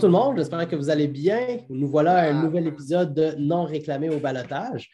Bonjour 0.00 0.12
tout 0.12 0.16
le 0.16 0.24
monde, 0.24 0.38
j'espère 0.38 0.66
que 0.66 0.76
vous 0.76 0.88
allez 0.88 1.08
bien. 1.08 1.58
Nous 1.68 1.86
voilà 1.86 2.20
à 2.20 2.30
un 2.30 2.42
nouvel 2.42 2.66
épisode 2.66 3.12
de 3.12 3.34
Non 3.36 3.64
réclamé 3.64 4.08
au 4.08 4.18
balotage. 4.18 4.88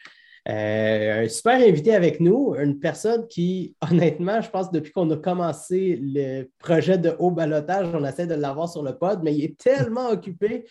Euh, 0.49 1.23
un 1.23 1.29
super 1.29 1.53
invité 1.53 1.95
avec 1.95 2.19
nous, 2.19 2.53
une 2.59 2.77
personne 2.77 3.25
qui, 3.29 3.73
honnêtement, 3.89 4.41
je 4.41 4.49
pense 4.49 4.69
depuis 4.69 4.91
qu'on 4.91 5.09
a 5.11 5.15
commencé 5.15 5.97
le 6.01 6.49
projet 6.59 6.97
de 6.97 7.15
haut 7.19 7.31
balotage, 7.31 7.87
on 7.93 8.03
essaie 8.03 8.27
de 8.27 8.33
l'avoir 8.33 8.67
sur 8.67 8.83
le 8.83 8.97
pod, 8.97 9.21
mais 9.23 9.33
il 9.33 9.45
est 9.45 9.57
tellement 9.57 10.09
occupé, 10.09 10.65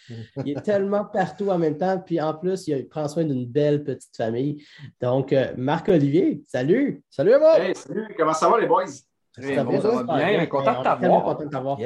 il 0.44 0.50
est 0.50 0.60
tellement 0.60 1.06
partout 1.06 1.48
en 1.48 1.56
même 1.56 1.78
temps, 1.78 1.98
puis 2.04 2.20
en 2.20 2.34
plus, 2.34 2.68
il 2.68 2.86
prend 2.88 3.08
soin 3.08 3.24
d'une 3.24 3.46
belle 3.46 3.84
petite 3.84 4.14
famille. 4.14 4.62
Donc, 5.00 5.32
euh, 5.32 5.54
Marc-Olivier, 5.56 6.42
salut! 6.46 7.02
Salut 7.08 7.32
à 7.32 7.58
Hey, 7.58 7.74
salut, 7.74 8.14
comment 8.18 8.34
ça 8.34 8.50
va 8.50 8.60
les 8.60 8.66
boys? 8.66 8.84
Ça, 8.84 9.64
bon, 9.64 9.80
ça 9.80 10.02
va 10.02 10.16
bien, 10.18 10.46
content 10.46 10.78
de 10.78 10.84
t'avoir. 10.84 11.24
content 11.24 11.44
de 11.44 11.50
t'avoir. 11.50 11.78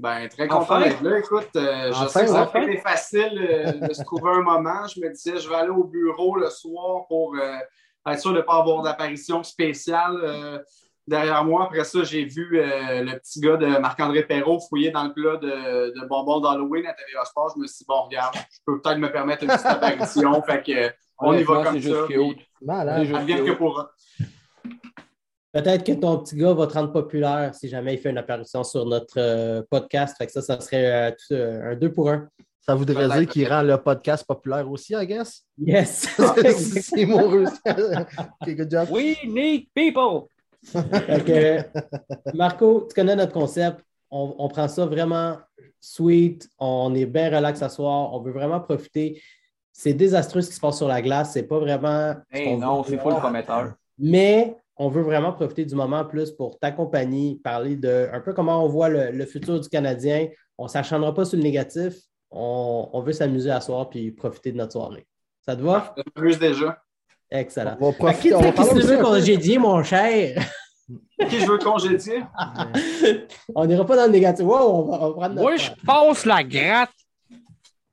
Ben, 0.00 0.28
très 0.28 0.46
content 0.46 0.60
Enfin. 0.62 0.80
d'être 0.82 1.02
là. 1.02 1.18
Écoute, 1.18 1.48
euh, 1.56 1.86
je 1.92 1.96
Enfin, 1.96 2.08
sais 2.08 2.20
que 2.22 2.26
ça 2.30 2.42
enfin. 2.42 2.60
a 2.60 2.62
été 2.64 2.76
facile 2.78 3.38
euh, 3.50 3.72
de 3.88 3.92
se 3.92 4.02
trouver 4.04 4.30
un 4.32 4.42
moment. 4.42 4.86
Je 4.86 5.00
me 5.00 5.10
disais, 5.10 5.38
je 5.38 5.48
vais 5.48 5.56
aller 5.56 5.70
au 5.70 5.84
bureau 5.84 6.36
le 6.36 6.48
soir 6.50 7.06
pour 7.08 7.34
euh, 7.34 7.56
être 8.08 8.20
sûr 8.20 8.30
de 8.32 8.36
ne 8.36 8.42
pas 8.42 8.58
avoir 8.60 8.82
d'apparition 8.82 9.42
spéciale 9.42 10.62
derrière 11.06 11.44
moi. 11.44 11.64
Après 11.64 11.84
ça, 11.84 12.02
j'ai 12.04 12.24
vu 12.24 12.48
le 12.52 13.18
petit 13.18 13.40
gars 13.40 13.56
de 13.56 13.66
Marc-André 13.78 14.22
Perrault 14.22 14.60
fouiller 14.68 14.90
dans 14.90 15.04
le 15.04 15.12
plat 15.12 15.36
de, 15.36 15.92
de 16.00 16.06
bonbons 16.06 16.40
d'Halloween 16.40 16.86
à 16.86 16.92
TVA 16.94 17.24
Sport. 17.24 17.52
Je 17.56 17.60
me 17.60 17.66
suis 17.66 17.78
dit, 17.78 17.84
bon, 17.88 18.02
regarde, 18.02 18.34
je 18.34 18.58
peux 18.64 18.80
peut-être 18.80 18.98
me 18.98 19.10
permettre 19.10 19.42
une 19.44 19.50
petite 19.50 19.66
apparition. 19.66 20.40
fait 20.42 20.62
que, 20.62 20.94
on 21.18 21.34
y 21.34 21.42
va 21.42 21.64
comme 21.64 21.78
juste 21.78 21.94
ça. 21.94 22.04
puis 22.08 22.46
Malade. 22.62 23.04
Juste 23.04 23.18
Advienne 23.18 23.44
que 23.44 23.50
cute. 23.52 24.28
Peut-être 25.58 25.82
que 25.82 25.90
ton 25.90 26.18
petit 26.18 26.36
gars 26.36 26.52
va 26.52 26.68
te 26.68 26.74
rendre 26.74 26.92
populaire 26.92 27.52
si 27.52 27.68
jamais 27.68 27.94
il 27.94 27.98
fait 27.98 28.10
une 28.10 28.18
apparition 28.18 28.62
sur 28.62 28.86
notre 28.86 29.18
euh, 29.18 29.60
podcast. 29.68 30.16
Fait 30.16 30.26
que 30.26 30.30
ça, 30.30 30.40
ça 30.40 30.60
serait 30.60 30.86
euh, 30.86 31.10
tout, 31.10 31.34
euh, 31.34 31.72
un 31.72 31.74
deux 31.74 31.90
pour 31.90 32.10
un. 32.10 32.28
Ça 32.60 32.76
voudrait 32.76 33.08
dire 33.08 33.28
qu'il 33.28 33.48
rend 33.48 33.62
le 33.62 33.76
podcast 33.76 34.24
populaire 34.24 34.70
aussi, 34.70 34.94
I 34.94 35.04
guess? 35.04 35.42
Yes! 35.58 36.16
C'est 36.80 37.04
mon 37.06 37.28
good 38.46 38.70
job. 38.70 38.88
We 38.92 39.16
need 39.24 39.66
people! 39.74 40.28
Que, 40.72 41.64
Marco, 42.34 42.86
tu 42.88 42.94
connais 42.94 43.16
notre 43.16 43.32
concept. 43.32 43.80
On, 44.12 44.36
on 44.38 44.46
prend 44.46 44.68
ça 44.68 44.86
vraiment 44.86 45.38
sweet. 45.80 46.48
On 46.60 46.94
est 46.94 47.06
bien 47.06 47.34
relax 47.34 47.58
ce 47.58 47.68
soir. 47.68 48.14
On 48.14 48.20
veut 48.20 48.32
vraiment 48.32 48.60
profiter. 48.60 49.20
C'est 49.72 49.92
désastreux 49.92 50.40
ce 50.40 50.50
qui 50.50 50.54
se 50.54 50.60
passe 50.60 50.76
sur 50.76 50.86
la 50.86 51.02
glace. 51.02 51.32
C'est 51.32 51.48
pas 51.48 51.58
vraiment. 51.58 52.14
Hey, 52.30 52.56
non, 52.56 52.84
c'est 52.84 52.94
voir. 52.94 53.14
full 53.14 53.20
prometteur. 53.20 53.72
Mais 53.98 54.56
on 54.78 54.88
veut 54.88 55.02
vraiment 55.02 55.32
profiter 55.32 55.64
du 55.64 55.74
moment 55.74 56.04
plus 56.04 56.30
pour 56.30 56.58
t'accompagner, 56.58 57.40
parler 57.42 57.76
de 57.76 58.08
un 58.12 58.20
peu 58.20 58.32
comment 58.32 58.64
on 58.64 58.68
voit 58.68 58.88
le, 58.88 59.10
le 59.10 59.26
futur 59.26 59.60
du 59.60 59.68
Canadien. 59.68 60.28
On 60.56 60.64
ne 60.64 60.68
s'acharnera 60.68 61.12
pas 61.12 61.24
sur 61.24 61.36
le 61.36 61.42
négatif. 61.42 61.94
On, 62.30 62.88
on 62.92 63.00
veut 63.02 63.12
s'amuser 63.12 63.50
à 63.50 63.60
soir 63.60 63.90
puis 63.90 64.12
profiter 64.12 64.52
de 64.52 64.56
notre 64.56 64.72
soirée. 64.72 65.06
Ça 65.44 65.56
te 65.56 65.62
va? 65.62 65.94
Je 65.96 66.02
m'amuse 66.14 66.38
déjà. 66.38 66.78
Excellent. 67.30 67.76
On 67.80 67.90
va 67.90 67.96
profiter. 67.96 68.30
parler 68.30 68.52
tu 68.52 68.86
veux 68.86 69.02
congédier, 69.02 69.58
mon 69.58 69.82
cher? 69.82 70.40
Qui 71.28 71.40
je 71.40 71.50
veux 71.50 71.58
congédier? 71.58 72.22
on 73.54 73.66
n'ira 73.66 73.84
pas 73.84 73.96
dans 73.96 74.06
le 74.06 74.12
négatif. 74.12 74.44
Wow, 74.44 74.54
on 74.54 74.82
va, 74.82 74.94
on 74.94 75.08
va 75.08 75.14
prendre 75.14 75.34
notre 75.34 75.42
Moi, 75.42 75.56
je 75.56 75.70
passe 75.84 76.24
la 76.24 76.44
gratte. 76.44 76.90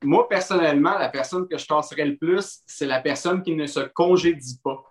Moi, 0.03 0.29
personnellement, 0.29 0.97
la 0.97 1.09
personne 1.09 1.47
que 1.47 1.57
je 1.57 1.65
tasserais 1.65 2.05
le 2.05 2.15
plus, 2.15 2.59
c'est 2.67 2.85
la 2.85 2.99
personne 3.01 3.41
qui 3.41 3.55
ne 3.55 3.65
se 3.65 3.79
congédie 3.79 4.59
pas. 4.63 4.83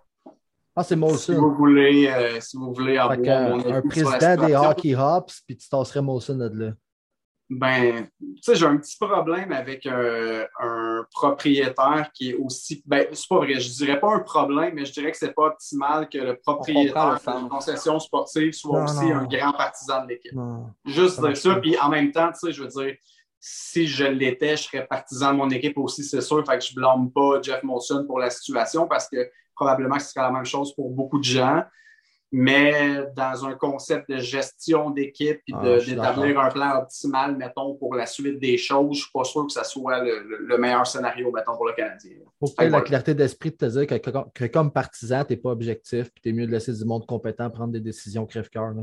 Ah, 0.75 0.83
c'est 0.83 0.95
Si 0.95 0.99
Molson. 0.99 1.33
vous 1.39 1.55
voulez, 1.55 2.07
euh, 2.07 2.39
si 2.41 2.57
vous 2.57 2.73
voulez 2.73 2.97
avoir 2.97 3.17
mon 3.17 3.59
avis 3.59 3.71
un 3.71 3.81
sur 3.91 4.09
la 4.09 4.17
président 4.17 4.47
des. 4.47 4.55
Hockey 4.55 4.95
Hops, 4.95 5.41
puis 5.47 5.55
tu 5.57 5.69
tasserais 5.69 6.01
Molson 6.01 6.37
de 6.37 6.49
là. 6.53 6.71
Ben, 7.47 8.07
tu 8.19 8.37
sais, 8.41 8.55
j'ai 8.55 8.65
un 8.65 8.75
petit 8.77 8.97
problème 8.99 9.51
avec 9.51 9.85
euh, 9.85 10.47
un 10.59 11.05
propriétaire 11.11 12.09
qui 12.11 12.31
est 12.31 12.33
aussi. 12.33 12.81
Ben, 12.87 13.05
c'est 13.13 13.27
pas 13.29 13.37
vrai, 13.37 13.59
je 13.59 13.69
dirais 13.69 13.99
pas 13.99 14.15
un 14.15 14.19
problème, 14.19 14.73
mais 14.73 14.83
je 14.83 14.91
dirais 14.91 15.11
que 15.11 15.17
c'est 15.17 15.33
pas 15.33 15.43
optimal 15.47 16.09
que 16.09 16.17
le 16.17 16.37
propriétaire 16.37 17.19
d'une 17.37 17.47
concession 17.47 17.99
sportive 17.99 18.51
soit 18.51 18.79
Non, 18.79 18.85
aussi 18.85 19.05
non. 19.05 19.17
un 19.17 19.25
grand 19.27 19.53
partisan 19.53 20.03
de 20.03 20.09
l'équipe. 20.09 20.33
Juste 20.85 21.21
Ça 21.21 21.35
ça, 21.35 21.55
puis 21.57 21.77
en 21.79 21.89
même 21.89 22.11
temps, 22.11 22.31
tu 22.31 22.47
sais, 22.47 22.51
je 22.51 22.63
veux 22.63 22.69
dire, 22.69 22.95
si 23.39 23.85
je 23.85 24.05
l'étais, 24.05 24.57
je 24.57 24.63
serais 24.63 24.87
partisan 24.87 25.31
de 25.33 25.37
mon 25.37 25.49
équipe 25.51 25.77
aussi, 25.77 26.03
c'est 26.03 26.21
sûr. 26.21 26.43
Fait 26.47 26.57
que 26.57 26.65
je 26.65 26.73
blâme 26.73 27.11
pas 27.11 27.39
Jeff 27.43 27.61
Molson 27.61 28.05
pour 28.07 28.17
la 28.17 28.31
situation 28.31 28.87
parce 28.87 29.07
que 29.07 29.17
probablement 29.55 29.95
que 29.97 30.03
ce 30.03 30.11
serait 30.11 30.25
la 30.25 30.31
même 30.31 30.45
chose 30.45 30.73
pour 30.75 30.89
beaucoup 30.91 31.19
de 31.19 31.23
gens. 31.23 31.63
Mais 32.31 33.05
dans 33.15 33.45
un 33.45 33.53
concept 33.53 34.09
de 34.09 34.17
gestion 34.17 34.89
d'équipe 34.89 35.39
et 35.47 35.53
Ah, 35.53 35.77
d'établir 35.85 36.39
un 36.39 36.49
plan 36.49 36.79
optimal, 36.81 37.37
mettons, 37.37 37.75
pour 37.75 37.95
la 37.95 38.05
suite 38.05 38.39
des 38.39 38.57
choses, 38.57 38.83
je 38.83 38.89
ne 38.89 38.93
suis 39.03 39.11
pas 39.13 39.23
sûr 39.23 39.45
que 39.45 39.53
ça 39.53 39.63
soit 39.63 40.03
le, 40.03 40.19
le- 40.23 40.37
le 40.45 40.57
meilleur 40.57 40.85
scénario, 40.85 41.31
mettons, 41.31 41.55
pour 41.55 41.67
le 41.67 41.73
Canadien. 41.73 42.17
Faut 42.39 42.47
que 42.47 42.63
la 42.63 42.69
voilà. 42.69 42.83
clarté 42.83 43.13
d'esprit 43.13 43.51
de 43.51 43.55
te 43.57 43.65
dire 43.65 43.87
que, 43.87 43.95
que- 43.95 44.29
que 44.33 44.45
comme 44.45 44.71
partisan, 44.71 45.23
tu 45.23 45.33
n'es 45.33 45.37
pas 45.37 45.51
objectif, 45.51 46.11
puis 46.11 46.21
tu 46.23 46.29
es 46.29 46.33
mieux 46.33 46.47
de 46.47 46.51
laisser 46.51 46.73
du 46.73 46.83
monde 46.83 47.05
compétent 47.05 47.49
prendre 47.49 47.71
des 47.71 47.79
décisions 47.79 48.25
crève-cœur. 48.25 48.73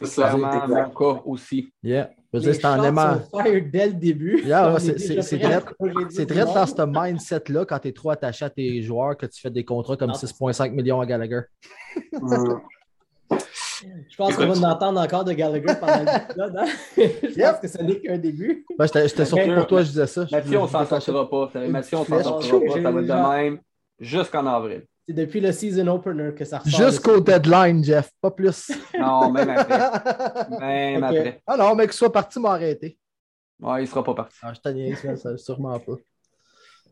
Là. 0.00 0.06
C'est 0.06 0.06
ça. 0.06 0.22
Clairement, 0.34 0.68
mon 0.68 0.90
cas 0.90 1.20
aussi. 1.24 1.72
Yeah. 1.82 2.10
Je 2.32 2.38
veux 2.38 2.44
Les 2.44 2.52
dire, 2.52 2.60
c'est 2.60 2.66
en 2.66 2.84
aimant. 2.84 3.20
dès 3.72 3.86
le 3.86 3.92
début. 3.94 4.42
Yeah, 4.44 4.76
c'est- 4.78 6.26
très- 6.26 6.44
dans 6.44 6.66
ce 6.66 6.84
mindset-là, 7.08 7.64
quand 7.64 7.78
tu 7.78 7.88
es 7.88 7.92
trop 7.92 8.10
attaché 8.10 8.44
à 8.44 8.50
tes 8.50 8.82
joueurs, 8.82 9.16
que 9.16 9.26
tu 9.26 9.40
fais 9.40 9.50
des 9.50 9.64
contrats 9.64 9.96
comme 9.96 10.10
Non. 10.10 10.14
6,5 10.14 10.72
millions 10.72 11.00
à 11.00 11.06
Gallagher. 11.06 11.40
Je 14.10 14.16
pense 14.16 14.34
qu'on 14.36 14.46
va 14.46 14.54
en 14.68 14.70
entendre 14.72 15.00
encore 15.00 15.24
de 15.24 15.32
Gallagher 15.32 15.74
pendant 15.78 15.98
l'épisode. 16.12 16.56
Hein? 16.56 16.66
Je 16.96 17.40
pense 17.40 17.60
que 17.60 17.68
ce 17.68 17.82
n'est 17.82 18.00
qu'un 18.00 18.18
début. 18.18 18.64
Ben, 18.76 18.86
J'étais 18.86 19.06
j'étais 19.08 19.24
surpris 19.24 19.54
pour 19.54 19.66
toi, 19.66 19.82
je 19.82 19.88
disais 19.88 20.06
ça. 20.06 20.26
Mathieu, 20.32 20.58
on 20.58 20.66
Je- 20.66 20.72
s'en 20.72 20.84
sortira 20.84 21.30
pas. 21.30 21.50
Mathieu, 21.68 21.98
on 21.98 22.04
s'en 22.04 22.22
sortira 22.22 22.58
pas. 22.60 22.82
Ça 22.82 22.90
va 22.90 23.00
être 23.00 23.06
de 23.06 23.36
même 23.44 23.58
jusqu'en 24.00 24.46
avril. 24.46 24.82
C'est 25.08 25.14
depuis 25.14 25.40
le 25.40 25.52
season 25.52 25.86
opener 25.88 26.34
que 26.34 26.44
ça 26.44 26.58
ressort. 26.58 26.90
Jusqu'au 26.90 27.18
deadline, 27.20 27.82
Jeff, 27.82 28.10
pas 28.20 28.30
plus. 28.30 28.70
Non, 28.98 29.30
même 29.30 29.48
après. 29.48 29.78
Même 30.60 31.02
après. 31.02 31.42
ah 31.46 31.56
non, 31.56 31.74
mais 31.74 31.86
que 31.86 31.94
soit 31.94 32.12
parti 32.12 32.38
m'a 32.38 32.50
arrêté. 32.50 32.98
Ouais, 33.58 33.84
il 33.84 33.88
sera 33.88 34.04
pas 34.04 34.12
parti. 34.14 34.36
Ah, 34.42 34.52
je 34.52 34.60
t'en 34.60 34.72
niaise, 34.72 34.98
ça, 35.16 35.38
sûrement 35.38 35.78
pas. 35.80 35.94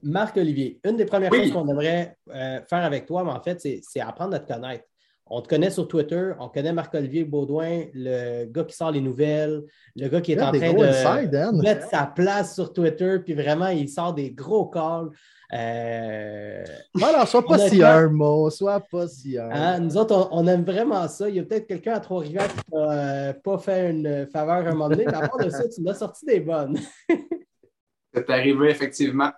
Marc-Olivier, 0.03 0.81
une 0.84 0.97
des 0.97 1.04
premières 1.04 1.31
Oui. 1.31 1.44
choses 1.44 1.53
qu'on 1.53 1.69
aimerait 1.69 2.16
euh, 2.31 2.60
faire 2.62 2.84
avec 2.84 3.04
toi, 3.04 3.22
mais 3.22 3.32
en 3.32 3.41
fait, 3.43 3.60
c'est 3.60 3.81
c'est 3.82 4.00
apprendre 4.00 4.34
à 4.34 4.38
te 4.41 4.50
connaître. 4.50 4.84
On 5.29 5.41
te 5.41 5.49
connaît 5.49 5.71
sur 5.71 5.89
Twitter, 5.89 6.33
on 6.39 6.49
connaît 6.49 6.73
Marc-Olivier 6.73 7.25
Baudouin, 7.25 7.87
le 7.95 8.45
gars 8.45 8.63
qui 8.63 8.77
sort 8.77 8.93
les 8.93 9.01
nouvelles, 9.01 9.65
le 9.97 10.09
gars 10.09 10.21
qui 10.21 10.33
est 10.33 10.37
Yeah, 10.37 10.49
en 10.49 10.53
train 10.53 10.73
de 10.73 10.85
inside, 10.85 11.35
hein? 11.35 11.51
mettre 11.61 11.89
sa 11.89 12.07
place 12.07 12.55
sur 12.55 12.73
Twitter, 12.73 13.19
puis 13.25 13.35
vraiment, 13.35 13.67
il 13.67 13.89
sort 13.89 14.15
des 14.15 14.31
gros 14.31 14.67
calls. 14.67 15.11
Euh, 15.53 16.65
non, 16.95 17.27
sois 17.27 17.45
pas 17.45 17.59
si 17.59 17.81
mot, 18.11 18.51
sois 18.51 18.81
pas 18.81 19.09
si 19.09 19.37
un. 19.37 19.51
hein, 19.51 19.79
nous 19.81 19.97
autres, 19.97 20.29
on, 20.31 20.45
on 20.45 20.47
aime 20.47 20.65
vraiment 20.65 21.07
ça. 21.09 21.29
Il 21.29 21.35
y 21.37 21.41
a 21.41 21.43
peut-être 21.43 21.67
quelqu'un 21.67 21.95
à 21.95 22.01
Trois-Rivières 22.01 22.49
qui 22.49 22.65
t'a 22.71 22.77
euh, 22.93 23.33
pas 23.33 23.59
fait 23.59 23.91
une 23.91 24.29
faveur 24.33 24.55
à 24.67 24.69
un 24.69 24.73
moment 24.73 24.89
donné, 24.89 25.07
mais 25.07 25.15
à 25.15 25.29
part 25.29 25.39
de 25.39 25.51
ça, 25.51 25.69
tu 25.69 25.83
nous 25.83 25.91
as 25.91 25.95
sorti 25.95 26.25
des 26.25 26.39
bonnes. 26.41 26.79
C'est 28.15 28.31
arrivé, 28.31 28.71
effectivement. 28.71 29.31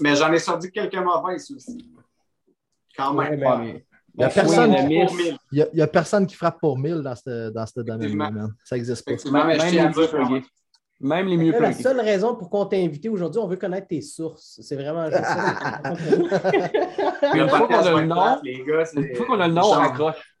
Mais 0.00 0.14
j'en 0.16 0.32
ai 0.32 0.38
sorti 0.40 0.70
quelques 0.72 0.96
mauvaises 0.96 1.50
aussi. 1.52 1.78
Quand 2.96 3.14
Ouais, 3.14 3.36
même. 3.36 3.40
Ouais, 3.40 3.58
mais- 3.72 3.84
Il 4.18 4.24
a 4.24 4.28
n'y 5.52 5.62
a, 5.62 5.66
y 5.72 5.82
a 5.82 5.86
personne 5.86 6.26
qui 6.26 6.34
frappe 6.34 6.58
pour 6.60 6.76
1000 6.78 6.96
dans 7.02 7.14
ce, 7.14 7.50
dans 7.50 7.66
ce 7.66 7.80
domaine-là. 7.80 8.48
Ça 8.64 8.76
n'existe 8.76 9.04
pas. 9.04 9.30
Même 9.30 9.58
les. 10.32 10.42
Même 11.02 11.28
les 11.28 11.36
mieux 11.38 11.52
Là, 11.52 11.60
la 11.60 11.72
seule 11.72 11.98
raison 12.00 12.34
pour 12.36 12.50
qu'on 12.50 12.66
t'ait 12.66 12.84
invité 12.84 13.08
aujourd'hui, 13.08 13.40
on 13.40 13.46
veut 13.46 13.56
connaître 13.56 13.86
tes 13.88 14.02
sources. 14.02 14.60
C'est 14.62 14.76
vraiment 14.76 15.06
juste 15.10 15.24
ça. 15.24 15.94
Une 17.34 17.48
fois 17.48 17.66
qu'on 17.66 17.74
a 17.74 18.00
le 18.02 18.06
nom, 18.06 18.36
les 18.42 18.62
gars, 18.64 18.84
une 18.94 19.14
fois 19.16 19.26
qu'on 19.26 19.40
a 19.40 19.48
le 19.48 19.54
nom, 19.54 19.62
on 19.64 19.70
raccroche. 19.70 20.36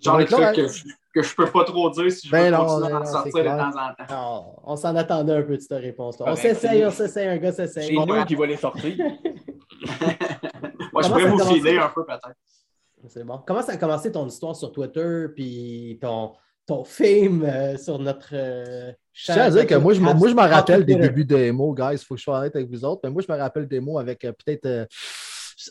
Genre 0.00 0.20
être 0.20 0.30
trucs 0.30 0.56
que, 0.56 0.68
je- 0.68 0.84
que 1.14 1.22
je 1.22 1.34
peux 1.34 1.46
pas 1.46 1.64
trop 1.64 1.90
dire 1.90 2.10
si 2.10 2.28
je 2.28 2.32
Ben 2.32 2.44
veux 2.44 2.50
non, 2.52 2.66
continuer 2.66 2.92
à 2.92 3.00
en 3.00 3.04
sortir 3.04 3.44
de 3.44 3.48
temps 3.48 3.68
en 3.68 3.94
temps. 4.06 4.14
Non, 4.14 4.54
on 4.64 4.76
s'en 4.76 4.96
attendait 4.96 5.34
un 5.34 5.42
peu 5.42 5.56
de 5.56 5.60
cette 5.60 5.80
réponse-là. 5.80 6.26
On 6.28 6.36
s'essaye, 6.36 6.84
on 6.86 6.90
s'essaye, 6.90 7.28
un 7.28 7.36
gars 7.36 7.52
s'essaye. 7.52 7.86
C'est 7.96 8.06
nous 8.06 8.24
qui 8.24 8.34
va 8.34 8.46
les 8.46 8.56
sortir. 8.56 8.96
Moi, 10.94 11.02
je 11.02 11.08
Comment 11.08 11.20
pourrais 11.20 11.22
ça 11.22 11.28
a 11.28 11.30
vous 11.30 11.38
commencé? 11.38 11.60
filer 11.60 11.78
un 11.78 11.88
peu 11.88 12.04
peut-être. 12.06 12.32
C'est 13.08 13.24
bon. 13.24 13.40
Comment 13.46 13.60
ça 13.62 13.72
a 13.72 13.76
commencé 13.76 14.10
ton 14.10 14.26
histoire 14.26 14.56
sur 14.56 14.72
Twitter, 14.72 15.26
puis 15.34 15.98
ton, 16.00 16.32
ton 16.66 16.84
fame 16.84 17.44
euh, 17.44 17.76
sur 17.76 17.98
notre 17.98 18.30
euh, 18.32 18.92
Je 19.12 19.32
tiens 19.32 19.42
à 19.42 19.50
dire 19.50 19.66
que 19.66 19.74
moi, 19.74 19.92
je, 19.92 20.00
me- 20.00 20.14
moi, 20.14 20.28
je 20.28 20.34
me 20.34 20.40
Ah, 20.40 20.46
rappelle 20.46 20.86
des 20.86 20.94
débuts 20.96 21.26
de 21.26 21.36
démo, 21.36 21.74
guys. 21.74 21.92
Il 21.92 21.98
faut 21.98 22.14
que 22.14 22.18
je 22.20 22.24
sois 22.24 22.38
honnête 22.38 22.56
avec 22.56 22.70
vous 22.70 22.82
autres. 22.84 23.02
Mais 23.04 23.10
moi, 23.10 23.20
je 23.26 23.30
me 23.30 23.36
rappelle 23.38 23.68
des 23.68 23.80
mots 23.80 23.98
avec 23.98 24.24
euh, 24.24 24.32
peut-être. 24.32 24.64
euh, 24.66 24.86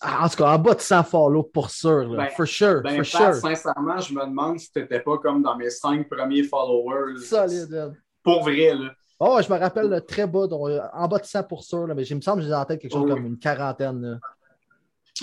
en 0.02 0.30
tout 0.30 0.38
cas, 0.38 0.54
en 0.54 0.60
bas 0.60 0.76
de 0.76 0.80
100 0.82 1.04
follow 1.04 1.44
pour 1.44 1.70
sûr. 1.72 2.08
Là. 2.10 2.18
Ben, 2.26 2.30
for 2.36 2.46
sure. 2.48 2.82
Ben, 2.84 3.04
for 3.04 3.20
Pat, 3.20 3.34
sure. 3.34 3.50
sincèrement, 3.50 3.98
je 4.00 4.14
me 4.14 4.22
demande 4.26 4.60
si 4.60 4.72
t'étais 4.72 5.00
pas 5.00 5.18
comme 5.18 5.42
dans 5.42 5.58
mes 5.58 5.70
cinq 5.72 6.08
premiers 6.10 6.44
followers. 6.44 7.20
Solide. 7.20 7.94
Pour 8.24 8.44
vrai, 8.44 8.74
là. 8.76 8.92
Oh, 9.20 9.40
je 9.46 9.52
me 9.52 9.58
rappelle 9.58 9.90
le 9.90 10.02
très 10.02 10.28
bas, 10.28 10.48
donc, 10.48 10.70
en 10.94 11.08
bas 11.08 11.18
de 11.18 11.26
100 11.26 11.44
pour 11.44 11.64
sûr. 11.64 11.88
Là, 11.88 11.94
mais 11.96 12.04
il 12.04 12.16
me 12.16 12.22
semble 12.22 12.42
que 12.42 12.48
j'ai 12.48 12.54
en 12.54 12.64
tête 12.66 12.80
quelque 12.80 12.92
chose 12.94 13.04
Oui. 13.06 13.12
comme 13.12 13.26
une 13.26 13.40
quarantaine. 13.40 14.02
là. 14.02 14.20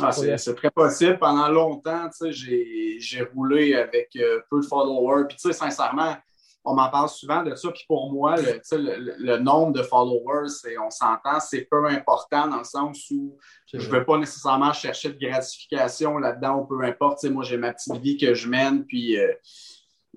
Ah, 0.02 0.12
c'est 0.12 0.55
très 0.55 0.70
possible. 0.70 1.19
Pendant 1.19 1.49
longtemps, 1.49 2.08
tu 2.08 2.32
sais, 2.32 2.99
j'ai 2.99 3.23
roulé 3.35 3.75
avec 3.75 4.11
euh, 4.17 4.41
peu 4.50 4.61
de 4.61 4.67
followers. 4.67 5.26
Puis, 5.29 5.37
tu 5.37 5.49
sais, 5.49 5.52
sincèrement, 5.52 6.17
on 6.64 6.75
m'en 6.75 6.91
parle 6.91 7.08
souvent 7.08 7.43
de 7.43 7.55
ça. 7.55 7.70
Puis 7.70 7.85
pour 7.87 8.12
moi, 8.12 8.37
le, 8.37 9.38
nombre 9.38 9.73
de 9.73 9.82
followers, 9.82 10.49
on 10.85 10.91
s'entend, 10.91 11.41
c'est 11.41 11.67
peu 11.70 11.87
important 11.87 12.49
dans 12.49 12.58
le 12.58 12.64
sens 12.64 13.11
où 13.11 13.38
je 13.73 13.79
ne 13.79 13.82
veux 13.82 14.05
pas 14.05 14.19
nécessairement 14.19 14.73
chercher 14.73 15.11
de 15.11 15.19
gratification 15.19 16.19
là-dedans 16.19 16.61
ou 16.61 16.67
peu 16.67 16.82
importe. 16.85 17.25
moi, 17.25 17.44
j'ai 17.44 17.56
ma 17.56 17.73
petite 17.73 17.97
vie 17.97 18.17
que 18.17 18.35
je 18.35 18.49
mène, 18.49 18.85
puis 18.85 19.19
euh, 19.19 19.32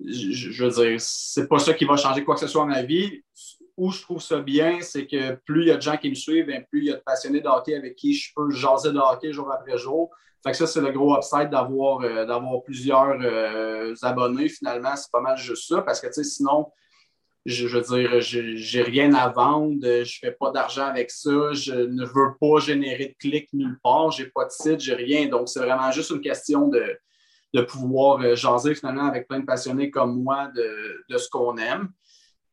je, 0.04 0.64
veux 0.64 0.70
dire, 0.70 0.96
c'est 0.98 1.48
pas 1.48 1.58
ça 1.58 1.72
qui 1.72 1.84
va 1.84 1.96
changer 1.96 2.24
quoi 2.24 2.34
que 2.34 2.40
ce 2.40 2.46
soit 2.46 2.62
dans 2.62 2.68
ma 2.68 2.82
vie. 2.82 3.22
Où 3.76 3.90
je 3.90 4.02
trouve 4.02 4.22
ça 4.22 4.40
bien, 4.40 4.80
c'est 4.82 5.06
que 5.06 5.34
plus 5.46 5.62
il 5.62 5.68
y 5.68 5.70
a 5.72 5.76
de 5.76 5.82
gens 5.82 5.96
qui 5.96 6.08
me 6.08 6.14
suivent, 6.14 6.46
ben, 6.46 6.64
plus 6.70 6.80
il 6.80 6.86
y 6.86 6.90
a 6.92 6.96
de 6.96 7.02
passionnés 7.04 7.40
de 7.40 7.48
hockey 7.48 7.74
avec 7.74 7.96
qui 7.96 8.14
je 8.14 8.32
peux 8.34 8.50
jaser 8.50 8.92
de 8.92 8.98
hockey 8.98 9.32
jour 9.32 9.50
après 9.52 9.78
jour. 9.78 10.10
Fait 10.44 10.52
que 10.52 10.58
ça, 10.58 10.66
c'est 10.66 10.80
le 10.80 10.92
gros 10.92 11.16
upside 11.16 11.50
d'avoir 11.50 12.02
euh, 12.02 12.60
plusieurs 12.64 13.16
euh, 13.20 13.94
abonnés. 14.02 14.48
Finalement, 14.48 14.94
c'est 14.94 15.10
pas 15.10 15.20
mal 15.20 15.38
juste 15.38 15.68
ça. 15.68 15.80
Parce 15.80 16.00
que 16.00 16.12
sinon, 16.22 16.66
je, 17.46 17.66
veux 17.66 17.80
dire, 17.80 18.20
j'ai 18.20 18.82
rien 18.82 19.12
à 19.14 19.28
vendre, 19.28 19.76
je 19.82 20.18
fais 20.18 20.32
pas 20.32 20.50
d'argent 20.50 20.86
avec 20.86 21.10
ça, 21.10 21.52
je 21.52 21.74
ne 21.74 22.04
veux 22.04 22.36
pas 22.40 22.60
générer 22.60 23.08
de 23.08 23.14
clics 23.18 23.52
nulle 23.52 23.78
part, 23.82 24.10
j'ai 24.10 24.26
pas 24.26 24.44
de 24.44 24.50
site, 24.50 24.80
j'ai 24.80 24.94
rien. 24.94 25.28
Donc, 25.28 25.48
c'est 25.48 25.60
vraiment 25.60 25.90
juste 25.90 26.10
une 26.10 26.20
question 26.20 26.68
de, 26.68 26.98
de 27.54 27.62
pouvoir 27.62 28.20
euh, 28.20 28.34
jaser 28.34 28.74
finalement 28.74 29.06
avec 29.06 29.28
plein 29.28 29.40
de 29.40 29.46
passionnés 29.46 29.90
comme 29.90 30.22
moi 30.22 30.48
de, 30.54 31.04
de 31.08 31.18
ce 31.18 31.28
qu'on 31.28 31.56
aime. 31.56 31.88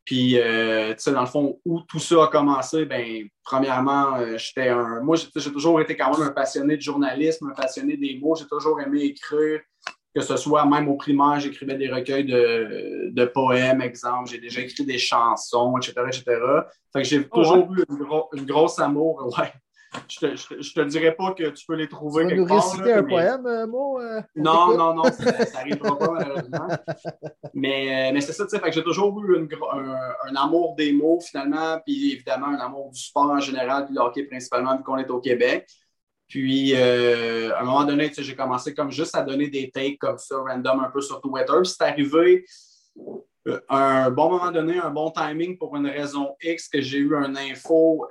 Puis, 0.06 0.40
euh, 0.40 0.94
tu 0.94 1.00
sais, 1.00 1.12
dans 1.12 1.22
le 1.22 1.28
fond, 1.28 1.60
où 1.66 1.82
tout 1.82 2.00
ça 2.00 2.24
a 2.24 2.28
commencé, 2.28 2.86
ben, 2.86 3.28
premièrement, 3.44 4.16
euh, 4.18 4.38
j'étais 4.38 4.70
un. 4.70 5.00
Moi, 5.02 5.16
j'ai 5.16 5.52
toujours 5.52 5.80
été 5.80 5.96
quand 5.96 6.12
même 6.18 6.28
un 6.28 6.32
passionné 6.32 6.76
de 6.76 6.82
journalisme, 6.82 7.50
un 7.52 7.54
passionné 7.54 7.98
des 7.98 8.18
mots. 8.20 8.36
J'ai 8.36 8.48
toujours 8.48 8.82
aimé 8.82 9.02
écrire, 9.04 9.62
que 10.16 10.22
ce 10.22 10.38
soit 10.38 10.66
même 10.66 10.90
au 10.90 10.96
primaire, 10.96 11.40
j'écrivais 11.40 11.76
des 11.76 11.90
recueils 11.90 12.26
de, 12.26 13.10
de 13.12 13.26
poèmes, 13.26 13.82
exemple. 13.82 14.30
J'ai 14.30 14.40
déjà 14.40 14.62
écrit 14.62 14.86
des 14.86 14.98
chansons, 14.98 15.78
etc., 15.78 15.94
etc. 16.08 16.24
Fait 16.92 17.02
que 17.04 17.08
j'ai 17.08 17.28
ah 17.32 17.36
toujours 17.36 17.72
eu 17.74 17.84
une, 17.88 18.40
une 18.40 18.46
grosse 18.46 18.80
amour, 18.80 19.34
ouais, 19.38 19.54
je 20.08 20.20
te, 20.20 20.36
je, 20.36 20.74
te 20.74 20.82
dirais 20.82 21.16
pas 21.16 21.34
que 21.34 21.50
tu 21.50 21.66
peux 21.66 21.76
les 21.76 21.88
trouver 21.88 22.28
tu 22.28 22.36
vas 22.36 22.36
nous 22.36 22.46
réciter 22.46 22.94
un 22.94 23.04
poème, 23.04 23.46
euh, 23.46 23.68
Mo? 23.68 24.00
Euh, 24.00 24.22
non, 24.36 24.78
non, 24.78 24.94
non, 24.94 25.04
ça 25.12 25.32
n'arrivera 25.54 25.98
pas 25.98 26.12
malheureusement. 26.12 26.68
Mais, 27.54 28.10
euh, 28.10 28.14
mais 28.14 28.22
c'est 28.22 28.34
ça, 28.34 28.46
tu 28.46 28.58
sais, 28.58 28.72
j'ai 28.72 28.84
toujours 28.84 29.22
eu 29.24 29.38
un, 29.38 30.36
amour 30.36 30.76
des 30.76 30.94
mots 30.94 31.20
finalement, 31.20 31.80
puis 31.86 32.14
évidemment 32.14 32.48
un 32.48 32.60
amour 32.60 32.92
du 32.92 33.02
sport 33.02 33.32
en 33.32 33.40
général, 33.40 33.86
puis 33.86 33.96
le 33.96 34.02
hockey 34.02 34.24
principalement, 34.24 34.78
vu 34.78 34.84
qu'on 34.84 34.98
est 34.98 35.10
au 35.10 35.20
Québec. 35.20 35.68
Puis, 36.28 36.74
à 36.74 37.60
un 37.60 37.64
moment 37.66 37.84
donné, 37.84 38.10
j'ai 38.18 38.36
commencé 38.36 38.74
comme 38.74 38.90
juste 38.90 39.16
à 39.16 39.22
donner 39.22 39.50
des 39.50 39.70
takes 39.70 39.98
comme 40.00 40.18
ça, 40.18 40.38
random, 40.38 40.80
un 40.80 40.90
peu 40.90 41.02
sur 41.02 41.20
Twitter. 41.20 41.54
Puis 41.62 41.74
c'est 41.78 41.84
arrivé 41.84 42.46
un 43.70 44.12
bon 44.12 44.30
moment 44.30 44.52
donné, 44.52 44.78
un 44.78 44.92
bon 44.92 45.12
timing 45.12 45.58
pour 45.58 45.76
une 45.76 45.88
raison 45.88 46.36
X 46.42 46.70
que 46.70 46.80
j'ai 46.80 47.00
eu 47.00 47.16
un 47.16 47.36
info 47.36 48.08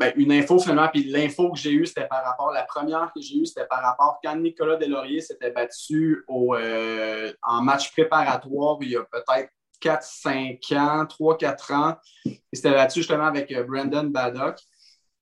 ben, 0.00 0.14
une 0.16 0.32
info 0.32 0.58
finalement, 0.58 0.88
puis 0.88 1.04
l'info 1.04 1.52
que 1.52 1.58
j'ai 1.58 1.72
eue, 1.72 1.84
c'était 1.84 2.08
par 2.08 2.24
rapport, 2.24 2.50
la 2.52 2.62
première 2.62 3.12
que 3.14 3.20
j'ai 3.20 3.36
eue, 3.36 3.44
c'était 3.44 3.66
par 3.66 3.82
rapport 3.82 4.18
quand 4.24 4.34
Nicolas 4.34 4.76
Delaurier 4.76 5.20
s'était 5.20 5.50
battu 5.50 6.24
au, 6.26 6.54
euh, 6.54 7.30
en 7.42 7.60
match 7.60 7.92
préparatoire 7.92 8.78
il 8.80 8.92
y 8.92 8.96
a 8.96 9.04
peut-être 9.04 9.50
4-5 9.82 10.74
ans, 10.74 11.04
3-4 11.04 11.74
ans. 11.74 11.96
Il 12.24 12.38
s'était 12.50 12.70
battu 12.70 13.00
justement 13.00 13.26
avec 13.26 13.52
euh, 13.52 13.62
Brandon 13.64 14.04
Baddock, 14.04 14.56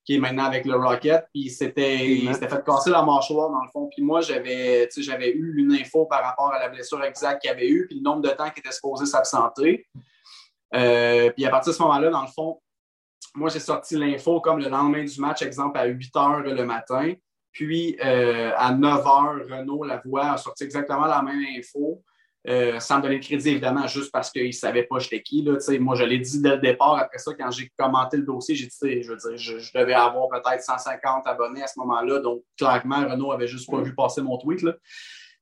qui 0.05 0.15
est 0.15 0.19
maintenant 0.19 0.45
avec 0.45 0.65
le 0.65 0.77
Rocket, 0.77 1.27
puis 1.35 1.47
il 1.47 1.51
s'était 1.51 1.99
fait 2.33 2.65
casser 2.65 2.91
la 2.91 3.03
mâchoire 3.03 3.51
dans 3.51 3.63
le 3.63 3.69
fond. 3.73 3.91
Puis 3.93 4.05
moi, 4.05 4.21
j'avais 4.21 4.89
j'avais 4.97 5.33
eu 5.33 5.55
une 5.59 5.73
info 5.73 6.07
par 6.07 6.23
rapport 6.23 6.53
à 6.53 6.61
la 6.61 6.69
blessure 6.69 7.03
exacte 7.03 7.43
qu'il 7.43 7.51
avait 7.51 7.69
eue, 7.69 7.89
puis 7.89 7.97
le 7.97 8.03
nombre 8.03 8.23
de 8.23 8.31
temps 8.31 8.49
qu'il 8.51 8.61
était 8.61 8.71
supposé 8.71 9.07
s'absenter. 9.07 9.89
Euh, 10.73 11.31
puis 11.31 11.45
à 11.45 11.51
partir 11.51 11.73
de 11.73 11.77
ce 11.77 11.83
moment-là, 11.83 12.11
dans 12.11 12.23
le 12.23 12.29
fond, 12.29 12.61
moi, 13.35 13.51
j'ai 13.51 13.61
sorti 13.61 13.97
l'info 13.97 14.41
comme 14.41 14.59
le 14.59 14.69
lendemain 14.69 15.05
du 15.05 15.21
match, 15.21 15.43
exemple, 15.43 15.79
à 15.79 15.87
8 15.87 16.15
h 16.15 16.43
le 16.43 16.65
matin. 16.65 17.13
Puis 17.53 17.97
euh, 18.05 18.53
à 18.57 18.73
9 18.73 19.05
h, 19.05 19.53
Renault 19.53 19.85
Lavoie 19.85 20.33
a 20.33 20.37
sorti 20.37 20.65
exactement 20.65 21.07
la 21.07 21.23
même 21.23 21.43
info. 21.59 22.03
Euh, 22.47 22.79
sans 22.81 23.01
donner 23.01 23.19
de 23.19 23.25
crédit, 23.25 23.51
évidemment, 23.51 23.87
juste 23.87 24.11
parce 24.11 24.31
qu'il 24.31 24.47
ne 24.47 24.53
savait 24.53 24.85
pas 24.85 24.99
j'étais 25.01 25.21
qui. 25.21 25.43
Là, 25.43 25.59
moi, 25.81 25.97
je 25.97 26.05
l'ai 26.05 26.19
dit 26.19 26.41
dès 26.41 26.51
le 26.51 26.59
départ. 26.59 26.97
Après 26.97 27.19
ça, 27.19 27.33
quand 27.39 27.51
j'ai 27.51 27.71
commenté 27.77 28.17
le 28.17 28.23
dossier, 28.23 28.55
j'ai 28.55 28.67
dit, 28.67 29.03
je, 29.03 29.11
veux 29.11 29.17
dire, 29.17 29.37
je, 29.37 29.79
devais 29.79 29.93
avoir 29.93 30.29
peut-être 30.29 30.63
150 30.63 31.27
abonnés 31.27 31.63
à 31.63 31.67
ce 31.67 31.79
moment-là. 31.81 32.21
Donc, 32.21 32.43
clairement, 32.57 33.07
Renault 33.07 33.33
avait 33.33 33.49
juste 33.49 33.71
pas 33.71 33.83
vu 33.83 33.95
passer 33.95 34.23
mon 34.23 34.39
tweet. 34.39 34.63
Là. 34.63 34.73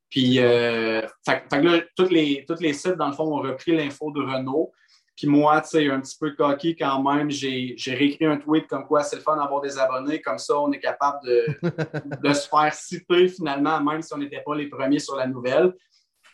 Puis, 0.08 0.40
euh, 0.40 1.02
là, 1.02 1.80
tous 1.96 2.08
les, 2.08 2.44
toutes 2.48 2.60
les 2.60 2.72
sites, 2.72 2.96
dans 2.96 3.08
le 3.08 3.14
fond, 3.14 3.24
ont 3.24 3.42
repris 3.42 3.76
l'info 3.76 4.10
de 4.10 4.22
Renault. 4.22 4.72
Puis 5.16 5.26
moi, 5.26 5.62
tu 5.62 5.68
sais, 5.68 5.90
un 5.90 6.00
petit 6.00 6.16
peu 6.20 6.32
coquille 6.32 6.76
quand 6.76 7.02
même, 7.02 7.30
j'ai 7.30 7.74
réécrit 7.86 8.26
un 8.26 8.36
tweet 8.36 8.66
comme 8.66 8.86
quoi 8.86 9.02
c'est 9.02 9.16
le 9.16 9.22
fun 9.22 9.36
d'avoir 9.36 9.62
des 9.62 9.78
abonnés. 9.78 10.20
Comme 10.20 10.38
ça, 10.38 10.60
on 10.60 10.70
est 10.72 10.78
capable 10.78 11.18
de, 11.24 11.46
de 12.28 12.32
se 12.34 12.48
faire 12.48 12.72
citer 12.74 13.28
finalement, 13.28 13.80
même 13.80 14.02
si 14.02 14.12
on 14.12 14.18
n'était 14.18 14.42
pas 14.44 14.54
les 14.54 14.68
premiers 14.68 14.98
sur 14.98 15.16
la 15.16 15.26
nouvelle. 15.26 15.72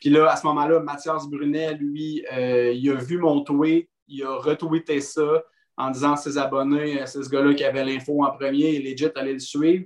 Puis 0.00 0.11
là, 0.11 0.32
à 0.32 0.37
ce 0.37 0.44
moment-là, 0.49 0.81
Mathias 0.81 1.29
Brunet, 1.29 1.75
lui, 1.75 2.26
euh, 2.32 2.73
il 2.73 2.90
a 2.90 2.96
vu 2.96 3.19
mon 3.19 3.43
tweet, 3.43 3.88
il 4.08 4.25
a 4.25 4.34
retweeté 4.37 5.00
ça 5.00 5.44
en 5.76 5.90
disant 5.90 6.14
à 6.14 6.17
ses 6.17 6.37
abonnés, 6.37 7.00
c'est 7.06 7.23
ce 7.23 7.31
gars-là 7.31 7.55
qui 7.55 7.62
avait 7.62 7.84
l'info 7.84 8.25
en 8.25 8.32
premier, 8.32 8.75
et 8.75 8.82
legit 8.82 9.11
allait 9.14 9.34
le 9.34 9.38
suivre. 9.38 9.84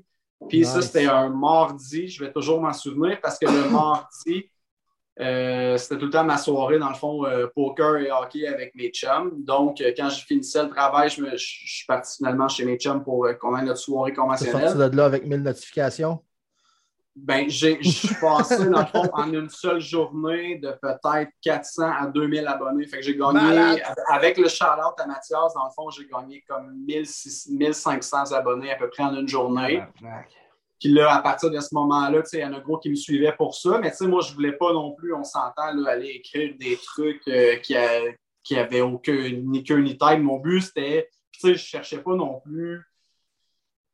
Puis 0.48 0.64
ça, 0.64 0.80
c'était 0.80 1.06
un 1.06 1.28
mardi, 1.28 2.08
je 2.08 2.24
vais 2.24 2.32
toujours 2.32 2.62
m'en 2.62 2.72
souvenir 2.72 3.20
parce 3.20 3.38
que 3.38 3.46
le 3.46 3.70
mardi, 3.70 4.50
euh, 5.18 5.78
c'était 5.78 5.96
tout 5.96 6.06
le 6.06 6.10
temps 6.10 6.24
ma 6.24 6.36
soirée, 6.36 6.78
dans 6.78 6.90
le 6.90 6.94
fond, 6.94 7.24
euh, 7.24 7.46
poker 7.54 7.96
et 7.96 8.10
hockey 8.10 8.46
avec 8.46 8.74
mes 8.74 8.90
chums. 8.90 9.32
Donc, 9.44 9.80
euh, 9.80 9.92
quand 9.96 10.10
je 10.10 10.24
finissais 10.24 10.62
le 10.62 10.68
travail, 10.68 11.08
je, 11.08 11.24
je, 11.24 11.36
suis 11.36 11.86
parti 11.86 12.18
finalement 12.18 12.48
chez 12.48 12.64
mes 12.64 12.76
chums 12.76 13.02
pour 13.02 13.26
qu'on 13.40 13.56
ait 13.56 13.62
notre 13.62 13.80
soirée 13.80 14.12
conventionnelle. 14.12 14.54
Tu 14.54 14.78
sorti 14.78 14.90
de 14.90 14.96
là 14.96 15.04
avec 15.06 15.26
1000 15.26 15.42
notifications? 15.42 16.20
Ben, 17.16 17.48
je 17.48 17.80
suis 17.80 18.14
passé, 18.20 18.68
dans 18.68 18.80
le 18.80 18.86
fond, 18.86 19.08
en 19.14 19.32
une 19.32 19.48
seule 19.48 19.80
journée 19.80 20.56
de 20.58 20.70
peut-être 20.82 21.30
400 21.40 21.90
à 21.98 22.06
2000 22.08 22.46
abonnés. 22.46 22.86
Fait 22.86 22.98
que 22.98 23.04
j'ai 23.04 23.16
gagné, 23.16 23.82
avec 24.12 24.36
le 24.36 24.48
shout-out 24.48 24.92
à 24.98 25.06
Mathias, 25.06 25.54
dans 25.54 25.64
le 25.64 25.70
fond, 25.74 25.88
j'ai 25.88 26.06
gagné 26.06 26.44
comme 26.46 26.76
1500 26.84 28.32
abonnés 28.32 28.70
à 28.70 28.76
peu 28.76 28.90
près 28.90 29.04
en 29.04 29.14
une 29.14 29.26
journée. 29.26 29.82
Puis 30.78 30.90
là, 30.90 31.14
à 31.14 31.22
partir 31.22 31.50
de 31.50 31.58
ce 31.60 31.74
moment-là, 31.74 32.22
il 32.32 32.38
y 32.38 32.44
en 32.44 32.52
a 32.52 32.60
gros 32.60 32.78
qui 32.78 32.90
me 32.90 32.94
suivaient 32.94 33.34
pour 33.36 33.54
ça. 33.54 33.78
Mais 33.78 33.92
moi, 34.02 34.20
je 34.22 34.30
ne 34.30 34.34
voulais 34.34 34.52
pas 34.52 34.72
non 34.72 34.92
plus, 34.92 35.14
on 35.14 35.24
s'entend, 35.24 35.84
aller 35.86 36.08
écrire 36.08 36.54
des 36.58 36.76
trucs 36.76 37.26
euh, 37.28 37.56
qui, 37.56 37.74
n'avaient 38.54 38.82
aucun, 38.82 39.30
ni 39.30 39.64
queue 39.64 39.80
ni 39.80 39.96
tête. 39.96 40.20
Mon 40.20 40.38
but, 40.38 40.60
c'était, 40.60 41.08
je 41.42 41.48
ne 41.48 41.54
cherchais 41.54 41.98
pas 41.98 42.14
non 42.14 42.40
plus 42.40 42.82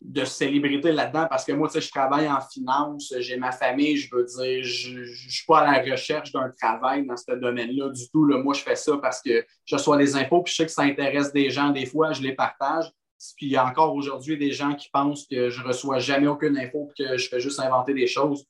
de 0.04 0.24
célébrité 0.24 0.92
là-dedans 0.92 1.26
parce 1.30 1.44
que 1.44 1.52
moi, 1.52 1.68
je 1.72 1.88
travaille 1.88 2.28
en 2.28 2.40
finance, 2.40 3.14
j'ai 3.18 3.36
ma 3.36 3.52
famille, 3.52 3.96
je 3.96 4.14
veux 4.14 4.24
dire, 4.24 4.64
je 4.64 4.98
ne 4.98 5.04
suis 5.04 5.44
pas 5.46 5.60
à 5.60 5.80
la 5.80 5.92
recherche 5.92 6.32
d'un 6.32 6.50
travail 6.50 7.06
dans 7.06 7.16
ce 7.16 7.32
domaine-là 7.32 7.90
du 7.90 8.08
tout. 8.10 8.26
Là. 8.26 8.38
Moi, 8.38 8.54
je 8.54 8.62
fais 8.62 8.74
ça 8.74 8.96
parce 9.00 9.22
que 9.22 9.44
je 9.64 9.76
reçois 9.76 9.96
des 9.96 10.16
infos, 10.16 10.42
puis 10.42 10.52
je 10.52 10.56
sais 10.56 10.66
que 10.66 10.72
ça 10.72 10.82
intéresse 10.82 11.32
des 11.32 11.50
gens 11.50 11.70
des 11.70 11.86
fois, 11.86 12.12
je 12.12 12.22
les 12.22 12.34
partage. 12.34 12.90
Puis 13.36 13.46
il 13.46 13.52
y 13.52 13.56
a 13.56 13.66
encore 13.66 13.94
aujourd'hui 13.94 14.36
des 14.36 14.52
gens 14.52 14.74
qui 14.74 14.88
pensent 14.90 15.26
que 15.26 15.48
je 15.48 15.60
ne 15.62 15.66
reçois 15.66 15.98
jamais 15.98 16.26
aucune 16.26 16.58
info 16.58 16.90
et 16.90 17.02
que 17.02 17.16
je 17.16 17.28
fais 17.28 17.40
juste 17.40 17.60
inventer 17.60 17.94
des 17.94 18.06
choses. 18.06 18.44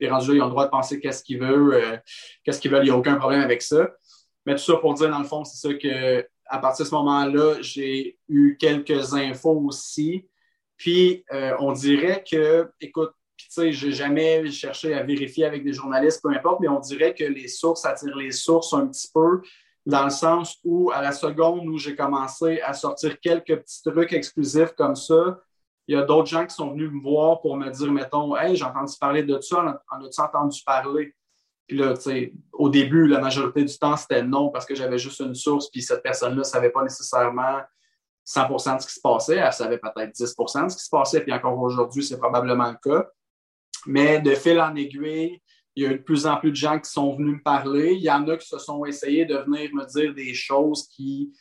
Les 0.00 0.08
rendus 0.08 0.28
là, 0.28 0.34
ils 0.34 0.42
ont 0.42 0.46
le 0.46 0.50
droit 0.50 0.66
de 0.66 0.70
penser 0.70 1.00
qu'est-ce 1.00 1.24
qu'ils 1.24 1.40
veulent, 1.40 1.74
euh, 1.74 1.96
qu'est-ce 2.44 2.60
qu'ils 2.60 2.70
veulent, 2.70 2.82
il 2.82 2.90
n'y 2.90 2.92
a 2.92 2.96
aucun 2.96 3.16
problème 3.16 3.40
avec 3.40 3.62
ça. 3.62 3.90
Mais 4.46 4.54
tout 4.54 4.62
ça 4.62 4.76
pour 4.76 4.94
dire, 4.94 5.10
dans 5.10 5.18
le 5.18 5.24
fond, 5.24 5.44
c'est 5.44 5.68
ça 5.68 5.74
que 5.74 6.26
à 6.48 6.58
partir 6.58 6.84
de 6.84 6.88
ce 6.88 6.94
moment-là, 6.94 7.56
j'ai 7.60 8.18
eu 8.28 8.56
quelques 8.58 9.12
infos 9.14 9.62
aussi. 9.66 10.26
Puis 10.76 11.24
euh, 11.32 11.54
on 11.58 11.72
dirait 11.72 12.24
que, 12.28 12.70
écoute, 12.80 13.12
tu 13.36 13.46
sais, 13.50 13.72
j'ai 13.72 13.92
jamais 13.92 14.50
cherché 14.50 14.94
à 14.94 15.02
vérifier 15.02 15.44
avec 15.44 15.64
des 15.64 15.72
journalistes, 15.72 16.22
peu 16.22 16.30
importe, 16.30 16.60
mais 16.60 16.68
on 16.68 16.80
dirait 16.80 17.14
que 17.14 17.24
les 17.24 17.48
sources 17.48 17.84
attirent 17.84 18.16
les 18.16 18.32
sources 18.32 18.72
un 18.72 18.86
petit 18.86 19.08
peu 19.12 19.42
dans 19.88 20.04
le 20.04 20.10
sens 20.10 20.58
où, 20.64 20.90
à 20.92 21.00
la 21.00 21.12
seconde 21.12 21.66
où 21.66 21.78
j'ai 21.78 21.96
commencé 21.96 22.60
à 22.60 22.74
sortir 22.74 23.18
quelques 23.20 23.56
petits 23.56 23.82
trucs 23.82 24.12
exclusifs 24.12 24.72
comme 24.76 24.94
ça, 24.94 25.40
il 25.86 25.96
y 25.96 25.98
a 25.98 26.02
d'autres 26.02 26.28
gens 26.28 26.44
qui 26.44 26.54
sont 26.54 26.72
venus 26.72 26.90
me 26.92 27.00
voir 27.00 27.40
pour 27.40 27.56
me 27.56 27.70
dire, 27.70 27.90
mettons, 27.90 28.36
Hey, 28.36 28.54
j'ai 28.54 28.64
entendu 28.64 28.92
parler 29.00 29.22
de 29.22 29.40
ça, 29.40 29.80
en 29.90 30.04
as-tu 30.04 30.20
entendu 30.20 30.60
parler? 30.62 31.14
Puis 31.66 31.78
là, 31.78 31.94
tu 31.94 32.02
sais, 32.02 32.34
au 32.52 32.68
début, 32.68 33.06
la 33.06 33.18
majorité 33.18 33.64
du 33.64 33.78
temps, 33.78 33.96
c'était 33.96 34.22
non 34.22 34.50
parce 34.50 34.66
que 34.66 34.74
j'avais 34.74 34.98
juste 34.98 35.20
une 35.20 35.34
source, 35.34 35.70
puis 35.70 35.80
cette 35.80 36.02
personne-là 36.02 36.36
ne 36.36 36.42
savait 36.42 36.70
pas 36.70 36.82
nécessairement 36.82 37.60
100% 38.26 38.76
de 38.76 38.82
ce 38.82 38.86
qui 38.88 38.92
se 38.92 39.00
passait. 39.00 39.36
Elle 39.36 39.52
savait 39.54 39.78
peut-être 39.78 40.14
10% 40.14 40.64
de 40.66 40.68
ce 40.68 40.76
qui 40.76 40.84
se 40.84 40.90
passait, 40.90 41.22
puis 41.22 41.32
encore 41.32 41.58
aujourd'hui, 41.58 42.04
c'est 42.04 42.18
probablement 42.18 42.70
le 42.70 42.76
cas. 42.90 43.06
Mais 43.86 44.20
de 44.20 44.34
fil 44.34 44.60
en 44.60 44.74
aiguille, 44.74 45.40
il 45.78 45.82
y 45.82 45.86
a 45.86 45.92
eu 45.92 45.98
de 45.98 46.02
plus 46.02 46.26
en 46.26 46.36
plus 46.38 46.50
de 46.50 46.56
gens 46.56 46.80
qui 46.80 46.90
sont 46.90 47.14
venus 47.14 47.36
me 47.36 47.42
parler. 47.42 47.92
Il 47.92 48.02
y 48.02 48.10
en 48.10 48.26
a 48.26 48.36
qui 48.36 48.48
se 48.48 48.58
sont 48.58 48.84
essayés 48.84 49.26
de 49.26 49.36
venir 49.36 49.72
me 49.72 49.86
dire 49.86 50.12
des 50.12 50.34
choses 50.34 50.88
qui 50.88 51.32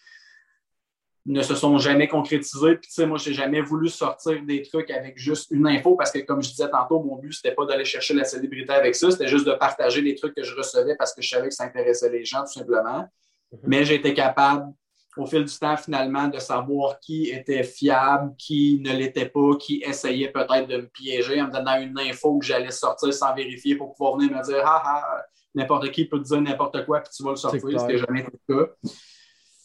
ne 1.25 1.41
se 1.41 1.55
sont 1.55 1.79
jamais 1.79 2.07
concrétisés. 2.07 2.75
Puis, 2.75 2.87
tu 2.87 2.93
sais, 2.93 3.07
moi, 3.07 3.17
j'ai 3.17 3.33
jamais 3.33 3.61
voulu 3.61 3.89
sortir 3.89 4.39
des 4.45 4.61
trucs 4.61 4.91
avec 4.91 5.17
juste 5.17 5.49
une 5.49 5.65
info 5.65 5.95
parce 5.95 6.11
que, 6.11 6.19
comme 6.19 6.43
je 6.43 6.49
disais 6.49 6.69
tantôt, 6.69 7.01
mon 7.01 7.15
but, 7.15 7.33
c'était 7.33 7.55
pas 7.55 7.65
d'aller 7.65 7.83
chercher 7.83 8.13
la 8.13 8.25
célébrité 8.25 8.73
avec 8.73 8.93
ça, 8.93 9.09
c'était 9.09 9.27
juste 9.27 9.47
de 9.47 9.53
partager 9.53 10.01
les 10.01 10.13
trucs 10.13 10.35
que 10.35 10.43
je 10.43 10.53
recevais 10.53 10.95
parce 10.95 11.15
que 11.15 11.23
je 11.23 11.29
savais 11.29 11.47
que 11.47 11.55
ça 11.55 11.63
intéressait 11.63 12.11
les 12.11 12.23
gens, 12.23 12.41
tout 12.41 12.59
simplement. 12.59 13.09
Mhm. 13.51 13.59
Mais 13.63 13.85
j'ai 13.85 13.95
été 13.95 14.13
capable, 14.13 14.71
au 15.17 15.25
fil 15.25 15.43
du 15.43 15.57
temps, 15.57 15.77
finalement, 15.77 16.27
de 16.27 16.39
savoir 16.39 16.99
qui 16.99 17.29
était 17.29 17.63
fiable, 17.63 18.33
qui 18.37 18.79
ne 18.81 18.91
l'était 18.93 19.27
pas, 19.27 19.55
qui 19.59 19.83
essayait 19.85 20.31
peut-être 20.31 20.67
de 20.67 20.77
me 20.77 20.87
piéger 20.87 21.41
en 21.41 21.47
me 21.47 21.51
donnant 21.51 21.79
une 21.79 21.97
info 21.99 22.37
que 22.37 22.45
j'allais 22.45 22.71
sortir 22.71 23.13
sans 23.13 23.33
vérifier 23.33 23.75
pour 23.75 23.93
pouvoir 23.93 24.17
venir 24.17 24.35
me 24.35 24.43
dire 24.43 24.61
Ah 24.65 24.81
ah, 24.85 25.25
n'importe 25.55 25.91
qui 25.91 26.05
peut 26.05 26.19
te 26.19 26.27
dire 26.27 26.41
n'importe 26.41 26.85
quoi, 26.85 27.01
puis 27.01 27.11
tu 27.15 27.23
vas 27.23 27.31
le 27.31 27.35
sortir. 27.35 27.61
C'était 27.61 27.97
jamais 27.97 28.23
le 28.23 28.55
cas. 28.55 28.71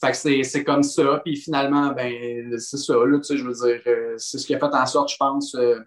Fait 0.01 0.11
que 0.11 0.43
c'est 0.43 0.65
comme 0.65 0.83
ça. 0.83 1.21
Puis 1.25 1.37
finalement, 1.37 1.93
ben, 1.93 2.59
c'est 2.59 2.79
ça, 2.79 2.95
là, 2.95 3.19
tu 3.19 3.25
sais, 3.25 3.37
je 3.37 3.45
veux 3.45 3.53
dire, 3.53 3.81
euh, 3.87 4.15
c'est 4.17 4.39
ce 4.39 4.47
qui 4.47 4.55
a 4.55 4.59
fait 4.59 4.75
en 4.75 4.87
sorte, 4.87 5.13
je 5.13 5.17
pense, 5.17 5.55
euh, 5.55 5.79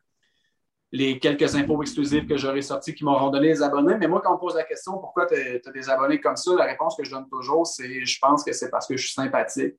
les 0.95 1.19
quelques 1.19 1.55
infos 1.55 1.81
exclusives 1.81 2.25
que 2.25 2.37
j'aurais 2.37 2.61
sortis 2.61 2.93
qui 2.95 3.03
m'auront 3.03 3.29
donné 3.29 3.47
les 3.47 3.61
abonnés. 3.61 3.97
Mais 3.97 4.07
moi, 4.07 4.21
quand 4.23 4.31
on 4.31 4.35
me 4.35 4.39
pose 4.39 4.55
la 4.55 4.63
question 4.63 4.93
pourquoi 4.93 5.25
tu 5.25 5.35
as, 5.35 5.71
des 5.71 5.89
abonnés 5.89 6.21
comme 6.21 6.37
ça, 6.37 6.55
la 6.55 6.65
réponse 6.65 6.95
que 6.95 7.03
je 7.03 7.11
donne 7.11 7.27
toujours, 7.29 7.67
c'est 7.67 8.05
je 8.05 8.19
pense 8.19 8.43
que 8.43 8.53
c'est 8.53 8.69
parce 8.69 8.87
que 8.87 8.95
je 8.95 9.05
suis 9.05 9.13
sympathique. 9.13 9.75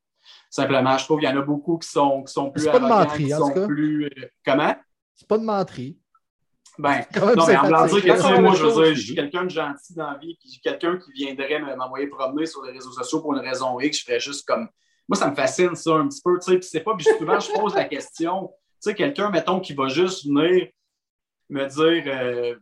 Simplement, 0.50 0.98
je 0.98 1.04
trouve 1.04 1.20
qu'il 1.20 1.28
y 1.28 1.32
en 1.32 1.38
a 1.38 1.42
beaucoup 1.42 1.78
qui 1.78 1.88
sont, 1.88 2.22
qui 2.24 2.32
sont 2.32 2.50
plus. 2.50 2.62
C'est 2.62 2.72
pas 2.72 2.80
de 2.80 2.86
menterie, 2.86 3.34
en 3.34 3.48
tout 3.48 3.54
cas. 3.54 3.66
Plus, 3.66 4.06
euh, 4.06 4.30
comment? 4.44 4.74
C'est 5.14 5.28
pas 5.28 5.38
de 5.38 5.44
menterie. 5.44 5.98
Ben, 6.78 7.00
non, 7.16 7.46
mais 7.46 7.56
en 7.56 7.68
blanc 7.68 7.86
dire 7.86 8.02
que, 8.02 8.40
moi, 8.40 8.54
je 8.54 8.64
veux 8.66 8.84
dire, 8.84 8.94
je 8.94 9.00
suis 9.00 9.14
quelqu'un 9.14 9.44
de 9.44 9.50
gentil 9.50 9.94
dans 9.94 10.10
la 10.10 10.18
vie, 10.18 10.36
puis 10.38 10.60
quelqu'un 10.62 10.98
qui 10.98 11.10
viendrait 11.12 11.58
m'envoyer 11.74 12.06
promener 12.08 12.44
sur 12.44 12.62
les 12.64 12.72
réseaux 12.72 12.92
sociaux 12.92 13.22
pour 13.22 13.32
une 13.32 13.40
raison 13.40 13.80
X, 13.80 14.00
je 14.00 14.04
ferais 14.04 14.20
juste 14.20 14.46
comme. 14.46 14.68
Moi, 15.08 15.16
ça 15.16 15.30
me 15.30 15.36
fascine, 15.36 15.74
ça, 15.74 15.92
un 15.92 16.08
petit 16.08 16.20
peu, 16.22 16.36
tu 16.38 16.50
sais, 16.50 16.58
puis 16.58 16.68
c'est 16.68 16.80
pas, 16.80 16.94
puis 16.96 17.06
souvent, 17.18 17.38
je 17.38 17.52
pose 17.52 17.74
la 17.74 17.84
question, 17.84 18.48
tu 18.48 18.90
sais, 18.90 18.94
quelqu'un, 18.94 19.30
mettons, 19.30 19.60
qui 19.60 19.72
va 19.72 19.86
juste 19.86 20.26
venir 20.26 20.66
me 21.48 21.66
dire, 21.66 22.04
euh, 22.06 22.56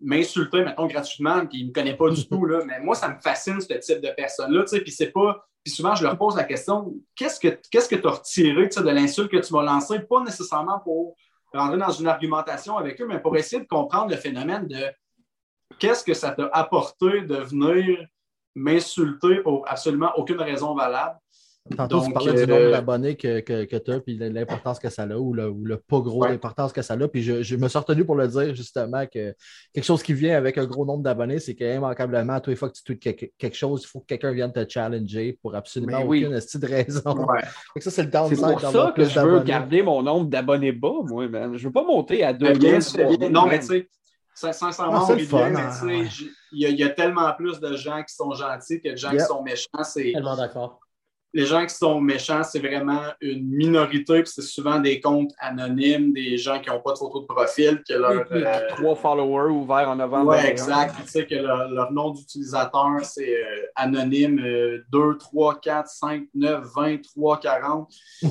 m'insulter, 0.00 0.64
mettons, 0.64 0.86
gratuitement, 0.86 1.46
puis 1.46 1.60
il 1.60 1.68
me 1.68 1.72
connaît 1.72 1.96
pas 1.96 2.10
du 2.10 2.28
tout, 2.28 2.44
là, 2.44 2.60
mais 2.66 2.80
moi, 2.80 2.94
ça 2.94 3.08
me 3.08 3.20
fascine, 3.20 3.60
ce 3.60 3.72
type 3.74 4.00
de 4.00 4.10
personne-là, 4.16 4.62
tu 4.62 4.68
sais, 4.68 4.80
puis 4.80 4.92
c'est 4.92 5.12
pas. 5.12 5.44
Puis 5.64 5.74
souvent, 5.74 5.94
je 5.94 6.02
leur 6.02 6.16
pose 6.16 6.36
la 6.36 6.44
question, 6.44 6.94
qu'est-ce 7.14 7.38
que 7.38 7.48
qu'est-ce 7.70 7.88
que 7.88 7.96
tu 7.96 8.06
as 8.06 8.10
retiré, 8.10 8.68
tu 8.68 8.80
de 8.80 8.90
l'insulte 8.90 9.30
que 9.30 9.36
tu 9.38 9.52
vas 9.52 9.62
lancer, 9.62 10.00
pas 10.00 10.22
nécessairement 10.22 10.80
pour 10.80 11.16
rentrer 11.52 11.78
dans 11.78 11.90
une 11.90 12.06
argumentation 12.06 12.76
avec 12.76 13.00
eux, 13.00 13.06
mais 13.06 13.20
pour 13.20 13.36
essayer 13.36 13.62
de 13.62 13.66
comprendre 13.66 14.10
le 14.10 14.16
phénomène 14.16 14.66
de 14.66 14.84
qu'est-ce 15.78 16.04
que 16.04 16.14
ça 16.14 16.30
t'a 16.30 16.48
apporté 16.52 17.22
de 17.22 17.36
venir 17.36 18.06
m'insulter 18.54 19.36
pour 19.42 19.64
absolument 19.68 20.12
aucune 20.16 20.40
raison 20.40 20.74
valable. 20.74 21.18
Tantôt, 21.76 22.04
tu 22.04 22.12
parlais 22.12 22.32
du 22.32 22.50
nombre 22.50 22.62
euh, 22.62 22.70
d'abonnés 22.70 23.16
que, 23.16 23.40
que, 23.40 23.76
tu 23.76 23.90
as, 23.90 24.00
puis 24.00 24.16
l'importance 24.18 24.78
que 24.78 24.88
ça 24.88 25.02
a, 25.02 25.16
ou 25.16 25.32
le, 25.32 25.48
ou 25.48 25.64
le 25.64 25.76
pas 25.76 26.00
gros 26.00 26.26
d'importance 26.26 26.72
que 26.72 26.82
ça 26.82 26.94
a. 26.94 27.08
Puis 27.08 27.22
je, 27.22 27.42
je, 27.42 27.56
me 27.56 27.68
suis 27.68 27.78
retenu 27.78 28.04
pour 28.04 28.14
le 28.14 28.28
dire, 28.28 28.54
justement, 28.54 29.06
que 29.06 29.34
quelque 29.72 29.84
chose 29.84 30.02
qui 30.02 30.14
vient 30.14 30.36
avec 30.36 30.58
un 30.58 30.66
gros 30.66 30.84
nombre 30.84 31.02
d'abonnés, 31.02 31.38
c'est 31.38 31.54
qu'immanquablement, 31.54 32.34
à 32.34 32.40
tous 32.40 32.50
les 32.50 32.56
fois 32.56 32.68
que 32.68 32.74
tu 32.74 32.82
tweets 32.82 33.32
quelque, 33.38 33.56
chose, 33.56 33.82
il 33.84 33.86
faut 33.86 34.00
que 34.00 34.06
quelqu'un 34.06 34.32
vienne 34.32 34.52
te 34.52 34.64
challenger 34.68 35.38
pour 35.42 35.54
absolument 35.54 36.00
aucune 36.00 36.30
de 36.30 36.66
raison. 36.66 37.26
ça, 37.78 37.90
c'est 37.90 38.04
le 38.04 38.10
downside. 38.10 38.38
C'est 38.38 38.52
pour 38.52 38.60
ça 38.60 38.92
que 38.94 39.04
je 39.04 39.20
veux 39.20 39.40
garder 39.40 39.82
mon 39.82 40.02
nombre 40.02 40.28
d'abonnés 40.28 40.72
bas, 40.72 40.92
moi, 41.04 41.28
man. 41.28 41.56
Je 41.56 41.66
veux 41.66 41.72
pas 41.72 41.84
monter 41.84 42.24
à 42.24 42.32
2000. 42.32 43.30
Non, 43.30 43.46
mais 43.46 43.60
tu 43.60 43.66
sais, 43.66 44.52
sincèrement, 44.52 45.06
ah, 45.08 45.16
il 46.52 46.70
y, 46.70 46.82
a 46.82 46.88
tellement 46.90 47.32
plus 47.34 47.60
de 47.60 47.74
gens 47.76 48.02
qui 48.02 48.14
sont 48.14 48.32
gentils 48.32 48.80
que 48.80 48.90
de 48.90 48.96
gens 48.96 49.10
qui 49.10 49.20
sont 49.20 49.42
méchants. 49.42 49.68
Tellement 49.94 50.36
d'accord 50.36 50.80
les 51.34 51.44
gens 51.44 51.66
qui 51.66 51.74
sont 51.74 52.00
méchants, 52.00 52.42
c'est 52.42 52.58
vraiment 52.58 53.02
une 53.20 53.46
minorité, 53.46 54.22
puis 54.22 54.32
c'est 54.34 54.42
souvent 54.42 54.78
des 54.78 55.00
comptes 55.00 55.32
anonymes, 55.38 56.12
des 56.12 56.38
gens 56.38 56.58
qui 56.58 56.70
n'ont 56.70 56.80
pas 56.80 56.92
de 56.92 56.98
photo 56.98 57.20
de 57.20 57.26
profil, 57.26 57.82
que 57.86 57.94
leur. 57.94 58.24
Euh, 58.32 58.68
trois 58.70 58.96
followers 58.96 59.50
ouverts 59.50 59.90
en 59.90 59.96
novembre. 59.96 60.30
Oui, 60.30 60.46
exact. 60.46 60.94
tu 61.02 61.08
sais 61.08 61.26
que 61.26 61.34
leur, 61.34 61.92
nom 61.92 62.10
d'utilisateur, 62.10 63.00
c'est 63.02 63.34
euh, 63.34 63.66
anonyme 63.76 64.40
2, 64.90 65.18
3, 65.18 65.60
4, 65.60 65.88
5, 65.88 66.22
9, 66.34 66.64
20, 66.74 67.02
3, 67.02 67.40
40. 67.40 67.94
fait 68.22 68.30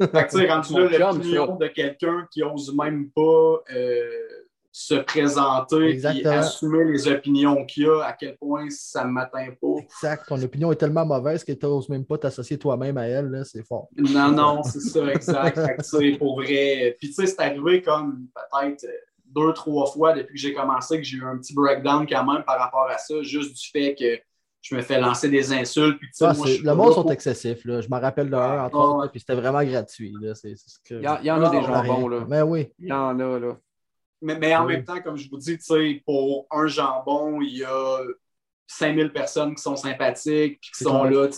que 0.00 0.30
tu 0.30 0.38
sais, 0.38 0.50
rendu 0.50 0.74
là, 0.98 1.12
l'opinion 1.12 1.56
de 1.56 1.66
quelqu'un 1.66 2.26
qui 2.30 2.40
n'ose 2.40 2.74
même 2.74 3.10
pas. 3.10 3.62
Se 4.74 4.94
présenter 4.94 5.98
et 5.98 6.26
assumer 6.26 6.84
les 6.84 7.06
opinions 7.06 7.66
qu'il 7.66 7.82
y 7.82 7.86
a, 7.86 8.04
à 8.04 8.14
quel 8.14 8.38
point 8.38 8.68
ça 8.70 9.04
ne 9.04 9.10
m'atteint 9.10 9.50
pas. 9.60 9.82
Exact. 9.82 10.26
Ton 10.26 10.42
opinion 10.42 10.72
est 10.72 10.76
tellement 10.76 11.04
mauvaise 11.04 11.44
que 11.44 11.52
tu 11.52 11.66
n'oses 11.66 11.90
même 11.90 12.06
pas 12.06 12.16
t'associer 12.16 12.58
toi-même 12.58 12.96
à 12.96 13.06
elle. 13.06 13.42
C'est 13.44 13.66
fort. 13.66 13.88
Non, 13.96 14.32
non, 14.32 14.62
c'est 14.62 14.80
ça, 14.80 15.06
exact. 15.12 15.84
fait 15.84 16.16
pour 16.16 16.40
vrai. 16.40 16.96
Puis, 16.98 17.08
tu 17.08 17.14
sais, 17.14 17.26
c'est 17.26 17.40
arrivé 17.40 17.82
comme 17.82 18.28
peut-être 18.34 18.86
deux, 19.26 19.52
trois 19.52 19.86
fois 19.86 20.14
depuis 20.14 20.34
que 20.34 20.40
j'ai 20.40 20.54
commencé 20.54 20.98
que 20.98 21.04
j'ai 21.04 21.18
eu 21.18 21.24
un 21.24 21.36
petit 21.36 21.54
breakdown 21.54 22.06
quand 22.06 22.24
même 22.24 22.42
par 22.44 22.58
rapport 22.58 22.88
à 22.88 22.98
ça, 22.98 23.22
juste 23.22 23.54
du 23.54 23.70
fait 23.70 23.94
que 23.94 24.18
je 24.62 24.76
me 24.76 24.80
fais 24.80 25.00
lancer 25.00 25.28
des 25.28 25.52
insultes. 25.52 25.98
Puis, 25.98 26.08
ah, 26.20 26.32
le 26.32 26.74
monde 26.74 26.94
sont 26.94 27.08
excessifs. 27.08 27.64
Là. 27.64 27.80
Je 27.80 27.88
me 27.88 28.00
rappelle 28.00 28.30
de 28.30 28.36
un, 28.36 28.64
entre 28.64 28.78
autres, 28.78 29.10
puis 29.10 29.20
c'était 29.20 29.34
vraiment 29.34 29.62
gratuit. 29.64 30.14
Là. 30.20 30.34
Il, 30.44 31.26
y 31.26 31.30
en 31.30 31.42
a 31.42 31.50
des 31.50 31.62
gens 31.62 31.84
bons. 31.84 32.08
Là. 32.08 32.20
Mais 32.28 32.40
ben 32.40 32.44
oui. 32.44 32.72
Il 32.78 32.88
y 32.88 32.92
en 32.92 33.18
a. 33.18 33.38
là. 33.38 33.56
Mais, 34.22 34.54
en 34.54 34.64
même 34.64 34.84
temps, 34.84 35.00
comme 35.02 35.16
je 35.16 35.28
vous 35.28 35.36
dis, 35.36 35.58
pour 36.06 36.46
un 36.50 36.66
jambon, 36.66 37.40
il 37.40 37.58
y 37.58 37.64
a 37.64 37.98
5000 38.68 39.12
personnes 39.12 39.54
qui 39.54 39.62
sont 39.62 39.76
sympathiques 39.76 40.60
qui 40.60 40.84
sont 40.84 41.04
là. 41.04 41.28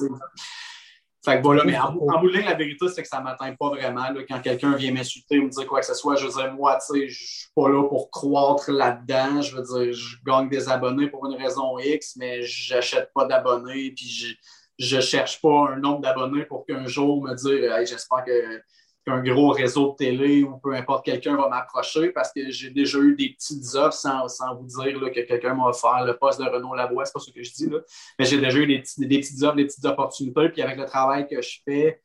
Fait 1.24 1.38
que 1.38 1.42
voilà, 1.42 1.64
mais 1.64 1.78
en, 1.78 1.92
bout 1.92 2.28
de 2.28 2.36
ligne, 2.36 2.44
la 2.44 2.54
vérité, 2.54 2.86
c'est 2.88 3.00
que 3.00 3.08
ça 3.08 3.18
ne 3.18 3.24
m'atteint 3.24 3.54
pas 3.54 3.70
vraiment. 3.70 4.04
quand 4.28 4.40
quelqu'un 4.40 4.76
vient 4.76 4.92
m'insulter 4.92 5.38
ou 5.38 5.44
me 5.44 5.48
dire 5.48 5.66
quoi 5.66 5.80
que 5.80 5.86
ce 5.86 5.94
soit, 5.94 6.16
je 6.16 6.26
veux 6.26 6.32
dire, 6.32 6.52
moi, 6.52 6.78
tu 6.86 7.00
sais, 7.00 7.08
je 7.08 7.24
suis 7.24 7.48
pas 7.56 7.70
là 7.70 7.82
pour 7.88 8.10
croître 8.10 8.70
là-dedans. 8.70 9.40
Je 9.40 9.56
veux 9.56 9.62
dire, 9.62 9.94
je 9.94 10.16
gagne 10.26 10.50
des 10.50 10.68
abonnés 10.68 11.08
pour 11.08 11.24
une 11.24 11.42
raison 11.42 11.78
X, 11.78 12.16
mais 12.16 12.42
j'achète 12.42 13.10
pas 13.14 13.24
d'abonnés, 13.24 13.92
puis 13.96 14.36
je, 14.78 14.96
ne 14.96 15.00
cherche 15.00 15.40
pas 15.40 15.70
un 15.70 15.76
nombre 15.76 16.02
d'abonnés 16.02 16.44
pour 16.44 16.66
qu'un 16.66 16.86
jour 16.86 17.22
me 17.22 17.34
dire, 17.34 17.86
j'espère 17.86 18.24
que 18.24 18.62
qu'un 19.04 19.22
gros 19.22 19.50
réseau 19.50 19.92
de 19.92 19.96
télé 19.96 20.42
ou 20.42 20.56
peu 20.58 20.74
importe, 20.74 21.04
quelqu'un 21.04 21.36
va 21.36 21.48
m'approcher 21.48 22.10
parce 22.10 22.32
que 22.32 22.50
j'ai 22.50 22.70
déjà 22.70 22.98
eu 22.98 23.14
des 23.14 23.30
petites 23.30 23.74
offres 23.74 23.92
sans, 23.92 24.26
vous 24.56 24.66
dire 24.66 24.98
que 25.12 25.20
quelqu'un 25.20 25.54
m'a 25.54 25.66
offert 25.66 26.04
le 26.04 26.16
poste 26.16 26.40
de 26.40 26.46
Renault 26.46 26.74
Lavoie, 26.74 27.04
c'est 27.04 27.12
pas 27.12 27.20
ce 27.20 27.30
que 27.30 27.42
je 27.42 27.52
dis, 27.52 27.68
là. 27.68 27.78
mais 28.18 28.24
j'ai 28.24 28.38
déjà 28.38 28.58
eu 28.58 28.66
des, 28.66 28.78
petites 28.78 29.42
offres, 29.42 29.56
des 29.56 29.66
petites 29.66 29.84
opportunités, 29.84 30.48
puis 30.48 30.62
avec 30.62 30.78
le 30.78 30.86
travail 30.86 31.26
que 31.28 31.42
je 31.42 31.58
fais, 31.66 32.02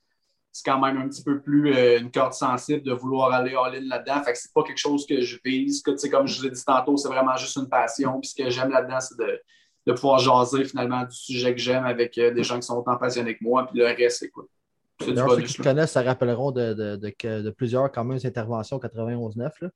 c'est 0.51 0.69
quand 0.69 0.79
même 0.79 0.97
un 0.97 1.07
petit 1.07 1.23
peu 1.23 1.39
plus 1.39 1.73
euh, 1.73 1.99
une 1.99 2.11
corde 2.11 2.33
sensible 2.33 2.81
de 2.81 2.91
vouloir 2.91 3.31
aller 3.31 3.55
all-in 3.55 3.87
là-dedans. 3.87 4.23
Fait 4.23 4.33
que 4.33 4.37
c'est 4.37 4.51
pas 4.51 4.63
quelque 4.63 4.79
chose 4.79 5.05
que 5.05 5.21
je 5.21 5.37
vise. 5.45 5.81
Que, 5.83 5.91
comme 6.09 6.27
je 6.27 6.39
vous 6.39 6.47
ai 6.47 6.49
dit 6.49 6.65
tantôt, 6.65 6.97
c'est 6.97 7.07
vraiment 7.07 7.37
juste 7.37 7.55
une 7.57 7.69
passion. 7.69 8.19
Puis 8.19 8.31
ce 8.31 8.43
que 8.43 8.49
j'aime 8.49 8.71
là-dedans, 8.71 8.99
c'est 8.99 9.17
de, 9.17 9.39
de, 9.85 9.93
pouvoir 9.93 10.17
jaser 10.17 10.65
finalement 10.65 11.03
du 11.03 11.15
sujet 11.15 11.53
que 11.53 11.61
j'aime 11.61 11.85
avec 11.85 12.17
euh, 12.17 12.31
des 12.31 12.43
gens 12.43 12.55
qui 12.55 12.65
sont 12.65 12.77
autant 12.77 12.97
passionnés 12.97 13.37
que 13.37 13.43
moi. 13.43 13.67
Puis 13.67 13.77
le 13.77 13.85
reste, 13.85 14.23
écoute, 14.23 14.49
D'ailleurs, 14.99 15.31
ceux 15.31 15.41
qui 15.41 15.57
connaissent 15.57 15.93
se 15.93 15.99
rappelleront 15.99 16.51
de, 16.51 16.73
de, 16.73 17.41
de, 17.41 17.49
plusieurs 17.51 17.91
quand 17.91 18.03
même 18.03 18.19
interventions 18.23 18.77
91-9. 18.77 19.49
Il 19.61 19.69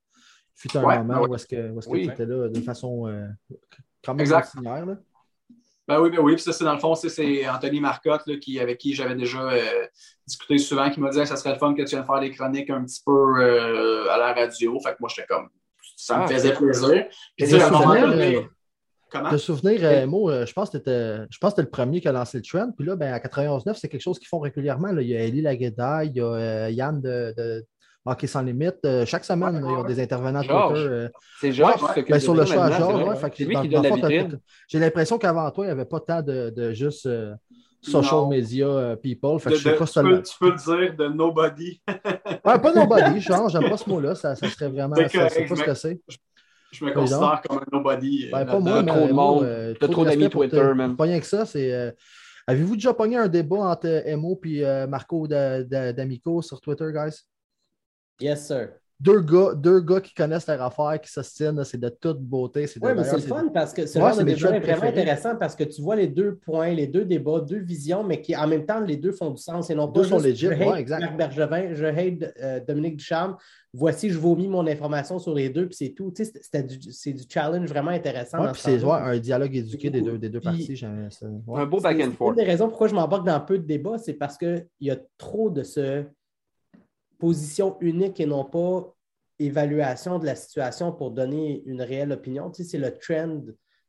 fut 0.56 0.78
un 0.78 1.04
moment 1.04 1.22
où 1.24 1.36
est-ce 1.36 1.48
que, 1.48 1.72
où 1.72 1.96
est 1.96 2.02
que 2.02 2.08
tu 2.08 2.12
étais 2.12 2.26
là 2.26 2.48
de 2.48 2.60
façon 2.62 3.08
euh, 3.08 3.26
quand 4.04 4.14
même 4.14 4.22
exact. 4.22 4.54
Ben 5.86 6.00
oui, 6.00 6.10
ben 6.10 6.20
oui. 6.20 6.36
Puis 6.36 6.44
ça, 6.44 6.54
c'est 6.54 6.64
dans 6.64 6.74
le 6.74 6.80
fond, 6.80 6.96
c'est 6.96 7.50
Anthony 7.50 7.82
Marcotte 7.82 8.22
là, 8.26 8.38
qui, 8.38 8.60
avec 8.60 8.78
qui 8.78 8.94
j'avais 8.94 9.16
déjà 9.16 9.42
euh, 9.42 9.86
discuté 10.26 10.58
souvent, 10.58 10.90
qui 10.90 11.02
m'a 11.02 11.10
dit 11.10 11.20
que 11.20 11.26
ça 11.26 11.36
serait 11.36 11.54
le 11.54 11.60
fun 11.60 11.74
que 11.74 11.82
tu 11.82 11.90
viennes 11.90 12.06
faire 12.06 12.22
des 12.22 12.32
chroniques 12.32 12.70
un 12.70 12.86
petit 12.86 13.02
peu 13.06 13.42
euh, 13.42 14.10
à 14.10 14.18
la 14.18 14.34
radio. 14.34 14.80
Fait 14.80 14.92
que 14.92 14.98
moi, 15.02 15.10
j'étais 15.14 15.28
comme 15.28 15.50
ça 15.98 16.20
me 16.20 16.24
ah, 16.24 16.28
faisait 16.28 16.54
plaisir. 16.54 17.06
Puis, 17.38 17.56
à 17.56 17.68
un 17.68 17.70
moment 17.70 18.00
donné, 18.00 18.48
Comment? 19.14 19.30
Te 19.30 19.38
souvenir, 19.38 19.80
euh, 19.84 20.08
Mo, 20.08 20.32
euh, 20.32 20.44
je 20.48 20.54
pense 20.54 20.72
que 20.72 20.80
c'était 20.80 21.62
le 21.62 21.70
premier 21.70 22.02
qui 22.02 22.08
a 22.08 22.12
lancé 22.12 22.38
le 22.38 22.44
trend. 22.44 22.72
Puis 22.76 22.84
là, 22.84 22.96
ben, 22.96 23.14
à 23.14 23.20
91.9, 23.20 23.76
c'est 23.76 23.88
quelque 23.88 24.02
chose 24.02 24.18
qu'ils 24.18 24.28
font 24.28 24.40
régulièrement. 24.40 24.90
Il 24.98 25.08
y 25.08 25.16
a 25.16 25.24
Elie 25.24 25.42
Lagueda, 25.42 26.04
il 26.04 26.14
y 26.14 26.20
a 26.20 26.26
euh, 26.26 26.70
Yann 26.72 27.00
de, 27.00 27.32
de 27.38 27.64
Hockey 28.06 28.26
sans 28.26 28.42
limite. 28.42 28.80
chaque 29.06 29.24
semaine, 29.24 29.64
il 29.64 29.72
y 29.72 29.76
a 29.80 29.84
des 29.84 30.02
intervenants 30.02 30.42
Twitter. 30.42 31.08
c'est 31.40 31.52
Georges. 31.52 32.04
ben, 32.10 32.20
sur 32.20 32.34
le 32.34 32.44
choix 32.46 32.66
à 32.66 32.72
Georges. 32.72 33.20
J'ai 34.68 34.80
l'impression 34.80 35.20
qu'avant 35.20 35.52
toi, 35.52 35.66
il 35.66 35.68
n'y 35.68 35.74
avait 35.74 35.86
pas 35.86 36.00
tant 36.00 36.24
de, 36.24 36.50
de 36.50 36.74
juste 36.74 37.08
social 37.82 38.28
media 38.28 38.96
people. 38.96 39.40
Fait 39.40 39.52
tu, 39.52 39.64
peux, 39.64 39.86
tu, 39.86 40.38
peux, 40.40 40.52
le 40.52 40.88
dire 40.88 40.96
de 40.98 41.08
nobody. 41.08 41.80
ouais, 41.88 42.42
pas 42.44 42.74
nobody, 42.76 43.22
genre, 43.22 43.48
j'aime 43.48 43.70
pas 43.70 43.78
ce 43.78 43.88
mot-là. 43.88 44.16
Ça, 44.16 44.36
ça, 44.36 44.50
serait 44.50 44.70
vraiment. 44.70 44.96
Ça, 44.96 45.30
c'est 45.30 45.46
pas 45.46 45.56
ce 45.56 45.64
que 45.64 45.74
c'est 45.76 46.02
je 46.74 46.86
me 46.86 46.94
considère 46.94 47.42
comme 47.48 47.60
un 47.60 47.66
nobody. 47.72 48.30
Ben, 48.32 48.46
pas 48.46 48.60
moi, 48.60 48.84
mais 48.84 48.92
trop 48.92 49.08
de 49.08 49.14
monde. 49.14 49.44
Euh, 49.44 49.74
T'as 49.80 49.88
trop 49.88 50.06
d'amis 50.06 50.30
Twitter, 50.30 50.74
man. 50.76 50.96
Pas 50.96 51.04
rien 51.06 51.20
que 51.20 51.26
ça, 51.26 51.46
c'est. 51.46 51.74
Euh, 51.74 51.92
avez-vous 52.48 52.76
déjà 52.76 52.94
pogné 52.94 53.18
un 53.18 53.28
débat 53.28 53.58
entre 53.58 53.88
Emo 54.06 54.40
et 54.46 54.66
euh, 54.66 54.88
Marco 54.88 55.28
D'Amico 55.28 56.42
sur 56.42 56.60
Twitter, 56.60 56.90
guys? 56.94 57.22
Yes, 58.20 58.48
sir. 58.48 58.70
Deux 59.04 59.20
gars, 59.20 59.54
deux 59.54 59.82
gars 59.82 60.00
qui 60.00 60.14
connaissent 60.14 60.48
leur 60.48 60.62
affaire, 60.62 61.00
qui 61.02 61.12
s'ostinent, 61.12 61.64
c'est 61.66 61.80
de 61.80 61.90
toute 61.90 62.22
beauté. 62.22 62.66
Oui, 62.82 62.92
mais 62.96 63.04
c'est 63.04 63.18
le 63.18 63.22
fun 63.22 63.50
parce 63.54 63.74
que 63.74 63.86
c'est 63.86 64.02
ouais, 64.02 64.12
vraiment 64.12 64.84
intéressant 64.84 65.36
parce 65.36 65.56
que 65.56 65.66
tu 65.66 65.82
vois 65.82 65.98
les 65.98 66.08
deux 66.08 66.36
points, 66.36 66.70
les 66.70 66.88
deux 66.88 67.04
débats, 67.04 67.42
deux 67.42 67.60
visions, 67.60 68.04
mais 68.04 68.22
qui 68.22 68.36
en 68.36 68.48
même 68.48 68.66
temps, 68.66 68.80
les 68.80 68.96
deux 68.96 69.12
font 69.12 69.32
du 69.32 69.42
sens 69.42 69.70
et 69.70 69.76
non 69.76 69.92
pas. 69.92 70.02
Deux 70.02 70.08
sont 70.08 70.20
légitimes, 70.20 70.74
exact. 70.78 71.02
Marc 71.02 71.18
Bergevin, 71.18 71.74
je 71.74 71.86
hate 71.86 72.34
euh, 72.42 72.60
Dominique 72.66 72.98
Ducharme. 72.98 73.36
Voici, 73.74 74.10
je 74.10 74.20
vomis 74.20 74.48
mon 74.48 74.66
information 74.68 75.20
sur 75.20 75.34
les 75.34 75.50
deux, 75.50 75.66
puis 75.66 75.76
c'est 75.76 75.90
tout. 75.90 76.14
Tu 76.16 76.24
sais, 76.24 76.32
c'est 76.42 77.14
du, 77.14 77.24
challenge 77.28 77.68
vraiment 77.68 77.92
intéressant. 77.92 78.40
Oui, 78.42 78.52
puis 78.54 78.62
c'est 78.64 78.84
un 78.84 79.18
dialogue 79.18 79.56
éduqué 79.56 79.90
des 79.90 80.02
deux, 80.02 80.18
des 80.18 80.30
deux 80.30 80.40
parties. 80.40 80.82
Un 81.54 81.66
beau 81.66 81.82
back 81.82 82.00
and 82.00 82.12
forth. 82.12 82.38
Une 82.38 82.44
des 82.44 82.50
raisons 82.50 82.70
pourquoi 82.70 82.88
je 82.88 82.96
m'embarque 82.96 83.26
dans 83.26 83.40
peu 83.42 83.58
de 83.58 83.66
débats, 83.66 83.98
c'est 83.98 84.14
parce 84.14 84.38
qu'il 84.38 84.68
y 84.80 84.92
a 84.92 84.98
trop 85.18 85.50
de 85.50 85.64
ce 85.64 86.06
position 87.24 87.78
unique 87.80 88.20
et 88.20 88.26
non 88.26 88.44
pas 88.44 88.94
évaluation 89.40 90.20
de 90.20 90.26
la 90.26 90.36
situation 90.36 90.92
pour 90.92 91.12
donner 91.12 91.64
une 91.66 91.82
réelle 91.82 92.12
opinion. 92.12 92.52
Tu 92.52 92.64
sais, 92.64 92.72
c'est 92.72 92.78
le 92.78 92.98
trend 92.98 93.44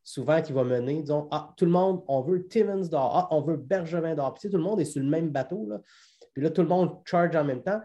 souvent 0.05 0.41
qui 0.41 0.53
va 0.53 0.63
mener, 0.63 1.01
disons, 1.01 1.27
ah, 1.31 1.53
tout 1.57 1.65
le 1.65 1.71
monde, 1.71 2.01
on 2.07 2.21
veut 2.21 2.47
Timmons 2.47 2.87
dehors, 2.87 3.13
ah, 3.13 3.27
on 3.31 3.41
veut 3.41 3.57
Bergevin 3.57 4.15
dehors. 4.15 4.33
Puis 4.35 4.49
tout 4.49 4.55
le 4.55 4.63
monde 4.63 4.79
est 4.79 4.85
sur 4.85 5.03
le 5.03 5.09
même 5.09 5.31
bateau. 5.31 5.67
Là. 5.67 5.81
Puis 6.31 6.43
là, 6.43 6.49
tout 6.49 6.61
le 6.61 6.69
monde 6.69 7.01
charge 7.03 7.35
en 7.35 7.43
même 7.43 7.61
temps. 7.61 7.81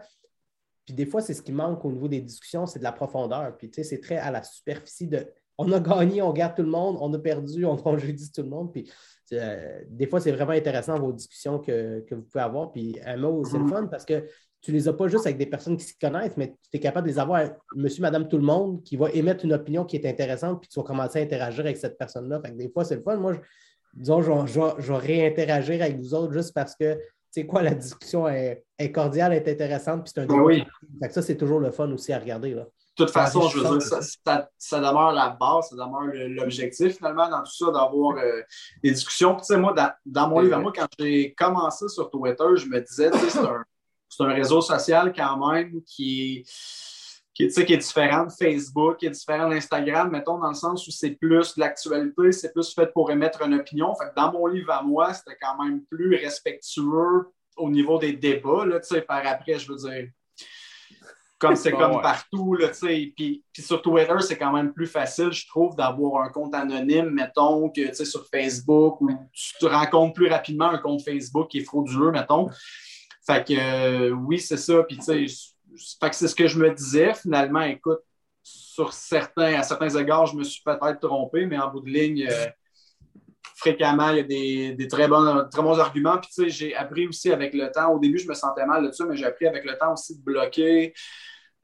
Puis 0.85 0.93
des 0.93 1.05
fois, 1.05 1.19
c'est 1.19 1.33
ce 1.33 1.41
qui 1.41 1.51
manque 1.51 1.83
au 1.83 1.91
niveau 1.91 2.07
des 2.07 2.21
discussions, 2.21 2.65
c'est 2.65 2.79
de 2.79 2.85
la 2.85 2.93
profondeur. 2.93 3.57
Puis 3.57 3.69
tu 3.69 3.83
sais, 3.83 3.83
c'est 3.83 3.99
très 3.99 4.19
à 4.19 4.31
la 4.31 4.43
superficie 4.43 5.07
de 5.07 5.27
on 5.57 5.69
a 5.73 5.81
gagné, 5.81 6.21
on 6.21 6.31
garde 6.31 6.55
tout 6.55 6.63
le 6.63 6.69
monde, 6.69 6.97
on 7.01 7.13
a 7.13 7.19
perdu, 7.19 7.65
on 7.65 7.75
congédie 7.89 8.31
tout 8.31 8.43
le 8.43 8.49
monde. 8.49 8.71
Puis 8.71 8.89
euh, 9.33 9.81
des 9.89 10.07
fois, 10.07 10.21
c'est 10.21 10.31
vraiment 10.31 10.53
intéressant 10.53 10.97
vos 10.97 11.11
discussions 11.11 11.59
que, 11.59 12.05
vous 12.09 12.21
pouvez 12.21 12.43
avoir. 12.43 12.71
Puis 12.71 12.97
un 13.03 13.17
mot, 13.17 13.43
c'est 13.43 13.57
le 13.57 13.65
mm-hmm. 13.65 13.69
fun 13.69 13.87
parce 13.87 14.05
que 14.05 14.25
tu 14.61 14.71
ne 14.71 14.77
les 14.77 14.87
as 14.87 14.93
pas 14.93 15.07
juste 15.07 15.25
avec 15.25 15.37
des 15.37 15.47
personnes 15.47 15.75
qui 15.75 15.85
se 15.85 15.93
connaissent, 15.99 16.37
mais 16.37 16.55
tu 16.69 16.77
es 16.77 16.79
capable 16.79 17.07
de 17.07 17.13
les 17.13 17.19
avoir, 17.19 17.41
monsieur, 17.75 18.01
madame, 18.01 18.27
tout 18.27 18.37
le 18.37 18.43
monde, 18.43 18.83
qui 18.83 18.95
va 18.95 19.09
émettre 19.11 19.43
une 19.43 19.53
opinion 19.53 19.85
qui 19.85 19.95
est 19.95 20.07
intéressante, 20.07 20.61
puis 20.61 20.69
tu 20.69 20.79
vas 20.79 20.85
commencer 20.85 21.19
à 21.19 21.23
interagir 21.23 21.65
avec 21.65 21.77
cette 21.77 21.97
personne-là. 21.97 22.39
des 22.51 22.69
fois, 22.69 22.85
c'est 22.85 22.95
le 22.95 23.01
fun. 23.01 23.17
Moi, 23.17 23.33
je, 23.33 23.39
disons, 23.93 24.21
je, 24.21 24.93
vais 24.93 24.97
réinteragir 24.97 25.81
avec 25.81 25.97
vous 25.97 26.13
autres 26.13 26.33
juste 26.33 26.53
parce 26.53 26.75
que, 26.75 26.93
tu 26.93 27.01
sais 27.41 27.45
quoi, 27.47 27.63
la 27.63 27.73
discussion 27.73 28.27
est, 28.27 28.63
cordiale, 28.93 29.33
est 29.33 29.47
intéressante, 29.47 30.03
puis 30.03 30.11
c'est 30.13 30.21
un 30.21 30.27
ben 30.27 30.41
oui. 30.41 30.63
ça, 31.09 31.21
c'est 31.23 31.37
toujours 31.37 31.59
le 31.59 31.71
fun 31.71 31.91
aussi 31.91 32.13
à 32.13 32.19
regarder. 32.19 32.53
Là. 32.53 32.67
De 32.97 33.05
toute 33.05 33.13
façon, 33.13 33.47
je 33.47 33.57
veux 33.57 33.79
dire, 33.79 33.81
ça, 33.81 34.79
demeure 34.79 35.13
la 35.13 35.29
base, 35.29 35.69
ça 35.69 35.75
demeure 35.75 36.11
l'objectif 36.29 36.97
finalement 36.97 37.29
dans 37.29 37.39
tout 37.39 37.55
ça, 37.55 37.65
d'avoir 37.67 38.17
euh, 38.17 38.41
des 38.83 38.91
discussions. 38.91 39.35
tu 39.37 39.45
sais, 39.45 39.57
moi, 39.57 39.73
dans, 40.05 40.29
mon 40.29 40.41
livre, 40.41 40.59
moi, 40.59 40.71
quand 40.75 40.87
j'ai 40.99 41.33
commencé 41.33 41.87
sur 41.87 42.11
Twitter, 42.11 42.43
je 42.57 42.67
me 42.67 42.79
disais, 42.79 43.09
tu 43.09 43.17
sais, 43.17 43.29
c'est 43.29 43.39
un 43.39 43.63
c'est 44.11 44.23
un 44.23 44.33
réseau 44.33 44.59
social 44.59 45.13
quand 45.15 45.47
même 45.47 45.81
qui, 45.83 46.45
qui, 47.33 47.47
qui 47.47 47.73
est 47.73 47.77
différent 47.77 48.25
de 48.25 48.31
Facebook, 48.31 48.97
qui 48.97 49.05
est 49.05 49.11
différent 49.11 49.49
d'Instagram, 49.49 50.11
mettons, 50.11 50.37
dans 50.37 50.49
le 50.49 50.53
sens 50.53 50.85
où 50.85 50.91
c'est 50.91 51.11
plus 51.11 51.55
de 51.55 51.61
l'actualité, 51.61 52.33
c'est 52.33 52.51
plus 52.51 52.73
fait 52.73 52.91
pour 52.93 53.09
émettre 53.09 53.41
une 53.41 53.53
opinion. 53.53 53.95
Fait 53.95 54.11
dans 54.15 54.33
mon 54.33 54.47
livre 54.47 54.71
à 54.71 54.83
moi, 54.83 55.13
c'était 55.13 55.37
quand 55.41 55.63
même 55.63 55.85
plus 55.85 56.15
respectueux 56.17 57.31
au 57.55 57.69
niveau 57.69 57.97
des 57.99 58.13
débats, 58.13 58.65
là, 58.65 58.79
par 59.07 59.25
après, 59.25 59.57
je 59.57 59.71
veux 59.71 59.77
dire. 59.77 60.09
Comme 61.39 61.55
c'est 61.55 61.71
comme 61.71 62.01
partout, 62.01 62.55
là, 62.55 62.67
puis, 62.81 63.15
puis 63.15 63.63
sur 63.63 63.81
Twitter, 63.81 64.15
c'est 64.19 64.37
quand 64.37 64.51
même 64.51 64.73
plus 64.73 64.87
facile, 64.87 65.31
je 65.31 65.47
trouve, 65.47 65.73
d'avoir 65.77 66.23
un 66.23 66.29
compte 66.29 66.53
anonyme, 66.53 67.11
mettons, 67.11 67.69
que 67.69 67.93
sur 68.03 68.27
Facebook, 68.27 68.99
où 68.99 69.09
tu 69.31 69.53
te 69.57 69.65
rencontres 69.65 70.15
plus 70.15 70.27
rapidement 70.27 70.69
un 70.69 70.79
compte 70.79 71.01
Facebook 71.01 71.47
qui 71.47 71.59
est 71.59 71.63
frauduleux, 71.63 72.11
mettons. 72.11 72.49
Fait 73.25 73.45
que 73.47 73.53
euh, 73.53 74.09
oui, 74.11 74.39
c'est 74.39 74.57
ça. 74.57 74.83
Puis 74.83 74.97
tu 74.97 75.03
sais, 75.03 75.25
c'est 76.11 76.27
ce 76.27 76.35
que 76.35 76.47
je 76.47 76.57
me 76.57 76.73
disais. 76.73 77.13
Finalement, 77.13 77.61
écoute, 77.61 77.99
sur 78.43 78.93
certains, 78.93 79.53
à 79.53 79.63
certains 79.63 79.89
égards, 79.89 80.25
je 80.25 80.35
me 80.35 80.43
suis 80.43 80.61
peut-être 80.63 80.99
trompé, 80.99 81.45
mais 81.45 81.57
en 81.57 81.69
bout 81.69 81.81
de 81.81 81.89
ligne, 81.89 82.27
euh, 82.29 82.47
fréquemment, 83.55 84.09
il 84.09 84.17
y 84.17 84.67
a 84.69 84.73
des, 84.73 84.87
très, 84.87 85.07
bons, 85.07 85.47
très 85.51 85.61
bons 85.61 85.79
arguments. 85.79 86.17
Puis 86.17 86.29
tu 86.33 86.43
sais, 86.43 86.49
j'ai 86.49 86.75
appris 86.75 87.07
aussi 87.07 87.31
avec 87.31 87.53
le 87.53 87.71
temps. 87.71 87.93
Au 87.93 87.99
début, 87.99 88.17
je 88.17 88.27
me 88.27 88.33
sentais 88.33 88.65
mal 88.65 88.85
de 88.85 88.91
ça, 88.91 89.05
mais 89.05 89.15
j'ai 89.15 89.25
appris 89.25 89.47
avec 89.47 89.65
le 89.65 89.77
temps 89.77 89.93
aussi 89.93 90.17
de 90.17 90.23
bloquer 90.23 90.93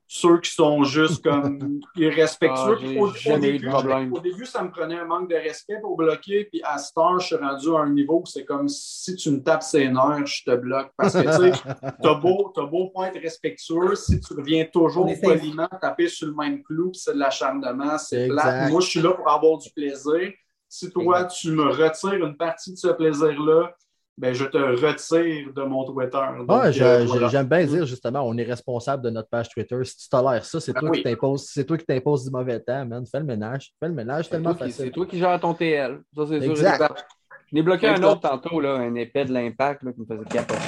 ceux 0.08 0.40
qui 0.40 0.52
sont 0.52 0.84
juste 0.86 1.24
comme 1.24 1.82
irrespectueux. 1.96 2.78
Ah, 2.80 4.02
au, 4.12 4.20
début, 4.20 4.46
ça 4.46 4.64
me 4.64 4.72
prenait 4.72 4.98
un 4.98 5.06
manque 5.06 5.30
de 5.30 5.36
respect 5.36 5.80
pour 5.82 5.98
bloquer. 5.98 6.46
Puis 6.46 6.62
à 6.64 6.78
ce 6.78 6.94
temps, 6.94 7.20
je 7.20 7.28
suis 7.28 7.36
rendu 7.36 7.70
à 7.76 7.80
un 7.80 7.90
niveau 7.90 8.22
où 8.22 8.26
c'est 8.26 8.46
comme 8.46 8.70
si 8.70 9.16
tu 9.16 9.32
me 9.32 9.44
tapes 9.44 9.64
ses 9.64 9.90
nerfs, 9.90 10.26
je 10.26 10.44
te 10.46 10.56
bloque. 10.56 10.92
Parce 10.96 11.14
que 11.14 11.24
tu 11.24 11.54
sais, 11.54 11.62
t'as 12.02 12.14
beau, 12.16 12.54
as 12.56 12.66
beau 12.66 12.90
pas 12.90 13.08
être 13.10 13.22
respectueux, 13.22 13.96
si 13.96 14.20
tu 14.22 14.34
reviens 14.34 14.66
toujours 14.66 15.12
poliment 15.22 15.68
taper 15.82 16.08
sur 16.08 16.28
le 16.28 16.34
même 16.34 16.64
clou, 16.64 16.92
puis 16.92 17.02
c'est 17.02 17.14
de 17.14 17.20
l'acharnement, 17.20 17.98
c'est 17.98 18.28
plat. 18.28 18.70
Moi, 18.70 18.80
je 18.80 18.88
suis 18.88 19.02
là 19.02 19.12
pour 19.12 19.30
avoir 19.30 19.58
du 19.58 19.70
plaisir. 19.72 20.32
Si 20.70 20.90
toi, 20.90 21.26
tu 21.26 21.52
me 21.52 21.64
retires 21.64 22.26
une 22.26 22.36
partie 22.36 22.74
de 22.74 22.78
ce 22.78 22.90
plaisir-là, 22.90 23.74
ben, 24.18 24.34
je 24.34 24.46
te 24.46 24.58
retire 24.58 25.54
de 25.54 25.64
mon 25.64 25.86
Twitter. 25.86 26.20
Ah, 26.50 26.72
j'aime 26.72 27.48
bien 27.48 27.66
dire 27.66 27.86
justement, 27.86 28.22
on 28.22 28.36
est 28.38 28.44
responsable 28.44 29.04
de 29.04 29.12
notre 29.12 29.30
page 29.30 29.50
Twitter. 29.50 29.78
Si 29.84 29.98
tu 29.98 30.10
tolères 30.10 30.44
ça, 30.44 30.60
c'est 30.60 30.74
ben 30.74 30.80
toi, 30.80 30.92
qui 30.92 31.04
t'imposes, 31.04 31.46
c'est 31.54 31.66
toi 31.66 31.78
qui 31.78 31.86
t'imposes 31.86 32.26
du 32.26 32.32
mauvais 32.32 32.60
temps, 32.60 32.84
man. 32.86 33.06
Fais 33.06 33.20
le 33.20 33.26
ménage. 33.26 33.72
Fais 33.80 33.88
le 33.88 33.94
ménage 33.94 34.28
tellement 34.28 34.56
facile. 34.56 34.86
C'est 34.86 34.92
toi 34.92 35.06
qui 35.06 35.20
gères 35.20 35.40
ton 35.40 35.54
TL. 35.54 36.00
Ça, 36.16 36.26
c'est 36.28 36.42
sûr. 36.42 36.52
Exact. 36.52 37.06
J'ai 37.54 37.62
bloqué 37.62 37.88
un 37.88 38.04
autre 38.04 38.22
tantôt, 38.22 38.60
là, 38.60 38.74
un 38.74 38.94
épais 38.96 39.24
de 39.24 39.34
l'impact 39.34 39.82
qui 39.94 40.02
me 40.02 40.06
faisait 40.06 40.26
capoter. 40.26 40.62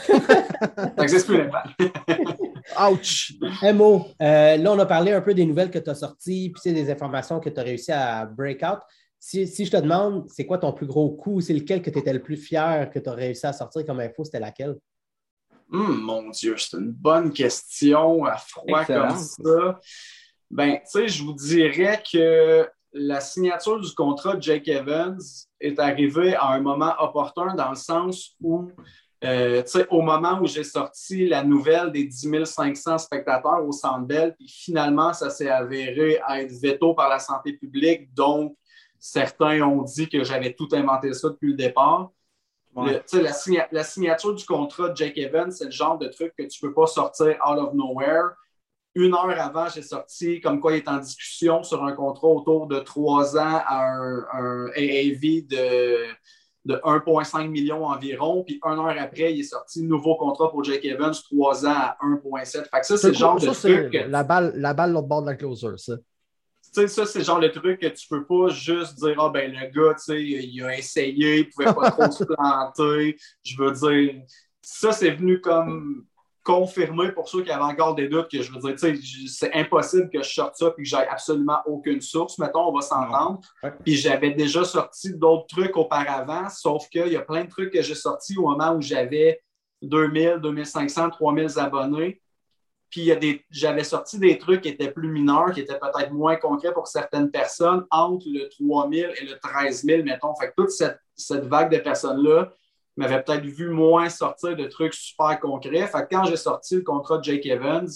ça 0.76 0.92
n'existe 0.98 1.26
plus 1.26 1.38
l'impact. 1.38 1.80
Ouch! 2.90 3.32
Mo, 3.72 4.06
euh, 4.20 4.56
là, 4.56 4.72
on 4.72 4.78
a 4.78 4.86
parlé 4.86 5.12
un 5.12 5.22
peu 5.22 5.32
des 5.32 5.46
nouvelles 5.46 5.70
que 5.70 5.78
tu 5.78 5.88
as 5.88 5.94
sorties, 5.94 6.52
puis 6.52 6.72
des 6.72 6.90
informations 6.90 7.40
que 7.40 7.48
tu 7.48 7.58
as 7.58 7.62
réussi 7.62 7.92
à 7.92 8.26
break 8.26 8.62
out. 8.62 8.80
Si, 9.22 9.46
je 9.46 9.70
te 9.70 9.76
demande, 9.76 10.24
c'est 10.30 10.46
quoi 10.46 10.56
ton 10.56 10.72
plus 10.72 10.86
gros 10.86 11.10
coup? 11.10 11.42
C'est 11.42 11.52
lequel 11.52 11.82
que 11.82 11.90
tu 11.90 11.98
étais 11.98 12.14
le 12.14 12.22
plus 12.22 12.38
fier 12.38 12.90
que 12.90 12.98
tu 12.98 13.08
as 13.08 13.12
réussi 13.12 13.46
à 13.46 13.52
sortir 13.52 13.84
comme 13.84 14.00
info? 14.00 14.24
C'était 14.24 14.40
laquelle? 14.40 14.78
Hum, 15.70 16.00
mon 16.00 16.30
Dieu, 16.30 16.56
c'est 16.56 16.78
une 16.78 16.90
bonne 16.90 17.30
question 17.30 18.24
à 18.24 18.38
froid 18.38 18.84
comme 18.86 19.18
ça. 19.18 19.78
Ben, 20.50 20.76
tu 20.76 20.80
sais, 20.86 21.08
je 21.08 21.22
vous 21.22 21.34
dirais 21.34 22.02
que 22.10 22.66
la 22.94 23.20
signature 23.20 23.78
du 23.78 23.92
contrat 23.92 24.36
de 24.36 24.42
Jake 24.42 24.66
Evans 24.66 25.20
est 25.60 25.78
arrivée 25.78 26.34
à 26.34 26.48
un 26.48 26.60
moment 26.60 26.94
opportun 26.98 27.54
dans 27.54 27.70
le 27.70 27.76
sens 27.76 28.34
où, 28.40 28.72
euh, 29.22 29.62
tu 29.62 29.68
sais, 29.68 29.86
au 29.90 30.00
moment 30.00 30.40
où 30.40 30.46
j'ai 30.46 30.64
sorti 30.64 31.28
la 31.28 31.44
nouvelle 31.44 31.92
des 31.92 32.04
10 32.04 32.46
500 32.46 32.96
spectateurs 32.96 33.64
au 33.64 33.70
Centre 33.70 34.06
Bell, 34.06 34.34
puis 34.34 34.48
finalement, 34.48 35.12
ça 35.12 35.28
s'est 35.28 35.50
avéré 35.50 36.18
être 36.30 36.52
veto 36.52 36.94
par 36.94 37.10
la 37.10 37.18
santé 37.18 37.52
publique, 37.52 38.12
donc 38.14 38.56
Certains 39.00 39.62
ont 39.62 39.82
dit 39.82 40.10
que 40.10 40.22
j'avais 40.22 40.52
tout 40.52 40.68
inventé 40.72 41.14
ça 41.14 41.30
depuis 41.30 41.48
le 41.48 41.56
départ. 41.56 42.12
la, 42.76 43.82
signature 43.82 44.34
du 44.34 44.44
contrat 44.44 44.90
de 44.90 44.96
Jake 44.96 45.16
Evans, 45.16 45.50
c'est 45.50 45.64
le 45.64 45.70
genre 45.70 45.96
de 45.98 46.06
truc 46.08 46.34
que 46.36 46.42
tu 46.42 46.62
ne 46.62 46.68
peux 46.68 46.74
pas 46.74 46.86
sortir 46.86 47.38
out 47.48 47.58
of 47.58 47.72
nowhere. 47.72 48.32
Une 48.94 49.14
heure 49.14 49.40
avant, 49.40 49.68
j'ai 49.68 49.82
sorti 49.82 50.40
comme 50.40 50.60
quoi 50.60 50.72
il 50.72 50.78
est 50.78 50.88
en 50.88 50.98
discussion 50.98 51.62
sur 51.62 51.82
un 51.82 51.92
contrat 51.92 52.28
autour 52.28 52.66
de 52.66 52.78
trois 52.80 53.38
ans 53.38 53.62
à 53.66 53.86
un, 53.86 54.66
AAV 54.76 55.46
de, 55.48 56.04
de 56.66 56.74
1,5 56.74 57.48
million 57.48 57.86
environ. 57.86 58.44
Puis 58.44 58.60
une 58.62 58.78
heure 58.78 58.96
après, 58.98 59.32
il 59.32 59.40
est 59.40 59.44
sorti 59.44 59.82
nouveau 59.82 60.16
contrat 60.16 60.50
pour 60.50 60.62
Jake 60.62 60.84
Evans, 60.84 61.14
trois 61.30 61.64
ans 61.64 61.70
à 61.70 61.96
1,7. 62.02 62.68
Fait 62.68 62.80
que 62.80 62.86
ça, 62.86 62.98
c'est 62.98 63.08
le 63.08 63.14
genre 63.14 63.40
de 63.40 63.48
truc. 63.48 64.06
La 64.08 64.24
balle, 64.24 64.52
la 64.56 64.74
balle 64.74 64.92
l'autre 64.92 65.08
bord 65.08 65.22
de 65.22 65.28
la 65.28 65.36
closure, 65.36 65.78
ça. 65.78 65.94
Tu 66.72 66.82
sais, 66.82 66.88
ça, 66.88 67.06
c'est 67.06 67.24
genre 67.24 67.40
le 67.40 67.50
truc 67.50 67.80
que 67.80 67.88
tu 67.88 68.06
peux 68.08 68.24
pas 68.24 68.48
juste 68.48 68.96
dire, 68.96 69.16
ah, 69.18 69.28
ben, 69.28 69.52
le 69.52 69.66
gars, 69.70 69.94
tu 69.94 70.04
sais, 70.04 70.22
il 70.22 70.62
a 70.62 70.76
essayé, 70.76 71.38
il 71.38 71.50
pouvait 71.50 71.74
pas 71.74 71.90
trop 71.90 72.10
se 72.10 72.24
planter. 72.24 73.16
Je 73.42 73.56
veux 73.58 73.72
dire, 73.72 74.22
ça, 74.62 74.92
c'est 74.92 75.10
venu 75.10 75.40
comme 75.40 76.06
confirmer 76.42 77.12
pour 77.12 77.28
ceux 77.28 77.42
qui 77.42 77.50
avaient 77.50 77.62
encore 77.64 77.94
des 77.94 78.08
doutes 78.08 78.30
que 78.30 78.42
je 78.42 78.52
veux 78.52 78.60
dire, 78.60 78.74
tu 78.74 78.96
sais, 78.96 79.26
c'est 79.28 79.54
impossible 79.54 80.08
que 80.10 80.22
je 80.22 80.30
sorte 80.30 80.56
ça 80.56 80.70
puis 80.70 80.84
que 80.84 80.88
j'aie 80.88 81.06
absolument 81.08 81.58
aucune 81.66 82.00
source. 82.00 82.38
Mettons, 82.38 82.68
on 82.68 82.72
va 82.72 82.80
s'entendre. 82.80 83.40
Puis 83.84 83.96
j'avais 83.96 84.30
déjà 84.30 84.64
sorti 84.64 85.14
d'autres 85.14 85.46
trucs 85.46 85.76
auparavant, 85.76 86.48
sauf 86.48 86.88
qu'il 86.88 87.08
y 87.08 87.16
a 87.16 87.20
plein 87.20 87.44
de 87.44 87.50
trucs 87.50 87.72
que 87.72 87.82
j'ai 87.82 87.94
sortis 87.94 88.36
au 88.38 88.48
moment 88.48 88.72
où 88.74 88.80
j'avais 88.80 89.42
2000, 89.82 90.38
2500, 90.42 91.10
3000 91.10 91.58
abonnés. 91.58 92.20
Puis 92.90 93.12
j'avais 93.50 93.84
sorti 93.84 94.18
des 94.18 94.36
trucs 94.36 94.62
qui 94.62 94.68
étaient 94.68 94.90
plus 94.90 95.08
mineurs, 95.08 95.52
qui 95.52 95.60
étaient 95.60 95.78
peut-être 95.78 96.12
moins 96.12 96.36
concrets 96.36 96.72
pour 96.72 96.88
certaines 96.88 97.30
personnes, 97.30 97.86
entre 97.90 98.26
le 98.28 98.48
3000 98.48 99.12
et 99.20 99.24
le 99.24 99.38
13 99.38 99.84
000, 99.84 100.02
mettons. 100.02 100.34
Fait 100.34 100.48
que 100.48 100.54
toute 100.56 100.70
cette, 100.70 101.44
vague 101.44 101.70
de 101.70 101.78
personnes-là 101.78 102.52
m'avait 102.96 103.22
peut-être 103.22 103.44
vu 103.44 103.70
moins 103.70 104.08
sortir 104.08 104.56
de 104.56 104.66
trucs 104.66 104.94
super 104.94 105.38
concrets. 105.38 105.86
Fait 105.86 106.02
que 106.02 106.14
quand 106.14 106.24
j'ai 106.24 106.36
sorti 106.36 106.76
le 106.76 106.82
contrat 106.82 107.18
de 107.18 107.24
Jake 107.24 107.46
Evans, 107.46 107.88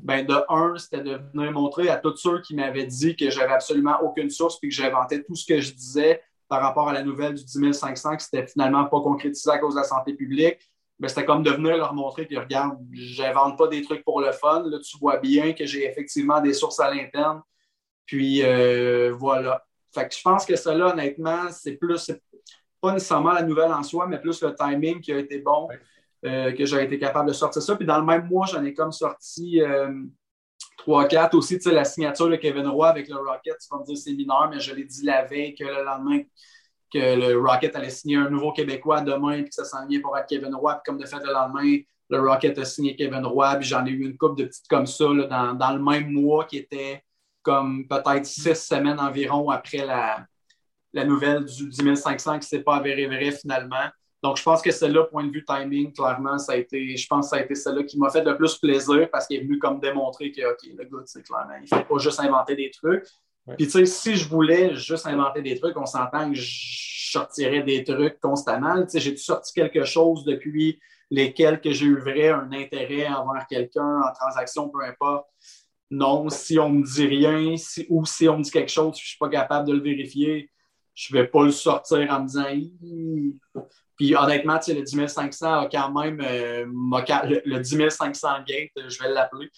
ben 0.00 0.24
de 0.24 0.34
un, 0.48 0.76
c'était 0.76 1.02
de 1.02 1.18
venir 1.34 1.50
montrer 1.52 1.88
à 1.88 1.96
tous 1.96 2.16
ceux 2.16 2.40
qui 2.40 2.54
m'avaient 2.54 2.86
dit 2.86 3.16
que 3.16 3.30
j'avais 3.30 3.52
absolument 3.52 3.98
aucune 4.02 4.30
source 4.30 4.58
puis 4.60 4.68
que 4.68 4.74
j'inventais 4.74 5.24
tout 5.24 5.34
ce 5.34 5.46
que 5.46 5.60
je 5.60 5.72
disais 5.72 6.22
par 6.48 6.60
rapport 6.60 6.88
à 6.88 6.92
la 6.92 7.02
nouvelle 7.02 7.34
du 7.34 7.44
10 7.44 7.72
500 7.72 8.16
que 8.16 8.22
c'était 8.22 8.46
finalement 8.46 8.84
pas 8.84 9.00
concrétisé 9.00 9.50
à 9.50 9.58
cause 9.58 9.74
de 9.74 9.80
la 9.80 9.84
santé 9.84 10.14
publique 10.14 10.58
ben, 10.98 11.08
c'était 11.08 11.24
comme 11.24 11.42
de 11.42 11.50
venir 11.50 11.76
leur 11.76 11.94
montrer 11.94 12.26
que, 12.26 12.36
regarde, 12.36 12.78
j'invente 12.92 13.56
pas 13.56 13.68
des 13.68 13.82
trucs 13.82 14.04
pour 14.04 14.20
le 14.20 14.32
fun. 14.32 14.64
Là, 14.66 14.78
tu 14.78 14.98
vois 14.98 15.18
bien 15.18 15.52
que 15.52 15.64
j'ai 15.64 15.86
effectivement 15.86 16.40
des 16.40 16.52
sources 16.52 16.80
à 16.80 16.92
l'interne. 16.92 17.40
Puis 18.04 18.42
euh, 18.42 19.14
voilà. 19.16 19.64
Fait 19.94 20.08
que 20.08 20.14
je 20.14 20.22
pense 20.22 20.44
que 20.44 20.56
cela, 20.56 20.88
honnêtement, 20.88 21.50
c'est 21.50 21.76
plus, 21.76 22.10
pas 22.80 22.92
nécessairement 22.92 23.32
la 23.32 23.42
nouvelle 23.42 23.72
en 23.72 23.82
soi, 23.82 24.06
mais 24.06 24.18
plus 24.18 24.42
le 24.42 24.54
timing 24.54 25.00
qui 25.00 25.12
a 25.12 25.18
été 25.18 25.38
bon, 25.38 25.68
euh, 26.24 26.52
que 26.52 26.64
j'ai 26.64 26.82
été 26.82 26.98
capable 26.98 27.28
de 27.28 27.34
sortir 27.34 27.62
ça. 27.62 27.76
Puis 27.76 27.86
dans 27.86 27.98
le 27.98 28.04
même 28.04 28.26
mois, 28.26 28.46
j'en 28.46 28.64
ai 28.64 28.74
comme 28.74 28.92
sorti 28.92 29.60
euh, 29.60 29.92
3-4 30.86 31.36
aussi, 31.36 31.56
tu 31.58 31.68
sais, 31.68 31.72
la 31.72 31.84
signature 31.84 32.28
de 32.28 32.36
Kevin 32.36 32.66
Roy 32.66 32.88
avec 32.88 33.08
le 33.08 33.16
Rocket, 33.16 33.56
tu 33.60 33.68
vas 33.70 33.78
me 33.78 33.84
dire 33.84 33.96
c'est 33.96 34.12
mineur, 34.12 34.48
mais 34.50 34.60
je 34.60 34.74
l'ai 34.74 34.84
dit 34.84 35.04
la 35.04 35.24
veille 35.24 35.54
que 35.54 35.64
le 35.64 35.84
lendemain, 35.84 36.22
que 36.92 36.98
le 36.98 37.38
Rocket 37.38 37.74
allait 37.76 37.90
signer 37.90 38.16
un 38.16 38.30
nouveau 38.30 38.52
Québécois 38.52 39.00
demain, 39.00 39.42
puis 39.42 39.50
que 39.50 39.54
ça 39.54 39.64
s'en 39.64 39.86
vient 39.86 40.00
pour 40.00 40.16
être 40.16 40.26
Kevin 40.26 40.54
Roy. 40.54 40.74
Puis 40.74 40.82
comme 40.86 40.98
de 40.98 41.06
fait, 41.06 41.18
le 41.24 41.32
lendemain, 41.32 41.78
le 42.10 42.20
Rocket 42.20 42.58
a 42.58 42.64
signé 42.64 42.96
Kevin 42.96 43.24
Roy, 43.26 43.56
puis 43.56 43.68
j'en 43.68 43.84
ai 43.84 43.90
eu 43.90 44.04
une 44.04 44.16
couple 44.16 44.40
de 44.42 44.46
petites 44.46 44.68
comme 44.68 44.86
ça 44.86 45.04
dans, 45.04 45.54
dans, 45.54 45.72
le 45.72 45.82
même 45.82 46.10
mois 46.10 46.44
qui 46.44 46.58
était 46.58 47.02
comme 47.42 47.86
peut-être 47.86 48.24
six 48.24 48.54
semaines 48.54 48.98
environ 48.98 49.50
après 49.50 49.84
la, 49.84 50.26
la 50.92 51.04
nouvelle 51.04 51.44
du 51.44 51.68
10 51.68 51.96
500 51.96 52.32
qui 52.32 52.38
ne 52.38 52.42
s'est 52.42 52.62
pas 52.62 52.76
avéré 52.76 53.06
vrai 53.06 53.30
finalement. 53.32 53.86
Donc, 54.22 54.36
je 54.36 54.42
pense 54.42 54.60
que 54.62 54.72
celle-là, 54.72 55.04
point 55.04 55.24
de 55.24 55.30
vue 55.30 55.44
timing, 55.44 55.92
clairement, 55.92 56.38
ça 56.38 56.52
a 56.52 56.56
été, 56.56 56.96
je 56.96 57.06
pense 57.06 57.26
que 57.26 57.30
ça 57.30 57.36
a 57.36 57.44
été 57.44 57.54
celle-là 57.54 57.84
qui 57.84 57.98
m'a 57.98 58.10
fait 58.10 58.24
le 58.24 58.36
plus 58.36 58.56
plaisir 58.56 59.08
parce 59.12 59.26
qu'il 59.26 59.36
est 59.36 59.42
venu 59.42 59.58
comme 59.58 59.78
démontrer 59.78 60.32
que, 60.32 60.40
OK, 60.50 60.58
le 60.76 60.84
gars, 60.84 61.02
c'est 61.06 61.22
clairement, 61.22 61.54
il 61.56 61.62
ne 61.62 61.66
fait 61.66 61.86
pas 61.86 61.98
juste 61.98 62.18
inventer 62.18 62.56
des 62.56 62.70
trucs. 62.70 63.04
Puis, 63.56 63.66
tu 63.66 63.70
sais, 63.70 63.86
si 63.86 64.16
je 64.16 64.28
voulais 64.28 64.74
juste 64.74 65.06
inventer 65.06 65.42
des 65.42 65.58
trucs, 65.58 65.76
on 65.76 65.86
s'entend 65.86 66.30
que 66.30 66.36
je 66.36 67.10
sortirais 67.10 67.62
des 67.62 67.84
trucs 67.84 68.20
constamment. 68.20 68.82
Tu 68.82 68.90
sais, 68.90 69.00
j'ai 69.00 69.16
sorti 69.16 69.52
quelque 69.52 69.84
chose 69.84 70.24
depuis 70.24 70.78
lesquels 71.10 71.60
que 71.60 71.72
j'ai 71.72 71.86
eu 71.86 71.98
vrai 71.98 72.28
un 72.28 72.52
intérêt 72.52 73.08
envers 73.08 73.46
quelqu'un 73.46 74.00
en 74.02 74.12
transaction, 74.12 74.68
peu 74.68 74.84
importe? 74.84 75.26
Non, 75.90 76.28
si 76.28 76.58
on 76.58 76.68
me 76.68 76.84
dit 76.84 77.06
rien 77.06 77.54
ou 77.88 78.04
si 78.04 78.28
on 78.28 78.38
me 78.38 78.42
dit 78.42 78.50
quelque 78.50 78.70
chose, 78.70 78.96
je 78.98 79.02
ne 79.02 79.06
suis 79.06 79.18
pas 79.18 79.30
capable 79.30 79.68
de 79.68 79.72
le 79.72 79.80
vérifier, 79.80 80.50
je 80.94 81.14
ne 81.14 81.20
vais 81.20 81.26
pas 81.26 81.44
le 81.44 81.50
sortir 81.50 82.06
en 82.10 82.20
me 82.20 82.26
disant. 82.26 83.64
Puis 83.96 84.14
honnêtement, 84.14 84.60
le 84.68 84.82
10 84.82 85.08
500 85.08 85.60
a 85.60 85.66
quand 85.66 85.90
même, 85.92 86.20
euh, 86.20 86.66
le, 86.66 87.42
le 87.44 87.60
10 87.60 87.88
500 87.88 88.28
gate, 88.46 88.70
je 88.76 89.02
vais 89.02 89.08
l'appeler, 89.08 89.50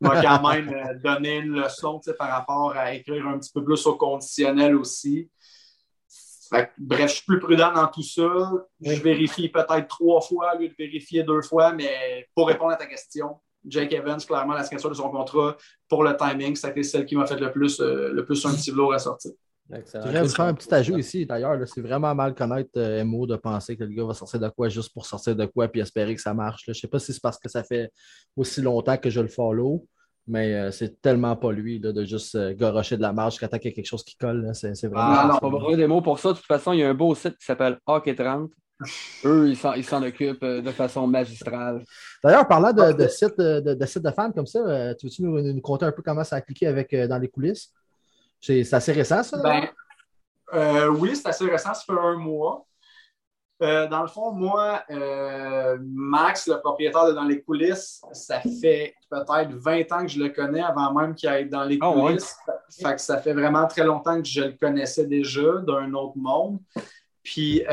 m'a 0.00 0.22
quand 0.22 0.48
même 0.48 0.68
euh, 0.68 0.94
donné 1.02 1.38
une 1.38 1.60
leçon 1.60 2.00
par 2.18 2.28
rapport 2.28 2.72
à 2.76 2.94
écrire 2.94 3.26
un 3.26 3.38
petit 3.38 3.50
peu 3.52 3.64
plus 3.64 3.86
au 3.86 3.96
conditionnel 3.96 4.76
aussi. 4.76 5.30
bref, 6.78 7.10
je 7.10 7.14
suis 7.14 7.24
plus 7.26 7.40
prudent 7.40 7.72
dans 7.72 7.88
tout 7.88 8.02
ça. 8.02 8.52
Je 8.80 9.02
vérifie 9.02 9.48
peut-être 9.48 9.88
trois 9.88 10.20
fois 10.20 10.54
au 10.54 10.58
lieu 10.60 10.68
de 10.68 10.74
vérifier 10.78 11.22
deux 11.22 11.42
fois, 11.42 11.72
mais 11.72 12.28
pour 12.34 12.48
répondre 12.48 12.72
à 12.72 12.76
ta 12.76 12.86
question, 12.86 13.40
Jake 13.66 13.92
Evans, 13.92 14.20
clairement, 14.20 14.54
la 14.54 14.64
signature 14.64 14.90
de 14.90 14.94
son 14.94 15.10
contrat 15.10 15.56
pour 15.88 16.04
le 16.04 16.16
timing, 16.16 16.56
ça 16.56 16.68
a 16.68 16.70
été 16.70 16.82
celle 16.82 17.06
qui 17.06 17.16
m'a 17.16 17.26
fait 17.26 17.38
le 17.38 17.50
plus, 17.50 17.80
euh, 17.80 18.12
le 18.12 18.24
plus 18.24 18.44
un 18.46 18.54
petit 18.54 18.70
velours 18.70 18.94
à 18.94 18.98
sortir. 18.98 19.32
Je 19.70 19.98
voudrais 19.98 20.22
vous 20.22 20.28
faire 20.28 20.46
un 20.46 20.54
petit 20.54 20.72
ajout 20.74 20.96
ici, 20.96 21.26
d'ailleurs. 21.26 21.56
C'est 21.66 21.82
vraiment 21.82 22.14
mal 22.14 22.34
connaître 22.34 22.70
euh, 22.76 23.04
MO 23.04 23.26
de 23.26 23.36
penser 23.36 23.76
que 23.76 23.84
le 23.84 23.94
gars 23.94 24.04
va 24.04 24.14
sortir 24.14 24.40
de 24.40 24.48
quoi 24.48 24.68
juste 24.68 24.92
pour 24.94 25.04
sortir 25.04 25.36
de 25.36 25.44
quoi 25.44 25.68
puis 25.68 25.80
espérer 25.80 26.14
que 26.14 26.22
ça 26.22 26.32
marche. 26.32 26.62
Je 26.64 26.70
ne 26.70 26.74
sais 26.74 26.88
pas 26.88 26.98
si 26.98 27.12
c'est 27.12 27.20
parce 27.20 27.38
que 27.38 27.50
ça 27.50 27.62
fait 27.62 27.92
aussi 28.36 28.62
longtemps 28.62 28.96
que 28.96 29.10
je 29.10 29.20
le 29.20 29.28
follow, 29.28 29.86
mais 30.26 30.54
euh, 30.54 30.70
c'est 30.70 31.02
tellement 31.02 31.36
pas 31.36 31.52
lui 31.52 31.80
de 31.80 32.04
juste 32.04 32.34
euh, 32.34 32.54
gorocher 32.54 32.96
de 32.96 33.02
la 33.02 33.12
marge 33.12 33.34
jusqu'à 33.34 33.48
temps 33.48 33.58
qu'il 33.58 33.70
y 33.70 33.74
a 33.74 33.76
quelque 33.76 33.86
chose 33.86 34.04
qui 34.04 34.16
colle. 34.16 34.50
C'est 34.54 34.72
vraiment. 34.86 35.02
Ah 35.02 35.38
non, 35.42 35.50
pas 35.50 35.76
des 35.76 35.86
mots 35.86 36.00
pour 36.02 36.18
ça. 36.18 36.30
De 36.30 36.38
toute 36.38 36.46
façon, 36.46 36.72
il 36.72 36.80
y 36.80 36.82
a 36.82 36.88
un 36.88 36.94
beau 36.94 37.14
site 37.14 37.36
qui 37.36 37.44
s'appelle 37.44 37.78
Hockey 37.86 38.14
30. 38.14 38.50
Eux, 39.24 39.50
ils 39.50 39.84
s'en 39.84 40.02
occupent 40.02 40.44
de 40.44 40.70
façon 40.70 41.06
magistrale. 41.06 41.82
D'ailleurs, 42.24 42.46
parlant 42.46 42.72
de, 42.72 42.92
de 42.92 43.08
sites 43.08 43.36
de, 43.36 43.60
de, 43.60 43.74
de, 43.74 44.10
fans 44.12 44.30
comme 44.30 44.46
ça, 44.46 44.94
tu 44.94 45.06
veux-tu 45.06 45.22
nous, 45.24 45.42
nous, 45.42 45.60
conter 45.60 45.84
un 45.84 45.90
peu 45.90 46.00
comment 46.00 46.22
ça 46.22 46.36
a 46.36 46.40
cliqué 46.40 46.68
avec, 46.68 46.94
dans 46.94 47.18
les 47.18 47.28
coulisses? 47.28 47.72
C'est 48.40 48.72
assez 48.72 48.92
récent, 48.92 49.22
ça? 49.22 49.38
Ben, 49.42 49.68
euh, 50.54 50.88
oui, 50.88 51.14
c'est 51.16 51.28
assez 51.28 51.44
récent, 51.44 51.74
ça 51.74 51.82
fait 51.86 52.00
un 52.00 52.16
mois. 52.16 52.64
Euh, 53.60 53.88
dans 53.88 54.02
le 54.02 54.08
fond, 54.08 54.30
moi, 54.30 54.84
euh, 54.90 55.76
Max, 55.80 56.46
le 56.46 56.60
propriétaire 56.60 57.08
de 57.08 57.12
Dans 57.12 57.24
les 57.24 57.42
coulisses, 57.42 58.00
ça 58.12 58.40
fait 58.40 58.94
peut-être 59.10 59.50
20 59.52 59.92
ans 59.92 60.02
que 60.02 60.08
je 60.08 60.20
le 60.20 60.28
connais 60.28 60.62
avant 60.62 60.94
même 60.94 61.14
qu'il 61.14 61.28
aille 61.28 61.48
dans 61.48 61.64
les 61.64 61.78
ah 61.80 61.92
coulisses. 61.92 62.36
Fait 62.70 62.94
que 62.94 63.00
ça 63.00 63.18
fait 63.18 63.32
vraiment 63.32 63.66
très 63.66 63.84
longtemps 63.84 64.22
que 64.22 64.28
je 64.28 64.42
le 64.42 64.52
connaissais 64.52 65.06
déjà 65.06 65.56
d'un 65.66 65.92
autre 65.94 66.16
monde. 66.16 66.60
Puis, 67.24 67.64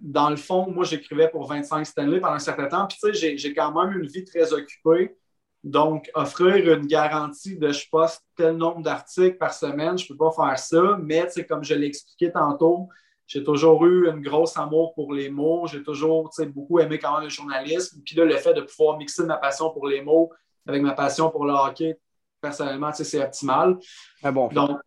dans 0.00 0.30
le 0.30 0.36
fond, 0.36 0.70
moi, 0.70 0.84
j'écrivais 0.84 1.28
pour 1.28 1.48
25 1.48 1.84
Stanley 1.84 2.20
pendant 2.20 2.34
un 2.34 2.38
certain 2.38 2.68
temps. 2.68 2.86
Puis, 2.86 2.98
tu 3.02 3.14
sais, 3.14 3.36
j'ai 3.36 3.52
quand 3.52 3.72
même 3.72 3.98
une 4.00 4.06
vie 4.06 4.24
très 4.24 4.52
occupée. 4.52 5.16
Donc, 5.64 6.10
offrir 6.14 6.74
une 6.74 6.86
garantie 6.86 7.56
de 7.56 7.72
je 7.72 7.88
poste 7.90 8.22
tel 8.36 8.56
nombre 8.56 8.82
d'articles 8.82 9.38
par 9.38 9.54
semaine, 9.54 9.96
je 9.96 10.04
ne 10.04 10.08
peux 10.08 10.16
pas 10.16 10.30
faire 10.30 10.58
ça, 10.58 10.98
mais 11.02 11.26
comme 11.48 11.64
je 11.64 11.74
l'ai 11.74 11.86
expliqué 11.86 12.30
tantôt, 12.30 12.88
j'ai 13.26 13.42
toujours 13.42 13.86
eu 13.86 14.10
une 14.10 14.20
grosse 14.20 14.58
amour 14.58 14.92
pour 14.92 15.14
les 15.14 15.30
mots, 15.30 15.66
j'ai 15.66 15.82
toujours 15.82 16.30
beaucoup 16.48 16.80
aimé 16.80 16.98
quand 16.98 17.14
même 17.14 17.24
le 17.24 17.30
journalisme. 17.30 18.02
Puis 18.04 18.14
là, 18.14 18.26
le 18.26 18.36
fait 18.36 18.52
de 18.52 18.60
pouvoir 18.60 18.98
mixer 18.98 19.24
ma 19.24 19.38
passion 19.38 19.70
pour 19.70 19.88
les 19.88 20.02
mots 20.02 20.30
avec 20.66 20.82
ma 20.82 20.92
passion 20.92 21.30
pour 21.30 21.46
le 21.46 21.54
hockey, 21.54 21.98
personnellement, 22.42 22.92
c'est 22.92 23.22
optimal. 23.22 23.78
Ah 24.22 24.32
bon, 24.32 24.48
donc, 24.48 24.78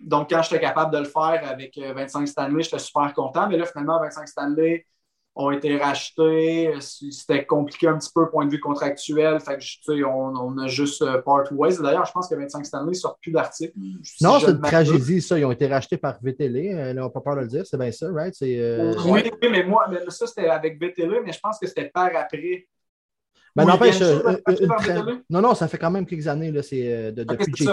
donc, 0.00 0.28
quand 0.28 0.42
j'étais 0.42 0.60
capable 0.60 0.92
de 0.92 0.98
le 0.98 1.04
faire 1.04 1.40
avec 1.48 1.78
25 1.78 2.20
euh, 2.20 2.26
Stanley, 2.26 2.62
j'étais 2.62 2.78
super 2.78 3.12
content. 3.14 3.48
Mais 3.48 3.56
là, 3.56 3.64
finalement, 3.64 3.98
25 3.98 4.28
Stanley, 4.28 4.86
ont 5.38 5.52
été 5.52 5.78
rachetés. 5.78 6.72
C'était 6.80 7.46
compliqué 7.46 7.86
un 7.86 7.96
petit 7.96 8.10
peu 8.12 8.28
point 8.28 8.44
de 8.44 8.50
vue 8.50 8.60
contractuel. 8.60 9.38
Fait 9.40 9.56
que, 9.56 10.04
on, 10.04 10.34
on 10.36 10.58
a 10.58 10.66
juste 10.66 11.00
euh, 11.02 11.22
part 11.22 11.44
ways. 11.52 11.76
D'ailleurs, 11.80 12.04
je 12.04 12.12
pense 12.12 12.28
que 12.28 12.34
25 12.34 12.66
Stanley 12.66 12.90
ne 12.90 12.94
sortent 12.94 13.20
plus 13.22 13.30
d'articles. 13.30 13.72
non, 14.20 14.40
c'est 14.40 14.50
une 14.50 14.60
tragédie, 14.60 15.22
ça. 15.22 15.38
Ils 15.38 15.44
ont 15.44 15.52
été 15.52 15.68
rachetés 15.68 15.96
par 15.96 16.18
VTL. 16.20 16.56
Euh, 16.56 16.90
on 16.90 16.94
n'a 16.94 17.08
pas 17.08 17.20
peur 17.20 17.36
de 17.36 17.42
le 17.42 17.46
dire. 17.46 17.64
C'est 17.64 17.78
bien 17.78 17.92
ça, 17.92 18.10
right? 18.12 18.34
Euh, 18.42 18.94
oui, 19.06 19.30
mais 19.42 19.62
moi, 19.62 19.86
mais 19.88 20.00
ça, 20.08 20.26
c'était 20.26 20.48
avec 20.48 20.80
VTL, 20.80 21.22
mais 21.24 21.32
je 21.32 21.40
pense 21.40 21.58
que 21.58 21.68
c'était 21.68 21.88
par 21.88 22.10
après. 22.16 22.66
Ben, 23.54 23.64
n'empêche, 23.64 24.00
non, 25.30 25.40
non, 25.40 25.54
ça 25.54 25.66
fait 25.68 25.78
quand 25.78 25.90
même 25.90 26.06
quelques 26.06 26.28
années. 26.28 26.52
Là, 26.52 26.62
c'est 26.62 27.12
de, 27.12 27.24
depuis 27.24 27.52
JT. 27.56 27.70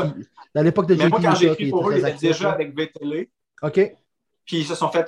À 0.56 0.63
l'époque 0.63 0.88
de 0.88 0.95
Mais 0.95 1.10
moi, 1.10 1.19
quand 1.21 1.36
j'ai 1.36 1.51
écrit 1.51 1.69
pour 1.69 1.89
eux, 1.89 2.01
déjà 2.19 2.51
avec 2.51 2.75
VTL. 2.75 3.28
OK. 3.63 3.95
Puis 4.45 4.58
ils 4.58 4.65
se 4.65 4.75
sont 4.75 4.89
fait 4.89 5.05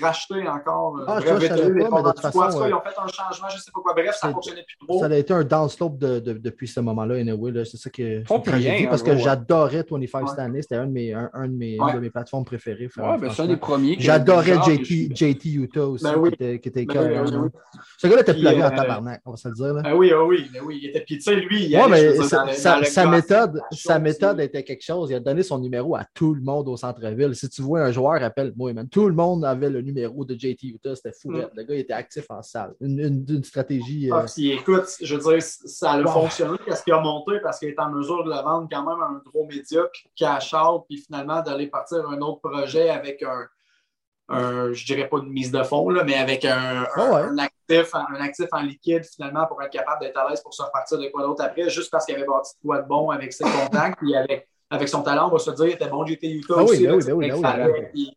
racheter 0.00 0.46
encore. 0.48 0.98
Euh, 0.98 1.04
ah, 1.08 1.18
je 1.20 1.26
savais 1.26 1.48
pas, 1.48 1.88
mais 1.90 2.02
de 2.02 2.08
toute 2.10 2.20
façon, 2.20 2.66
ils 2.66 2.74
ont 2.74 2.80
fait 2.80 2.94
un 2.96 3.08
changement, 3.08 3.48
je 3.48 3.56
ne 3.56 3.60
sais 3.60 3.70
pas 3.72 3.80
quoi. 3.80 3.92
Bref, 3.94 4.16
ça 4.20 4.28
ne 4.28 4.32
fonctionnait 4.32 4.64
plus 4.64 4.86
trop. 4.86 5.00
Ça 5.00 5.06
a 5.06 5.16
été 5.16 5.32
un 5.32 5.44
downslope 5.44 5.98
de, 5.98 6.20
de, 6.20 6.32
depuis 6.34 6.68
ce 6.68 6.80
moment-là, 6.80 7.16
anyway. 7.16 7.64
C'est 7.64 7.76
ça 7.76 7.90
que 7.90 8.22
j'ai 8.58 8.78
dit 8.78 8.86
parce 8.86 9.02
que 9.02 9.16
j'adorais 9.16 9.84
25 9.90 10.20
ouais. 10.20 10.26
Stanley. 10.28 10.62
C'était 10.62 10.76
un 10.76 10.86
de 10.86 10.92
mes, 10.92 11.12
un, 11.12 11.30
un 11.32 11.48
de 11.48 11.54
mes, 11.54 11.80
ouais. 11.80 11.94
de 11.94 11.98
mes 11.98 12.10
plateformes 12.10 12.44
préférées. 12.44 12.88
Ouais, 12.96 13.18
ben, 13.18 13.30
c'est 13.30 13.42
un 13.42 13.46
des 13.46 13.56
premiers. 13.56 13.96
J'adorais 13.98 14.58
JT, 14.64 15.14
JT 15.14 15.48
Utah 15.50 15.86
aussi, 15.86 16.04
ben 16.04 16.14
oui. 16.16 16.30
qui 16.30 16.34
était, 16.34 16.58
qui 16.60 16.68
était 16.68 16.84
ben 16.84 17.24
oui, 17.24 17.36
oui, 17.36 17.48
Ce 17.96 18.06
gars-là 18.06 18.22
était 18.22 18.34
plugué 18.34 18.62
en 18.62 18.70
tabarnak, 18.70 19.20
on 19.24 19.32
va 19.32 19.36
se 19.36 19.48
le 19.48 19.54
dire. 19.54 19.74
Là. 19.74 19.82
Ben 19.82 19.94
oui, 19.94 20.12
oui, 20.26 20.48
ben 20.52 20.62
oui. 20.64 20.80
Il 20.82 20.88
était, 20.90 21.00
puis 21.00 21.16
tu 21.16 21.22
sais, 21.22 21.36
lui, 21.36 21.64
il 21.64 21.78
mais 21.88 22.14
sa 22.84 23.06
méthode, 23.06 23.60
sa 23.72 23.98
méthode 23.98 24.40
était 24.40 24.62
quelque 24.62 24.84
chose. 24.84 25.10
Il 25.10 25.16
a 25.16 25.20
donné 25.20 25.42
son 25.42 25.58
numéro 25.58 25.96
à 25.96 26.04
tout 26.14 26.34
le 26.34 26.40
monde 26.40 26.68
au 26.68 26.76
centre-ville. 26.76 27.34
Si 27.34 27.48
tu 27.48 27.62
vois 27.62 27.82
un 27.82 27.92
joueur, 27.92 28.22
appelle-moi, 28.22 28.67
tout 28.90 29.08
le 29.08 29.14
monde 29.14 29.44
avait 29.44 29.70
le 29.70 29.80
numéro 29.82 30.24
de 30.24 30.34
JT 30.34 30.66
Utah, 30.66 30.94
c'était 30.94 31.12
fou. 31.12 31.30
Mm. 31.30 31.50
Le 31.54 31.62
gars 31.62 31.74
était 31.74 31.92
actif 31.92 32.26
en 32.30 32.42
salle. 32.42 32.74
Une, 32.80 33.24
une, 33.28 33.44
stratégie. 33.44 34.10
Ah, 34.12 34.24
euh... 34.24 34.26
écoute, 34.36 34.86
je 35.00 35.16
veux 35.16 35.32
dire, 35.32 35.42
ça 35.42 35.92
a 35.92 36.00
wow. 36.00 36.08
fonctionné 36.08 36.58
parce 36.66 36.82
qu'il 36.82 36.92
a 36.92 37.00
monté, 37.00 37.40
parce 37.42 37.58
qu'il 37.58 37.68
est 37.68 37.80
en 37.80 37.90
mesure 37.90 38.24
de 38.24 38.30
le 38.30 38.36
vendre 38.36 38.68
quand 38.70 38.84
même 38.84 39.02
à 39.02 39.06
un 39.06 39.22
gros 39.24 39.46
média, 39.46 39.82
puis 39.92 40.04
cash 40.16 40.54
out, 40.54 40.84
puis 40.88 40.98
finalement 40.98 41.42
d'aller 41.42 41.66
partir 41.68 42.08
un 42.08 42.20
autre 42.20 42.40
projet 42.40 42.90
avec 42.90 43.22
un, 43.22 43.46
un, 44.28 44.72
je 44.72 44.84
dirais 44.84 45.08
pas 45.08 45.18
une 45.18 45.30
mise 45.30 45.50
de 45.50 45.62
fond, 45.62 45.88
là, 45.88 46.04
mais 46.04 46.14
avec 46.14 46.44
un, 46.44 46.86
oh 46.96 47.00
ouais. 47.00 47.22
un, 47.22 47.38
actif, 47.38 47.94
un, 47.94 48.20
actif, 48.20 48.46
en 48.52 48.60
liquide 48.60 49.04
finalement 49.04 49.46
pour 49.46 49.62
être 49.62 49.70
capable 49.70 50.02
d'être 50.02 50.18
à 50.18 50.28
l'aise 50.28 50.40
pour 50.42 50.52
se 50.52 50.62
repartir 50.62 50.98
de 50.98 51.08
quoi 51.08 51.22
d'autre 51.22 51.42
après, 51.42 51.70
juste 51.70 51.90
parce 51.90 52.04
qu'il 52.04 52.14
avait 52.14 52.26
bâti 52.26 52.52
de 52.56 52.66
quoi 52.66 52.82
de 52.82 52.86
bon 52.86 53.10
avec 53.10 53.32
ses 53.32 53.44
contacts, 53.44 53.98
puis 53.98 54.14
avec, 54.14 54.48
avec 54.70 54.88
son 54.88 55.02
talent, 55.02 55.28
on 55.28 55.32
va 55.32 55.38
se 55.38 55.50
dire, 55.52 55.66
il 55.66 55.72
était 55.72 55.88
bon 55.88 56.04
JT 56.04 56.30
Utah 56.30 56.54
ah 56.58 56.62
aussi. 56.62 56.78
Oui, 56.78 56.86
là, 56.86 56.96
oui, 56.96 57.30
oui, 57.32 57.32
oui, 57.94 58.10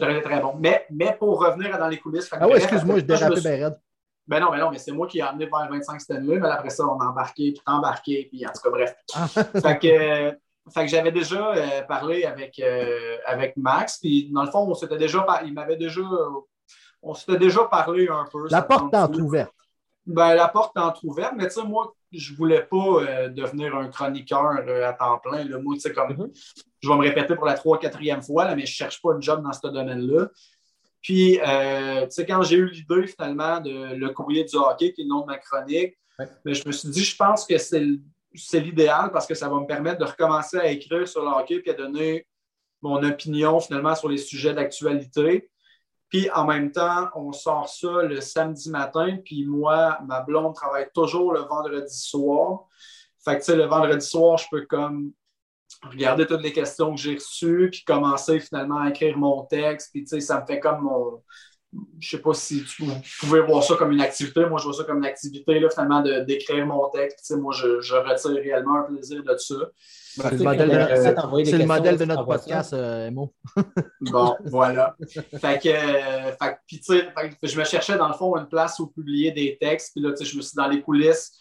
c'était 0.00 0.22
très 0.22 0.40
bon. 0.40 0.54
Mais, 0.58 0.86
mais 0.90 1.16
pour 1.18 1.38
revenir 1.40 1.78
dans 1.78 1.88
les 1.88 1.98
coulisses. 1.98 2.28
Ah 2.32 2.46
oui, 2.46 2.54
excuse-moi, 2.56 2.96
je 2.98 3.04
dérapais 3.04 3.40
bien 3.40 3.68
raide. 3.68 3.80
Ben 4.26 4.40
non, 4.40 4.50
mais 4.50 4.58
non, 4.58 4.70
mais 4.70 4.78
c'est 4.78 4.92
moi 4.92 5.06
qui 5.06 5.18
ai 5.18 5.22
amené 5.22 5.46
vers 5.46 5.68
25 5.70 6.00
Stanley, 6.00 6.38
mais 6.38 6.48
après 6.48 6.70
ça, 6.70 6.84
on 6.86 6.98
a 6.98 7.06
embarqué, 7.06 7.52
puis 7.52 7.62
embarqué, 7.66 8.26
puis 8.30 8.46
en 8.46 8.50
tout 8.52 8.62
cas, 8.62 8.70
bref. 8.70 8.94
Ah. 9.14 9.28
fait 9.28 9.78
que, 9.78 10.70
fait 10.72 10.80
que 10.80 10.86
j'avais 10.86 11.12
déjà 11.12 11.54
euh, 11.54 11.82
parlé 11.82 12.24
avec, 12.24 12.58
euh, 12.58 13.18
avec 13.26 13.54
Max, 13.58 13.98
puis 13.98 14.30
dans 14.32 14.44
le 14.44 14.50
fond, 14.50 14.66
on 14.66 14.74
s'était 14.74 14.96
déjà, 14.96 15.26
il 15.44 15.52
m'avait 15.52 15.76
déjà, 15.76 16.00
on 17.02 17.12
s'était 17.12 17.36
déjà 17.36 17.64
parlé 17.64 18.08
un 18.08 18.24
peu. 18.32 18.48
La 18.50 18.62
porte 18.62 18.94
est 18.94 19.20
ouverte. 19.20 19.52
Ben, 20.06 20.34
la 20.34 20.48
porte 20.48 20.76
est 20.76 21.06
ouverte, 21.06 21.34
mais 21.36 21.48
tu 21.48 21.54
sais, 21.54 21.64
moi, 21.64 21.94
je 22.12 22.32
ne 22.32 22.36
voulais 22.36 22.62
pas 22.62 22.76
euh, 22.76 23.28
devenir 23.28 23.74
un 23.74 23.88
chroniqueur 23.88 24.62
euh, 24.66 24.88
à 24.88 24.92
temps 24.92 25.18
plein. 25.18 25.44
Là. 25.44 25.58
Moi, 25.58 25.74
tu 25.74 25.80
sais, 25.80 25.92
comme, 25.92 26.12
mm 26.12 26.16
-hmm. 26.16 26.30
Je 26.84 26.88
vais 26.88 26.96
me 26.96 27.02
répéter 27.02 27.34
pour 27.34 27.46
la 27.46 27.54
3 27.54 27.78
4e 27.78 28.22
fois, 28.22 28.44
là, 28.44 28.54
mais 28.54 28.66
je 28.66 28.72
ne 28.72 28.76
cherche 28.76 29.00
pas 29.00 29.14
une 29.14 29.22
job 29.22 29.42
dans 29.42 29.52
ce 29.52 29.66
domaine-là. 29.66 30.28
Puis, 31.00 31.40
euh, 31.40 32.02
tu 32.02 32.10
sais, 32.10 32.26
quand 32.26 32.42
j'ai 32.42 32.56
eu 32.56 32.68
l'idée 32.68 33.06
finalement 33.06 33.60
de 33.60 33.94
le 33.94 34.10
courrier 34.10 34.44
du 34.44 34.56
hockey, 34.56 34.92
qui 34.92 35.00
est 35.02 35.04
le 35.04 35.08
nom 35.08 35.22
de 35.22 35.26
ma 35.26 35.38
chronique, 35.38 35.96
mais 36.44 36.54
je 36.54 36.66
me 36.66 36.72
suis 36.72 36.88
dit, 36.88 37.02
je 37.02 37.16
pense 37.16 37.46
que 37.46 37.56
c'est 37.58 38.60
l'idéal 38.60 39.10
parce 39.12 39.26
que 39.26 39.34
ça 39.34 39.48
va 39.48 39.60
me 39.60 39.66
permettre 39.66 39.98
de 39.98 40.04
recommencer 40.04 40.58
à 40.58 40.68
écrire 40.68 41.08
sur 41.08 41.22
le 41.22 41.28
hockey 41.28 41.62
et 41.64 41.70
à 41.70 41.74
donner 41.74 42.26
mon 42.82 43.02
opinion 43.02 43.60
finalement 43.60 43.94
sur 43.94 44.08
les 44.08 44.18
sujets 44.18 44.54
d'actualité. 44.54 45.50
Puis 46.10 46.30
en 46.30 46.44
même 46.44 46.70
temps, 46.70 47.08
on 47.14 47.32
sort 47.32 47.68
ça 47.68 48.02
le 48.02 48.20
samedi 48.20 48.70
matin. 48.70 49.18
Puis 49.24 49.44
moi, 49.46 49.98
ma 50.06 50.20
blonde 50.20 50.54
travaille 50.54 50.88
toujours 50.94 51.32
le 51.32 51.40
vendredi 51.40 51.98
soir. 51.98 52.66
Fait 53.24 53.34
que 53.34 53.40
tu 53.40 53.46
sais, 53.46 53.56
le 53.56 53.64
vendredi 53.64 54.06
soir, 54.06 54.36
je 54.36 54.46
peux 54.50 54.66
comme 54.66 55.12
regarder 55.90 56.26
toutes 56.26 56.42
les 56.42 56.52
questions 56.52 56.94
que 56.94 57.00
j'ai 57.00 57.14
reçues, 57.14 57.68
puis 57.70 57.84
commencer 57.84 58.40
finalement 58.40 58.80
à 58.80 58.90
écrire 58.90 59.16
mon 59.16 59.44
texte. 59.44 59.90
Puis 59.92 60.02
tu 60.04 60.08
sais, 60.08 60.20
ça 60.20 60.40
me 60.40 60.46
fait 60.46 60.60
comme 60.60 60.82
mon, 60.82 61.22
je 61.98 62.10
sais 62.10 62.18
pas 62.18 62.34
si 62.34 62.64
tu 62.64 62.84
pouvez 63.20 63.40
voir 63.40 63.62
ça 63.62 63.74
comme 63.76 63.92
une 63.92 64.00
activité. 64.00 64.46
Moi, 64.46 64.58
je 64.58 64.64
vois 64.64 64.74
ça 64.74 64.84
comme 64.84 64.98
une 64.98 65.06
activité, 65.06 65.58
là, 65.58 65.68
finalement, 65.70 66.02
d'écrire 66.02 66.66
mon 66.66 66.88
texte. 66.90 67.34
moi, 67.36 67.52
je, 67.52 67.80
je, 67.80 67.94
retire 67.94 68.42
réellement 68.42 68.78
un 68.78 68.82
plaisir 68.82 69.22
de 69.22 69.36
ça. 69.36 69.54
C'est 70.16 70.32
le 70.32 71.66
modèle 71.66 71.98
de, 71.98 72.04
notre 72.04 72.24
podcast, 72.24 72.72
euh, 72.72 73.08
Emo. 73.08 73.34
bon, 74.00 74.36
voilà. 74.44 74.96
Fait 75.40 75.60
que, 75.60 75.68
euh, 75.68 76.32
fait, 76.40 76.56
puis, 76.66 76.80
tu 76.80 76.98
sais, 76.98 77.08
je 77.42 77.58
me 77.58 77.64
cherchais, 77.64 77.96
dans 77.96 78.08
le 78.08 78.14
fond, 78.14 78.36
une 78.36 78.48
place 78.48 78.78
où 78.78 78.86
publier 78.88 79.32
des 79.32 79.58
textes. 79.60 79.92
Puis 79.94 80.04
là, 80.04 80.12
tu 80.12 80.18
sais, 80.18 80.24
je 80.24 80.36
me 80.36 80.42
suis 80.42 80.54
dans 80.56 80.68
les 80.68 80.82
coulisses 80.82 81.32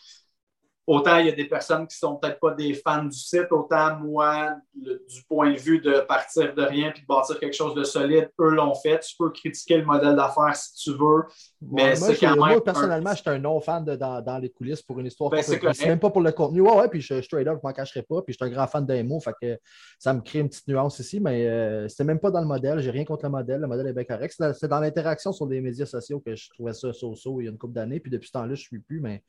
autant 0.86 1.18
il 1.18 1.28
y 1.28 1.30
a 1.30 1.34
des 1.34 1.46
personnes 1.46 1.88
qui 1.88 1.98
sont 1.98 2.18
peut-être 2.18 2.40
pas 2.40 2.52
des 2.52 2.74
fans 2.74 3.06
du 3.06 3.18
site, 3.18 3.48
autant 3.52 3.98
moi, 4.00 4.56
du 4.74 5.24
point 5.30 5.52
de 5.52 5.58
vue 5.58 5.80
de 5.80 6.02
partir 6.02 6.54
de 6.54 6.62
rien 6.62 6.92
puis 6.92 7.02
de 7.02 7.08
bâtir 7.08 7.40
quelque 7.40 7.56
chose 7.56 7.74
de 7.74 7.84
solide, 7.84 8.30
eux 8.40 8.50
l'ont 8.50 8.76
fait. 8.76 9.00
Tu 9.00 9.16
peux 9.18 9.30
critiquer 9.32 9.78
le 9.78 9.86
modèle 9.86 10.16
d'affaires 10.16 10.56
si 10.56 10.74
tu 10.76 10.92
veux, 10.92 11.24
mais 11.62 11.96
c'est 11.96 12.18
quand 12.18 12.32
même. 12.32 12.54
Moi, 12.54 12.64
personnellement, 12.64 13.12
je 13.12 13.22
suis 13.22 13.30
un 13.30 13.40
non-fan 13.40 13.86
dans, 13.86 14.40
les 14.42 14.50
coulisses 14.50 14.82
pour 14.82 15.00
une 15.00 15.06
histoire. 15.06 15.30
Ben, 15.30 15.42
c'est 15.42 15.88
même 15.88 16.00
pas 16.00 16.10
pour 16.10 16.22
le 16.22 16.32
contenu. 16.32 16.62
Ouais, 16.62 16.76
ouais, 16.76 16.90
puis 16.90 17.02
je, 17.02 17.22
straight 17.22 17.48
up, 17.48 17.60
je 17.62 17.68
m'en 17.68 17.74
cacherai 17.74 18.02
pas. 18.02 18.22
Puis 18.22 18.34
je 18.34 18.44
suis 18.44 18.52
un 18.52 18.54
grand 18.54 18.68
fan 18.68 18.86
d'Emo, 18.86 19.20
fait 19.20 19.34
que 19.42 19.58
ça 20.00 20.14
me 20.14 20.22
crée 20.22 20.40
une 20.40 20.50
petite 20.50 20.68
nuance 20.68 21.00
ici, 21.00 21.20
mais 21.20 21.48
euh, 21.48 21.88
c'était 21.88 22.04
même 22.04 22.20
pas 22.20 22.32
dans 22.32 22.42
le 22.42 22.48
modèle. 22.48 22.80
J'ai 22.80 22.92
rien 22.92 23.06
contre 23.06 23.26
le 23.26 23.32
modèle. 23.32 23.62
Le 23.62 23.68
modèle 23.68 23.88
est 23.88 23.94
bien 23.94 24.04
correct. 24.04 24.36
C'est 24.54 24.68
dans 24.68 24.80
l'interaction 24.80 25.32
sur 25.32 25.48
les 25.48 25.62
médias 25.62 25.86
sociaux 25.86 26.20
que 26.20 26.36
je 26.36 26.50
trouvais 26.50 26.74
ça 26.74 26.92
so-so 26.92 27.40
il 27.40 27.46
y 27.46 27.48
a 27.48 27.52
une 27.52 27.58
couple 27.58 27.74
d'années. 27.74 28.00
Puis 28.00 28.12
depuis 28.12 28.28
ce 28.28 28.34
temps-là, 28.34 28.48
je 28.48 28.52
ne 28.52 28.56
suis 28.56 28.80
plus, 28.80 29.00
mais 29.00 29.24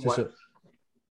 c'est 0.00 0.10
ça. 0.10 0.24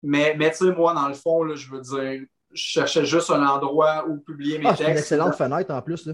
Mais, 0.03 0.35
mais 0.37 0.51
tu 0.51 0.57
sais, 0.57 0.71
moi, 0.71 0.93
dans 0.93 1.07
le 1.07 1.13
fond, 1.13 1.43
là, 1.43 1.55
je 1.55 1.69
veux 1.69 1.81
dire, 1.81 2.25
je 2.53 2.61
cherchais 2.61 3.05
juste 3.05 3.29
un 3.29 3.45
endroit 3.45 4.05
où 4.07 4.19
publier 4.19 4.57
mes 4.57 4.65
ah, 4.65 4.69
textes. 4.69 4.83
C'est 4.83 4.91
une 4.91 4.97
excellente 4.97 5.35
fenêtre 5.35 5.73
en 5.73 5.81
plus. 5.81 6.05
Là. 6.05 6.13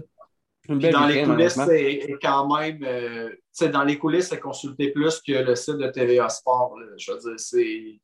dans 0.68 1.06
les 1.06 1.22
coulisses, 1.22 1.58
c'est 1.66 2.16
quand 2.22 2.56
même. 2.56 2.78
Euh, 2.82 3.30
tu 3.30 3.38
sais, 3.52 3.68
dans 3.68 3.84
les 3.84 3.98
coulisses, 3.98 4.28
c'est 4.28 4.40
consulté 4.40 4.90
plus 4.90 5.20
que 5.20 5.32
le 5.32 5.54
site 5.54 5.76
de 5.76 5.88
TVA 5.88 6.28
Sport. 6.28 6.76
Je 6.96 7.12
veux 7.12 7.18
dire, 7.18 7.32
c'est. 7.38 8.00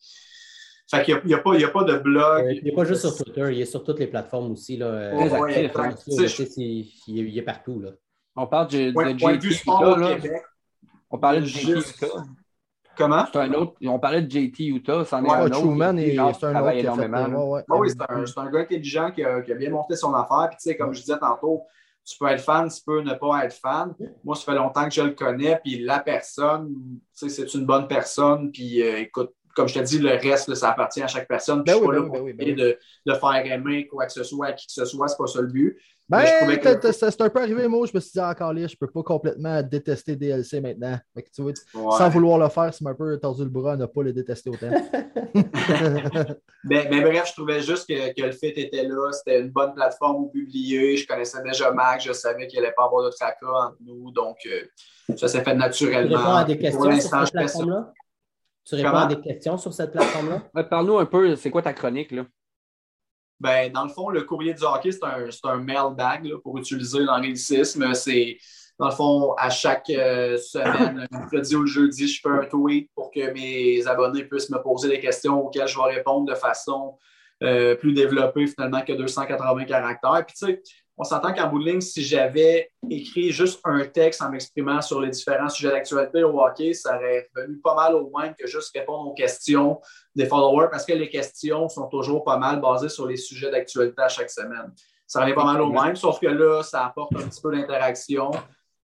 Fait 0.91 1.03
qu'il 1.03 1.19
n'y 1.25 1.35
a, 1.35 1.39
a, 1.39 1.71
pas 1.71 1.85
de 1.85 1.97
blog. 1.99 2.47
il 2.51 2.63
n'est 2.63 2.73
pas 2.73 2.85
juste 2.85 3.01
sur 3.01 3.17
Twitter, 3.17 3.49
il 3.53 3.61
est 3.63 3.65
sur 3.65 3.83
toutes 3.83 3.99
les 3.99 4.07
plateformes 4.07 4.53
aussi. 4.53 4.77
Là. 4.77 5.15
Ouais, 5.15 5.71
il, 7.09 7.39
est 7.39 7.43
partout. 7.43 7.81
Là. 7.81 7.91
On 8.37 8.47
parle 8.47 8.69
de, 8.69 8.91
de, 8.91 9.19
JT 9.19 9.63
On 11.11 11.19
parlait 11.19 11.41
de 11.41 11.47
JT 11.47 11.81
Comment? 12.97 13.25
C'est 13.33 13.39
un 13.39 13.53
autre. 13.55 13.75
On 13.85 13.99
parlait 13.99 14.23
de 14.23 14.31
JT 14.31 14.67
Utah. 14.67 15.05
C'en 15.05 15.25
est 15.25 15.31
un 15.31 15.47
autre. 15.47 15.61
Truman, 15.61 15.97
c'est 15.97 16.47
un 16.47 16.61
autre 16.61 16.71
énormément. 16.71 17.63
oui, 17.69 17.91
c'est 17.91 18.39
un, 18.39 18.51
gars 18.51 18.61
intelligent 18.61 19.11
qui 19.11 19.25
a, 19.25 19.41
bien 19.41 19.71
monté 19.71 19.97
son 19.97 20.15
affaire. 20.15 20.49
Puis, 20.51 20.59
tu 20.63 20.71
sais, 20.71 20.77
comme 20.77 20.93
je 20.93 21.01
disais 21.01 21.19
tantôt, 21.19 21.63
tu 22.05 22.19
peux 22.19 22.27
être 22.29 22.43
fan, 22.43 22.69
tu 22.69 22.83
peux 22.85 23.01
ne 23.01 23.15
pas 23.15 23.45
être 23.45 23.55
fan. 23.55 23.95
Moi, 24.23 24.37
ça 24.37 24.45
fait 24.45 24.55
longtemps 24.55 24.85
que 24.85 24.95
je 24.95 25.03
le 25.03 25.13
connais. 25.13 25.59
Puis, 25.65 25.81
la 25.81 26.01
personne, 26.01 26.75
tu 27.19 27.29
sais, 27.29 27.29
c'est 27.29 27.55
une 27.55 27.67
bonne 27.67 27.89
personne. 27.89 28.51
Puis, 28.53 28.83
euh, 28.83 28.99
écoute, 28.99 29.33
comme 29.55 29.69
je 29.69 29.75
te 29.75 29.85
dis, 29.85 29.99
le 29.99 30.11
reste, 30.11 30.55
ça 30.55 30.71
appartient 30.71 31.03
à 31.03 31.07
chaque 31.07 31.29
personne. 31.29 31.63
Puis, 31.63 31.73
ben 31.73 31.79
je 31.79 31.79
suis 31.79 31.87
pas 31.87 32.19
là 32.19 32.23
ben 32.25 32.37
ben 32.37 32.57
de, 32.57 32.79
de, 33.07 33.15
faire 33.15 33.53
aimer 33.53 33.87
quoi 33.87 34.07
que 34.07 34.13
ce 34.13 34.25
soit 34.25 34.49
à 34.49 34.53
qui 34.53 34.67
que 34.67 34.73
ce 34.73 34.85
soit. 34.85 35.09
C'est 35.09 35.17
pas 35.17 35.27
ça 35.27 35.41
le 35.41 35.47
but. 35.47 35.79
Ben, 36.07 36.25
c'est 36.93 37.21
un 37.23 37.31
peu 37.31 37.41
arrivé, 37.41 37.67
moi. 37.67 37.87
Je 37.87 37.93
me 37.95 38.01
suis 38.01 38.13
dit, 38.13 38.21
encore 38.21 38.53
là, 38.53 38.67
je 38.67 38.77
peux 38.77 38.87
pas 38.87 39.03
complètement 39.03 39.63
détester 39.63 40.17
DLC 40.17 40.61
maintenant. 40.61 40.99
tu 41.35 41.43
vois, 41.43 41.53
Sans 41.97 42.11
vouloir 42.11 42.39
le 42.39 42.49
faire, 42.51 42.75
c'est 42.75 42.87
un 42.87 42.95
peu 42.95 43.19
tordu 43.19 43.45
le 43.45 43.49
bras 43.49 43.73
à 43.73 43.77
ne 43.77 43.87
pas 43.87 44.03
le 44.03 44.13
détester 44.13 44.51
autant. 44.51 44.69
mais, 46.65 46.89
mais, 46.91 47.01
bref, 47.01 47.29
je 47.29 47.33
trouvais 47.33 47.61
juste 47.63 47.89
que, 47.89 48.13
que 48.15 48.23
le 48.23 48.33
fit 48.33 48.49
était 48.49 48.85
là. 48.85 49.13
C'était 49.13 49.41
une 49.41 49.51
bonne 49.51 49.73
plateforme 49.73 50.25
où 50.25 50.29
publier. 50.29 50.97
Je 50.99 51.07
connaissais 51.07 51.43
déjà 51.43 51.71
Mac. 51.71 52.03
Je 52.03 52.13
savais 52.13 52.47
qu'il 52.47 52.59
allait 52.59 52.75
pas 52.77 52.85
avoir 52.85 53.05
de 53.05 53.11
tracas 53.11 53.47
entre 53.47 53.79
nous. 53.81 54.11
Donc, 54.11 54.37
euh, 54.47 55.17
ça 55.17 55.27
s'est 55.27 55.43
fait 55.43 55.55
naturellement. 55.55 56.09
Tu 56.09 56.17
réponds 56.17 56.35
à 56.35 56.45
des 56.45 56.59
questions 56.59 57.01
sur 57.01 57.13
cette 57.25 57.33
plateforme-là? 57.33 57.93
Tu 58.67 58.75
réponds 58.75 58.97
à 58.97 59.07
des 59.07 59.21
questions 59.21 59.57
sur 59.57 59.73
cette 59.73 59.93
plateforme-là? 59.93 60.65
Parle-nous 60.65 60.99
un 60.99 61.07
peu, 61.07 61.35
c'est 61.37 61.51
quoi 61.51 61.63
ta 61.63 61.73
chronique, 61.73 62.11
là? 62.11 62.25
Ben, 63.41 63.71
dans 63.73 63.85
le 63.85 63.91
fond, 63.91 64.09
le 64.09 64.23
courrier 64.23 64.55
du 64.55 64.63
hockey, 64.63 64.93
c'est 64.93 65.05
un, 65.05 65.29
un 65.45 65.57
mailbag 65.57 66.35
pour 66.43 66.57
utiliser 66.59 67.01
l'anglicisme. 67.01 67.95
C'est, 67.95 68.39
dans 68.79 68.89
le 68.89 68.95
fond, 68.95 69.35
à 69.35 69.51
chaque 69.51 69.91
euh, 69.91 70.37
semaine, 70.37 71.07
le 71.11 71.19
mercredi 71.19 71.55
ou 71.57 71.63
le 71.63 71.67
jeudi, 71.67 72.09
je 72.09 72.21
fais 72.21 72.29
un 72.29 72.45
tweet 72.45 72.91
pour 72.95 73.11
que 73.11 73.33
mes 73.33 73.87
abonnés 73.87 74.25
puissent 74.25 74.51
me 74.51 74.63
poser 74.63 74.89
des 74.89 75.01
questions 75.01 75.47
auxquelles 75.47 75.69
je 75.69 75.77
vais 75.77 75.97
répondre 75.97 76.27
de 76.27 76.35
façon 76.35 76.99
euh, 77.43 77.75
plus 77.75 77.93
développée 77.93 78.47
finalement 78.47 78.83
que 78.83 78.93
280 78.93 79.65
caractères. 79.65 80.25
Puis, 80.27 80.37
tu 80.37 80.47
sais, 80.47 80.63
on 80.97 81.05
s'entend 81.05 81.33
qu'en 81.35 81.49
bout 81.49 81.59
de 81.59 81.71
ligne, 81.71 81.81
si 81.81 82.05
j'avais 82.05 82.71
écrit 82.89 83.31
juste 83.31 83.61
un 83.65 83.85
texte 83.85 84.23
en 84.23 84.31
m'exprimant 84.31 84.81
sur 84.81 85.01
les 85.01 85.11
différents 85.11 85.49
sujets 85.49 85.71
d'actualité 85.71 86.23
au 86.23 86.41
hockey, 86.41 86.73
ça 86.73 86.97
aurait 86.97 87.29
venu 87.35 87.59
pas 87.59 87.75
mal 87.75 87.95
au 87.95 88.11
moins 88.11 88.33
que 88.33 88.47
juste 88.47 88.71
répondre 88.77 89.09
aux 89.09 89.15
questions 89.15 89.81
des 90.15 90.27
followers 90.27 90.69
parce 90.71 90.87
que 90.87 90.93
les 90.93 91.09
questions 91.09 91.69
sont 91.69 91.89
toujours 91.89 92.23
pas 92.23 92.39
mal 92.39 92.61
basées 92.61 92.89
sur 92.89 93.07
les 93.07 93.17
sujets 93.17 93.51
d'actualité 93.51 94.03
à 94.03 94.09
chaque 94.09 94.31
semaine. 94.31 94.73
Ça 95.07 95.21
revient 95.21 95.35
pas 95.35 95.45
mal 95.45 95.61
au 95.61 95.71
même, 95.71 95.97
sauf 95.97 96.21
que 96.21 96.29
là, 96.29 96.63
ça 96.63 96.87
apporte 96.87 97.15
un 97.17 97.29
petit 97.29 97.41
peu 97.41 97.55
d'interaction. 97.55 98.31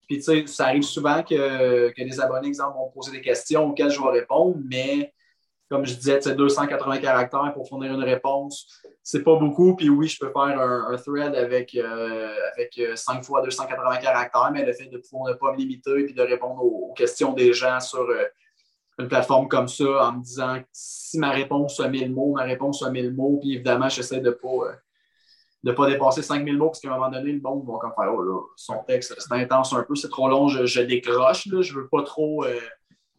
Puis, 0.06 0.18
tu 0.18 0.22
sais, 0.22 0.46
ça 0.46 0.66
arrive 0.66 0.82
souvent 0.82 1.22
que, 1.22 1.90
que 1.90 2.02
des 2.02 2.20
abonnés, 2.20 2.48
exemple, 2.48 2.76
vont 2.76 2.90
poser 2.90 3.12
des 3.12 3.22
questions 3.22 3.66
auxquelles 3.70 3.90
je 3.90 4.00
vais 4.00 4.20
répondre, 4.20 4.56
mais 4.62 5.12
comme 5.70 5.86
je 5.86 5.94
disais, 5.94 6.20
280 6.20 6.98
caractères 6.98 7.52
pour 7.54 7.68
fournir 7.68 7.94
une 7.94 8.04
réponse, 8.04 8.68
c'est 9.02 9.22
pas 9.22 9.36
beaucoup. 9.36 9.74
Puis 9.76 9.88
oui, 9.88 10.08
je 10.08 10.18
peux 10.18 10.30
faire 10.30 10.60
un, 10.60 10.96
thread 10.96 11.34
avec, 11.34 11.74
euh, 11.74 12.34
avec 12.54 12.80
5 12.94 13.18
euh, 13.18 13.22
fois 13.22 13.42
280 13.42 13.96
caractères, 13.96 14.50
mais 14.52 14.64
le 14.64 14.72
fait 14.72 14.86
de 14.86 14.98
pouvoir 14.98 15.32
ne 15.32 15.34
pas 15.34 15.52
me 15.52 15.58
limiter 15.58 16.06
et 16.08 16.12
de 16.12 16.22
répondre 16.22 16.62
aux, 16.62 16.92
questions 16.94 17.32
des 17.32 17.52
gens 17.52 17.80
sur 17.80 18.00
euh, 18.00 18.24
une 18.98 19.08
plateforme 19.08 19.48
comme 19.48 19.68
ça 19.68 20.08
en 20.08 20.12
me 20.12 20.22
disant 20.22 20.58
si 20.72 21.18
ma 21.18 21.30
réponse 21.30 21.76
soit 21.76 21.88
1000 21.88 22.14
mots, 22.14 22.34
ma 22.34 22.44
réponse 22.44 22.78
soit 22.78 22.90
1000 22.90 23.12
mots, 23.12 23.38
puis 23.40 23.54
évidemment, 23.54 23.88
j'essaie 23.88 24.20
de 24.20 24.30
pas. 24.30 24.76
de 25.64 25.72
pas 25.72 25.88
dépasser 25.88 26.22
5000 26.22 26.56
mots, 26.56 26.66
parce 26.66 26.80
qu'à 26.80 26.88
un 26.88 26.98
moment 26.98 27.10
donné, 27.10 27.32
le 27.32 27.40
monde 27.40 27.66
va 27.66 27.78
comme 27.80 27.92
faire 27.96 28.14
Oh 28.14 28.22
là, 28.22 28.40
son 28.56 28.84
texte, 28.86 29.14
c'est 29.18 29.34
intense 29.34 29.72
un 29.72 29.82
peu, 29.82 29.96
c'est 29.96 30.10
trop 30.10 30.28
long, 30.28 30.46
je, 30.46 30.80
décroche, 30.82 31.46
là, 31.46 31.62
je 31.62 31.74
veux 31.74 31.88
pas 31.88 32.02
trop 32.02 32.44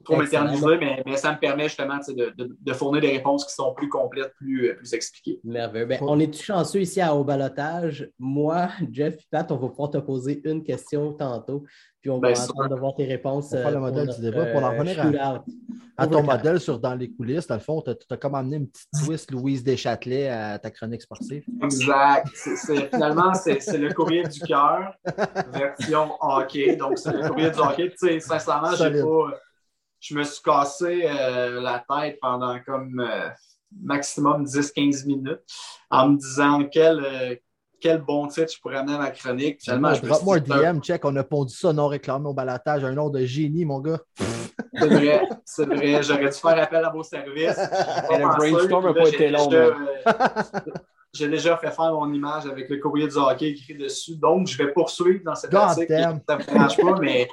trop 0.05 0.17
m'éterniser, 0.17 0.77
mais, 0.79 1.03
mais, 1.05 1.17
ça 1.17 1.33
me 1.33 1.39
permet 1.39 1.63
justement 1.63 1.97
de, 1.97 2.33
de, 2.37 2.57
de, 2.59 2.73
fournir 2.73 3.01
des 3.01 3.11
réponses 3.11 3.45
qui 3.45 3.53
sont 3.53 3.73
plus 3.73 3.89
complètes, 3.89 4.33
plus, 4.37 4.75
plus 4.75 4.93
expliquées. 4.93 5.39
Merveilleux. 5.43 5.85
Ben, 5.85 5.99
on 6.01 6.19
est 6.19 6.33
chanceux 6.33 6.81
ici 6.81 7.01
à 7.01 7.13
Au 7.13 7.23
Balotage. 7.23 8.09
Moi, 8.19 8.69
Jeff 8.91 9.15
et 9.15 9.27
Pat, 9.29 9.51
on 9.51 9.57
va 9.57 9.67
pouvoir 9.67 9.89
te 9.89 9.97
poser 9.97 10.41
une 10.45 10.63
question 10.63 11.13
tantôt, 11.13 11.65
puis 12.01 12.09
on 12.09 12.19
va 12.19 12.29
ben, 12.29 12.39
attendre 12.39 12.69
de 12.69 12.75
voir 12.75 12.95
tes 12.95 13.05
réponses. 13.05 13.53
On 13.53 13.63
va 13.63 13.71
le 13.71 13.79
modèle 13.79 14.07
du 14.07 14.21
débat 14.21 14.45
pour 14.45 14.63
en 14.63 14.71
euh, 14.71 14.79
revenir 14.79 15.43
à, 15.97 16.07
ton 16.07 16.23
modèle 16.23 16.59
sur 16.59 16.79
Dans 16.79 16.95
les 16.95 17.11
coulisses. 17.11 17.47
Dans 17.47 17.55
le 17.55 17.61
fond, 17.61 17.81
tu 17.81 17.91
as, 17.91 18.17
comme 18.17 18.35
amené 18.35 18.57
une 18.57 18.67
petite 18.67 18.89
twist 19.03 19.31
Louise 19.31 19.63
Deschâtelet 19.63 20.29
à 20.29 20.59
ta 20.59 20.69
chronique 20.69 21.01
sportive. 21.01 21.43
Exact. 21.63 22.27
finalement, 22.93 23.33
c'est 23.33 23.77
le 23.77 23.93
courrier 23.93 24.23
du 24.23 24.39
cœur, 24.41 24.93
version 25.53 26.11
hockey. 26.21 26.75
Donc, 26.75 26.97
c'est 26.97 27.11
le 27.11 27.27
courrier 27.27 27.49
du 27.49 27.59
hockey. 27.59 27.89
Tu 27.89 28.07
sais, 28.07 28.19
sincèrement, 28.19 28.75
j'ai 28.75 29.01
pas 29.01 29.39
je 30.05 30.15
me 30.15 30.23
suis 30.23 30.41
cassé 30.43 31.05
euh, 31.05 31.59
la 31.61 31.83
tête 31.89 32.19
pendant 32.21 32.59
comme 32.65 32.99
euh, 32.99 33.29
maximum 33.81 34.45
10-15 34.45 35.07
minutes 35.07 35.41
en 35.89 36.09
me 36.09 36.17
disant 36.17 36.63
quel, 36.71 36.99
euh, 37.03 37.35
quel 37.81 38.01
bon 38.01 38.27
titre 38.27 38.53
je 38.53 38.59
pourrais 38.61 38.77
amener 38.77 38.95
à 38.95 38.99
ma 38.99 39.11
chronique. 39.11 39.61
Finalement, 39.61 39.93
moi 40.23 40.37
un 40.37 40.73
DM, 40.73 40.79
check, 40.79 41.03
on 41.05 41.15
a 41.15 41.23
pondu 41.23 41.53
ça 41.53 41.73
non 41.73 41.87
réclamé 41.87 42.27
au 42.27 42.33
balatage, 42.33 42.83
un 42.83 42.93
nom 42.93 43.09
de 43.09 43.25
génie, 43.25 43.65
mon 43.65 43.79
gars. 43.79 43.99
C'est 44.73 44.87
vrai, 44.87 45.27
c'est 45.43 45.65
vrai. 45.65 46.03
J'aurais 46.03 46.29
dû 46.29 46.37
faire 46.37 46.59
appel 46.59 46.85
à 46.85 46.91
vos 46.91 47.03
services. 47.03 47.57
le 47.57 48.37
brainstorm 48.37 48.85
n'a 48.85 48.93
pas 48.93 49.09
été 49.09 49.29
long. 49.29 49.49
J'ai 51.15 51.29
déjà 51.29 51.57
fait 51.57 51.71
faire 51.71 51.93
mon 51.93 52.13
image 52.13 52.45
avec 52.45 52.69
le 52.69 52.77
courrier 52.77 53.07
du 53.07 53.15
hockey 53.15 53.51
écrit 53.51 53.75
dessus. 53.75 54.17
Donc, 54.17 54.47
je 54.47 54.57
vais 54.57 54.73
poursuivre 54.73 55.23
dans 55.23 55.35
cette 55.35 55.53
article. 55.53 55.93
Ça 55.93 56.09
ne 56.09 56.13
me 56.13 56.45
dérange 56.45 56.77
pas, 56.77 56.99
mais 56.99 57.29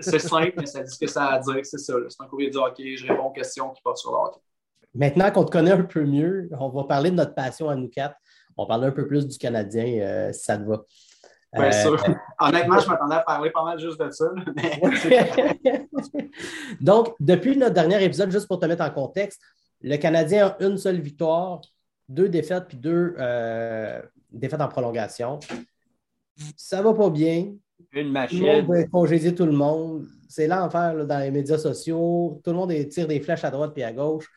c'est 0.00 0.18
simple, 0.18 0.54
mais 0.56 0.66
ça 0.66 0.82
dit 0.82 0.90
ce 0.90 0.98
que 0.98 1.06
ça 1.06 1.26
a 1.26 1.34
à 1.34 1.38
dire. 1.40 1.60
C'est 1.62 1.78
ça. 1.78 1.94
C'est 2.08 2.22
un 2.22 2.26
courrier 2.26 2.50
du 2.50 2.56
hockey. 2.56 2.96
Je 2.96 3.06
réponds 3.06 3.26
aux 3.26 3.32
questions 3.32 3.70
qui 3.70 3.82
portent 3.82 3.98
sur 3.98 4.10
le 4.10 4.16
hockey. 4.16 4.40
Maintenant 4.94 5.30
qu'on 5.30 5.44
te 5.44 5.50
connaît 5.50 5.72
un 5.72 5.82
peu 5.82 6.04
mieux, 6.04 6.48
on 6.58 6.70
va 6.70 6.84
parler 6.84 7.10
de 7.10 7.16
notre 7.16 7.34
passion 7.34 7.68
à 7.68 7.74
nous 7.74 7.88
quatre. 7.88 8.16
On 8.56 8.64
va 8.64 8.68
parler 8.68 8.86
un 8.86 8.92
peu 8.92 9.06
plus 9.06 9.28
du 9.28 9.36
Canadien, 9.36 10.00
euh, 10.00 10.32
si 10.32 10.44
ça 10.44 10.56
te 10.56 10.64
va. 10.64 10.82
Bien 11.52 11.72
sûr. 11.72 12.02
Honnêtement, 12.40 12.80
je 12.80 12.88
m'attendais 12.88 13.16
à 13.16 13.20
parler 13.20 13.50
pas 13.50 13.64
mal 13.64 13.78
juste 13.78 14.00
de 14.00 14.10
ça. 14.10 14.30
Donc, 16.80 17.14
depuis 17.20 17.56
notre 17.56 17.74
dernier 17.74 18.02
épisode, 18.02 18.30
juste 18.30 18.48
pour 18.48 18.58
te 18.58 18.66
mettre 18.66 18.84
en 18.84 18.90
contexte, 18.90 19.40
le 19.82 19.96
Canadien 19.96 20.48
a 20.48 20.64
une 20.64 20.78
seule 20.78 21.00
victoire, 21.00 21.60
deux 22.08 22.28
défaites, 22.28 22.64
puis 22.68 22.76
deux 22.76 23.14
euh, 23.18 24.00
défaites 24.30 24.60
en 24.60 24.68
prolongation. 24.68 25.38
Ça 26.56 26.82
va 26.82 26.92
pas 26.94 27.10
bien. 27.10 27.54
Une 27.92 28.06
Tout 28.06 28.12
machine. 28.12 28.46
le 28.46 28.62
monde 28.62 28.66
veut 28.76 28.84
congédier 28.90 29.34
tout 29.34 29.46
le 29.46 29.52
monde. 29.52 30.06
C'est 30.28 30.46
l'enfer 30.46 30.94
là, 30.94 31.04
dans 31.04 31.18
les 31.18 31.30
médias 31.30 31.58
sociaux. 31.58 32.40
Tout 32.44 32.50
le 32.50 32.56
monde 32.56 32.88
tire 32.88 33.06
des 33.06 33.20
flèches 33.20 33.44
à 33.44 33.50
droite 33.50 33.72
puis 33.74 33.82
à 33.82 33.92
gauche. 33.92 34.28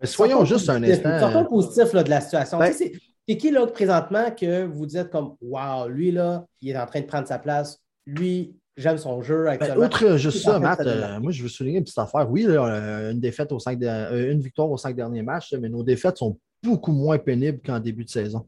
Mais 0.00 0.06
soyons 0.06 0.44
juste 0.44 0.68
un 0.68 0.80
Positif. 0.80 1.04
instant. 1.06 1.32
Sortons 1.32 1.48
positif 1.48 1.92
là, 1.92 2.02
de 2.02 2.10
la 2.10 2.20
situation. 2.20 2.58
Ben- 2.58 2.66
Tu 2.70 2.72
sais, 2.76 2.92
c'est- 2.92 3.00
c'est 3.28 3.36
qui 3.36 3.50
là 3.50 3.66
présentement 3.66 4.30
que 4.30 4.64
vous 4.66 4.86
dites 4.86 5.10
comme 5.10 5.36
Wow, 5.40 5.88
lui 5.88 6.12
là, 6.12 6.46
il 6.60 6.70
est 6.70 6.76
en 6.78 6.86
train 6.86 7.00
de 7.00 7.06
prendre 7.06 7.26
sa 7.26 7.38
place. 7.38 7.82
Lui, 8.06 8.54
j'aime 8.76 8.98
son 8.98 9.22
jeu 9.22 9.44
Ben, 9.44 9.50
actuellement. 9.52 9.84
outre 9.86 10.16
juste 10.16 10.42
ça, 10.44 10.58
Matt, 10.58 10.80
euh, 10.80 11.18
moi 11.20 11.32
je 11.32 11.42
veux 11.42 11.48
souligner 11.48 11.78
une 11.78 11.84
petite 11.84 11.98
affaire. 11.98 12.30
Oui, 12.30 12.42
là, 12.42 12.64
euh, 12.66 13.12
une 13.12 13.20
défaite 13.20 13.52
aux 13.52 13.58
cinq 13.58 13.78
de- 13.78 13.86
euh, 13.86 14.32
une 14.32 14.40
victoire 14.40 14.70
aux 14.70 14.76
cinq 14.76 14.94
derniers 14.96 15.22
matchs, 15.22 15.54
mais 15.60 15.68
nos 15.68 15.82
défaites 15.82 16.18
sont 16.18 16.38
beaucoup 16.62 16.92
moins 16.92 17.18
pénibles 17.18 17.60
qu'en 17.64 17.80
début 17.80 18.04
de 18.04 18.10
saison. 18.10 18.46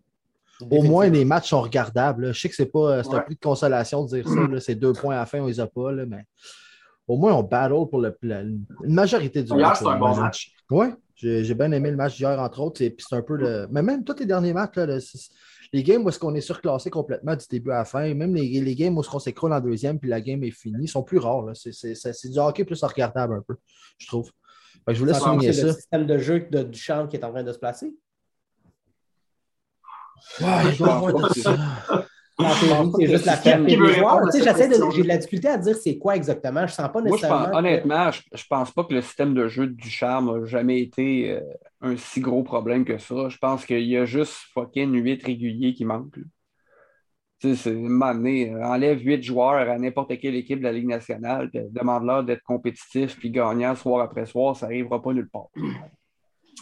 Au 0.71 0.83
moins, 0.83 1.09
les 1.09 1.25
matchs 1.25 1.51
sont 1.51 1.61
regardables. 1.61 2.27
là. 2.27 2.33
Je 2.33 2.41
sais 2.41 2.49
que 2.49 2.55
c'est 2.57 2.67
pas 2.67 3.03
c'est 3.05 3.11
un 3.11 3.13
Ouais. 3.19 3.23
prix 3.25 3.35
de 3.37 3.41
consolation 3.41 4.05
de 4.05 4.09
dire 4.09 4.29
ça. 4.29 4.61
C'est 4.61 4.75
deux 4.75 4.93
points 4.93 5.15
à 5.15 5.21
la 5.21 5.27
fin, 5.27 5.41
on 5.41 5.47
les 5.47 5.61
a 5.61 5.67
pas, 5.69 5.93
là, 5.93 6.05
mais 6.05 6.25
au 7.07 7.17
moins 7.17 7.33
on 7.35 7.43
battle 7.45 7.89
pour 7.89 8.01
le, 8.01 8.17
la- 8.23 8.43
une 8.43 8.65
majorité 8.83 9.43
du 9.43 9.55
match. 9.55 9.79
c'était 9.79 9.91
un 9.91 9.99
bon 9.99 10.17
match. 10.17 10.53
Oui, 10.71 10.87
j'ai 11.15 11.55
bien 11.55 11.71
aimé 11.73 11.91
le 11.91 11.97
match 11.97 12.17
d'hier, 12.17 12.39
entre 12.41 12.61
autres. 12.61 12.83
et 12.83 12.91
Puis 12.91 13.07
c'est 13.09 13.15
un 13.17 13.23
peu 13.23 13.37
le. 13.37 13.69
Mais 13.71 13.83
même 13.83 14.03
tous 14.05 14.17
les 14.19 14.27
derniers 14.27 14.53
matchs, 14.53 14.75
là, 14.77 14.87
le- 14.87 15.01
c'est- 15.01 15.31
les 15.73 15.83
games 15.83 16.05
où 16.05 16.09
est-ce 16.09 16.19
qu'on 16.19 16.35
est 16.35 16.41
surclassé 16.41 16.91
complètement 16.91 17.37
du 17.37 17.47
début 17.51 17.71
à 17.71 17.79
la 17.79 17.85
fin, 17.85 18.15
même 18.15 18.35
les, 18.35 18.61
les 18.61 18.75
games 18.75 18.97
où 18.97 19.01
est-ce 19.01 19.11
qu'on 19.11 19.19
s'écroule 19.19 19.53
en 19.53 19.61
deuxième 19.61 19.99
puis 19.99 20.09
la 20.09 20.21
game 20.21 20.43
est 20.45 20.51
finie, 20.51 20.89
sont 20.89 21.03
plus 21.03 21.19
rares. 21.19 21.43
là. 21.43 21.55
C'est 21.55 21.73
c'est- 21.73 21.95
c'est- 21.95 22.13
c'est 22.13 22.29
du 22.31 22.39
hockey 22.39 22.65
plus 22.65 22.83
regardable 22.83 23.35
un 23.35 23.43
peu, 23.47 23.57
je 23.99 24.07
trouve. 24.07 24.31
Fait 24.85 24.93
que 24.93 24.95
je 24.95 24.99
voulais 25.01 25.13
Ça 25.15 25.21
souligner 25.21 25.53
c'est 25.53 25.63
le 25.63 25.69
ça. 25.69 25.75
système 25.75 26.07
de 26.07 26.19
jeu 26.19 26.47
de 26.51 26.63
Duchamp 26.63 27.09
qui 27.09 27.17
est 27.17 27.25
en 27.25 27.31
train 27.33 27.43
de 27.43 27.53
se 27.53 27.59
placer? 27.59 27.95
Ouais, 30.41 30.73
je 30.73 30.79
dois 30.79 30.95
avoir 30.97 31.35
ça. 31.35 31.57
C'est 32.99 33.07
juste 33.07 33.25
la 33.25 33.37
question-là. 33.37 34.91
j'ai 34.95 35.03
de 35.03 35.09
la 35.09 35.17
difficulté 35.19 35.49
à 35.49 35.59
dire 35.59 35.77
c'est 35.77 35.99
quoi 35.99 36.15
exactement. 36.15 36.61
Je 36.61 36.73
ne 36.73 36.77
sens 36.77 36.89
pas 36.93 37.01
Moi, 37.01 37.03
je 37.05 37.11
nécessairement. 37.11 37.45
pense, 37.47 37.57
honnêtement, 37.57 38.11
je, 38.13 38.21
je 38.33 38.45
pense 38.49 38.71
pas 38.71 38.85
que 38.85 38.95
le 38.95 39.01
système 39.03 39.35
de 39.35 39.49
jeu 39.49 39.67
du 39.67 39.91
charme 39.91 40.39
n'a 40.41 40.47
jamais 40.47 40.81
été 40.81 41.33
euh, 41.33 41.41
un 41.81 41.97
si 41.97 42.21
gros 42.21 42.45
problème 42.45 42.85
que 42.85 42.99
ça. 42.99 43.29
Je 43.29 43.39
pense 43.39 43.67
qu'il 43.67 43.83
y 43.83 43.97
a 43.97 44.05
juste 44.05 44.35
fucking 44.55 44.93
8 44.95 45.25
réguliers 45.25 45.75
qui 45.75 45.85
manquent. 45.85 46.21
Tu 47.41 47.51
sais, 47.51 47.57
c'est 47.57 47.71
un 47.71 47.89
moment 47.89 48.15
donné, 48.15 48.53
euh, 48.53 48.65
enlève 48.65 49.01
8 49.01 49.23
joueurs 49.23 49.69
à 49.69 49.77
n'importe 49.79 50.17
quelle 50.19 50.35
équipe 50.37 50.59
de 50.61 50.65
la 50.65 50.73
Ligue 50.73 50.89
nationale, 50.89 51.51
puis 51.51 51.61
demande-leur 51.71 52.23
d'être 52.25 52.43
compétitif 52.43 53.17
puis 53.17 53.31
gagnant 53.31 53.75
soir 53.75 54.03
après 54.03 54.27
soir, 54.27 54.55
ça 54.57 54.67
n'arrivera 54.67 55.03
pas 55.03 55.13
nulle 55.13 55.29
part. 55.29 55.49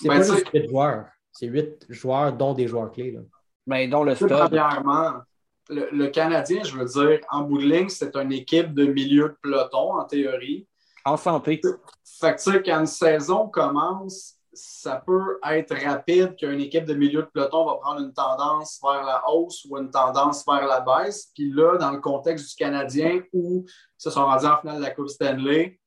c'est 0.01 0.09
Ben, 0.09 0.19
pas 0.19 0.25
tu 0.25 0.33
juste 0.33 0.51
8 0.55 0.69
joueurs. 0.69 1.05
C'est 1.33 1.47
8 1.49 1.87
joueurs, 1.91 2.33
dont 2.33 2.55
des 2.55 2.67
joueurs 2.67 2.91
clés. 2.93 3.13
Là. 3.13 3.21
Ben, 3.67 3.91
dont 3.91 4.05
le 4.05 4.15
stade. 4.15 4.29
Premièrement, 4.31 5.21
le, 5.69 5.89
le 5.91 6.07
Canadien, 6.09 6.63
je 6.63 6.77
veux 6.77 6.85
dire, 6.85 7.21
en 7.31 7.43
bout 7.43 7.59
de 7.59 7.67
ligne, 7.67 7.89
c'est 7.89 8.17
une 8.17 8.33
équipe 8.33 8.75
de 8.75 8.87
milieu 8.87 9.31
de 9.31 9.37
peloton, 9.43 9.95
en 9.95 10.05
théorie. 10.05 10.67
En 11.05 11.17
santé. 11.17 11.61
Fait 12.21 12.35
que, 12.35 12.43
tu 12.43 12.51
sais, 12.51 12.63
quand 12.63 12.81
une 12.81 12.87
saison 12.87 13.49
commence, 13.49 14.37
ça 14.57 15.03
peut 15.07 15.39
être 15.49 15.75
rapide 15.85 16.35
qu'une 16.37 16.61
équipe 16.61 16.87
de 16.87 16.95
milieu 16.95 17.23
de 17.23 17.29
peloton 17.33 17.67
va 17.67 17.75
prendre 17.75 18.01
une 18.01 18.13
tendance 18.13 18.81
vers 18.83 19.05
la 19.05 19.23
hausse 19.29 19.67
ou 19.69 19.77
une 19.77 19.91
tendance 19.91 20.45
vers 20.47 20.67
la 20.67 20.81
baisse. 20.81 21.31
Puis 21.35 21.53
là, 21.53 21.77
dans 21.77 21.91
le 21.91 22.01
contexte 22.01 22.51
du 22.51 22.57
Canadien 22.57 23.23
où 23.33 23.65
ils 23.67 23.73
se 23.99 24.11
sont 24.11 24.25
rendus 24.25 24.47
en 24.47 24.59
finale 24.59 24.79
de 24.79 24.83
la 24.83 24.91
Coupe 24.91 25.09
Stanley, 25.09 25.79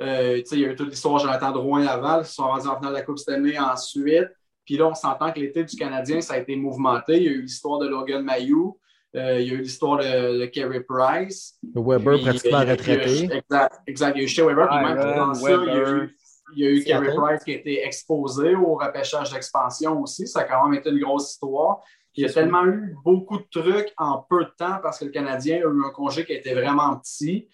euh, 0.00 0.38
tu 0.38 0.46
sais, 0.46 0.56
il 0.56 0.62
y 0.62 0.64
a 0.64 0.68
eu 0.68 0.76
toute 0.76 0.90
l'histoire 0.90 1.18
Jonathan 1.18 1.52
Drouin 1.52 1.86
avant, 1.86 2.20
ils 2.20 2.26
se 2.26 2.34
sont 2.34 2.44
rendus 2.44 2.66
en 2.66 2.76
finale 2.76 2.92
de 2.92 2.98
la 2.98 3.04
Coupe 3.04 3.18
Stanley 3.18 3.58
ensuite. 3.58 4.28
Puis 4.64 4.76
là, 4.76 4.88
on 4.88 4.94
s'entend 4.94 5.32
que 5.32 5.40
l'été 5.40 5.64
du 5.64 5.76
Canadien, 5.76 6.20
ça 6.20 6.34
a 6.34 6.38
été 6.38 6.54
mouvementé. 6.56 7.16
Il 7.16 7.22
y 7.22 7.28
a 7.28 7.30
eu 7.30 7.42
l'histoire 7.42 7.78
de 7.78 7.86
Logan 7.86 8.22
Mayou, 8.22 8.78
euh, 9.16 9.40
il 9.40 9.48
y 9.48 9.50
a 9.50 9.54
eu 9.54 9.58
l'histoire 9.62 9.98
de, 9.98 10.40
de 10.40 10.46
Kerry 10.46 10.80
Price. 10.80 11.58
Weber 11.74 12.14
Puis, 12.16 12.24
pratiquement 12.24 12.58
a- 12.58 12.64
retraité. 12.64 13.24
Exact, 13.32 13.80
exact. 13.86 14.16
Il 14.16 14.18
y 14.18 14.20
a 14.22 14.24
eu 14.24 14.28
chez 14.28 14.42
Weber, 14.42 14.68
puis 14.68 14.78
même 14.78 14.96
ça, 15.34 15.50
il 15.50 15.50
y 15.50 15.52
a 15.52 15.56
Weber. 15.56 15.94
eu, 15.94 16.16
il 16.54 16.62
y 16.62 16.66
a 16.66 16.70
eu 16.70 16.80
Seattle. 16.82 17.06
Carey 17.06 17.16
Price 17.16 17.44
qui 17.44 17.50
a 17.52 17.54
été 17.56 17.84
exposé 17.86 18.54
au 18.54 18.74
repêchage 18.74 19.32
d'expansion 19.32 20.00
aussi. 20.02 20.26
Ça 20.26 20.40
a 20.40 20.44
quand 20.44 20.68
même 20.68 20.78
été 20.78 20.90
une 20.90 21.00
grosse 21.00 21.32
histoire. 21.32 21.80
Il 22.14 22.22
y 22.22 22.26
a 22.26 22.32
tellement 22.32 22.64
eu 22.66 22.96
beaucoup 23.04 23.38
de 23.38 23.46
trucs 23.50 23.92
en 23.96 24.26
peu 24.28 24.44
de 24.44 24.50
temps 24.58 24.78
parce 24.82 24.98
que 24.98 25.04
le 25.04 25.10
Canadien 25.10 25.56
a 25.56 25.60
eu 25.60 25.84
un 25.86 25.90
congé 25.90 26.24
qui 26.24 26.32
était 26.32 26.54
vraiment 26.54 26.96
petit 26.96 27.48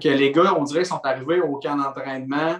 que 0.00 0.08
les 0.08 0.30
gars, 0.30 0.54
on 0.56 0.62
dirait, 0.64 0.84
sont 0.84 1.00
arrivés 1.04 1.40
au 1.40 1.58
camp 1.58 1.76
d'entraînement 1.76 2.56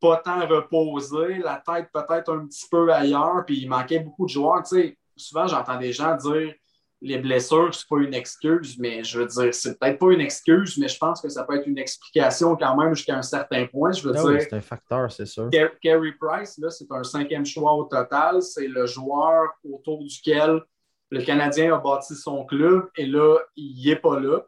pas 0.00 0.16
tant 0.16 0.44
reposés, 0.46 1.38
la 1.38 1.62
tête 1.64 1.88
peut-être 1.94 2.32
un 2.34 2.46
petit 2.46 2.66
peu 2.68 2.92
ailleurs, 2.92 3.44
puis 3.46 3.60
il 3.60 3.68
manquait 3.68 4.00
beaucoup 4.00 4.24
de 4.24 4.30
joueurs. 4.30 4.62
Tu 4.64 4.76
sais, 4.76 4.98
souvent, 5.16 5.46
j'entends 5.46 5.78
des 5.78 5.92
gens 5.92 6.16
dire 6.16 6.54
les 7.04 7.18
blessures, 7.18 7.74
c'est 7.74 7.88
pas 7.88 7.98
une 7.98 8.14
excuse, 8.14 8.78
mais 8.78 9.02
je 9.02 9.18
veux 9.18 9.26
dire, 9.26 9.52
c'est 9.52 9.78
peut-être 9.78 9.98
pas 9.98 10.12
une 10.12 10.20
excuse, 10.20 10.78
mais 10.78 10.86
je 10.88 10.96
pense 10.96 11.20
que 11.20 11.28
ça 11.28 11.42
peut 11.44 11.56
être 11.56 11.66
une 11.66 11.78
explication 11.78 12.54
quand 12.56 12.76
même 12.76 12.94
jusqu'à 12.94 13.16
un 13.16 13.22
certain 13.22 13.66
point. 13.66 13.90
Je 13.92 14.06
veux 14.08 14.14
Ah 14.16 14.24
oui, 14.24 14.32
dire, 14.38 14.42
c'est 14.48 14.54
un 14.56 14.60
facteur, 14.60 15.10
c'est 15.10 15.26
sûr. 15.26 15.48
Car- 15.50 15.78
Carey 15.82 16.12
Price, 16.20 16.58
là, 16.58 16.70
c'est 16.70 16.90
un 16.92 17.02
cinquième 17.02 17.44
choix 17.44 17.72
au 17.74 17.84
total. 17.84 18.40
C'est 18.40 18.68
le 18.68 18.86
joueur 18.86 19.50
autour 19.68 20.04
duquel 20.04 20.60
le 21.10 21.22
Canadien 21.22 21.74
a 21.74 21.78
bâti 21.78 22.14
son 22.14 22.44
club 22.46 22.88
et 22.96 23.04
là, 23.06 23.38
il 23.56 23.84
n'est 23.86 23.96
pas 23.96 24.18
là. 24.20 24.40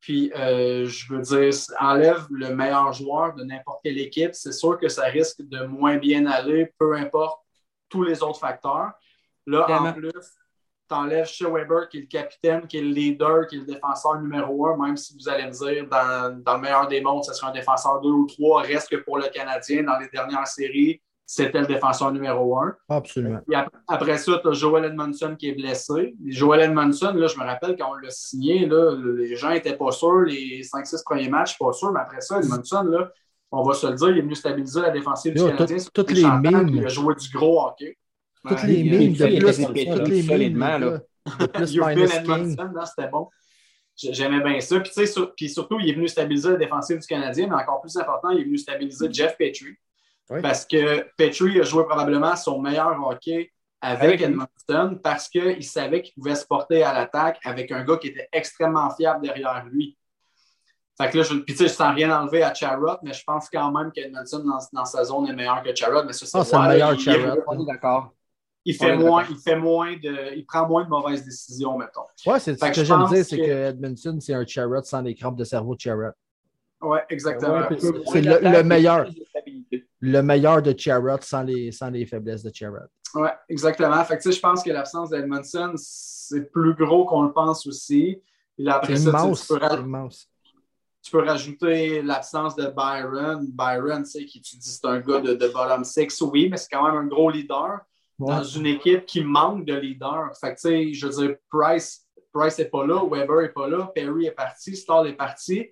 Puis, 0.00 0.32
euh, 0.34 0.84
je 0.84 1.14
veux 1.14 1.20
dire, 1.22 1.54
enlève 1.78 2.26
le 2.30 2.52
meilleur 2.54 2.92
joueur 2.92 3.34
de 3.34 3.44
n'importe 3.44 3.78
quelle 3.84 3.98
équipe, 3.98 4.34
c'est 4.34 4.50
sûr 4.52 4.76
que 4.76 4.88
ça 4.88 5.04
risque 5.04 5.40
de 5.40 5.64
moins 5.64 5.96
bien 5.98 6.26
aller, 6.26 6.72
peu 6.78 6.96
importe 6.96 7.40
tous 7.88 8.02
les 8.02 8.20
autres 8.24 8.40
facteurs. 8.40 8.90
Là, 9.46 9.66
en 9.70 9.92
plus, 9.92 10.10
tu 10.92 10.98
enlèves 10.98 11.26
Shea 11.26 11.48
Weber, 11.48 11.88
qui 11.88 11.98
est 11.98 12.00
le 12.02 12.06
capitaine, 12.06 12.66
qui 12.66 12.78
est 12.78 12.82
le 12.82 12.88
leader, 12.88 13.46
qui 13.46 13.56
est 13.56 13.60
le 13.60 13.64
défenseur 13.66 14.20
numéro 14.20 14.66
un, 14.66 14.76
même 14.76 14.96
si 14.96 15.14
vous 15.14 15.28
allez 15.28 15.44
me 15.46 15.50
dire, 15.50 15.86
dans, 15.88 16.42
dans 16.42 16.54
le 16.56 16.60
meilleur 16.60 16.86
des 16.88 17.00
mondes, 17.00 17.24
ce 17.24 17.32
serait 17.34 17.48
un 17.48 17.52
défenseur 17.52 18.00
2 18.00 18.08
ou 18.08 18.26
3, 18.26 18.62
reste 18.62 18.88
que 18.90 18.96
pour 18.96 19.18
le 19.18 19.24
Canadien, 19.32 19.82
dans 19.84 19.98
les 19.98 20.08
dernières 20.08 20.46
séries, 20.46 21.00
c'était 21.24 21.60
le 21.60 21.66
défenseur 21.66 22.12
numéro 22.12 22.58
un. 22.58 22.74
Absolument. 22.90 23.40
Ap- 23.54 23.70
après 23.88 24.18
ça, 24.18 24.32
tu 24.42 24.48
as 24.48 24.52
Joel 24.52 24.84
Edmondson 24.84 25.34
qui 25.38 25.48
est 25.48 25.54
blessé. 25.54 26.14
Joel 26.26 26.60
Edmondson, 26.60 27.12
là, 27.14 27.26
je 27.26 27.38
me 27.38 27.44
rappelle 27.44 27.74
quand 27.76 27.90
on 27.90 27.94
l'a 27.94 28.10
signé, 28.10 28.66
là, 28.66 28.94
les 29.16 29.34
gens 29.36 29.50
n'étaient 29.50 29.76
pas 29.76 29.92
sûrs. 29.92 30.20
Les 30.26 30.62
5-6 30.62 31.02
premiers 31.04 31.30
matchs, 31.30 31.56
pas 31.58 31.72
sûrs. 31.72 31.90
Mais 31.92 32.00
après 32.00 32.20
ça, 32.20 32.38
Edmondson, 32.38 32.82
là, 32.84 33.10
on 33.50 33.62
va 33.62 33.72
se 33.72 33.86
le 33.86 33.94
dire, 33.94 34.08
il 34.10 34.18
est 34.18 34.22
venu 34.22 34.34
stabiliser 34.34 34.80
la 34.82 34.90
défensive 34.90 35.34
Yo, 35.36 35.44
du 35.48 35.52
Canadien. 35.56 35.76
toutes 35.94 36.10
les 36.10 36.22
mimes. 36.22 36.68
Il 36.68 36.84
a 36.84 36.88
joué 36.88 37.14
du 37.14 37.30
gros 37.30 37.62
hockey. 37.66 37.96
Toutes 38.48 38.62
les 38.64 38.74
il- 38.74 38.90
mimes 38.90 39.00
il 39.12 39.18
de 39.18 39.26
plus, 39.26 39.64
toutes 39.96 40.08
les 40.08 40.22
solidement, 40.22 40.78
là. 40.78 40.98
de 41.38 41.46
plus 41.46 41.78
minus 41.78 42.88
c'était 42.96 43.08
bon. 43.08 43.28
J'ai- 43.94 44.12
J'aimais 44.14 44.40
bien 44.42 44.58
ça. 44.60 44.80
Puis, 44.80 44.88
tu 44.90 44.94
sais, 44.94 45.06
sur- 45.06 45.34
puis 45.34 45.48
surtout, 45.50 45.78
il 45.80 45.90
est 45.90 45.92
venu 45.92 46.08
stabiliser 46.08 46.50
la 46.50 46.56
défensive 46.56 46.98
du 46.98 47.06
Canadien, 47.06 47.46
mais 47.48 47.54
encore 47.56 47.80
plus 47.80 47.96
important, 47.96 48.30
il 48.30 48.40
est 48.40 48.44
venu 48.44 48.58
stabiliser 48.58 49.08
Jeff 49.12 49.36
Petrie. 49.36 49.76
Oui. 50.30 50.40
Parce 50.40 50.64
que 50.64 51.06
Petrie 51.16 51.60
a 51.60 51.62
joué 51.62 51.84
probablement 51.84 52.34
son 52.36 52.58
meilleur 52.60 52.96
hockey 53.06 53.52
avec, 53.80 54.02
Avec. 54.02 54.20
Edmonton 54.22 54.98
parce 55.02 55.28
qu'il 55.28 55.62
savait 55.64 56.00
qu'il 56.02 56.14
pouvait 56.14 56.34
se 56.36 56.46
porter 56.46 56.82
à 56.82 56.94
l'attaque 56.94 57.38
avec 57.44 57.70
un 57.70 57.84
gars 57.84 57.96
qui 57.98 58.08
était 58.08 58.28
extrêmement 58.32 58.88
fiable 58.94 59.22
derrière 59.26 59.64
lui. 59.70 59.96
Fait 61.00 61.10
que 61.10 61.18
là, 61.18 61.24
je, 61.24 61.34
puis 61.34 61.54
tu 61.54 61.56
sais, 61.56 61.64
je 61.68 61.72
sens 61.72 61.94
rien 61.94 62.18
enlever 62.18 62.42
à 62.42 62.54
Charrot, 62.54 62.98
mais 63.02 63.12
je 63.12 63.22
pense 63.26 63.48
quand 63.50 63.70
même 63.72 63.90
qu'Edmonton 63.92 64.38
dans, 64.44 64.58
dans 64.72 64.84
sa 64.84 65.04
zone 65.04 65.26
est 65.28 65.32
meilleur 65.34 65.62
que 65.62 65.74
Charrot. 65.74 66.04
Mais 66.04 66.12
ça, 66.12 66.44
c'est 66.44 66.56
Ah, 66.56 66.62
le 66.68 66.72
meilleur 66.74 66.94
il- 66.94 67.00
Charrot. 67.00 67.40
On 67.48 67.60
est 67.62 67.66
d'accord. 67.66 68.12
Il 68.64 68.74
fait 68.74 68.96
moins, 68.96 69.24
il 69.28 69.36
fait 69.38 69.56
moins 69.56 69.92
de, 69.96 70.36
il 70.36 70.44
prend 70.46 70.68
moins 70.68 70.84
de 70.84 70.88
mauvaises 70.88 71.24
décisions, 71.24 71.76
mettons. 71.76 72.02
Ouais, 72.26 72.38
c'est 72.38 72.54
ce 72.58 72.70
que 72.72 72.84
j'aime 72.84 73.06
dire, 73.06 73.24
c'est 73.24 73.36
que- 73.36 73.44
que 73.46 73.50
Edmondson, 73.70 74.18
c'est 74.20 74.34
un 74.34 74.46
Charrot 74.46 74.82
sans 74.84 75.02
les 75.02 75.14
crampes 75.14 75.36
de 75.36 75.44
cerveau 75.44 75.74
de 75.74 75.80
Charrot. 75.80 76.12
Ouais, 76.80 77.02
exactement. 77.10 77.58
Ouais, 77.68 77.76
C'est 78.12 78.22
le, 78.22 78.38
le 78.40 78.62
meilleur. 78.62 79.06
Le 80.00 80.20
meilleur 80.20 80.62
de 80.62 80.74
Charrot 80.76 81.20
sans 81.22 81.42
les, 81.42 81.72
sans 81.72 81.90
les 81.90 82.06
faiblesses 82.06 82.42
de 82.42 82.50
Charrot. 82.54 82.76
Oui, 83.14 83.28
exactement. 83.48 84.02
Fait 84.04 84.16
que, 84.16 84.22
tu 84.22 84.30
sais, 84.30 84.36
je 84.36 84.40
pense 84.40 84.62
que 84.62 84.70
l'absence 84.70 85.10
d'Edmondson, 85.10 85.72
c'est 85.76 86.50
plus 86.50 86.74
gros 86.74 87.04
qu'on 87.04 87.22
le 87.22 87.32
pense 87.32 87.66
aussi. 87.66 88.20
Après 88.66 88.96
C'est 88.96 89.04
ça, 89.04 89.10
immense. 89.10 89.46
tu, 89.48 89.58
peux, 89.58 89.76
immense. 89.80 90.28
tu 91.02 91.10
peux 91.10 91.22
rajouter 91.24 92.00
l'absence 92.02 92.54
de 92.56 92.66
Byron. 92.68 93.44
Byron, 93.50 94.02
tu 94.04 94.10
sais, 94.10 94.24
qui 94.24 94.40
tu 94.40 94.56
dis 94.56 94.68
c'est 94.70 94.86
un 94.86 95.00
gars 95.00 95.20
de, 95.20 95.34
de 95.34 95.48
bottom 95.48 95.84
six, 95.84 96.20
oui, 96.22 96.48
mais 96.50 96.56
c'est 96.56 96.68
quand 96.70 96.84
même 96.86 96.96
un 96.96 97.06
gros 97.06 97.30
leader 97.30 97.80
Ouais. 98.18 98.34
dans 98.34 98.44
une 98.44 98.66
équipe 98.66 99.06
qui 99.06 99.22
manque 99.24 99.64
de 99.64 99.74
leader. 99.74 100.30
Fait 100.40 100.54
que, 100.54 100.60
tu 100.60 100.68
sais, 100.68 100.92
je 100.92 101.06
veux 101.06 101.26
dire, 101.26 101.36
Price, 101.50 102.06
Price 102.32 102.58
n'est 102.58 102.66
pas 102.66 102.86
là, 102.86 103.02
Weber 103.04 103.42
n'est 103.42 103.48
pas 103.48 103.68
là, 103.68 103.90
Perry 103.94 104.26
est 104.26 104.32
parti, 104.32 104.76
Stall 104.76 105.08
est 105.08 105.14
parti. 105.14 105.68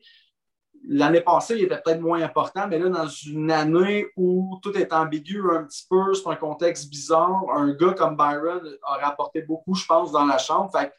L'année 0.89 1.21
passée, 1.21 1.57
il 1.59 1.65
était 1.65 1.81
peut-être 1.81 2.01
moins 2.01 2.23
important, 2.23 2.67
mais 2.67 2.79
là, 2.79 2.89
dans 2.89 3.07
une 3.07 3.51
année 3.51 4.07
où 4.17 4.59
tout 4.63 4.77
est 4.77 4.93
ambigu 4.93 5.43
un 5.53 5.65
petit 5.65 5.87
peu, 5.89 6.15
c'est 6.15 6.29
un 6.29 6.37
contexte 6.37 6.89
bizarre, 6.89 7.45
un 7.55 7.75
gars 7.75 7.93
comme 7.93 8.17
Byron 8.17 8.63
a 8.85 8.95
rapporté 8.95 9.43
beaucoup, 9.43 9.75
je 9.75 9.85
pense, 9.85 10.11
dans 10.11 10.25
la 10.25 10.39
chambre. 10.39 10.71
Fait 10.73 10.89
que, 10.89 10.93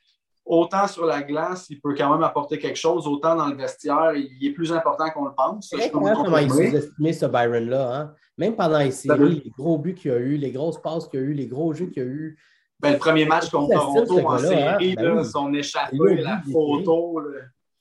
autant 0.46 0.88
sur 0.88 1.06
la 1.06 1.24
glace, 1.24 1.66
il 1.70 1.82
peut 1.82 1.96
quand 1.96 2.12
même 2.12 2.24
apporter 2.24 2.60
quelque 2.60 2.78
chose, 2.78 3.08
autant 3.08 3.36
dans 3.36 3.48
le 3.48 3.56
vestiaire, 3.56 4.14
il 4.14 4.48
est 4.48 4.54
plus 4.54 4.72
important 4.72 5.10
qu'on 5.10 5.26
le 5.26 5.34
pense. 5.36 5.74
C'est 5.76 5.90
comment 5.90 6.38
il 6.38 6.52
sous-estimé 6.52 7.14
ce 7.14 7.26
Byron-là. 7.26 7.96
Hein? 7.96 8.14
Même 8.42 8.56
pendant 8.56 8.80
les 8.80 8.90
séries, 8.90 9.44
les 9.46 9.52
gros 9.56 9.78
buts 9.78 9.94
qu'il 9.94 10.10
a 10.10 10.18
eu, 10.18 10.36
les 10.36 10.52
grosses 10.52 10.82
passes 10.82 11.08
qu'il 11.08 11.20
a 11.20 11.22
eu, 11.22 11.34
les 11.34 11.46
gros 11.46 11.76
jeux 11.76 11.86
qu'il 11.86 12.02
a 12.02 12.08
eu. 12.08 12.40
Ben, 12.80 12.94
le 12.94 12.98
premier 12.98 13.26
match 13.26 13.52
contre 13.52 13.72
Toronto 13.72 14.20
en 14.20 14.34
hein? 14.34 14.38
série, 14.40 14.96
ben 14.96 15.24
son 15.24 15.54
échappée, 15.54 16.16
la 16.16 16.42
photo. 16.52 17.22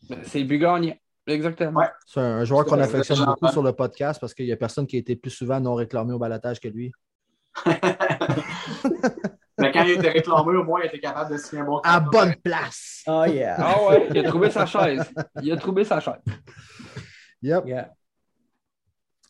Ben, 0.07 0.19
c'est 0.23 0.45
Bugagne. 0.45 0.99
Exactement. 1.27 1.81
C'est 2.05 2.21
un 2.21 2.45
joueur 2.45 2.67
qu'on 2.67 2.79
affectionne 2.79 3.25
beaucoup 3.25 3.49
sur 3.49 3.63
le 3.63 3.73
podcast 3.73 4.21
parce 4.21 4.35
qu'il 4.35 4.45
n'y 4.45 4.53
a 4.53 4.57
personne 4.59 4.87
qui 4.87 4.97
a 4.97 4.99
été 4.99 5.17
plus 5.17 5.31
souvent 5.31 5.61
non 5.61 5.75
réclamé 5.75 6.13
au 6.13 6.19
balatage 6.19 6.61
que 6.61 6.69
lui. 6.69 6.93
Mais 9.57 9.73
quand 9.73 9.85
il 9.85 9.93
était 9.93 10.11
réclamé, 10.11 10.59
au 10.59 10.65
moins, 10.65 10.81
il 10.83 10.89
était 10.89 11.01
capable 11.01 11.33
de 11.33 11.39
signer 11.39 11.63
un 11.63 11.65
bon 11.65 11.81
À 11.85 12.01
bonne 12.01 12.35
place. 12.35 13.03
Oh 13.07 13.25
yeah. 13.27 13.57
Ah 13.59 13.83
ouais, 13.89 14.09
il 14.11 14.19
a 14.19 14.25
trouvé 14.25 14.51
sa 14.51 14.67
chaise. 14.67 15.11
Il 15.43 15.51
a 15.53 15.57
trouvé 15.57 15.85
sa 15.85 16.01
chaise. 16.01 16.21
Yep. 17.41 17.65
Yeah. 17.67 17.95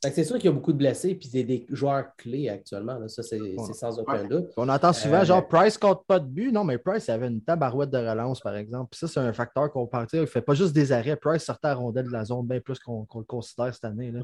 C'est 0.03 0.25
sûr 0.25 0.37
qu'il 0.37 0.47
y 0.47 0.49
a 0.49 0.53
beaucoup 0.53 0.73
de 0.73 0.79
blessés, 0.79 1.15
puis 1.15 1.29
c'est 1.31 1.43
des 1.43 1.67
joueurs 1.69 2.17
clés 2.17 2.49
actuellement. 2.49 2.99
Là. 2.99 3.09
Ça, 3.09 3.23
c'est 3.23 3.39
sans 3.75 3.99
aucun 3.99 4.25
doute. 4.25 4.47
On 4.57 4.69
entend 4.71 4.95
souvent, 4.95 5.21
euh, 5.21 5.25
genre, 5.25 5.47
Price 5.47 5.77
compte 5.77 6.07
pas 6.07 6.19
de 6.19 6.25
but. 6.25 6.53
Non, 6.53 6.65
mais 6.65 6.79
Price 6.79 7.11
avait 7.11 7.27
une 7.27 7.43
tabarouette 7.43 7.91
de 7.91 7.99
relance, 7.99 8.41
par 8.41 8.57
exemple. 8.57 8.89
Puis 8.91 8.99
ça, 9.01 9.09
c'est 9.09 9.21
un 9.21 9.33
facteur 9.35 9.71
qu'on 9.71 9.87
partir. 9.87 10.21
Il 10.21 10.23
ne 10.23 10.27
fait 10.27 10.41
pas 10.41 10.55
juste 10.55 10.73
des 10.73 10.93
arrêts. 10.93 11.17
Price 11.17 11.45
sortait 11.45 11.69
à 11.69 11.75
rondelle 11.75 12.07
de 12.07 12.13
la 12.13 12.25
zone 12.25 12.47
bien 12.47 12.61
plus 12.61 12.79
qu'on 12.79 13.07
le 13.15 13.25
considère 13.25 13.75
cette 13.75 13.85
année. 13.85 14.11
Là. 14.11 14.21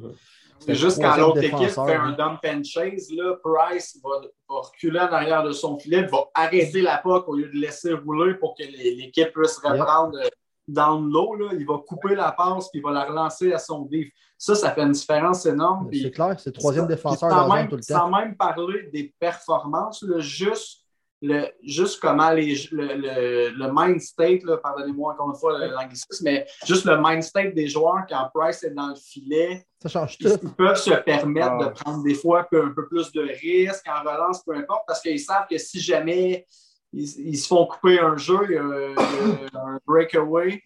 C'est 0.60 0.74
juste 0.74 0.98
quand 0.98 1.14
l'autre 1.16 1.42
équipe 1.42 1.68
fait 1.68 1.94
un 1.94 2.12
dump 2.12 2.40
and 2.46 2.62
chase, 2.64 3.10
là, 3.10 3.36
Price 3.44 4.00
va, 4.02 4.22
reculer 4.48 5.00
en 5.00 5.12
arrière 5.12 5.44
de 5.44 5.52
son 5.52 5.78
filet, 5.78 6.06
va 6.06 6.24
arrêter 6.34 6.80
la 6.80 6.96
puck 6.98 7.28
au 7.28 7.34
lieu 7.34 7.50
de 7.50 7.56
laisser 7.56 7.92
rouler 7.92 8.34
pour 8.34 8.54
que 8.54 8.62
l'équipe 8.62 9.30
puisse 9.30 9.58
reprendre 9.58 10.16
euh, 10.16 10.28
dans 10.68 10.98
l'eau. 10.98 11.36
Il 11.52 11.66
va 11.66 11.82
couper 11.86 12.14
la 12.14 12.32
passe 12.32 12.70
puis 12.70 12.80
il 12.80 12.82
va 12.82 12.92
la 12.92 13.04
relancer 13.04 13.52
à 13.52 13.58
son 13.58 13.84
vif. 13.84 14.10
Ça, 14.38 14.54
ça 14.54 14.72
fait 14.72 14.82
une 14.82 14.92
différence 14.92 15.46
énorme. 15.46 15.88
C'est 15.92 16.10
clair, 16.10 16.38
c'est 16.38 16.54
le 16.54 16.60
troisième 16.60 16.86
défenseur 16.86 17.30
dans 17.30 17.52
même, 17.52 17.68
tout 17.68 17.76
le 17.76 17.82
temps. 17.82 17.98
Sans 18.00 18.10
même 18.10 18.36
parler 18.36 18.90
des 18.92 19.14
performances, 19.18 20.04
juste 20.18 20.86
le, 21.22 21.46
juste 21.62 22.00
comment 22.00 22.30
les, 22.30 22.54
le, 22.72 23.50
le, 23.50 23.68
mind 23.72 24.00
state, 24.00 24.42
pardonnez-moi 24.62 25.14
encore 25.14 25.30
une 25.30 25.36
fois 25.36 25.58
l'anglicisme, 25.58 26.24
mais 26.24 26.46
juste 26.66 26.84
le 26.84 26.98
mind 27.00 27.22
state 27.22 27.54
des 27.54 27.68
joueurs 27.68 28.04
quand 28.08 28.28
Price 28.34 28.62
est 28.62 28.70
dans 28.70 28.88
le 28.88 28.94
filet, 28.94 29.66
ça 29.82 29.88
change 29.88 30.18
tout. 30.18 30.28
Ils, 30.28 30.50
peuvent 30.50 30.76
se 30.76 30.90
permettre 30.90 31.58
de 31.58 31.64
ah. 31.64 31.70
prendre 31.70 32.02
des 32.02 32.14
fois 32.14 32.40
un 32.40 32.46
peu, 32.50 32.64
un 32.64 32.70
peu 32.70 32.86
plus 32.86 33.10
de 33.12 33.22
risques 33.22 33.86
en 33.88 34.02
relance, 34.02 34.42
peu 34.44 34.54
importe, 34.54 34.82
parce 34.86 35.00
qu'ils 35.00 35.20
savent 35.20 35.46
que 35.50 35.58
si 35.58 35.80
jamais 35.80 36.46
ils, 36.92 37.38
se 37.38 37.46
font 37.46 37.66
couper 37.66 37.98
un 37.98 38.16
jeu, 38.16 38.38
il 38.48 38.54
y 38.54 38.58
a, 38.58 39.60
un 39.60 39.78
breakaway. 39.86 40.62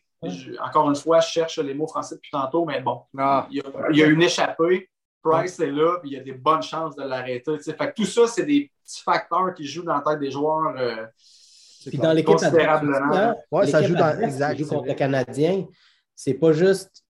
Encore 0.60 0.88
une 0.88 0.96
fois, 0.96 1.20
je 1.20 1.28
cherche 1.28 1.58
les 1.58 1.74
mots 1.74 1.86
français 1.86 2.16
depuis 2.16 2.30
tantôt, 2.30 2.64
mais 2.64 2.80
bon, 2.80 3.02
ah. 3.18 3.46
il, 3.50 3.62
y 3.92 4.02
a, 4.02 4.06
une 4.06 4.22
échappée. 4.22 4.88
Price 5.22 5.60
est 5.60 5.70
là, 5.70 5.98
puis 6.00 6.10
il 6.10 6.12
y 6.14 6.20
a 6.20 6.22
des 6.22 6.32
bonnes 6.32 6.62
chances 6.62 6.96
de 6.96 7.02
l'arrêter. 7.02 7.58
Fait 7.58 7.92
tout 7.94 8.06
ça, 8.06 8.26
c'est 8.26 8.46
des 8.46 8.70
petits 8.82 9.02
facteurs 9.02 9.52
qui 9.54 9.66
jouent 9.66 9.82
dans 9.82 9.96
la 9.96 10.00
tête 10.00 10.18
des 10.18 10.30
joueurs. 10.30 10.74
Euh, 10.78 11.06
puis 11.86 11.98
dans 11.98 12.12
l'équipe 12.12 12.32
considérablement. 12.32 13.34
Oui, 13.50 13.68
ça 13.68 13.82
joue 13.82 13.94
dans 13.94 14.18
exact, 14.18 14.58
joue 14.58 14.66
contre 14.66 14.88
le 14.88 14.94
Canadien. 14.94 15.66
C'est 16.14 16.34
pas 16.34 16.52
juste 16.52 17.04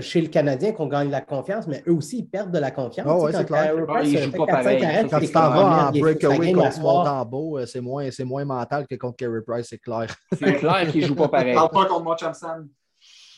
chez 0.00 0.20
le 0.20 0.28
Canadien 0.28 0.72
qu'on 0.72 0.86
gagne 0.86 1.10
la 1.10 1.20
confiance, 1.20 1.66
mais 1.66 1.82
eux 1.86 1.92
aussi, 1.92 2.18
ils 2.18 2.26
perdent 2.28 2.50
de 2.50 2.58
la 2.58 2.70
confiance. 2.70 3.06
Oh, 3.08 3.24
ouais, 3.24 3.32
c'est 3.32 3.44
clair. 3.44 3.74
ils 4.04 4.18
jouent 4.18 4.32
pas 4.32 4.46
pareil. 4.46 5.06
Quand 5.08 5.20
tu 5.20 5.28
t'en 5.28 5.50
vas 5.50 5.88
en 5.88 5.92
breakaway 5.92 6.52
contre 6.52 6.80
Montembeau, 6.80 7.58
euh, 7.58 7.66
c'est 7.66 7.80
moins, 7.80 8.08
moins 8.24 8.44
mental 8.44 8.86
que 8.86 8.94
contre 8.96 9.16
Carey 9.16 9.40
Price, 9.46 9.68
c'est 9.70 9.78
clair. 9.78 10.14
C'est 10.38 10.54
clair 10.54 10.90
qu'ils 10.90 11.02
ne 11.02 11.06
jouent 11.06 11.14
pas 11.14 11.28
pareil. 11.28 11.54
Parle 11.54 11.70
pas 11.70 11.86
contre 11.86 12.02
Monchamson. 12.02 12.68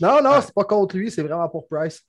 Non, 0.00 0.20
non, 0.22 0.40
c'est 0.40 0.52
pas 0.52 0.64
contre 0.64 0.96
lui, 0.96 1.10
c'est 1.10 1.22
vraiment 1.22 1.48
pour 1.48 1.66
Price. 1.68 2.02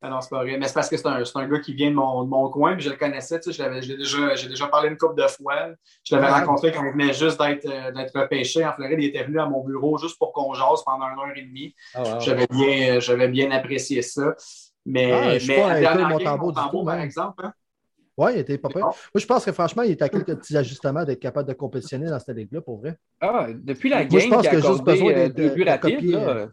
Ah 0.00 0.10
non, 0.10 0.20
c'est 0.20 0.30
pas 0.30 0.44
vrai. 0.44 0.56
Mais 0.58 0.68
c'est 0.68 0.74
parce 0.74 0.88
que 0.88 0.96
c'est 0.96 1.06
un, 1.08 1.22
un, 1.34 1.48
gars 1.48 1.58
qui 1.58 1.74
vient 1.74 1.90
de 1.90 1.96
mon, 1.96 2.22
de 2.22 2.28
mon 2.28 2.48
coin, 2.50 2.74
puis 2.74 2.84
je 2.84 2.90
le 2.90 2.96
connaissais. 2.96 3.40
Tu 3.40 3.52
sais, 3.52 3.82
j'ai 3.82 3.96
déjà, 3.96 4.34
déjà 4.48 4.68
parlé 4.68 4.90
une 4.90 4.96
couple 4.96 5.20
de 5.20 5.26
fois. 5.26 5.70
Je 6.04 6.14
l'avais 6.14 6.28
rencontré 6.28 6.70
quand 6.70 6.84
il 6.84 6.92
venait 6.92 7.12
juste 7.12 7.40
d'être 7.40 7.66
euh, 7.66 8.20
repêché 8.20 8.64
en 8.64 8.72
Floride. 8.72 8.98
Il 9.00 9.06
était 9.06 9.24
venu 9.24 9.40
à 9.40 9.46
mon 9.46 9.64
bureau 9.64 9.98
juste 9.98 10.16
pour 10.16 10.32
qu'on 10.32 10.54
jase 10.54 10.84
pendant 10.84 11.06
une 11.06 11.18
heure 11.18 11.36
et 11.36 11.42
demie. 11.42 11.74
Oh, 11.98 12.18
J'avais 12.20 12.46
bien, 12.46 13.28
bien 13.28 13.50
apprécié 13.50 14.02
ça. 14.02 14.36
Mais, 14.86 15.10
ah, 15.12 15.38
mais 15.46 15.56
pas 15.56 15.80
dernière 15.80 16.08
mon 16.08 16.18
tambour, 16.18 16.52
du 16.52 16.60
tout, 16.70 16.84
par 16.84 17.00
exemple. 17.00 17.46
Hein? 17.46 17.52
Oui, 18.16 18.32
il 18.34 18.38
était 18.40 18.58
pas 18.58 18.68
prêt. 18.68 18.80
Moi, 18.80 18.92
je 19.16 19.26
pense 19.26 19.44
que 19.44 19.52
franchement, 19.52 19.82
il 19.82 19.92
était 19.92 20.04
à 20.04 20.08
quelques 20.08 20.36
petits 20.36 20.56
ajustements 20.56 21.04
d'être 21.04 21.20
capable 21.20 21.48
de 21.48 21.54
compétitionner 21.54 22.06
dans 22.06 22.18
cette 22.18 22.36
ligue-là, 22.36 22.60
pour 22.60 22.78
vrai. 22.78 22.96
Ah, 23.20 23.48
depuis 23.52 23.88
la 23.88 24.04
game, 24.04 24.10
Moi, 24.12 24.20
je 24.20 24.28
pense 24.28 24.48
que 24.48 24.60
juste 24.60 24.84
besoin 24.84 25.12
euh, 25.12 25.28
de, 25.28 25.48
de, 25.48 25.68
rapide, 25.68 26.10
là 26.10 26.48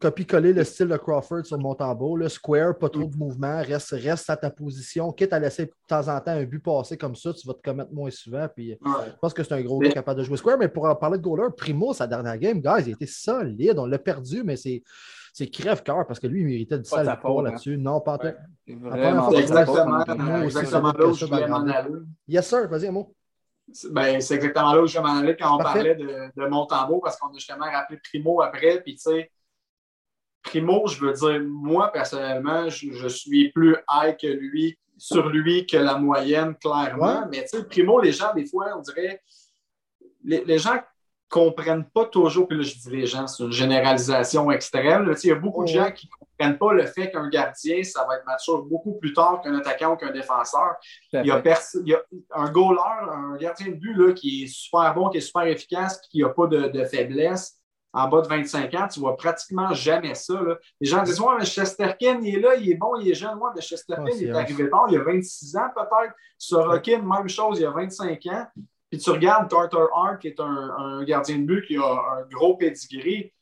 copie-coller 0.00 0.52
le 0.52 0.64
style 0.64 0.88
de 0.88 0.96
Crawford 0.96 1.44
sur 1.44 1.58
mon 1.58 1.74
tambour. 1.74 2.18
Le 2.18 2.28
square, 2.28 2.76
pas 2.76 2.88
trop 2.88 3.04
de 3.04 3.16
mouvement, 3.16 3.62
reste, 3.62 3.90
reste 3.90 4.28
à 4.28 4.36
ta 4.36 4.50
position. 4.50 5.12
Quitte 5.12 5.32
à 5.32 5.38
laisser 5.38 5.66
de 5.66 5.72
temps 5.88 6.08
en 6.08 6.20
temps 6.20 6.32
un 6.32 6.44
but 6.44 6.62
passer 6.62 6.96
comme 6.96 7.16
ça, 7.16 7.32
tu 7.32 7.46
vas 7.46 7.54
te 7.54 7.62
commettre 7.62 7.92
moins 7.92 8.10
souvent. 8.10 8.46
Puis, 8.54 8.76
Je 8.82 9.12
pense 9.20 9.32
que 9.32 9.42
c'est 9.42 9.54
un 9.54 9.62
gros 9.62 9.78
gars 9.78 9.90
capable 9.90 10.20
de 10.20 10.24
jouer 10.24 10.36
square. 10.36 10.58
Mais 10.58 10.68
pour 10.68 10.86
en 10.86 10.94
parler 10.94 11.18
de 11.18 11.22
goaler, 11.22 11.48
Primo, 11.56 11.94
sa 11.94 12.06
dernière 12.06 12.38
game, 12.38 12.60
guys, 12.60 12.84
il 12.86 12.92
était 12.92 13.06
solide. 13.06 13.78
On 13.78 13.86
l'a 13.86 13.98
perdu, 13.98 14.42
mais 14.44 14.56
c'est. 14.56 14.82
C'est 15.38 15.48
crève-cœur 15.48 16.06
parce 16.06 16.18
que 16.18 16.26
lui, 16.26 16.40
il 16.40 16.46
méritait 16.46 16.78
du 16.78 16.86
sale 16.86 17.06
hein. 17.06 17.42
là-dessus. 17.42 17.76
Non, 17.76 18.00
pas 18.00 18.16
ouais, 18.16 18.34
C'est 18.66 19.36
exactement, 19.36 20.42
exactement 20.42 20.92
là 20.92 21.06
où 21.06 21.12
je 21.12 21.26
voulais 21.26 21.46
m'en 21.46 21.66
aller. 21.66 21.90
Yes, 22.26 22.48
sir. 22.48 22.66
Vas-y, 22.70 22.86
un 22.86 22.92
mot. 22.92 23.14
Ben, 23.90 24.18
c'est 24.22 24.36
exactement 24.36 24.72
là 24.72 24.80
où 24.80 24.86
je 24.86 24.98
m'en 24.98 25.18
aller 25.18 25.36
quand 25.36 25.56
on 25.56 25.58
parlait 25.58 25.94
de, 25.94 26.30
de 26.34 26.48
Montembeau 26.48 27.00
parce 27.00 27.18
qu'on 27.18 27.28
a 27.28 27.34
justement 27.34 27.66
rappelé 27.66 28.00
Primo 28.02 28.40
après. 28.40 28.80
Puis, 28.80 28.94
tu 28.94 29.02
sais, 29.02 29.30
Primo, 30.46 30.86
je 30.86 31.04
veux 31.04 31.12
dire, 31.12 31.42
moi, 31.44 31.92
personnellement, 31.92 32.68
je, 32.68 33.08
suis 33.08 33.50
plus 33.50 33.76
high 33.90 34.16
que 34.16 34.28
lui, 34.28 34.78
sur 34.96 35.28
lui 35.28 35.66
que 35.66 35.76
la 35.76 35.98
moyenne, 35.98 36.54
clairement. 36.54 37.26
Mais 37.30 37.42
tu 37.42 37.58
sais, 37.58 37.64
Primo, 37.64 38.00
les 38.00 38.12
gens, 38.12 38.32
des 38.32 38.46
fois, 38.46 38.66
on 38.76 38.80
dirait, 38.80 39.20
les, 40.24 40.58
gens 40.58 40.78
comprennent 41.28 41.84
pas 41.84 42.04
toujours, 42.04 42.46
puis 42.46 42.58
là, 42.58 42.62
je 42.62 42.74
dis 42.74 42.90
les 42.90 43.06
gens, 43.06 43.26
c'est 43.26 43.42
une 43.42 43.52
généralisation 43.52 44.50
extrême. 44.52 45.12
il 45.22 45.28
y 45.28 45.32
a 45.32 45.34
beaucoup 45.34 45.64
de 45.64 45.68
gens 45.68 45.90
qui 45.90 46.06
ne 46.06 46.26
comprennent 46.26 46.58
pas 46.58 46.72
le 46.72 46.86
fait 46.86 47.10
qu'un 47.10 47.28
gardien, 47.28 47.82
ça 47.82 48.06
va 48.08 48.16
être 48.16 48.24
mature 48.24 48.62
beaucoup 48.62 48.94
plus 48.94 49.12
tard 49.12 49.40
qu'un 49.42 49.56
attaquant 49.56 49.94
ou 49.94 49.96
qu'un 49.96 50.12
défenseur. 50.12 50.76
Il 51.12 51.26
y, 51.26 51.30
a 51.32 51.42
un 52.34 52.50
goaler, 52.52 53.10
un 53.10 53.36
gardien 53.36 53.66
de 53.66 53.74
but 53.74 53.94
là, 53.94 54.12
qui 54.12 54.44
est 54.44 54.46
super 54.46 54.94
bon, 54.94 55.08
qui 55.08 55.18
est 55.18 55.22
super 55.22 55.42
efficace, 55.42 56.00
qui 56.08 56.22
n'a 56.22 56.28
pas 56.28 56.46
de, 56.46 56.68
de 56.68 56.84
faiblesse 56.84 57.60
en 57.96 58.08
bas 58.08 58.20
de 58.20 58.28
25 58.28 58.74
ans, 58.74 58.88
tu 58.88 59.00
vois 59.00 59.16
pratiquement 59.16 59.72
jamais 59.72 60.14
ça. 60.14 60.38
Les 60.80 60.86
gens 60.86 61.02
disent 61.02 61.18
Ouais, 61.18 61.34
mais 61.38 61.46
Chesterkin, 61.46 62.20
il 62.22 62.36
est 62.36 62.40
là, 62.40 62.54
il 62.54 62.70
est 62.70 62.74
bon, 62.74 62.94
il 63.00 63.10
est 63.10 63.14
jeune. 63.14 63.36
Moi, 63.38 63.52
mais 63.54 63.62
Chesterkin, 63.62 64.10
il 64.14 64.28
est 64.28 64.32
arrivé 64.32 64.68
tard, 64.68 64.84
il 64.88 64.94
y 64.94 64.96
a 64.98 65.02
26 65.02 65.56
ans 65.56 65.70
peut-être. 65.74 66.14
Sorokin, 66.36 67.00
même 67.00 67.28
chose, 67.28 67.58
il 67.58 67.62
y 67.62 67.64
a 67.64 67.70
25 67.70 68.26
ans. 68.26 68.46
Puis 68.90 69.00
tu 69.00 69.10
regardes 69.10 69.50
Carter 69.50 69.86
Hart, 69.94 70.20
qui 70.20 70.28
est 70.28 70.40
un, 70.40 71.02
gardien 71.04 71.38
de 71.38 71.44
but 71.44 71.66
qui 71.66 71.76
a 71.78 71.90
un 72.18 72.22
gros 72.30 72.58
pedigree. 72.58 73.32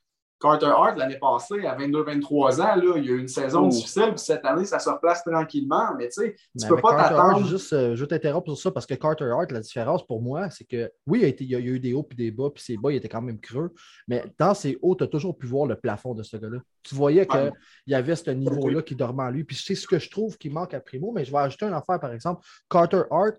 Carter 0.45 0.67
Hart, 0.67 0.99
l'année 0.99 1.19
passée, 1.19 1.65
à 1.65 1.75
22-23 1.75 2.61
ans, 2.61 2.77
là, 2.77 2.95
il 2.97 3.07
y 3.07 3.09
a 3.09 3.13
eu 3.13 3.21
une 3.21 3.29
saison 3.29 3.67
difficile, 3.67 4.11
puis 4.11 4.19
cette 4.19 4.45
année, 4.45 4.67
ça 4.67 4.79
se 4.79 4.91
replace 4.91 5.25
tranquillement. 5.25 5.95
Mais 5.97 6.09
tu 6.09 6.21
sais, 6.21 6.37
tu 6.61 6.69
peux 6.69 6.77
pas 6.77 6.95
t'attendre. 6.97 7.47
Juste, 7.47 7.73
euh, 7.73 7.97
je 7.97 8.05
t'interromps 8.05 8.45
sur 8.45 8.59
ça 8.59 8.71
parce 8.71 8.85
que 8.85 8.93
Carter 8.93 9.31
Hart, 9.31 9.51
la 9.53 9.61
différence 9.61 10.07
pour 10.07 10.21
moi, 10.21 10.51
c'est 10.51 10.65
que 10.65 10.93
oui, 11.07 11.21
il 11.21 11.23
y, 11.23 11.25
a 11.25 11.29
été, 11.29 11.45
il 11.45 11.51
y, 11.51 11.55
a 11.55 11.61
eu 11.61 11.81
des 11.81 11.95
hauts 11.95 12.03
puis 12.03 12.17
des 12.17 12.31
bas, 12.31 12.51
puis 12.55 12.63
ses 12.63 12.77
bas, 12.77 12.93
il 12.93 12.97
était 12.97 13.09
quand 13.09 13.23
même 13.23 13.41
creux. 13.41 13.73
Mais 14.07 14.23
dans 14.39 14.53
ses 14.53 14.79
hauts, 14.83 14.95
tu 14.95 15.05
as 15.05 15.07
toujours 15.07 15.39
pu 15.39 15.47
voir 15.47 15.67
le 15.67 15.77
plafond 15.77 16.15
de 16.15 16.23
ce 16.23 16.37
gars-là. 16.37 16.59
Tu 16.83 16.95
voyais 16.95 17.27
qu'il 17.27 17.53
y 17.87 17.95
avait 17.95 18.15
ce 18.15 18.31
niveau-là 18.31 18.83
qui 18.83 18.95
dormait 18.95 19.23
en 19.23 19.31
lui. 19.31 19.45
Puis 19.45 19.57
c'est 19.57 19.75
ce 19.75 19.87
que 19.87 19.99
je 19.99 20.11
trouve 20.11 20.37
qui 20.37 20.51
manque 20.51 20.75
à 20.75 20.81
Primo, 20.81 21.11
mais 21.13 21.25
je 21.25 21.33
vais 21.33 21.39
ajouter 21.39 21.65
une 21.65 21.73
affaire, 21.73 21.99
par 21.99 22.13
exemple. 22.13 22.45
Carter 22.69 23.03
Hart 23.11 23.37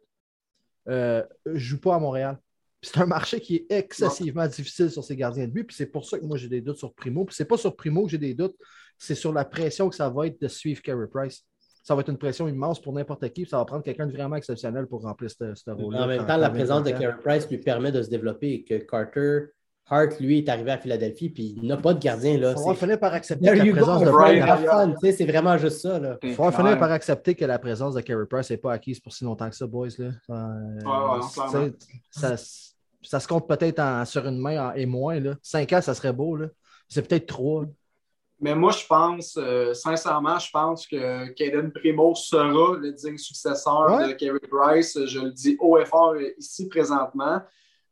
ne 0.87 0.93
euh, 0.93 1.23
joue 1.53 1.79
pas 1.79 1.95
à 1.95 1.99
Montréal. 1.99 2.39
C'est 2.85 2.99
un 2.99 3.05
marché 3.05 3.39
qui 3.39 3.55
est 3.55 3.65
excessivement 3.69 4.47
difficile 4.47 4.91
sur 4.91 5.03
ses 5.03 5.15
gardiens 5.15 5.47
de 5.47 5.51
but. 5.51 5.63
Puis 5.65 5.75
c'est 5.75 5.87
pour 5.87 6.05
ça 6.05 6.19
que 6.19 6.25
moi, 6.25 6.37
j'ai 6.37 6.47
des 6.47 6.61
doutes 6.61 6.77
sur 6.77 6.93
Primo. 6.93 7.25
Puis 7.25 7.35
c'est 7.35 7.45
pas 7.45 7.57
sur 7.57 7.75
Primo 7.75 8.05
que 8.05 8.11
j'ai 8.11 8.17
des 8.17 8.33
doutes, 8.33 8.55
c'est 8.97 9.15
sur 9.15 9.33
la 9.33 9.43
pression 9.43 9.89
que 9.89 9.95
ça 9.95 10.09
va 10.09 10.27
être 10.27 10.39
de 10.39 10.47
suivre 10.47 10.81
Carey 10.81 11.07
Price. 11.11 11.43
Ça 11.83 11.93
va 11.93 12.01
être 12.01 12.09
une 12.09 12.17
pression 12.17 12.47
immense 12.47 12.81
pour 12.81 12.93
n'importe 12.93 13.27
qui. 13.29 13.45
Ça 13.45 13.57
va 13.57 13.65
prendre 13.65 13.83
quelqu'un 13.83 14.07
de 14.07 14.11
vraiment 14.11 14.35
exceptionnel 14.35 14.87
pour 14.87 15.01
remplir 15.01 15.29
ce, 15.29 15.69
rôle-là. 15.69 16.03
En 16.03 16.07
même 16.07 16.25
temps, 16.25 16.37
la 16.37 16.49
présence 16.49 16.83
de 16.83 16.91
Carey 16.91 17.17
Price 17.23 17.49
lui 17.49 17.59
permet 17.59 17.91
de 17.91 18.01
se 18.01 18.09
développer 18.09 18.53
et 18.53 18.63
que 18.63 18.75
Carter 18.75 19.47
Hart, 19.87 20.19
lui, 20.19 20.39
est 20.39 20.49
arrivé 20.49 20.71
à 20.71 20.79
Philadelphie, 20.79 21.29
puis 21.29 21.55
il 21.61 21.67
n'a 21.67 21.77
pas 21.77 21.93
de 21.93 21.99
gardien. 21.99 22.39
Là. 22.39 22.55
Il 22.57 22.67
va 22.67 22.73
finir 22.73 22.99
par 22.99 23.13
accepter 23.13 23.45
que 23.45 23.55
la 23.55 23.71
présence 23.71 24.01
de 24.01 24.09
Brian. 24.09 24.95
C'est 24.99 25.25
vraiment 25.25 25.57
juste 25.57 25.81
ça. 25.81 25.99
Il 26.23 26.33
va 26.33 26.51
finir 26.51 26.79
par 26.79 26.91
accepter 26.91 27.35
que 27.35 27.45
la 27.45 27.59
présence 27.59 27.93
de 27.93 28.01
Carey 28.01 28.25
Price 28.27 28.49
n'est 28.49 28.57
pas 28.57 28.73
acquise 28.73 28.99
pour 28.99 29.13
si 29.13 29.23
longtemps 29.23 29.49
que 29.49 29.55
ça, 29.55 29.67
boys. 29.67 29.89
Là. 29.99 30.09
Euh, 30.31 31.21
ça, 32.09 32.35
ça 33.05 33.19
se 33.19 33.27
compte 33.27 33.47
peut-être 33.47 33.81
sur 34.05 34.25
une 34.25 34.39
main 34.39 34.73
et 34.73 34.85
moins. 34.85 35.19
Là. 35.19 35.35
Cinq 35.41 35.73
ans, 35.73 35.81
ça 35.81 35.93
serait 35.93 36.13
beau. 36.13 36.37
C'est 36.87 37.07
peut-être 37.07 37.27
trois. 37.27 37.65
Mais 38.39 38.53
moi, 38.53 38.71
je 38.71 38.85
pense, 38.85 39.37
euh, 39.37 39.73
sincèrement, 39.73 40.37
je 40.39 40.49
pense 40.51 40.85
que 40.87 41.27
Caden 41.29 41.71
Primo 41.71 42.13
sera 42.15 42.75
le 42.77 42.91
digne 42.91 43.17
successeur 43.17 44.07
de 44.07 44.11
Kerry 44.11 44.39
Price. 44.39 44.99
Je 45.05 45.19
le 45.19 45.31
dis 45.31 45.55
haut 45.59 45.77
et 45.77 45.85
fort 45.85 46.15
ici 46.37 46.67
présentement. 46.67 47.41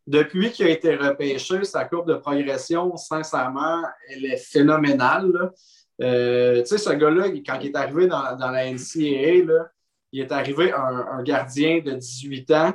Depuis 0.05 0.51
qu'il 0.51 0.67
a 0.67 0.69
été 0.69 0.95
repêché, 0.95 1.63
sa 1.63 1.85
courbe 1.85 2.09
de 2.09 2.15
progression, 2.15 2.97
sincèrement, 2.97 3.83
elle 4.09 4.25
est 4.25 4.37
phénoménale. 4.37 5.51
Euh, 6.01 6.59
tu 6.61 6.67
sais, 6.67 6.77
ce 6.77 6.89
gars-là, 6.89 7.29
quand 7.45 7.59
il 7.61 7.67
est 7.67 7.75
arrivé 7.77 8.07
dans, 8.07 8.37
la 8.37 8.69
NCAA, 8.69 9.45
là, 9.45 9.69
il 10.11 10.21
est 10.21 10.31
arrivé 10.31 10.73
un, 10.73 11.05
un, 11.09 11.23
gardien 11.23 11.79
de 11.79 11.91
18 11.93 12.51
ans, 12.51 12.73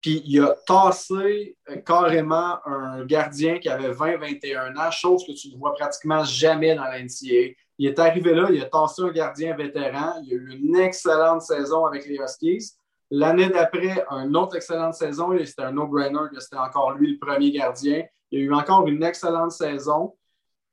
puis 0.00 0.22
il 0.24 0.40
a 0.40 0.54
tassé 0.66 1.56
euh, 1.68 1.76
carrément 1.76 2.58
un 2.64 3.04
gardien 3.04 3.58
qui 3.58 3.68
avait 3.68 3.92
20-21 3.92 4.76
ans, 4.78 4.90
chose 4.90 5.24
que 5.26 5.32
tu 5.32 5.52
ne 5.52 5.58
vois 5.58 5.74
pratiquement 5.74 6.24
jamais 6.24 6.74
dans 6.74 6.84
la 6.84 7.02
NCAA. 7.02 7.54
Il 7.78 7.86
est 7.86 7.98
arrivé 7.98 8.34
là, 8.34 8.48
il 8.50 8.60
a 8.62 8.66
tassé 8.66 9.02
un 9.02 9.10
gardien 9.10 9.54
vétéran, 9.54 10.14
il 10.24 10.32
a 10.32 10.36
eu 10.36 10.58
une 10.62 10.76
excellente 10.76 11.42
saison 11.42 11.86
avec 11.86 12.06
les 12.06 12.16
Huskies. 12.16 12.72
L'année 13.10 13.48
d'après, 13.48 14.04
une 14.10 14.36
autre 14.36 14.56
excellente 14.56 14.94
saison, 14.94 15.36
c'était 15.44 15.62
un 15.62 15.72
no-brainer 15.72 16.28
que 16.32 16.40
c'était 16.40 16.58
encore 16.58 16.92
lui 16.92 17.12
le 17.12 17.18
premier 17.18 17.50
gardien. 17.50 18.04
Il 18.30 18.40
a 18.40 18.42
eu 18.42 18.54
encore 18.54 18.86
une 18.86 19.02
excellente 19.02 19.50
saison. 19.50 20.14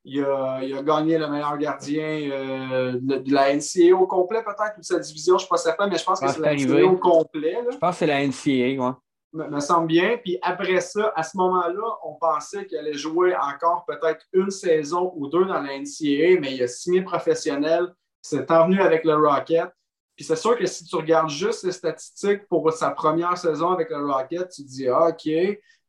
Il 0.04 0.24
a, 0.24 0.60
gagné 0.82 1.18
le 1.18 1.28
meilleur 1.28 1.58
gardien 1.58 2.30
euh, 2.30 2.92
de, 3.02 3.32
la 3.32 3.54
NCAA 3.54 3.94
au 3.94 4.06
complet, 4.06 4.42
peut-être, 4.42 4.76
ou 4.76 4.80
de 4.80 4.84
sa 4.84 4.98
division, 5.00 5.32
je 5.32 5.34
ne 5.34 5.38
suis 5.40 5.48
pas 5.48 5.56
certain, 5.56 5.88
mais 5.88 5.98
je 5.98 6.04
pense 6.04 6.20
que 6.20 6.28
c'est 6.28 6.40
la 6.40 6.54
NCAA 6.54 6.86
au 6.86 6.96
complet. 6.96 7.58
Je 7.70 7.76
pense 7.76 7.90
que 7.90 7.98
c'est 7.98 8.06
la 8.06 8.24
NCAA, 8.24 8.82
oui. 8.82 8.92
Me, 9.32 9.46
me, 9.48 9.60
semble 9.60 9.88
bien. 9.88 10.16
Puis 10.16 10.38
après 10.40 10.80
ça, 10.80 11.12
à 11.14 11.22
ce 11.22 11.36
moment-là, 11.36 11.98
on 12.04 12.14
pensait 12.14 12.66
qu'il 12.66 12.78
allait 12.78 12.94
jouer 12.94 13.34
encore 13.36 13.84
peut-être 13.86 14.24
une 14.32 14.50
saison 14.50 15.12
ou 15.16 15.28
deux 15.28 15.44
dans 15.44 15.60
la 15.60 15.78
NCAA, 15.78 16.40
mais 16.40 16.54
il 16.54 16.62
a 16.62 16.66
signé 16.66 17.02
professionnel, 17.02 17.92
s'est 18.22 18.50
envenu 18.50 18.80
avec 18.80 19.04
le 19.04 19.16
Rocket. 19.16 19.68
Puis 20.16 20.24
c'est 20.24 20.36
sûr 20.36 20.56
que 20.56 20.66
si 20.66 20.84
tu 20.84 20.96
regardes 20.96 21.28
juste 21.28 21.62
les 21.64 21.72
statistiques 21.72 22.48
pour 22.48 22.72
sa 22.72 22.90
première 22.90 23.36
saison 23.36 23.70
avec 23.70 23.90
le 23.90 24.04
Rocket, 24.04 24.48
tu 24.48 24.64
te 24.64 24.68
dis 24.68 24.88
ah, 24.88 25.08
OK, 25.08 25.28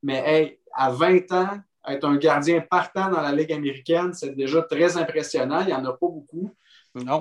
mais 0.04 0.24
hey, 0.26 0.60
à 0.74 0.92
20 0.92 1.32
ans, 1.32 1.60
être 1.88 2.06
un 2.06 2.18
gardien 2.18 2.62
partant 2.62 3.10
dans 3.10 3.22
la 3.22 3.32
Ligue 3.32 3.54
américaine, 3.54 4.14
c'est 4.14 4.36
déjà 4.36 4.62
très 4.62 4.98
impressionnant. 4.98 5.62
Il 5.62 5.68
n'y 5.68 5.74
en 5.74 5.86
a 5.86 5.94
pas 5.94 6.08
beaucoup. 6.08 6.54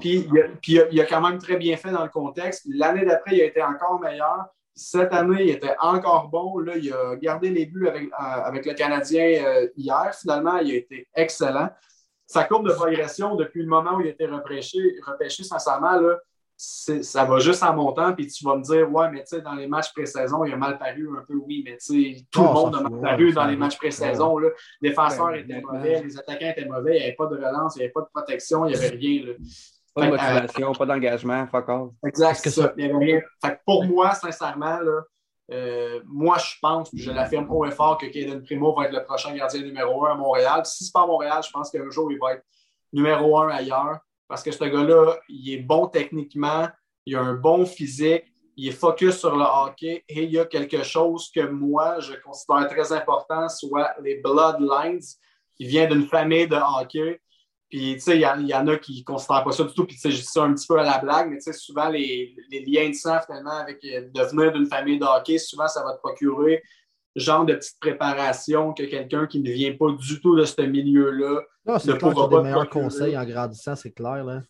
Puis, 0.01 0.27
il 0.69 1.01
a, 1.01 1.03
a, 1.03 1.07
quand 1.07 1.21
même 1.21 1.39
très 1.39 1.57
bien 1.57 1.77
fait 1.77 1.91
dans 1.91 2.03
le 2.03 2.09
contexte. 2.09 2.65
L'année 2.69 3.05
d'après, 3.05 3.37
il 3.37 3.43
a 3.43 3.45
été 3.45 3.63
encore 3.63 4.01
meilleur. 4.01 4.47
Cette 4.81 5.13
année, 5.13 5.43
il 5.43 5.51
était 5.51 5.75
encore 5.81 6.29
bon. 6.29 6.61
Là, 6.61 6.77
il 6.77 6.93
a 6.93 7.17
gardé 7.17 7.51
les 7.51 7.67
buts 7.67 7.89
avec, 7.89 8.05
euh, 8.05 8.17
avec 8.17 8.65
le 8.65 8.75
Canadien 8.75 9.45
euh, 9.45 9.69
hier. 9.77 10.15
Finalement, 10.15 10.59
il 10.59 10.71
a 10.71 10.77
été 10.77 11.09
excellent. 11.17 11.69
Sa 12.27 12.45
courbe 12.45 12.69
de 12.69 12.73
progression 12.73 13.35
depuis 13.35 13.63
le 13.63 13.69
moment 13.69 13.97
où 13.97 14.03
il 14.03 14.07
a 14.07 14.11
été 14.11 14.27
repêché, 14.27 14.79
repêché 15.05 15.43
sincèrement, 15.43 15.99
là, 15.99 16.19
ça 16.57 17.25
va 17.25 17.39
juste 17.41 17.63
en 17.63 17.75
montant, 17.75 18.13
puis 18.13 18.27
tu 18.27 18.45
vas 18.45 18.57
me 18.57 18.63
dire, 18.63 18.91
ouais, 18.93 19.11
mais 19.11 19.21
tu 19.21 19.37
sais, 19.37 19.41
dans 19.41 19.55
les 19.55 19.67
matchs 19.67 19.93
pré-saison, 19.93 20.45
il 20.45 20.53
a 20.53 20.57
mal 20.57 20.79
paru 20.79 21.09
un 21.17 21.25
peu, 21.25 21.35
oui, 21.35 21.63
mais 21.65 21.77
tu 21.77 22.15
sais, 22.15 22.27
tout 22.31 22.43
le 22.43 22.49
monde 22.49 22.75
a 22.77 22.81
mal 22.81 23.01
paru 23.01 23.33
dans 23.33 23.47
les 23.47 23.57
matchs 23.57 23.79
pré-saison. 23.79 24.39
Les 24.39 24.51
défenseurs 24.83 25.35
étaient 25.35 25.61
mauvais, 25.61 26.03
les 26.03 26.19
attaquants 26.19 26.51
étaient 26.51 26.67
mauvais, 26.67 26.97
il 26.97 26.99
n'y 26.99 27.05
avait 27.05 27.17
pas 27.17 27.27
de 27.27 27.37
relance, 27.37 27.77
il 27.77 27.79
n'y 27.79 27.85
avait 27.85 27.93
pas 27.93 28.03
de 28.03 28.09
protection, 28.13 28.67
il 28.67 28.71
n'y 28.71 28.77
avait 28.77 28.97
rien. 28.97 29.27
Là. 29.27 29.33
Pas 29.99 30.07
de 30.07 30.11
motivation, 30.11 30.73
pas 30.73 30.87
d'engagement, 30.87 31.47
fuck 31.47 31.69
off. 31.69 31.93
Exact, 32.07 32.41
c'est 32.43 32.51
ça. 32.51 32.73
Fait 32.77 33.61
pour 33.65 33.85
moi, 33.85 34.13
sincèrement, 34.13 34.81
là, 34.81 35.03
euh, 35.51 36.01
moi, 36.07 36.37
je 36.39 36.55
pense, 36.61 36.91
puis 36.91 37.01
je 37.01 37.11
l'affirme 37.11 37.51
haut 37.51 37.65
et 37.65 37.71
fort, 37.71 37.97
que 37.99 38.07
Kaden 38.07 38.43
Primo 38.43 38.75
va 38.75 38.85
être 38.85 38.93
le 38.93 39.05
prochain 39.05 39.35
gardien 39.35 39.63
numéro 39.63 40.07
un 40.07 40.13
à 40.13 40.15
Montréal. 40.15 40.67
Si 40.67 40.85
ce 40.85 40.89
n'est 40.89 40.93
pas 40.93 41.03
à 41.03 41.07
Montréal, 41.07 41.43
je 41.45 41.51
pense 41.51 41.71
qu'un 41.71 41.89
jour, 41.91 42.13
il 42.13 42.19
va 42.19 42.35
être 42.35 42.45
numéro 42.93 43.39
un 43.39 43.49
ailleurs. 43.49 43.99
Parce 44.29 44.43
que 44.43 44.53
ce 44.53 44.65
gars-là, 44.65 45.17
il 45.29 45.55
est 45.55 45.63
bon 45.63 45.87
techniquement, 45.87 46.69
il 47.07 47.17
a 47.17 47.21
un 47.21 47.33
bon 47.33 47.65
physique, 47.65 48.25
il 48.57 48.69
est 48.69 48.73
focus 48.73 49.19
sur 49.19 49.35
le 49.35 49.45
hockey 49.45 50.05
et 50.07 50.25
il 50.25 50.31
y 50.33 50.39
a 50.39 50.45
quelque 50.45 50.83
chose 50.83 51.31
que 51.35 51.49
moi, 51.49 52.01
je 52.01 52.13
considère 52.15 52.69
très 52.69 52.93
important, 52.93 53.49
soit 53.49 53.95
les 54.03 54.17
bloodlines. 54.17 55.01
Il 55.59 55.69
vient 55.69 55.87
d'une 55.87 56.07
famille 56.07 56.47
de 56.47 56.57
hockey. 56.57 57.21
Puis, 57.69 57.95
tu 57.95 58.01
sais, 58.01 58.17
il 58.17 58.23
y, 58.23 58.55
en 58.55 58.67
a 58.67 58.77
qui 58.79 59.01
ne 59.01 59.05
considèrent 59.05 59.45
pas 59.45 59.53
ça 59.53 59.65
du 59.65 59.75
tout. 59.75 59.85
Puis, 59.85 59.97
tu 59.97 60.01
sais, 60.01 60.11
je 60.11 60.17
dis 60.17 60.27
ça 60.27 60.43
un 60.43 60.55
petit 60.55 60.67
peu 60.67 60.79
à 60.79 60.85
la 60.85 60.99
blague, 60.99 61.29
mais 61.29 61.37
tu 61.37 61.43
sais, 61.43 61.53
souvent, 61.53 61.89
les, 61.91 62.35
les, 62.51 62.65
liens 62.65 62.89
de 62.89 62.95
sang, 62.95 63.19
finalement, 63.27 63.59
avec 63.59 63.85
euh, 63.85 64.09
devenir 64.15 64.53
d'une 64.53 64.67
famille 64.67 64.99
de 64.99 65.05
hockey, 65.05 65.37
souvent, 65.37 65.69
ça 65.69 65.85
va 65.85 65.93
te 65.93 65.99
procurer 65.99 66.63
genre 67.19 67.45
de 67.45 67.55
petite 67.55 67.79
préparation 67.81 68.73
que 68.73 68.85
quelqu'un 68.85 69.27
qui 69.27 69.41
ne 69.41 69.51
vient 69.51 69.75
pas 69.75 69.91
du 69.91 70.21
tout 70.21 70.37
de 70.37 70.45
ce 70.45 70.63
milieu-là. 70.63 71.43
Ah, 71.67 71.79
c'est 71.79 71.97
clair 71.99 72.15
qu'il 72.15 72.29
des 72.29 72.43
meilleurs 72.43 72.71
conseils 72.71 73.17
en 73.17 73.25
grandissant, 73.25 73.75
c'est 73.75 73.91
clair. 73.91 74.25
Là. 74.25 74.43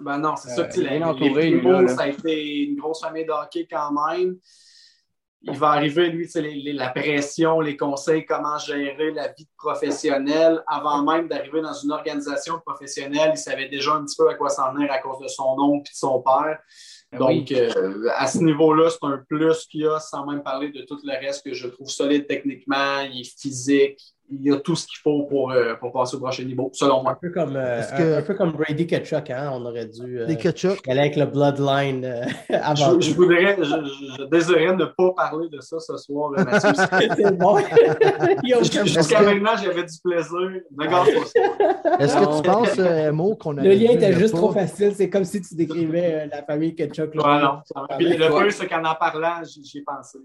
Ben 0.00 0.18
non, 0.18 0.34
c'est 0.36 0.48
ça. 0.48 0.62
Euh, 0.62 0.68
il 0.76 1.04
entouré, 1.04 1.50
les 1.50 1.88
ça 1.88 2.02
a 2.02 2.08
été 2.08 2.64
une 2.64 2.76
grosse 2.76 3.00
famille 3.00 3.24
de 3.24 3.30
hockey 3.30 3.66
quand 3.70 3.92
même. 3.92 4.36
Il 5.46 5.58
va 5.58 5.70
arriver, 5.70 6.08
lui, 6.08 6.26
la 6.72 6.88
pression, 6.88 7.60
les 7.60 7.76
conseils, 7.76 8.24
comment 8.24 8.56
gérer 8.58 9.10
la 9.10 9.28
vie 9.28 9.46
professionnelle. 9.58 10.62
Avant 10.66 11.02
même 11.02 11.28
d'arriver 11.28 11.60
dans 11.60 11.74
une 11.74 11.92
organisation 11.92 12.60
professionnelle, 12.64 13.32
il 13.34 13.38
savait 13.38 13.68
déjà 13.68 13.92
un 13.92 14.04
petit 14.04 14.16
peu 14.16 14.28
à 14.28 14.34
quoi 14.34 14.48
s'en 14.48 14.72
venir 14.72 14.90
à 14.90 14.98
cause 14.98 15.18
de 15.20 15.28
son 15.28 15.54
oncle 15.58 15.90
et 15.90 15.92
de 15.92 15.96
son 15.96 16.22
père. 16.22 16.58
Ben 17.12 17.18
Donc, 17.18 17.52
euh, 17.52 18.08
à 18.16 18.26
ce 18.26 18.38
niveau-là, 18.38 18.88
c'est 18.88 19.04
un 19.06 19.22
plus 19.28 19.66
qu'il 19.66 19.82
y 19.82 19.86
a, 19.86 20.00
sans 20.00 20.26
même 20.26 20.42
parler 20.42 20.70
de 20.70 20.82
tout 20.82 20.98
le 21.04 21.12
reste 21.12 21.44
que 21.44 21.52
je 21.52 21.68
trouve 21.68 21.88
solide 21.88 22.26
techniquement, 22.26 23.00
il 23.00 23.20
est 23.20 23.40
physique, 23.40 24.00
il 24.30 24.42
y 24.42 24.52
a 24.52 24.56
tout 24.58 24.74
ce 24.74 24.86
qu'il 24.86 24.98
faut 25.02 25.24
pour, 25.24 25.52
euh, 25.52 25.74
pour 25.74 25.92
passer 25.92 26.16
au 26.16 26.20
prochain 26.20 26.44
niveau, 26.44 26.70
selon 26.72 27.02
moi. 27.02 27.12
Un 27.12 27.14
peu 27.14 27.30
comme, 27.30 27.56
euh, 27.56 28.18
un, 28.18 28.22
peu 28.22 28.34
comme 28.34 28.52
Brady 28.52 28.86
Ketchuk, 28.86 29.30
hein? 29.30 29.50
on 29.52 29.64
aurait 29.66 29.86
dû 29.86 30.20
euh, 30.20 30.26
aller 30.26 31.00
avec 31.00 31.16
le 31.16 31.26
Bloodline 31.26 32.04
avant. 32.50 32.98
Je, 33.00 33.12
voudrais, 33.14 33.56
je, 33.60 34.24
désirais 34.24 34.74
ne 34.74 34.86
pas 34.86 35.12
parler 35.14 35.48
de 35.50 35.60
ça 35.60 35.78
ce 35.78 35.96
soir, 35.98 36.30
Mathieu. 36.30 36.70
C'est 37.16 37.36
bon. 37.36 37.58
Jusqu'à 38.84 39.22
maintenant, 39.22 39.56
j'avais 39.62 39.84
du 39.84 39.98
plaisir. 40.02 40.60
Regarde 40.78 41.08
pas 41.08 41.26
ça. 41.26 41.98
Est-ce 41.98 42.16
que 42.16 42.36
tu 42.36 42.42
penses, 42.42 43.12
Mo, 43.12 43.36
qu'on 43.36 43.58
a. 43.58 43.62
Le 43.62 43.74
lien 43.74 43.90
était 43.90 44.14
juste 44.14 44.34
trop 44.34 44.52
facile. 44.52 44.92
C'est 44.94 45.10
comme 45.10 45.24
si 45.24 45.42
tu 45.42 45.54
décrivais 45.54 46.28
la 46.28 46.42
famille 46.42 46.74
Ketchuk. 46.74 47.14
Ouais, 47.14 47.40
non. 47.40 47.58
Puis 47.98 48.16
le 48.16 48.38
plus, 48.38 48.52
c'est 48.52 48.66
qu'en 48.66 48.84
en 48.84 48.94
parlant, 48.94 49.42
j'y 49.44 49.78
ai 49.78 49.82
pensé. 49.82 50.18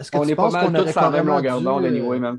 Est-ce 0.00 0.10
que 0.10 0.16
on 0.16 0.22
tu 0.22 0.30
est 0.30 0.34
penses 0.34 0.54
qu'on 0.54 0.74
aurait 0.74 0.92
quand 0.92 1.10
même 1.10 1.26
longueur 1.26 1.60
d'onde, 1.60 1.84
anyway, 1.84 2.18
même. 2.18 2.38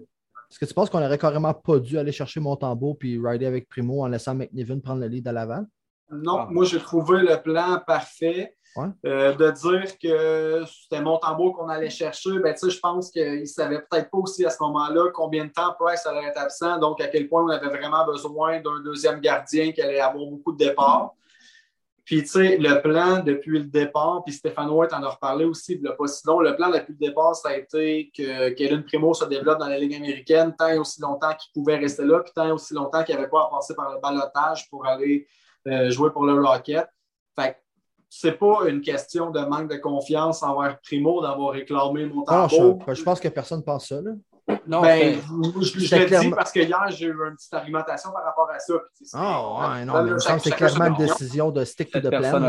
Est-ce 0.54 0.60
que 0.60 0.66
tu 0.66 0.76
penses 0.76 0.92
qu'on 0.92 1.00
n'aurait 1.00 1.18
carrément 1.18 1.56
pas 1.56 1.80
dû 1.80 1.98
aller 1.98 2.12
chercher 2.12 2.40
Montembeau 2.40 2.94
puis 2.94 3.20
rider 3.20 3.48
avec 3.48 3.68
Primo 3.68 4.04
en 4.04 4.08
laissant 4.08 4.36
McNiven 4.36 4.84
prendre 4.84 5.02
le 5.02 5.08
lead 5.08 5.28
à 5.28 5.32
l'avant? 5.32 5.66
Non, 6.12 6.42
ah. 6.42 6.48
moi 6.52 6.64
j'ai 6.64 6.78
trouvé 6.78 7.24
le 7.24 7.42
plan 7.42 7.82
parfait. 7.88 8.56
Euh, 9.04 9.34
de 9.34 9.50
dire 9.50 9.98
que 9.98 10.64
c'était 10.68 11.02
Montembeau 11.02 11.54
qu'on 11.54 11.70
allait 11.70 11.90
chercher, 11.90 12.38
ben, 12.38 12.56
je 12.56 12.80
pense 12.80 13.10
qu'il 13.10 13.42
ne 13.42 13.46
savait 13.46 13.80
peut-être 13.80 14.12
pas 14.12 14.18
aussi 14.20 14.46
à 14.46 14.52
ce 14.52 14.58
moment-là 14.62 15.10
combien 15.12 15.46
de 15.46 15.52
temps 15.52 15.76
Price 15.80 16.06
allait 16.06 16.28
être 16.28 16.40
absent, 16.40 16.78
donc 16.78 17.02
à 17.02 17.08
quel 17.08 17.28
point 17.28 17.44
on 17.44 17.50
avait 17.50 17.70
vraiment 17.70 18.06
besoin 18.06 18.62
d'un 18.62 18.80
deuxième 18.84 19.22
gardien 19.22 19.72
qui 19.72 19.82
allait 19.82 20.00
avoir 20.00 20.26
beaucoup 20.26 20.52
de 20.52 20.58
départs. 20.58 21.16
Puis, 22.06 22.22
tu 22.24 22.28
sais, 22.28 22.58
le 22.58 22.82
plan 22.82 23.24
depuis 23.24 23.60
le 23.60 23.66
départ, 23.66 24.24
puis 24.26 24.34
Stéphane 24.34 24.70
White 24.70 24.92
en 24.94 25.02
a 25.04 25.10
reparlé 25.10 25.46
aussi, 25.46 25.78
le 25.78 25.96
pas 25.96 26.08
si 26.08 26.28
long, 26.28 26.42
le 26.42 26.54
plan 26.56 26.70
depuis 26.70 26.92
le 27.00 27.08
départ, 27.08 27.34
ça 27.34 27.50
a 27.50 27.56
été 27.56 28.12
que 28.16 28.50
Kevin 28.50 28.84
Primo 28.84 29.14
se 29.14 29.24
développe 29.26 29.60
dans 29.60 29.70
la 29.70 29.80
Ligue 29.80 29.96
américaine 29.96 30.54
tant 30.58 30.68
et 30.68 30.78
aussi 30.78 31.02
longtemps 31.02 31.34
qu'il 31.34 31.54
pouvait 31.54 31.78
rester 31.78 32.04
là, 32.04 32.20
puis 32.20 32.34
tant 32.36 32.48
et 32.48 32.52
aussi 32.52 32.74
longtemps 32.74 33.04
qu'il 33.04 33.16
n'avait 33.16 33.30
pas 33.30 33.44
à 33.44 33.50
passer 33.50 33.74
par 33.74 33.94
le 33.94 34.02
balotage 34.02 34.70
pour 34.70 34.86
aller 34.86 35.26
euh, 35.68 35.90
jouer 35.92 36.12
pour 36.12 36.26
le 36.26 36.34
Rocket. 36.34 36.88
Fait 37.38 37.58
c'est 38.10 38.38
pas 38.38 38.68
une 38.68 38.82
question 38.82 39.32
de 39.32 39.40
manque 39.40 39.72
de 39.72 39.78
confiance 39.78 40.44
envers 40.44 40.80
Primo 40.82 41.22
d'avoir 41.22 41.52
réclamé 41.54 42.06
mon 42.06 42.24
temps. 42.24 42.48
Je, 42.48 42.94
je, 42.94 43.04
pense 43.04 43.20
que 43.20 43.30
personne 43.30 43.60
ne 43.60 43.64
pense 43.64 43.88
ça. 43.88 44.02
Là. 44.02 44.12
Non, 44.68 44.82
ben, 44.82 45.20
je, 45.62 45.80
je, 45.80 45.96
le 45.96 46.20
dis 46.22 46.30
parce 46.32 46.52
que 46.52 46.60
hier, 46.60 46.86
j'ai 46.90 47.06
eu 47.06 47.12
une 47.12 47.36
petite 47.36 47.54
argumentation 47.54 48.12
par 48.12 48.24
rapport 48.24 48.50
à 48.50 48.60
ça. 48.60 48.74
Ah, 49.14 49.76
ouais, 49.76 49.86
non, 49.86 50.04
mais 50.04 50.12
me 50.12 50.20
semble 50.20 50.38
que 50.38 50.50
c'est 50.50 50.56
clairement 50.56 50.86
une 50.86 51.06
décision 51.06 51.52
de 51.52 51.64
stick 51.64 51.92
to 51.92 52.00
the 52.00 52.10
plan. 52.10 52.40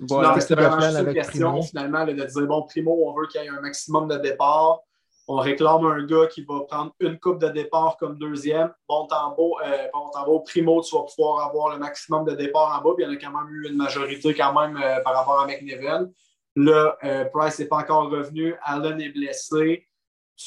non, 0.00 0.40
c'était 0.40 0.54
vraiment 0.54 0.80
une 0.80 1.12
question, 1.12 1.62
finalement, 1.62 2.06
de 2.06 2.12
dire 2.12 2.46
bon, 2.46 2.62
Primo, 2.62 2.98
on 3.06 3.12
veut 3.14 3.26
qu'il 3.26 3.42
y 3.42 3.44
ait 3.44 3.48
un 3.48 3.60
maximum 3.60 4.08
de 4.08 4.16
départ. 4.16 4.80
On 5.28 5.36
réclame 5.36 5.86
un 5.86 6.04
gars 6.04 6.26
qui 6.26 6.44
va 6.44 6.60
prendre 6.68 6.92
une 6.98 7.18
coupe 7.18 7.40
de 7.40 7.48
départ 7.48 7.96
comme 7.98 8.18
deuxième. 8.18 8.72
Bon 8.88 9.06
tambour, 9.06 9.60
euh, 9.64 9.86
bon 9.94 10.10
tambour, 10.10 10.42
Primo, 10.44 10.82
tu 10.82 10.96
vas 10.96 11.02
pouvoir 11.02 11.46
avoir 11.46 11.72
le 11.72 11.78
maximum 11.78 12.24
de 12.24 12.32
départ 12.32 12.76
en 12.76 12.82
bas. 12.82 12.94
Puis 12.96 13.04
il 13.04 13.08
y 13.08 13.10
en 13.10 13.14
a 13.14 13.16
quand 13.16 13.38
même 13.38 13.54
eu 13.54 13.68
une 13.68 13.76
majorité 13.76 14.34
quand 14.34 14.52
même 14.60 14.76
euh, 14.82 15.00
par 15.02 15.14
rapport 15.14 15.40
à 15.40 15.46
McNeven. 15.46 16.10
Là, 16.56 16.96
euh, 17.04 17.24
Price 17.26 17.58
n'est 17.58 17.66
pas 17.66 17.78
encore 17.78 18.10
revenu. 18.10 18.54
Allen 18.62 19.00
est 19.00 19.10
blessé 19.10 19.86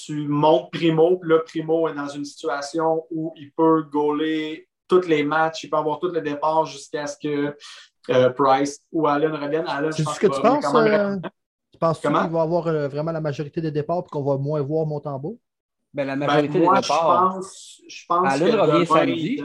tu 0.04 0.28
montes 0.28 0.72
Primo, 0.72 1.18
puis 1.18 1.30
là, 1.30 1.40
Primo 1.46 1.88
est 1.88 1.94
dans 1.94 2.08
une 2.08 2.26
situation 2.26 3.06
où 3.12 3.34
il 3.38 3.52
peut 3.52 3.84
gauler 3.84 4.68
tous 4.88 5.08
les 5.08 5.24
matchs, 5.24 5.64
il 5.64 5.70
peut 5.70 5.78
avoir 5.78 6.00
tous 6.00 6.12
les 6.12 6.22
départs 6.22 6.66
jusqu'à 6.66 7.08
ce 7.08 7.18
que 7.18 7.56
euh, 8.10 8.30
Price 8.32 8.82
ou 8.92 9.08
Allen 9.08 9.34
reviennent. 9.34 9.66
C'est 9.92 10.04
ce 10.04 10.20
que 10.20 10.28
tu 10.28 10.42
penses? 10.42 10.66
Euh, 10.76 11.18
tu 11.72 11.80
penses 11.80 12.00
qu'il 12.00 12.12
va 12.12 12.42
avoir 12.42 12.68
euh, 12.68 12.88
vraiment 12.88 13.12
la 13.12 13.22
majorité 13.22 13.62
des 13.62 13.72
départs 13.72 14.04
et 14.06 14.10
qu'on 14.10 14.24
va 14.24 14.38
moins 14.38 14.62
voir 14.62 14.86
Montembeau? 14.86 15.40
Ben, 15.94 16.06
la 16.06 16.16
majorité 16.16 16.60
ben, 16.60 16.76
des 16.76 16.82
départs. 16.82 17.32
Je 17.32 17.36
pense, 17.36 17.82
je 17.88 18.06
pense 18.08 18.34
Allen 18.34 18.52
que 18.52 18.58
revient 18.58 18.86
samedi. 18.86 19.42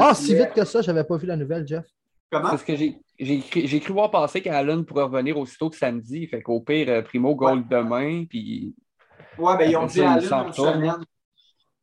Ah, 0.00 0.14
si 0.14 0.34
vite 0.34 0.52
que 0.54 0.64
ça, 0.64 0.80
je 0.80 0.90
n'avais 0.90 1.04
pas 1.04 1.16
vu 1.16 1.26
la 1.26 1.36
nouvelle, 1.36 1.66
Jeff. 1.66 1.84
Comment? 2.30 2.50
Parce 2.50 2.64
que 2.64 2.74
j'ai 2.76 3.80
cru 3.80 3.92
voir 3.92 4.10
passer 4.10 4.40
qu'Allen 4.40 4.84
pourrait 4.84 5.04
revenir 5.04 5.36
aussitôt 5.36 5.68
que 5.68 5.76
samedi. 5.76 6.26
Fait 6.26 6.42
qu'au 6.42 6.60
pire, 6.60 7.04
Primo 7.04 7.34
goal 7.34 7.66
demain, 7.68 8.24
puis 8.24 8.74
Ouais, 9.38 9.56
ben 9.58 9.70
ils 9.70 9.76
ont 9.76 9.86
dit 9.86 10.00
à 10.02 10.18
l'une 10.18 10.32
une 10.32 10.52
semaine. 10.52 11.04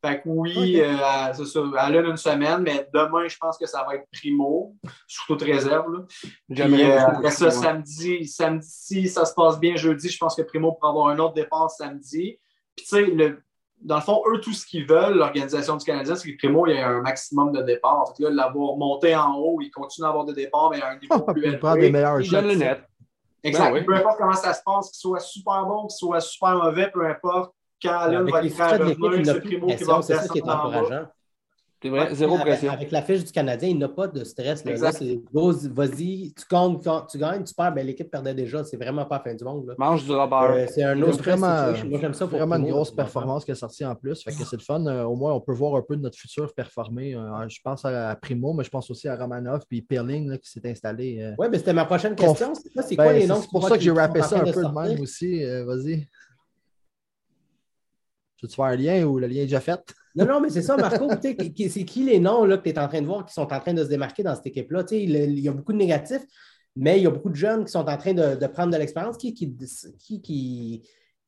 Fait 0.04 0.18
que 0.18 0.30
oui, 0.30 0.82
euh, 0.82 0.98
à- 1.04 1.32
c'est 1.34 1.46
ça, 1.46 1.60
à 1.78 1.90
l'une 1.92 2.06
une 2.08 2.18
semaine, 2.18 2.62
mais 2.64 2.88
demain, 2.92 3.28
je 3.28 3.38
pense 3.38 3.56
que 3.58 3.68
ça 3.68 3.86
va 3.88 3.96
être 3.96 4.08
primo, 4.12 4.76
sous 5.08 5.28
toute 5.28 5.44
réserve. 5.44 6.08
Puis, 6.50 6.82
euh, 6.84 7.00
après 7.08 7.30
ça, 7.30 7.46
ouais. 7.46 7.52
samedi, 7.52 8.26
samedi, 8.28 8.68
si 8.68 9.08
ça 9.08 9.26
se 9.26 9.34
passe 9.36 9.60
bien 9.60 9.76
jeudi, 9.76 10.10
je 10.10 10.18
pense 10.18 10.36
que 10.36 10.42
Primo 10.42 10.72
pourra 10.72 10.90
avoir 10.90 11.08
un 11.10 11.20
autre 11.20 11.36
départ 11.36 11.70
samedi. 11.70 12.40
Puis, 12.76 12.86
tu 12.86 12.96
sais, 12.96 13.06
le- 13.06 13.44
dans 13.80 13.96
le 13.98 14.02
fond, 14.02 14.24
eux, 14.32 14.40
tout 14.40 14.54
ce 14.54 14.66
qu'ils 14.66 14.88
veulent, 14.88 15.16
l'organisation 15.18 15.76
du 15.78 15.86
Canadien, 15.86 16.16
c'est 16.16 16.32
que 16.32 16.38
Primo, 16.38 16.66
il 16.66 16.74
y 16.76 16.78
a 16.80 16.88
un 16.88 17.02
maximum 17.02 17.52
de 17.52 17.62
départs. 17.62 18.08
Fait 18.18 18.24
que 18.24 18.30
là, 18.30 18.46
l'avoir 18.46 18.78
monté 18.78 19.16
en 19.16 19.36
haut, 19.36 19.60
il 19.62 19.70
continue 19.70 20.06
à 20.08 20.10
avoir 20.10 20.26
des 20.26 20.34
départs, 20.34 20.72
mais 20.72 20.82
à 20.82 20.90
un 20.92 20.98
niveau 21.00 21.22
plus 21.28 21.46
Il 21.46 21.60
prend 21.60 21.74
des 21.76 21.82
élevé. 21.82 21.92
meilleurs 21.92 22.22
Il 22.22 22.32
donne 22.32 22.48
le 22.48 22.56
net. 22.56 22.84
Exact. 23.44 23.72
Ben 23.72 23.80
oui. 23.80 23.86
Peu 23.86 23.96
importe 23.96 24.18
comment 24.18 24.34
ça 24.34 24.54
se 24.54 24.62
passe, 24.64 24.92
qu'il 24.92 25.00
soit 25.00 25.20
super 25.20 25.66
bon, 25.66 25.88
qu'il 25.88 25.98
soit 25.98 26.22
super 26.22 26.56
mauvais, 26.56 26.90
peu 26.92 27.06
importe, 27.06 27.54
quand 27.82 27.98
Allen 27.98 28.22
Avec 28.22 28.34
va 28.34 28.42
le 28.42 28.50
faire 28.50 28.80
revenir, 28.80 29.26
c'est 29.26 29.42
Primo 29.42 29.68
qui 29.68 29.84
va. 29.84 30.02
C'est 30.02 30.16
ça 30.16 31.12
C'est 31.84 31.90
vrai, 31.90 32.14
zéro 32.14 32.36
Avec- 32.36 32.46
pression. 32.46 32.72
Avec 32.72 32.92
la 32.92 33.02
fiche 33.02 33.24
du 33.24 33.32
Canadien, 33.32 33.70
il 33.70 33.78
n'a 33.80 33.90
pas 33.90 34.08
de 34.08 34.24
stress. 34.24 34.64
Là, 34.64 34.92
c'est 34.92 35.20
vas-y, 35.34 36.32
tu 36.32 36.44
gagnes, 36.52 36.80
quand 36.80 37.02
tu 37.08 37.18
gagnes, 37.18 37.44
tu 37.44 37.56
perds, 37.56 37.74
ben, 37.74 37.84
l'équipe 37.88 38.08
perdait 38.12 38.36
déjà. 38.36 38.64
C'est 38.64 38.78
vraiment 38.78 39.04
pas 39.06 39.18
la 39.18 39.24
fin 39.24 39.34
du 39.34 39.44
monde. 39.44 39.66
là. 39.66 39.74
Mange 39.80 40.06
du 40.06 40.12
Robert. 40.12 40.52
Euh, 40.52 40.66
c'est 40.70 40.84
un 40.84 41.02
autre 41.02 41.18
vraiment, 41.24 41.48
situation. 41.66 41.90
Moi, 41.90 42.00
j'aime 42.00 42.14
ça 42.14 42.28
pour 42.28 42.38
vraiment 42.38 42.58
une 42.58 42.70
grosse 42.70 42.92
performance 42.92 43.44
qui 43.46 43.50
est 43.52 43.56
sortie 43.56 43.84
en 43.84 43.96
plus. 43.96 44.22
Fait 44.24 44.30
que 44.32 44.44
c'est 44.44 44.58
le 44.58 44.62
fun. 44.62 44.86
Euh, 44.86 45.06
au 45.06 45.16
moins, 45.16 45.34
on 45.34 45.42
peut 45.42 45.54
voir 45.54 45.76
un 45.76 45.82
peu 45.82 45.96
de 45.98 46.02
notre 46.04 46.18
futur 46.20 46.54
performer. 46.54 47.16
Euh, 47.16 47.50
je 47.50 47.60
pense 47.64 47.84
à 47.84 48.16
Primo, 48.22 48.54
mais 48.54 48.64
je 48.64 48.70
pense 48.70 48.92
aussi 48.92 49.08
à 49.08 49.16
Romanov 49.16 49.62
puis 49.68 49.82
Perling 49.82 50.30
là, 50.30 50.38
qui 50.38 50.52
s'est 50.52 50.62
installé. 50.70 51.20
euh, 51.20 51.34
Oui, 51.40 51.48
mais 51.50 51.58
c'était 51.58 51.74
ma 51.74 51.86
prochaine 51.86 52.14
question. 52.14 52.54
C'est 52.54 52.70
quoi, 52.74 52.84
c'est 52.84 52.96
Ben, 52.96 53.04
quoi 53.06 53.14
les 53.14 53.22
c'est 53.22 53.28
noms 53.28 53.42
pour 53.52 53.64
tu 53.64 53.70
ça 53.70 53.78
que 53.78 53.84
j'ai 53.84 53.90
rappé 53.92 54.22
ça 54.22 54.38
un 54.40 54.44
peu 54.44 54.52
de 54.64 54.68
même 54.92 55.02
aussi. 55.02 55.44
Vas-y. 55.66 56.08
Tu 58.38 58.46
veux-tu 58.46 58.56
faire 58.56 58.66
un 58.66 58.76
lien 58.76 59.04
ou 59.04 59.18
le 59.18 59.26
lien 59.26 59.42
est 59.42 59.46
déjà 59.46 59.60
fait? 59.60 59.82
Non, 60.16 60.26
non, 60.26 60.42
mais 60.42 60.50
c'est 60.50 60.62
ça, 60.62 60.76
Marco. 60.76 61.10
c'est 61.22 61.36
qui 61.36 62.04
les 62.04 62.20
noms 62.20 62.46
là, 62.46 62.58
que 62.58 62.64
tu 62.64 62.70
es 62.70 62.80
en 62.80 62.88
train 62.88 63.02
de 63.02 63.08
voir 63.08 63.26
qui 63.26 63.34
sont 63.34 63.52
en 63.54 63.60
train 63.60 63.74
de 63.74 63.84
se 63.84 63.90
démarquer 63.90 64.24
dans 64.24 64.36
cette 64.36 64.48
équipe-là? 64.48 64.84
Il 64.92 65.40
y 65.40 65.48
a 65.48 65.52
beaucoup 65.52 65.72
de 65.72 65.78
négatifs, 65.78 66.26
mais 66.76 67.00
il 67.00 67.04
y 67.04 67.08
a 67.08 67.12
beaucoup 67.12 67.30
de 67.30 67.36
jeunes 67.36 67.66
qui 67.66 67.72
sont 67.72 67.88
en 67.88 67.98
train 67.98 68.14
de, 68.14 68.48
prendre 68.48 68.74
de 68.74 68.78
l'expérience. 68.78 69.18
Qui, 69.18 69.34
qui, 69.34 69.56
qui, 70.22 70.82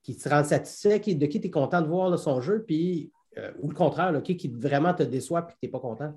qui, 0.03 0.17
te 0.17 0.29
rend 0.29 0.43
satisfait, 0.43 0.99
de 0.99 1.25
qui 1.25 1.39
tu 1.39 1.47
es 1.47 1.51
content 1.51 1.81
de 1.81 1.87
voir 1.87 2.17
son 2.19 2.41
jeu, 2.41 2.63
puis, 2.65 3.11
euh, 3.37 3.51
ou 3.61 3.69
le 3.69 3.75
contraire, 3.75 4.21
qui, 4.23 4.35
qui 4.35 4.49
vraiment 4.49 4.93
te 4.93 5.03
déçoit 5.03 5.39
et 5.39 5.43
que 5.43 5.51
tu 5.51 5.57
n'es 5.63 5.69
pas 5.69 5.79
content? 5.79 6.13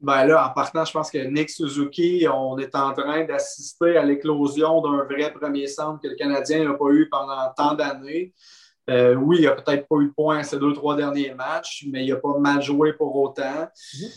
Ben 0.00 0.24
là, 0.24 0.48
en 0.48 0.54
partant, 0.54 0.84
je 0.86 0.92
pense 0.92 1.10
que 1.10 1.18
Nick 1.18 1.50
Suzuki, 1.50 2.26
on 2.32 2.56
est 2.56 2.74
en 2.74 2.94
train 2.94 3.24
d'assister 3.24 3.98
à 3.98 4.04
l'éclosion 4.04 4.80
d'un 4.80 5.04
vrai 5.04 5.30
premier 5.30 5.66
centre 5.66 6.00
que 6.00 6.08
le 6.08 6.14
Canadien 6.14 6.64
n'a 6.64 6.72
pas 6.72 6.90
eu 6.90 7.06
pendant 7.10 7.52
tant 7.54 7.74
d'années. 7.74 8.32
Euh, 8.90 9.14
oui, 9.14 9.38
il 9.40 9.44
n'a 9.44 9.52
peut-être 9.52 9.86
pas 9.86 9.96
eu 9.96 10.06
de 10.06 10.12
points 10.12 10.42
ces 10.42 10.58
deux, 10.58 10.72
trois 10.72 10.96
derniers 10.96 11.32
matchs, 11.32 11.86
mais 11.88 12.04
il 12.04 12.10
n'a 12.10 12.16
pas 12.16 12.36
mal 12.38 12.60
joué 12.60 12.92
pour 12.92 13.14
autant. 13.14 13.68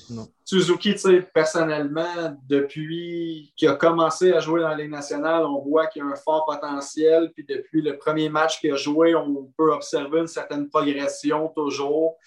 Non. 0.10 0.28
Suzuki, 0.44 0.96
personnellement, 1.34 2.36
depuis 2.48 3.54
qu'il 3.56 3.68
a 3.70 3.76
commencé 3.76 4.34
à 4.34 4.40
jouer 4.40 4.62
dans 4.62 4.70
la 4.70 4.76
Ligue 4.76 4.92
nationale, 4.92 5.46
on 5.46 5.62
voit 5.62 5.88
qu'il 5.88 6.02
a 6.02 6.06
un 6.06 6.16
fort 6.16 6.46
potentiel. 6.46 7.32
Puis 7.34 7.46
depuis 7.48 7.82
le 7.82 7.98
premier 7.98 8.30
match 8.30 8.60
qu'il 8.60 8.74
a 8.74 8.76
joué, 8.76 9.14
on 9.16 9.52
peut 9.58 9.72
observer 9.72 10.22
une 10.22 10.28
certaine 10.28 10.68
progression 10.70 11.50
toujours. 11.56 12.18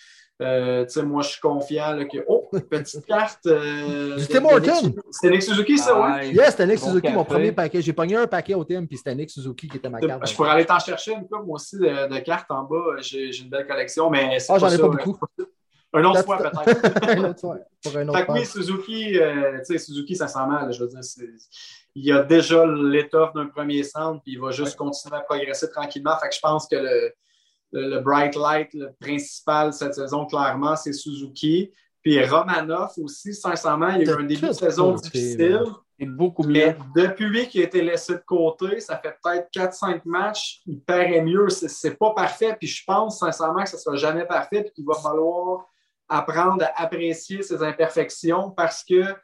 Euh, 0.43 0.84
tu 0.84 0.91
sais, 0.91 1.03
moi, 1.03 1.22
je 1.22 1.28
suis 1.30 1.41
confiant 1.41 1.93
là, 1.93 2.05
que. 2.05 2.18
Oh, 2.28 2.49
petite 2.70 3.07
carte. 3.07 3.47
euh, 3.47 4.16
Du 4.16 4.26
Tim 4.26 4.45
Horton. 4.45 4.95
C'était 5.11 5.30
Nick 5.32 5.43
Suzuki, 5.43 5.78
ça, 5.78 5.99
oui? 5.99 6.28
Nice. 6.28 6.37
Yes, 6.37 6.51
c'était 6.51 6.66
Nick 6.66 6.80
Bon 6.80 6.87
Suzuki, 6.89 7.09
mon 7.12 7.24
premier 7.24 7.53
paquet. 7.53 7.80
J'ai 7.80 7.93
pogné 7.95 8.16
un 8.16 8.26
paquet 8.26 8.53
au 8.55 8.64
team, 8.64 8.87
puis 8.87 8.99
c'était 8.99 9.14
Nick 9.14 9.30
Suzuki 9.30 9.66
qui 9.68 9.78
était 9.78 9.89
ma 9.89 9.99
carte. 10.01 10.28
Je 10.28 10.34
pourrais 10.34 10.51
aller 10.51 10.66
t'en 10.66 10.78
chercher 10.78 11.12
une 11.12 11.26
coupe, 11.26 11.47
moi 11.47 11.55
aussi, 11.57 11.78
de, 11.78 12.09
de 12.12 12.18
cartes 12.18 12.51
en 12.51 12.64
bas. 12.64 12.97
J'ai 13.01 13.32
j'ai 13.32 13.45
une 13.45 13.51
belle 13.51 13.66
collection, 13.66 14.11
mais 14.11 14.39
c'est 14.39 14.53
Ah, 14.53 14.59
j'en 14.59 14.68
ai 14.68 14.78
pas 14.78 14.89
beaucoup. 14.89 15.18
Un 15.95 16.05
autre 16.05 16.24
fois, 16.24 16.37
peut-être. 16.37 17.09
Un 17.09 17.24
autre 17.30 17.39
soir, 17.41 17.57
pour 17.82 17.97
un 17.97 18.09
autre 18.09 18.18
Fait 18.18 18.26
que 18.26 18.32
oui. 18.32 18.45
Suzuki, 18.45 19.18
euh, 19.18 19.59
tu 19.61 19.64
sais, 19.64 19.78
Suzuki, 19.78 20.14
ça 20.14 20.28
sent 20.28 20.45
mal. 20.47 20.70
Je 20.70 20.80
veux 20.80 20.89
dire, 20.89 21.01
il 21.95 22.12
a 22.12 22.22
déjà 22.22 22.66
l'étoffe 22.66 23.32
d'un 23.32 23.47
premier 23.47 23.82
centre, 23.82 24.20
puis 24.22 24.32
il 24.32 24.41
va 24.41 24.51
juste 24.51 24.76
continuer 24.76 25.16
à 25.16 25.20
progresser 25.20 25.70
tranquillement. 25.70 26.14
Fait 26.20 26.28
que 26.28 26.34
je 26.34 26.41
pense 26.41 26.66
que 26.68 26.76
le, 26.76 27.12
le, 27.73 27.89
le 27.91 28.01
bright 28.01 28.35
light 28.37 28.69
le 28.75 28.93
principal 29.01 29.73
cette 29.73 29.95
saison, 29.95 30.27
clairement, 30.27 30.77
c'est 30.77 30.93
Suzuki. 30.93 31.73
Puis 32.03 32.25
Romanov 32.25 32.93
aussi, 33.03 33.35
sincèrement, 33.35 33.89
il 33.89 34.07
y 34.07 34.09
a 34.09 34.12
eu 34.12 34.17
un 34.21 34.23
début 34.25 34.47
de 34.49 34.53
saison 34.53 34.95
difficile. 34.95 35.39
là. 35.49 35.64
C'est 35.99 36.07
beaucoup 36.07 36.43
Mais 36.45 36.77
mieux. 36.95 37.03
depuis 37.09 37.49
qu'il 37.49 37.62
a 37.62 37.64
été 37.64 37.81
laissé 37.83 38.12
de 38.14 38.23
côté, 38.27 38.81
ça 38.81 38.99
fait 38.99 39.17
peut-être 39.25 39.49
4-5 39.51 40.03
matchs, 40.05 40.61
il 40.67 40.79
paraît 40.83 41.23
mieux. 41.23 41.49
C'est- 41.49 41.97
pas 41.99 42.12
parfait. 42.12 42.55
Puis 42.59 42.69
je 42.69 42.85
pense 42.87 43.19
sincèrement 43.21 43.62
que 43.62 43.71
ce 43.71 43.77
ne 43.77 43.81
sera 43.81 43.97
jamais 43.97 44.27
parfait. 44.27 44.62
Puis 44.62 44.73
qu'il 44.75 44.85
va 44.85 44.95
falloir 44.95 45.64
apprendre 46.09 46.62
à 46.64 46.83
apprécier 46.83 47.43
ses 47.43 47.62
imperfections 47.62 48.51
parce 48.51 48.85
qu'il 48.85 49.17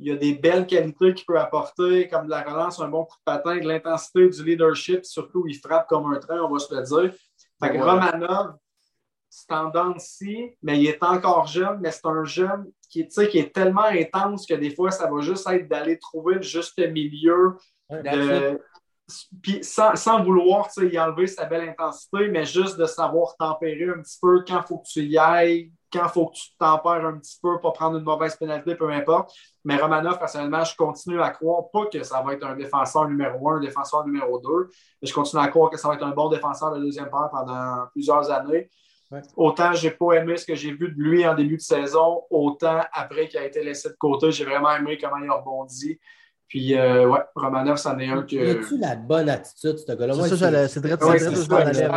y 0.00 0.10
a 0.10 0.16
des 0.16 0.34
belles 0.34 0.66
qualités 0.66 1.12
qu'il 1.14 1.26
peut 1.26 1.38
apporter, 1.38 2.08
comme 2.08 2.24
de 2.24 2.30
la 2.30 2.42
relance, 2.42 2.80
un 2.80 2.88
bon 2.88 3.04
coup 3.04 3.16
de 3.18 3.22
patin, 3.24 3.56
de 3.58 3.68
l'intensité, 3.68 4.26
du 4.28 4.44
leadership, 4.44 5.04
surtout 5.04 5.44
il 5.46 5.54
frappe 5.58 5.86
comme 5.88 6.10
un 6.12 6.18
train, 6.18 6.40
on 6.40 6.50
va 6.52 6.58
se 6.58 6.74
le 6.74 6.82
dire. 6.82 7.14
Fait 7.62 7.70
que 7.70 7.74
Ouais. 7.74 7.82
Romanov, 7.82 8.56
c'est 9.28 9.46
tendance-ci, 9.48 10.56
mais 10.62 10.78
il 10.80 10.86
est 10.86 11.02
encore 11.02 11.46
jeune, 11.46 11.78
mais 11.80 11.90
c'est 11.90 12.06
un 12.06 12.24
jeune 12.24 12.70
qui, 12.88 13.00
est- 13.00 13.04
tu 13.06 13.10
sais, 13.14 13.28
qui 13.28 13.38
est 13.38 13.52
tellement 13.54 13.84
intense 13.84 14.46
que 14.46 14.54
des 14.54 14.74
fois, 14.74 14.90
ça 14.90 15.10
va 15.10 15.20
juste 15.20 15.48
être 15.48 15.68
d'aller 15.68 15.98
trouver 15.98 16.36
le 16.36 16.42
juste 16.42 16.78
milieu. 16.78 17.56
de- 17.90 18.60
puis 19.42 19.62
sans, 19.62 19.96
sans 19.96 20.22
vouloir 20.22 20.68
y 20.78 20.98
enlever 20.98 21.26
sa 21.26 21.44
belle 21.44 21.68
intensité, 21.68 22.28
mais 22.28 22.44
juste 22.44 22.78
de 22.78 22.86
savoir 22.86 23.36
tempérer 23.36 23.90
un 23.90 24.00
petit 24.00 24.18
peu 24.20 24.42
quand 24.46 24.60
il 24.60 24.66
faut 24.66 24.78
que 24.78 24.88
tu 24.88 25.02
y 25.02 25.18
ailles, 25.18 25.70
quand 25.92 26.04
il 26.04 26.10
faut 26.10 26.26
que 26.26 26.34
tu 26.34 26.50
te 26.50 26.58
tempères 26.58 27.04
un 27.06 27.18
petit 27.18 27.38
peu, 27.42 27.60
pas 27.60 27.70
prendre 27.72 27.98
une 27.98 28.04
mauvaise 28.04 28.34
pénalité, 28.36 28.74
peu 28.74 28.90
importe. 28.90 29.34
Mais 29.64 29.76
Romanov, 29.76 30.18
personnellement, 30.18 30.64
je 30.64 30.74
continue 30.74 31.20
à 31.20 31.30
croire 31.30 31.70
pas 31.70 31.86
que 31.86 32.02
ça 32.02 32.22
va 32.22 32.32
être 32.32 32.44
un 32.44 32.56
défenseur 32.56 33.08
numéro 33.08 33.50
un, 33.50 33.56
un 33.56 33.60
défenseur 33.60 34.04
numéro 34.06 34.38
deux, 34.40 34.70
mais 35.00 35.08
je 35.08 35.14
continue 35.14 35.42
à 35.42 35.48
croire 35.48 35.70
que 35.70 35.76
ça 35.76 35.88
va 35.88 35.94
être 35.94 36.04
un 36.04 36.10
bon 36.10 36.30
défenseur 36.30 36.74
de 36.74 36.80
deuxième 36.80 37.10
paire 37.10 37.28
pendant 37.30 37.86
plusieurs 37.92 38.30
années. 38.30 38.70
Ouais. 39.10 39.20
Autant 39.36 39.72
j'ai 39.74 39.90
pas 39.90 40.14
aimé 40.14 40.36
ce 40.38 40.46
que 40.46 40.54
j'ai 40.54 40.72
vu 40.72 40.88
de 40.90 41.00
lui 41.00 41.26
en 41.26 41.34
début 41.34 41.56
de 41.56 41.62
saison, 41.62 42.22
autant 42.30 42.80
après 42.92 43.28
qu'il 43.28 43.38
a 43.38 43.44
été 43.44 43.62
laissé 43.62 43.90
de 43.90 43.96
côté, 43.96 44.32
j'ai 44.32 44.44
vraiment 44.44 44.74
aimé 44.74 44.98
comment 45.00 45.18
il 45.18 45.28
a 45.28 45.34
rebondi. 45.34 46.00
Puis, 46.54 46.72
euh, 46.78 47.08
ouais, 47.08 47.18
Romanov, 47.34 47.78
c'en 47.78 47.98
est 47.98 48.06
un 48.06 48.22
que. 48.22 48.62
a-tu 48.62 48.78
la 48.78 48.94
bonne 48.94 49.28
attitude, 49.28 49.76
ce 49.76 49.90
gars-là? 49.92 50.12
C'est 50.12 50.18
Moi, 50.20 50.28
ça, 50.28 50.36
c'est 50.36 50.68
c'est 50.68 50.80
c'est. 50.80 50.96
C'est 51.74 51.88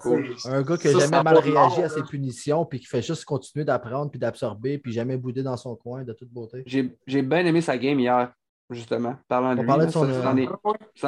cool. 0.00 0.26
Un 0.44 0.62
gars 0.62 0.76
qui 0.76 0.86
n'a 0.94 1.00
jamais 1.00 1.16
a 1.16 1.22
mal 1.24 1.38
réagi 1.38 1.82
à 1.82 1.88
ses 1.88 2.04
punitions, 2.04 2.64
puis 2.64 2.78
qui 2.78 2.86
fait 2.86 3.02
juste 3.02 3.24
continuer 3.24 3.64
d'apprendre 3.64 4.08
puis 4.12 4.20
d'absorber, 4.20 4.78
puis 4.78 4.92
jamais 4.92 5.16
bouder 5.16 5.42
dans 5.42 5.56
son 5.56 5.74
coin 5.74 6.04
de 6.04 6.12
toute 6.12 6.28
beauté. 6.28 6.62
J'ai 6.66 6.96
j'ai 7.04 7.22
bien 7.22 7.44
aimé 7.46 7.60
sa 7.60 7.76
game 7.78 7.98
hier, 7.98 8.30
justement. 8.70 9.16
Parlant 9.26 9.54
de 9.54 9.58
On 9.58 9.62
lui, 9.62 9.66
parlait 9.66 9.80
là, 9.82 9.86
de 9.88 9.92
son, 9.92 10.04
ça, 10.04 10.10
euh, 10.10 10.22
c'en 10.22 10.36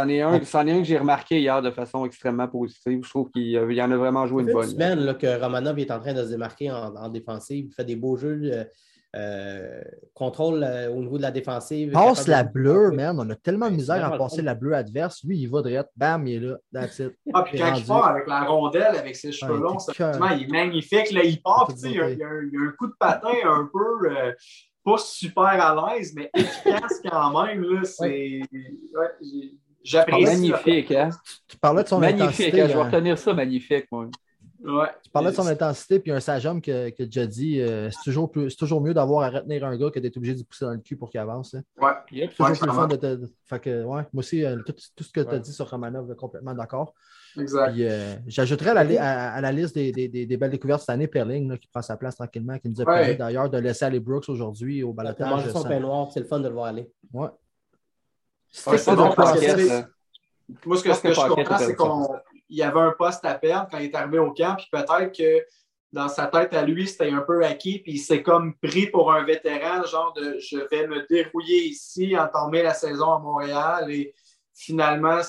est- 0.09 0.21
un, 0.21 0.41
c'en 0.45 0.67
est 0.67 0.73
un 0.73 0.79
que 0.79 0.85
j'ai 0.85 0.99
remarqué 0.99 1.39
hier 1.39 1.63
de 1.63 1.71
façon 1.71 2.05
extrêmement 2.05 2.49
positive. 2.49 3.05
Je 3.05 3.09
trouve 3.11 3.31
qu'il 3.31 3.57
euh, 3.57 3.73
il 3.73 3.81
en 3.81 3.93
a 3.93 3.97
vraiment 3.97 4.27
joué 4.27 4.43
une 4.43 4.49
fait 4.49 4.55
une 4.55 4.59
bonne. 4.59 4.69
semaine 4.71 4.99
là, 4.99 5.15
que 5.15 5.41
Romanov 5.41 5.79
est 5.79 5.93
en 5.93 6.01
train 6.01 6.15
de 6.15 6.25
se 6.25 6.31
démarquer 6.31 6.73
en, 6.73 6.97
en 6.97 7.09
défensive. 7.09 7.67
Il 7.71 7.73
fait 7.75 7.85
des 7.85 7.95
beaux 7.95 8.17
jeux, 8.17 8.67
euh, 9.17 9.81
contrôle 10.15 10.63
euh, 10.63 10.91
au 10.91 11.01
niveau 11.03 11.17
de 11.17 11.23
la 11.23 11.31
défensive. 11.31 11.93
Passe 11.93 12.27
la 12.29 12.45
de- 12.45 12.53
bleue, 12.53 12.91
man. 12.91 13.17
On 13.19 13.29
a 13.31 13.35
tellement 13.35 13.71
de 13.71 13.75
misère 13.77 14.05
à 14.05 14.17
passer 14.19 14.43
la 14.43 14.55
bleue 14.55 14.75
adverse. 14.75 15.25
Lui, 15.25 15.39
il 15.39 15.47
va 15.49 15.63
direct. 15.63 15.89
Bam, 15.97 16.27
il 16.27 16.35
est 16.45 16.47
là. 16.47 16.57
That's 16.73 16.99
it. 16.99 17.13
Ah, 17.33 17.43
puis 17.43 17.59
quand 17.59 17.69
rendu. 17.71 17.81
il 17.81 17.87
part 17.87 18.07
avec 18.09 18.27
la 18.27 18.45
rondelle, 18.45 18.97
avec 18.97 19.17
ses 19.17 19.33
cheveux 19.33 19.55
Ouais, 19.55 19.61
longs, 19.61 19.79
il 20.37 20.45
est 20.45 20.49
magnifique. 20.49 21.11
Là, 21.13 21.25
il 21.25 21.41
part, 21.41 21.71
il 21.83 21.91
y, 21.93 22.01
a, 22.01 22.11
il 22.11 22.19
y 22.19 22.23
a 22.23 22.27
un, 22.29 22.43
il 22.43 22.53
y 22.53 22.57
a 22.57 22.61
un 22.69 22.73
coup 22.79 22.87
de 22.87 22.95
patin 22.99 23.29
un 23.45 23.69
peu 23.73 24.11
euh, 24.11 24.33
pas 24.85 24.99
super 24.99 25.45
à 25.47 25.95
l'aise, 25.97 26.13
mais 26.15 26.31
efficace 26.35 27.01
quand 27.11 27.43
même. 27.47 27.63
Là, 27.63 27.81
c'est, 27.85 28.41
ouais, 28.53 29.51
j'apprécie. 29.83 30.51
Magnifique, 30.51 30.91
hein? 30.93 31.09
Tu 31.47 31.57
parlais 31.57 31.83
de 31.83 31.89
son 31.89 31.99
Magnifique, 31.99 32.25
intensité. 32.55 32.61
hein? 32.63 32.69
Je 32.69 32.73
vais 32.75 32.79
hein. 32.81 32.85
retenir 32.91 33.19
ça, 33.19 33.33
magnifique, 33.33 33.87
moi. 33.91 34.07
Ouais. 34.65 34.89
Tu 35.05 35.11
parlais 35.11 35.31
de 35.31 35.37
son 35.37 35.47
intensité, 35.47 36.01
puis 36.01 36.11
un 36.11 36.19
sage 36.19 36.45
homme 36.45 36.61
qui 36.61 36.73
a 36.73 36.91
déjà 36.91 37.27
dit 37.27 37.61
euh, 37.61 37.91
c'est 37.91 38.03
toujours, 38.03 38.29
plus- 38.31 38.57
toujours 38.57 38.81
mieux 38.81 38.93
d'avoir 38.93 39.23
à 39.23 39.31
retenir 39.39 39.65
un 39.65 39.77
gars 39.77 39.91
que 39.91 40.01
d'être 40.01 40.17
obligé 40.17 40.35
de 40.35 40.43
pousser 40.43 40.65
dans 40.65 40.73
le 40.73 40.79
cul 40.79 40.97
pour 40.97 41.11
qu'il 41.11 41.21
avance. 41.21 41.55
hein. 41.55 41.63
Ouais. 41.81 41.93
Yep. 42.11 42.31
Toujours 42.31 42.47
Ouais, 42.51 42.59
plus 42.59 42.69
fun 42.73 42.87
de 42.89 42.97
te. 42.97 43.15
de- 43.17 43.31
Fait 43.45 43.61
que, 43.61 43.85
ouais, 43.85 44.03
moi 44.03 44.07
aussi, 44.15 44.45
euh, 44.45 44.57
tout, 44.67 44.75
tout 44.97 45.05
ce 45.05 45.13
que 45.13 45.21
tu 45.21 45.33
as 45.35 45.39
dit 45.39 45.53
sur 45.53 45.71
Romanov, 45.71 46.13
complètement 46.17 46.55
d'accord. 46.55 46.93
Exact. 47.39 47.73
Euh, 47.79 48.17
j'ajouterais 48.27 48.71
à 48.71 48.75
la, 48.75 48.85
li- 48.85 48.99
à, 48.99 49.33
à 49.35 49.41
la 49.41 49.53
liste 49.53 49.77
des, 49.77 49.93
des- 49.93 50.09
des- 50.09 50.27
des 50.27 50.37
belles 50.37 50.51
découvertes 50.51 50.81
cette 50.81 50.91
année, 50.91 51.07
Perling, 51.07 51.49
là, 51.51 51.57
qui 51.57 51.69
prend 51.69 51.83
sa 51.83 51.97
place 51.97 52.17
tranquillement, 52.17 52.59
qui 52.59 52.69
nous 52.69 52.81
a 52.81 52.85
Ouais. 52.85 53.01
permis 53.03 53.17
d'ailleurs 53.17 53.49
de 53.49 53.59
laisser 53.59 53.85
aller 53.85 54.01
Brooks 54.01 54.29
aujourd'hui 54.29 54.83
au 54.83 54.93
balotage. 54.93 55.29
manger 55.31 55.51
son 55.51 55.61
sans- 55.63 55.69
pain 55.69 55.79
noir, 55.79 56.11
c'est 56.13 56.19
le 56.21 56.27
fun 56.27 56.41
de 56.41 56.49
le 56.49 56.55
voir 56.55 56.67
aller. 56.67 56.91
Ouais. 57.13 57.29
C'est 58.51 58.71
que 58.71 58.91
euh, 58.91 59.83
Moi, 60.65 60.77
ce 60.79 60.83
que, 60.83 60.93
ce 60.95 61.03
que 61.03 61.13
je 61.13 61.21
comprends, 61.29 61.59
c'est 61.59 61.77
qu'il 61.77 61.77
y 62.57 62.63
avait 62.63 62.81
un 62.81 62.93
poste 62.93 63.25
à 63.25 63.35
perdre 63.35 63.69
quand 63.71 63.79
il 63.79 63.87
est 63.87 63.95
arrivé 63.95 64.19
au 64.19 64.33
camp, 64.33 64.57
puis 64.57 64.69
peut-être 64.71 65.17
que 65.17 65.45
dans 65.93 66.09
sa 66.09 66.27
tête 66.27 66.53
à 66.53 66.63
lui, 66.63 66.87
c'était 66.87 67.11
un 67.11 67.23
peu 67.23 67.45
acquis, 67.45 67.79
puis 67.79 67.93
il 67.93 67.99
s'est 67.99 68.23
comme 68.23 68.55
pris 68.57 68.89
pour 68.89 69.13
un 69.13 69.25
vétéran, 69.25 69.83
genre 69.85 70.13
de 70.13 70.39
je 70.39 70.59
vais 70.71 70.87
me 70.87 71.07
dérouiller 71.09 71.65
ici, 71.65 72.17
entamer 72.17 72.63
la 72.63 72.75
saison 72.75 73.13
à 73.13 73.19
Montréal. 73.19 73.91
Et 73.91 74.15
finalement, 74.55 75.21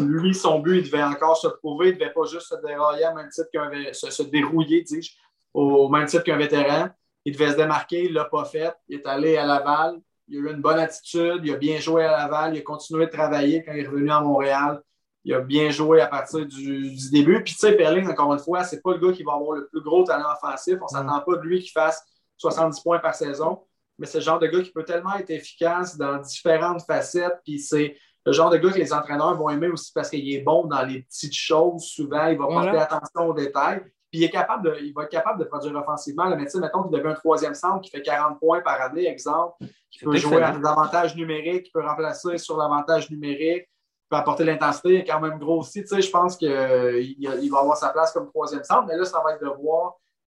lui, 0.00 0.34
son 0.34 0.60
but, 0.60 0.78
il 0.78 0.84
devait 0.84 1.02
encore 1.02 1.36
se 1.36 1.48
prouver. 1.48 1.88
Il 1.88 1.94
ne 1.94 1.98
devait 2.00 2.12
pas 2.12 2.24
juste 2.24 2.48
se 2.48 2.54
dérailler 2.66 3.06
au 3.10 3.14
même 3.14 3.28
titre 3.28 3.48
se, 3.92 4.10
se, 4.10 4.22
dérouiller, 4.22 4.82
dis-je, 4.82 5.12
au 5.52 5.88
même 5.90 6.06
titre 6.06 6.24
qu'un 6.24 6.38
vétéran. 6.38 6.88
Il 7.24 7.34
devait 7.34 7.52
se 7.52 7.56
démarquer, 7.56 8.04
il 8.04 8.10
ne 8.10 8.16
l'a 8.16 8.24
pas 8.24 8.46
fait. 8.46 8.72
Il 8.88 8.98
est 8.98 9.06
allé 9.06 9.36
à 9.36 9.44
Laval. 9.44 10.00
Il 10.28 10.38
a 10.38 10.40
eu 10.40 10.54
une 10.54 10.62
bonne 10.62 10.78
attitude. 10.78 11.40
Il 11.44 11.52
a 11.52 11.56
bien 11.56 11.78
joué 11.78 12.04
à 12.04 12.12
Laval. 12.12 12.56
Il 12.56 12.60
a 12.60 12.62
continué 12.62 13.06
de 13.06 13.10
travailler 13.10 13.62
quand 13.62 13.72
il 13.72 13.80
est 13.80 13.86
revenu 13.86 14.10
à 14.10 14.20
Montréal. 14.20 14.82
Il 15.24 15.34
a 15.34 15.40
bien 15.40 15.70
joué 15.70 16.00
à 16.00 16.08
partir 16.08 16.44
du, 16.46 16.96
début. 17.10 17.42
Puis, 17.44 17.54
tu 17.54 17.60
sais, 17.60 17.72
Perling, 17.72 18.08
encore 18.08 18.32
une 18.32 18.40
fois, 18.40 18.64
c'est 18.64 18.82
pas 18.82 18.92
le 18.92 18.98
gars 18.98 19.12
qui 19.12 19.22
va 19.22 19.34
avoir 19.34 19.56
le 19.56 19.68
plus 19.68 19.80
gros 19.80 20.02
talent 20.02 20.32
offensif. 20.32 20.78
On 20.80 20.84
ne 20.84 20.88
s'attend 20.88 21.20
pas 21.20 21.36
de 21.36 21.42
lui 21.42 21.60
qu'il 21.60 21.70
fasse 21.70 22.04
70 22.38 22.80
points 22.80 22.98
par 22.98 23.14
saison. 23.14 23.60
Mais 23.98 24.06
c'est 24.06 24.18
le 24.18 24.24
genre 24.24 24.40
de 24.40 24.48
gars 24.48 24.62
qui 24.62 24.72
peut 24.72 24.84
tellement 24.84 25.14
être 25.14 25.30
efficace 25.30 25.96
dans 25.96 26.18
différentes 26.18 26.82
facettes. 26.82 27.38
Puis, 27.44 27.60
c'est 27.60 27.96
le 28.24 28.32
genre 28.32 28.50
de 28.50 28.56
gars 28.56 28.70
que 28.70 28.78
les 28.78 28.92
entraîneurs 28.92 29.36
vont 29.36 29.48
aimer 29.48 29.68
aussi 29.68 29.92
parce 29.92 30.10
qu'il 30.10 30.32
est 30.32 30.40
bon 30.40 30.66
dans 30.66 30.82
les 30.82 31.02
petites 31.02 31.34
choses. 31.34 31.84
Souvent, 31.84 32.26
il 32.26 32.38
va 32.38 32.46
porter 32.46 32.78
attention 32.78 33.28
aux 33.28 33.34
détails. 33.34 33.80
Puis 34.10 34.20
il, 34.20 34.24
est 34.24 34.30
capable 34.30 34.64
de, 34.64 34.76
il 34.82 34.92
va 34.92 35.04
être 35.04 35.10
capable 35.10 35.40
de 35.40 35.44
produire 35.44 35.74
offensivement. 35.74 36.28
Le 36.28 36.36
médecin, 36.36 36.60
mettons 36.60 36.82
qu'il 36.82 36.92
devient 36.92 37.12
un 37.12 37.14
troisième 37.14 37.54
centre 37.54 37.80
qui 37.80 37.90
fait 37.90 38.02
40 38.02 38.38
points 38.38 38.60
par 38.60 38.80
année, 38.80 39.06
exemple, 39.06 39.64
qui 39.90 40.04
peut 40.04 40.16
jouer 40.16 40.42
à 40.42 40.52
l'avantage 40.52 41.16
numérique, 41.16 41.64
qui 41.64 41.70
peut 41.72 41.84
remplacer 41.84 42.36
sur 42.36 42.58
l'avantage 42.58 43.10
numérique, 43.10 43.66
peut 44.12 44.18
apporter 44.18 44.44
l'intensité, 44.44 44.88
il 44.90 44.96
est 44.96 45.04
quand 45.04 45.20
même 45.20 45.38
gros 45.38 45.60
aussi. 45.60 45.80
Tu 45.80 45.88
sais, 45.88 46.02
je 46.02 46.10
pense 46.10 46.36
qu'il 46.36 46.50
il 46.50 47.50
va 47.50 47.60
avoir 47.60 47.76
sa 47.76 47.88
place 47.88 48.12
comme 48.12 48.28
troisième 48.28 48.62
centre, 48.62 48.86
mais 48.86 48.96
là, 48.96 49.04
ça 49.04 49.22
va 49.24 49.34
être 49.34 49.42
de 49.42 49.48
voir 49.48 49.94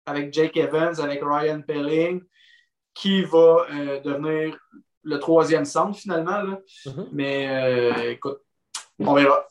avec 0.07 0.33
Jake 0.33 0.57
Evans, 0.57 0.95
avec 1.01 1.20
Ryan 1.22 1.61
Pelling, 1.61 2.22
qui 2.95 3.25
va 3.25 3.66
euh, 3.72 4.01
devenir 4.01 4.57
le 5.03 5.18
troisième 5.18 5.64
centre 5.64 5.99
finalement. 5.99 6.43
Là. 6.43 6.61
Mm-hmm. 6.87 7.09
Mais 7.12 7.49
euh, 7.49 8.11
écoute, 8.12 8.39
on 9.01 9.14
verra. 9.14 9.45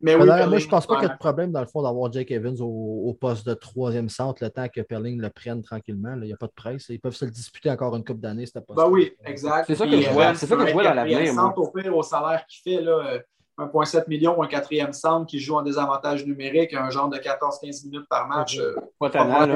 Mais 0.00 0.14
oui, 0.16 0.26
moi, 0.26 0.58
je 0.58 0.66
ne 0.66 0.70
pense 0.70 0.86
pas 0.86 0.96
qu'il 0.96 1.04
y 1.04 1.10
ait 1.10 1.14
de 1.14 1.18
problème, 1.18 1.50
dans 1.50 1.62
le 1.62 1.66
fond, 1.66 1.80
d'avoir 1.80 2.12
Jake 2.12 2.30
Evans 2.30 2.56
au, 2.60 3.16
poste 3.18 3.46
de 3.46 3.54
troisième 3.54 4.10
centre 4.10 4.44
le 4.44 4.50
temps 4.50 4.68
que 4.68 4.82
Perling 4.82 5.18
le 5.18 5.30
prenne 5.30 5.62
tranquillement. 5.62 6.14
Il 6.16 6.26
n'y 6.26 6.32
a 6.34 6.36
pas 6.36 6.48
de 6.48 6.52
presse. 6.52 6.90
Ils 6.90 7.00
peuvent 7.00 7.14
se 7.14 7.24
le 7.24 7.30
disputer 7.30 7.70
encore 7.70 7.96
une 7.96 8.04
coupe 8.04 8.20
d'années, 8.20 8.44
c'était 8.44 8.60
pas 8.60 8.74
Ben 8.74 8.88
oui, 8.88 9.14
exact. 9.24 9.64
C'est 9.66 9.74
ça 9.74 9.86
que 9.86 9.98
je 9.98 10.10
vois, 10.10 10.34
c'est 10.34 10.46
ça 10.46 10.56
que 10.56 10.66
je 10.66 10.72
vois 10.74 10.84
dans 10.84 10.92
l'avenir. 10.92 11.32
Au 11.56 11.70
pire, 11.70 11.96
au 11.96 12.02
salaire 12.02 12.44
qu'il 12.46 12.74
fait, 12.74 12.82
là, 12.82 13.18
1,7 13.58 14.08
million 14.08 14.42
un 14.42 14.48
quatrième 14.48 14.92
centre 14.92 15.26
qui 15.26 15.38
joue 15.38 15.54
en 15.54 15.62
désavantage 15.62 16.26
numérique, 16.26 16.74
un 16.74 16.90
genre 16.90 17.08
de 17.08 17.18
14-15 17.18 17.84
minutes 17.84 18.08
par 18.08 18.26
match. 18.26 18.58
Euh, 18.58 18.74
pas 18.98 19.10
tellement. 19.10 19.46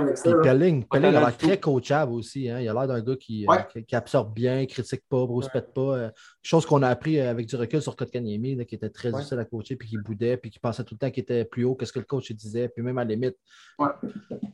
Pelling, 0.45 0.85
a 0.91 0.99
l'air 0.99 1.37
très 1.37 1.59
coachable 1.59 2.13
aussi. 2.13 2.49
Hein. 2.49 2.61
Il 2.61 2.69
a 2.69 2.75
l'air 2.75 2.87
d'un 2.87 3.01
gars 3.01 3.17
qui, 3.17 3.47
euh, 3.49 3.83
qui, 3.83 3.97
absorbe 3.97 4.33
bien, 4.33 4.67
critique 4.67 5.03
pas, 5.09 5.27
brouspète 5.27 5.75
pas. 5.75 5.97
Euh, 5.97 6.11
chose 6.43 6.65
qu'on 6.65 6.83
a 6.83 6.89
appris 6.89 7.21
avec 7.21 7.47
du 7.47 7.57
recul 7.57 7.83
sur 7.83 7.97
Kotkaniemi, 7.97 8.65
qui 8.67 8.77
était 8.77 8.91
très 8.91 9.11
difficile 9.11 9.39
à 9.41 9.45
coacher, 9.45 9.75
puis 9.75 9.89
qui 9.89 9.99
boudait, 9.99 10.37
puis 10.37 10.51
qui 10.51 10.61
pensait 10.61 10.85
tout 10.85 10.95
le 10.95 10.99
temps 10.99 11.11
qu'il 11.11 11.23
était 11.23 11.45
plus 11.45 11.65
haut 11.65 11.75
que 11.75 11.85
ce 11.85 11.93
que 11.93 11.99
le 11.99 12.05
coach 12.05 12.31
disait, 12.31 12.69
puis 12.69 12.83
même 12.83 12.99
à 12.99 13.05
la 13.05 13.15
limite, 13.15 13.37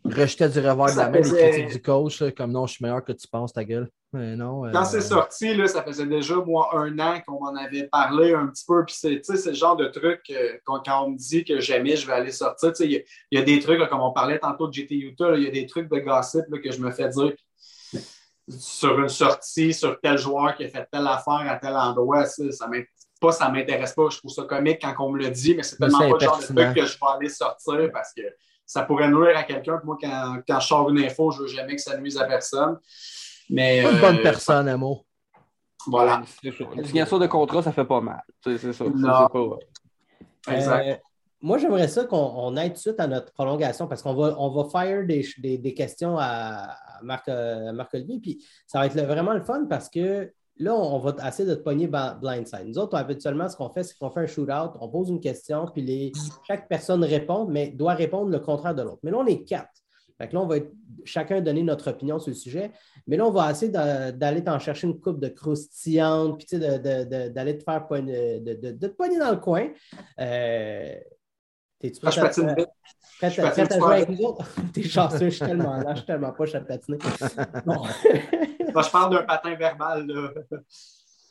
rejetait 0.05 0.49
du 0.49 0.59
revers 0.59 0.92
de 0.92 0.97
la 0.97 1.11
main 1.11 1.20
les 1.20 1.51
critiques 1.51 1.72
du 1.72 1.82
coach, 1.82 2.22
comme 2.34 2.53
non, 2.53 2.66
je 2.66 2.74
suis 2.74 2.82
meilleur 2.82 3.05
que 3.05 3.12
tu 3.12 3.28
penses, 3.28 3.53
ta 3.53 3.64
gueule. 3.64 3.90
Non, 4.18 4.70
Quand 4.72 4.84
c'est 4.84 5.00
sorti, 5.00 5.54
là, 5.54 5.66
ça 5.66 5.82
faisait 5.82 6.06
déjà, 6.06 6.36
moi, 6.36 6.70
un 6.74 6.98
an 6.98 7.20
qu'on 7.26 7.40
m'en 7.40 7.54
avait 7.56 7.88
parlé 7.88 8.34
un 8.34 8.46
petit 8.46 8.64
peu, 8.66 8.84
puis 8.84 8.94
c'est 8.94 9.46
le 9.46 9.52
genre 9.52 9.76
de 9.76 9.86
truc 9.86 10.20
quand, 10.64 10.82
on 11.02 11.10
me 11.10 11.16
dit 11.16 11.44
que 11.44 11.60
jamais 11.60 11.96
je 11.96 12.06
vais 12.06 12.12
aller 12.12 12.32
sortir. 12.32 12.72
Il 12.80 13.04
y, 13.30 13.38
a 13.38 13.42
des 13.42 13.60
trucs, 13.60 13.86
comme 13.88 14.00
on 14.00 14.12
parlait 14.12 14.38
tantôt 14.38 14.68
de 14.68 14.72
GT 14.72 14.94
Utah, 14.96 15.34
il 15.36 15.44
y 15.44 15.46
a 15.46 15.50
des 15.50 15.66
trucs 15.66 15.90
de 15.90 15.98
gossip 15.98 16.44
que 16.62 16.70
je 16.70 16.80
me 16.80 16.90
fais 16.90 17.08
dire 17.08 17.32
sur 18.48 18.98
une 19.00 19.08
sortie, 19.08 19.72
sur 19.72 19.98
tel 20.00 20.18
joueur 20.18 20.54
qui 20.54 20.64
a 20.64 20.68
fait 20.68 20.86
telle 20.90 21.06
affaire 21.06 21.50
à 21.50 21.56
tel 21.56 21.74
endroit. 21.74 22.26
Ça, 22.26 22.50
ça 22.52 22.68
pas 23.20 23.32
ça 23.32 23.48
m'intéresse 23.48 23.94
pas. 23.94 24.08
Je 24.10 24.18
trouve 24.18 24.30
ça 24.30 24.42
comique 24.44 24.80
quand 24.82 24.94
on 24.98 25.12
me 25.12 25.18
le 25.18 25.30
dit, 25.30 25.54
mais 25.54 25.62
c'est 25.62 25.76
tellement 25.76 25.98
pas 25.98 26.06
le 26.06 26.20
genre 26.20 26.38
de 26.38 26.44
truc 26.44 26.74
que 26.74 26.86
je 26.86 26.98
vais 26.98 27.06
aller 27.16 27.28
sortir 27.28 27.90
parce 27.92 28.12
que 28.12 28.22
ça 28.66 28.82
pourrait 28.82 29.08
nuire 29.08 29.36
à 29.36 29.44
quelqu'un. 29.44 29.80
Moi, 29.84 29.96
quand, 30.00 30.38
quand, 30.46 30.60
je 30.60 30.66
sors 30.66 30.90
une 30.90 30.98
info, 30.98 31.30
je 31.30 31.42
veux 31.42 31.48
jamais 31.48 31.76
que 31.76 31.82
ça 31.82 31.96
nuise 31.96 32.18
à 32.18 32.24
personne. 32.24 32.78
Mais, 33.51 33.82
une 33.82 34.01
bonne 34.01 34.18
euh, 34.18 34.22
personne, 34.22 34.68
Amo. 34.68 35.05
Voilà. 35.86 36.22
Une 36.42 36.84
signature 36.84 37.18
de 37.18 37.26
contrat, 37.26 37.62
ça 37.62 37.72
fait 37.72 37.84
pas 37.84 38.01
mal. 38.01 38.22
C'est 38.42 38.72
ça. 38.72 38.84
Exact. 40.49 40.86
Euh, 40.86 40.95
moi, 41.40 41.59
j'aimerais 41.59 41.88
ça 41.88 42.05
qu'on 42.05 42.57
aille 42.57 42.70
tout 42.70 42.76
de 42.76 42.78
suite 42.78 43.01
à 43.01 43.07
notre 43.07 43.32
prolongation 43.32 43.86
parce 43.86 44.03
qu'on 44.03 44.14
va, 44.14 44.34
on 44.38 44.51
va 44.51 44.64
fire 44.70 45.07
des, 45.07 45.59
des, 45.59 45.74
questions 45.74 46.16
à, 46.18 46.74
Marc, 47.03 47.28
euh, 47.28 47.70
Marc-Olivier. 47.72 48.18
Puis 48.18 48.45
ça 48.66 48.78
va 48.78 48.86
être 48.86 48.99
vraiment 48.99 49.34
le 49.34 49.42
fun 49.42 49.66
parce 49.68 49.90
que 49.90 50.32
là, 50.57 50.74
on 50.74 50.99
va 51.01 51.14
essayer 51.28 51.47
de 51.47 51.55
te 51.55 51.62
pogner 51.62 51.86
blindside. 51.86 52.66
Nous 52.66 52.78
autres, 52.78 52.97
habituellement, 52.97 53.49
ce 53.49 53.57
qu'on 53.57 53.68
fait, 53.68 53.82
c'est 53.82 53.99
qu'on 53.99 54.11
fait 54.11 54.20
un 54.20 54.26
shootout, 54.26 54.78
on 54.80 54.88
pose 54.88 55.11
une 55.11 55.20
question, 55.20 55.66
puis 55.66 55.82
les, 55.82 56.12
chaque 56.47 56.66
personne 56.68 57.05
répond, 57.05 57.47
mais 57.47 57.68
doit 57.68 57.95
répondre 57.95 58.30
le 58.30 58.38
contraire 58.38 58.74
de 58.74 58.82
l'autre. 58.82 59.01
Mais 59.03 59.11
là, 59.11 59.18
on 59.18 59.26
est 59.26 59.45
quatre. 59.45 59.84
Fait 60.18 60.32
là, 60.32 60.40
on 60.40 60.46
va 60.46 60.56
chacun 61.04 61.40
donner 61.40 61.62
notre 61.62 61.90
opinion 61.90 62.18
sur 62.18 62.30
le 62.30 62.36
sujet. 62.36 62.70
Mais 63.06 63.16
là, 63.16 63.26
on 63.26 63.30
va 63.30 63.50
essayer 63.50 63.70
d'aller 63.70 64.44
t'en 64.44 64.58
chercher 64.58 64.86
une 64.86 65.00
coupe 65.00 65.20
de 65.20 65.28
croustillante, 65.28 66.38
puis 66.38 66.58
d'aller 66.58 67.58
te 67.58 67.64
faire 67.64 67.86
de, 67.90 68.54
de, 68.54 68.86
te 68.86 69.18
dans 69.18 69.30
le 69.30 69.36
coin. 69.38 69.68
Euh, 70.20 70.94
T'es-tu 71.80 72.00
prêt, 72.00 72.10
ah, 72.16 72.24
à, 72.24 72.28
prêt, 72.30 72.66
à, 73.20 73.78
jouer 73.78 73.94
avec 73.94 74.08
nous 74.08 74.24
autres? 74.24 74.48
T'es 74.72 74.82
chanceux, 74.82 75.28
je 75.28 75.36
suis 75.36 75.44
tellement 75.44 75.76
là, 75.76 75.90
je 75.90 75.96
suis 75.96 76.06
tellement 76.06 76.32
pas, 76.32 76.44
je 76.46 76.50
suis 76.50 76.60
patiner. 76.60 76.98
Bon. 77.66 77.84
je 78.82 78.90
parle 78.90 79.14
d'un 79.14 79.22
patin 79.24 79.54
verbal. 79.54 80.06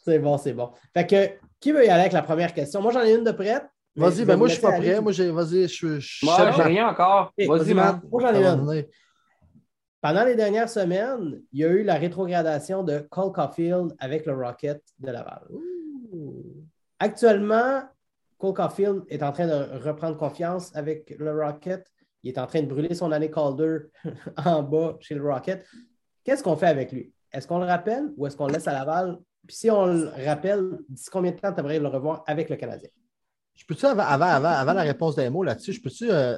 C'est 0.06 0.20
bon, 0.20 0.38
c'est 0.38 0.54
bon. 0.54 0.72
Fait 0.94 1.08
que, 1.08 1.32
qui 1.60 1.72
veut 1.72 1.86
y 1.86 1.90
aller 1.90 2.02
avec 2.02 2.14
la 2.14 2.22
première 2.22 2.54
question? 2.54 2.82
Moi, 2.82 2.92
j'en 2.92 3.02
ai 3.02 3.16
une 3.16 3.24
de 3.24 3.32
prête. 3.32 3.64
Vas-y, 3.96 4.26
ben 4.26 4.38
moi, 4.38 4.48
je 4.48 4.54
suis 4.54 4.62
pas 4.62 4.72
prêt. 4.72 5.00
Moi, 5.02 5.12
j'ai, 5.12 5.30
vas-y, 5.30 5.64
je 5.64 6.00
suis. 6.00 6.26
Moi, 6.26 6.52
j'ai 6.56 6.64
rien 6.64 6.88
encore. 6.88 7.32
vas-y, 7.38 7.74
man. 7.74 8.02
Moi, 8.10 8.22
j'en 8.22 8.34
ai 8.34 8.46
une. 8.46 8.86
Pendant 10.02 10.26
les 10.26 10.36
dernières 10.36 10.68
semaines, 10.68 11.42
il 11.54 11.60
y 11.60 11.64
a 11.64 11.70
eu 11.70 11.84
la 11.84 11.96
rétrogradation 11.96 12.84
de 12.84 13.00
Cole 13.10 13.32
Caulfield 13.32 13.96
avec 14.00 14.26
le 14.26 14.34
Rocket 14.34 14.82
de 15.00 15.12
Laval. 15.12 15.48
Actuellement, 17.00 17.84
Cole 18.38 18.54
Caulfield 18.54 19.04
est 19.08 19.24
en 19.24 19.32
train 19.32 19.48
de 19.48 19.80
reprendre 19.82 20.18
confiance 20.18 20.76
avec 20.76 21.16
le 21.18 21.32
Rocket. 21.32 21.88
Il 22.22 22.32
est 22.32 22.38
en 22.38 22.48
train 22.48 22.62
de 22.62 22.68
brûler 22.68 22.94
son 22.96 23.14
année 23.14 23.32
Calder 23.32 23.78
en 24.46 24.62
bas 24.64 24.98
chez 25.00 25.16
le 25.16 25.24
Rocket. 25.24 25.66
Qu'est-ce 26.26 26.44
qu'on 26.44 26.58
fait 26.58 26.68
avec 26.68 26.92
lui? 26.92 27.14
Est-ce 27.32 27.48
qu'on 27.48 27.60
le 27.60 27.66
rappelle 27.66 28.12
ou 28.18 28.28
est-ce 28.28 28.36
qu'on 28.36 28.48
le 28.48 28.54
laisse 28.54 28.68
à 28.68 28.74
Laval? 28.74 29.20
Puis 29.48 29.56
si 29.56 29.72
on 29.72 29.86
le 29.86 30.12
rappelle, 30.26 30.80
d'ici 30.90 31.10
combien 31.10 31.32
de 31.32 31.38
temps 31.38 31.54
tu 31.54 31.62
aimerais 31.62 31.80
le 31.80 31.88
revoir 31.88 32.24
avec 32.28 32.50
le 32.50 32.58
Canadien? 32.58 32.90
Je 33.56 33.66
peux-tu, 33.66 33.86
avant, 33.86 34.04
avant, 34.04 34.74
la 34.74 34.82
réponse 34.82 35.16
des 35.16 35.30
mots 35.30 35.44
là-dessus, 35.44 35.74
je 35.74 35.82
peux-tu. 35.82 36.10
Euh, 36.10 36.38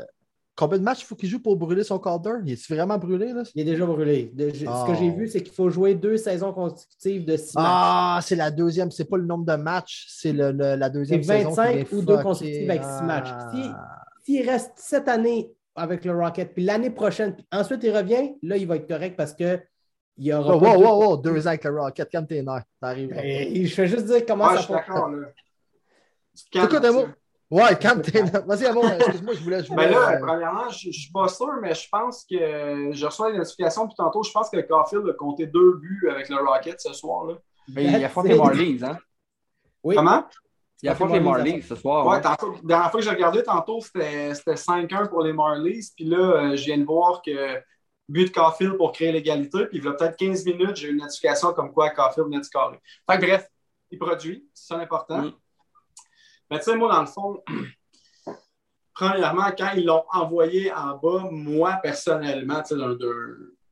combien 0.55 0.78
de 0.78 0.84
matchs 0.84 1.01
il 1.01 1.05
faut 1.05 1.16
qu'il 1.16 1.30
joue 1.30 1.39
pour 1.39 1.55
brûler 1.55 1.84
son 1.84 1.99
Calder? 1.99 2.36
Il 2.45 2.53
est 2.53 2.72
vraiment 2.72 2.97
brûlé? 2.97 3.34
Là? 3.34 3.43
Il 3.55 3.61
est 3.61 3.66
déjà 3.66 3.86
brûlé. 3.86 4.34
Ce 4.38 4.88
que 4.88 4.95
j'ai 4.95 5.11
oh. 5.13 5.18
vu, 5.18 5.28
c'est 5.28 5.41
qu'il 5.41 5.53
faut 5.53 5.70
jouer 5.70 5.95
deux 5.95 6.18
saisons 6.18 6.53
consécutives 6.53 7.26
de 7.26 7.38
six 7.38 7.55
matchs. 7.55 7.66
Ah, 7.68 8.20
c'est 8.22 8.36
la 8.36 8.51
deuxième. 8.51 8.91
C'est 8.91 9.05
pas 9.05 9.18
le 9.18 9.26
nombre 9.26 9.45
de 9.45 9.55
matchs, 9.55 10.05
c'est 10.09 10.34
la 10.34 10.89
deuxième 10.89 11.24
saison. 11.24 11.51
25 11.51 11.91
ou 11.91 12.01
deux 12.01 12.18
consécutives 12.18 12.70
avec 12.70 12.84
six 12.84 13.03
matchs. 13.03 13.30
S'il 14.24 14.49
reste 14.49 14.72
cette 14.78 15.07
année 15.07 15.51
avec 15.76 16.05
le 16.05 16.18
Rocket, 16.18 16.53
puis 16.53 16.63
l'année 16.63 16.89
prochaine, 16.89 17.36
puis 17.36 17.45
ensuite 17.51 17.84
il 17.84 17.95
revient, 17.95 18.34
là, 18.41 18.55
il 18.57 18.66
va 18.66 18.78
être 18.78 18.88
correct 18.88 19.16
parce 19.18 19.34
que 19.34 19.59
il 20.18 20.28
y 20.28 20.34
aura. 20.34 20.55
Oh, 20.55 20.59
wow, 20.59 20.82
wow, 20.82 21.05
wow, 21.05 21.18
deux 21.18 21.45
ans 21.45 21.49
avec 21.49 21.66
le 21.66 21.80
Rocket, 21.80 22.09
comme 22.09 22.26
t'es 22.26 22.41
nerfs. 22.41 22.63
Je 22.82 23.74
fais 23.74 23.88
juste 23.88 24.05
dire 24.05 24.26
comment 24.26 24.55
ça 24.57 24.84
fonctionne. 26.36 26.65
Écoute, 26.65 27.15
Ouais, 27.51 27.77
quand 27.79 28.01
t'es. 28.01 28.23
Vas-y, 28.23 28.65
avant, 28.65 28.89
excuse-moi, 28.89 29.33
je 29.36 29.43
voulais. 29.43 29.63
Je 29.63 29.73
ben 29.73 29.89
là, 29.91 30.17
premièrement, 30.19 30.69
je 30.69 30.88
ne 30.88 30.93
suis 30.93 31.11
pas 31.11 31.27
sûr, 31.27 31.53
mais 31.61 31.75
je 31.75 31.88
pense 31.89 32.25
que 32.29 32.91
je 32.91 33.05
reçois 33.05 33.31
des 33.31 33.38
notifications, 33.38 33.88
puis 33.88 33.95
tantôt, 33.95 34.23
je 34.23 34.31
pense 34.31 34.49
que 34.49 34.59
Caulfield 34.61 35.07
a 35.07 35.13
compté 35.13 35.45
deux 35.45 35.73
buts 35.73 36.07
avec 36.09 36.29
le 36.29 36.38
Rocket 36.38 36.81
ce 36.81 36.93
soir. 36.93 37.25
Là. 37.25 37.36
Mais 37.67 37.86
il 37.86 38.03
affronte 38.03 38.27
les 38.27 38.36
Marlies, 38.36 38.79
hein? 38.83 38.97
Oui. 39.83 39.95
Comment? 39.95 40.25
Il 40.81 40.89
affronte 40.89 41.11
les 41.11 41.19
Marlies 41.19 41.61
ce 41.61 41.75
soir. 41.75 42.05
Ouais, 42.07 42.19
tantôt, 42.19 42.53
la 42.53 42.61
dernière 42.63 42.91
fois 42.91 42.99
que 42.99 43.05
j'ai 43.05 43.11
regardé, 43.11 43.43
tantôt, 43.43 43.79
c'était 43.79 44.33
5-1 44.33 45.09
pour 45.09 45.21
les 45.21 45.33
Marlies. 45.33 45.88
Puis 45.95 46.05
là, 46.05 46.17
euh, 46.17 46.55
je 46.55 46.65
viens 46.65 46.77
de 46.77 46.83
voir 46.83 47.21
que 47.21 47.61
but 48.09 48.27
de 48.27 48.33
Caulfield 48.33 48.77
pour 48.77 48.91
créer 48.91 49.11
l'égalité. 49.11 49.65
Puis 49.67 49.77
il 49.77 49.83
y 49.83 49.88
a 49.88 49.93
peut-être 49.93 50.17
15 50.17 50.45
minutes, 50.45 50.75
j'ai 50.75 50.89
eu 50.89 50.91
une 50.91 50.97
notification 50.97 51.53
comme 51.53 51.71
quoi 51.71 51.91
Caulfield 51.91 52.27
venait 52.27 52.39
de 52.39 52.45
scorer. 52.45 52.79
Fait 53.09 53.17
que 53.17 53.25
bref, 53.25 53.47
il 53.91 53.99
produit, 53.99 54.47
c'est 54.53 54.67
ça 54.73 54.77
l'important. 54.77 55.31
Mais 56.49 56.59
tu 56.59 56.65
sais, 56.65 56.75
moi, 56.75 56.93
dans 56.93 57.01
le 57.01 57.07
fond, 57.07 57.43
premièrement, 58.93 59.51
quand 59.57 59.71
ils 59.75 59.85
l'ont 59.85 60.03
envoyé 60.11 60.71
en 60.71 60.97
bas, 60.97 61.27
moi, 61.31 61.79
personnellement, 61.81 62.61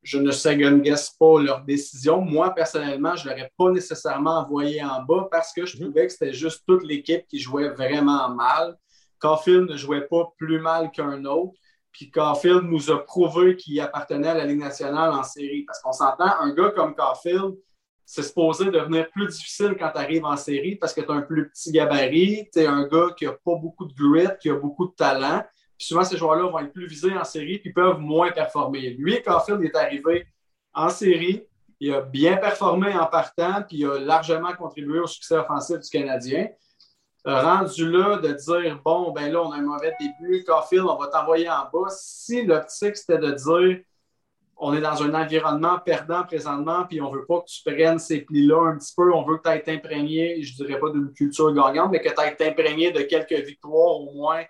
je 0.01 0.17
ne 0.17 0.31
second-guess 0.31 1.11
pas 1.11 1.41
leur 1.41 1.61
décision. 1.61 2.21
Moi, 2.21 2.53
personnellement, 2.53 3.15
je 3.15 3.27
ne 3.27 3.33
l'aurais 3.33 3.51
pas 3.57 3.69
nécessairement 3.71 4.39
envoyé 4.39 4.83
en 4.83 5.03
bas 5.03 5.27
parce 5.31 5.53
que 5.53 5.65
je 5.65 5.77
mhm. 5.77 5.83
trouvais 5.83 6.07
que 6.07 6.13
c'était 6.13 6.33
juste 6.33 6.63
toute 6.67 6.83
l'équipe 6.83 7.25
qui 7.27 7.39
jouait 7.39 7.69
vraiment 7.69 8.29
mal. 8.29 8.77
Caulfield 9.19 9.69
ne 9.69 9.77
jouait 9.77 10.07
pas 10.07 10.33
plus 10.37 10.59
mal 10.59 10.91
qu'un 10.91 11.23
autre. 11.25 11.53
Puis 11.93 12.09
Caulfield 12.09 12.63
nous 12.63 12.91
a 12.91 13.05
prouvé 13.05 13.55
qu'il 13.55 13.79
appartenait 13.79 14.29
à 14.29 14.33
la 14.33 14.45
Ligue 14.45 14.59
nationale 14.59 15.11
en 15.11 15.23
série. 15.23 15.63
Parce 15.63 15.79
qu'on 15.81 15.93
s'entend, 15.93 16.39
un 16.41 16.53
gars 16.53 16.71
comme 16.71 16.95
Caulfield, 16.95 17.55
c'est 18.05 18.23
supposé 18.23 18.65
devenir 18.65 19.09
plus 19.11 19.27
difficile 19.27 19.75
quand 19.79 19.89
tu 19.89 19.97
arrives 19.97 20.25
en 20.25 20.35
série 20.35 20.75
parce 20.75 20.93
que 20.93 21.01
tu 21.01 21.11
as 21.11 21.13
un 21.13 21.21
plus 21.21 21.49
petit 21.49 21.71
gabarit, 21.71 22.49
tu 22.51 22.59
es 22.59 22.67
un 22.67 22.87
gars 22.87 23.09
qui 23.17 23.25
n'a 23.25 23.31
pas 23.31 23.55
beaucoup 23.55 23.85
de 23.85 23.93
grit, 23.93 24.27
qui 24.41 24.49
a 24.49 24.55
beaucoup 24.55 24.87
de 24.87 24.93
talent. 24.93 25.43
Puis 25.77 25.87
souvent, 25.87 26.03
ces 26.03 26.17
joueurs-là 26.17 26.49
vont 26.49 26.59
être 26.59 26.73
plus 26.73 26.87
visés 26.87 27.15
en 27.15 27.23
série 27.23 27.59
puis 27.59 27.71
peuvent 27.71 27.99
moins 27.99 28.31
performer. 28.31 28.91
Lui, 28.91 29.21
Caulfield 29.21 29.63
est 29.63 29.75
arrivé 29.75 30.27
en 30.73 30.89
série, 30.89 31.45
il 31.79 31.93
a 31.93 32.01
bien 32.01 32.37
performé 32.37 32.93
en 32.93 33.05
partant, 33.05 33.63
puis 33.67 33.77
il 33.77 33.85
a 33.85 33.99
largement 33.99 34.53
contribué 34.53 34.99
au 34.99 35.07
succès 35.07 35.35
offensif 35.35 35.79
du 35.79 35.89
Canadien. 35.89 36.47
Rendu 37.25 37.89
là 37.89 38.17
de 38.17 38.33
dire 38.33 38.81
bon, 38.83 39.11
ben 39.11 39.31
là, 39.31 39.41
on 39.41 39.51
a 39.51 39.57
un 39.57 39.61
mauvais 39.61 39.93
début, 39.99 40.43
Caulfield, 40.43 40.85
on 40.85 40.97
va 40.97 41.07
t'envoyer 41.07 41.49
en 41.49 41.69
bas. 41.71 41.89
Si 41.89 42.43
l'optique, 42.43 42.97
c'était 42.97 43.17
de 43.17 43.31
dire 43.31 43.79
on 44.65 44.73
est 44.73 44.81
dans 44.81 45.03
un 45.03 45.13
environnement 45.13 45.77
perdant 45.79 46.23
présentement, 46.23 46.85
puis 46.85 47.01
on 47.01 47.11
ne 47.11 47.17
veut 47.17 47.25
pas 47.25 47.41
que 47.41 47.47
tu 47.47 47.61
prennes 47.65 47.99
ces 47.99 48.21
plis-là 48.21 48.69
un 48.69 48.77
petit 48.77 48.93
peu. 48.95 49.13
On 49.13 49.23
veut 49.23 49.37
que 49.37 49.43
tu 49.43 49.49
aies 49.49 49.75
imprégné, 49.75 50.41
je 50.41 50.53
ne 50.53 50.65
dirais 50.65 50.79
pas 50.79 50.89
d'une 50.89 51.11
culture 51.11 51.53
gagnante, 51.53 51.91
mais 51.91 51.99
que 51.99 52.07
tu 52.07 52.43
aies 52.43 52.49
imprégné 52.49 52.91
de 52.91 53.01
quelques 53.01 53.45
victoires 53.45 53.99
au 53.99 54.13
moins 54.13 54.43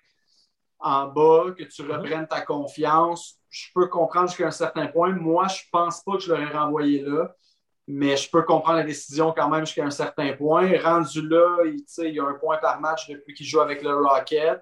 en 0.79 1.07
bas, 1.07 1.45
que 1.57 1.63
tu 1.63 1.81
reprennes 1.81 2.27
ta 2.27 2.41
confiance. 2.41 3.39
Je 3.49 3.65
peux 3.73 3.87
comprendre 3.87 4.27
jusqu'à 4.27 4.47
un 4.47 4.51
certain 4.51 4.85
point. 4.85 5.13
Moi, 5.13 5.47
je 5.47 5.63
ne 5.63 5.71
pense 5.71 6.03
pas 6.03 6.13
que 6.13 6.19
je 6.19 6.31
l'aurais 6.31 6.53
renvoyé 6.53 7.01
là, 7.01 7.33
mais 7.87 8.15
je 8.15 8.29
peux 8.29 8.43
comprendre 8.43 8.77
la 8.77 8.83
décision 8.83 9.33
quand 9.35 9.49
même 9.49 9.65
jusqu'à 9.65 9.85
un 9.85 9.91
certain 9.91 10.33
point. 10.33 10.69
Rendu 10.79 11.27
là, 11.27 11.57
il, 11.65 11.83
il 12.05 12.13
y 12.13 12.19
a 12.19 12.25
un 12.25 12.35
point 12.35 12.57
par 12.57 12.79
match 12.79 13.09
depuis 13.09 13.33
qu'il 13.33 13.47
joue 13.47 13.61
avec 13.61 13.81
le 13.81 13.95
Rocket 13.95 14.61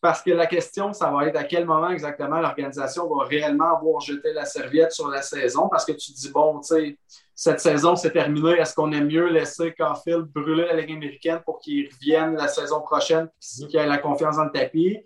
parce 0.00 0.22
que 0.22 0.30
la 0.30 0.46
question, 0.46 0.92
ça 0.92 1.10
va 1.10 1.26
être 1.26 1.36
à 1.36 1.42
quel 1.42 1.66
moment 1.66 1.88
exactement 1.88 2.40
l'organisation 2.40 3.12
va 3.12 3.24
réellement 3.24 3.76
avoir 3.76 4.00
jeté 4.00 4.32
la 4.32 4.44
serviette 4.44 4.92
sur 4.92 5.08
la 5.08 5.20
saison. 5.20 5.68
Parce 5.68 5.84
que 5.84 5.92
tu 5.92 6.12
te 6.12 6.16
dis, 6.16 6.30
bon, 6.30 6.60
tu 6.60 6.68
sais, 6.68 6.98
cette 7.34 7.58
saison, 7.58 7.96
c'est 7.96 8.12
terminé. 8.12 8.52
Est-ce 8.52 8.74
qu'on 8.74 8.92
aime 8.92 9.08
mieux 9.08 9.28
laisser 9.28 9.74
Caulfield 9.76 10.26
brûler 10.26 10.66
la 10.66 10.74
Ligue 10.74 10.92
américaine 10.92 11.40
pour 11.44 11.58
qu'il 11.58 11.88
revienne 11.92 12.36
la 12.36 12.46
saison 12.46 12.82
prochaine, 12.82 13.28
qu'il 13.40 13.76
ait 13.76 13.86
la 13.86 13.98
confiance 13.98 14.36
dans 14.36 14.44
le 14.44 14.52
tapis? 14.52 15.00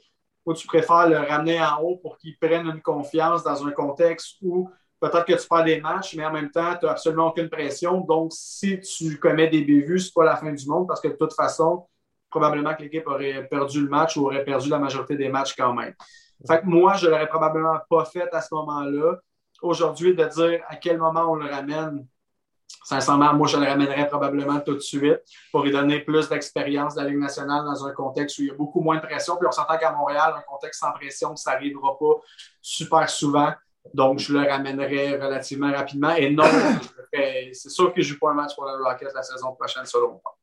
Ou 0.45 0.53
tu 0.53 0.67
préfères 0.67 1.09
le 1.09 1.17
ramener 1.17 1.61
en 1.63 1.81
haut 1.81 1.97
pour 1.97 2.19
qu'il 2.19 2.37
prenne 2.39 2.67
une 2.67 2.83
confiance 2.83 3.43
dans 3.45 3.67
un 3.67 3.71
contexte 3.71 4.37
où 4.43 4.69
peut-être 5.01 5.25
que 5.25 5.41
tu 5.41 5.49
perds 5.49 5.65
des 5.65 5.81
matchs, 5.81 6.15
mais 6.15 6.27
en 6.27 6.33
même 6.33 6.51
temps, 6.51 6.77
tu 6.79 6.85
n'as 6.85 6.93
absolument 6.93 7.29
aucune 7.29 7.49
pression. 7.49 8.01
Donc, 8.03 8.33
si 8.35 8.81
tu 8.81 9.19
commets 9.19 9.49
des 9.49 9.63
bévues, 9.63 9.99
ce 9.99 10.09
n'est 10.09 10.13
pas 10.15 10.25
la 10.25 10.37
fin 10.37 10.53
du 10.53 10.67
monde 10.69 10.87
parce 10.87 11.01
que 11.01 11.09
de 11.09 11.15
toute 11.15 11.33
façon, 11.33 11.87
probablement 12.31 12.75
que 12.75 12.83
l'équipe 12.83 13.07
aurait 13.07 13.47
perdu 13.49 13.83
le 13.83 13.89
match 13.89 14.17
ou 14.17 14.27
aurait 14.27 14.45
perdu 14.45 14.69
la 14.69 14.79
majorité 14.79 15.17
des 15.17 15.29
matchs 15.29 15.55
quand 15.57 15.73
même. 15.75 15.95
Fait 16.47 16.61
que 16.61 16.67
moi, 16.67 16.95
je 16.95 17.07
ne 17.07 17.11
l'aurais 17.11 17.29
probablement 17.29 17.79
pas 17.89 18.05
fait 18.05 18.33
à 18.33 18.41
ce 18.41 18.55
moment-là. 18.55 19.17
Aujourd'hui, 19.63 20.15
de 20.15 20.25
dire 20.25 20.61
à 20.69 20.77
quel 20.77 20.99
moment 20.99 21.33
on 21.33 21.35
le 21.35 21.51
ramène, 21.51 22.07
sincèrement, 22.85 23.35
moi, 23.35 23.49
je 23.49 23.57
le 23.57 23.67
ramènerais 23.67 24.07
probablement 24.07 24.61
tout 24.61 24.75
de 24.75 24.81
suite 24.81 25.21
pour 25.51 25.65
lui 25.65 25.73
donner 25.73 26.01
plus 26.01 26.29
d'expérience 26.29 26.95
de 26.95 27.03
la 27.03 27.09
Ligue 27.09 27.19
nationale 27.19 27.65
dans 27.65 27.85
un 27.85 27.93
contexte 27.93 28.39
où 28.39 28.43
il 28.43 28.49
y 28.49 28.51
a 28.51 28.55
beaucoup 28.55 28.81
moins 28.81 28.97
de 28.97 29.03
pression. 29.03 29.37
Puis 29.37 29.49
on 29.49 29.53
s'entend 29.53 29.77
qu'à 29.79 29.91
Montréal, 29.91 30.35
un 30.37 30.43
contexte 30.43 30.81
sans 30.81 30.93
pression, 30.93 31.35
ça 31.35 31.55
n'arrivera 31.55 31.99
pas 31.99 32.21
super 32.63 33.09
souvent. 33.11 33.53
Donc, 33.93 34.19
je 34.19 34.33
le 34.33 34.49
ramènerais 34.49 35.17
relativement 35.17 35.73
rapidement. 35.73 36.15
Et 36.15 36.31
non, 36.31 36.45
c'est 37.53 37.71
sûr 37.71 37.93
que 37.93 38.01
je 38.01 38.09
ne 38.09 38.15
joue 38.15 38.21
pas 38.21 38.31
un 38.31 38.35
match 38.35 38.55
pour 38.55 38.65
le 38.65 38.85
Rocket 38.85 39.13
la 39.13 39.23
saison 39.23 39.55
prochaine, 39.55 39.87
selon 39.87 40.21
moi. 40.23 40.37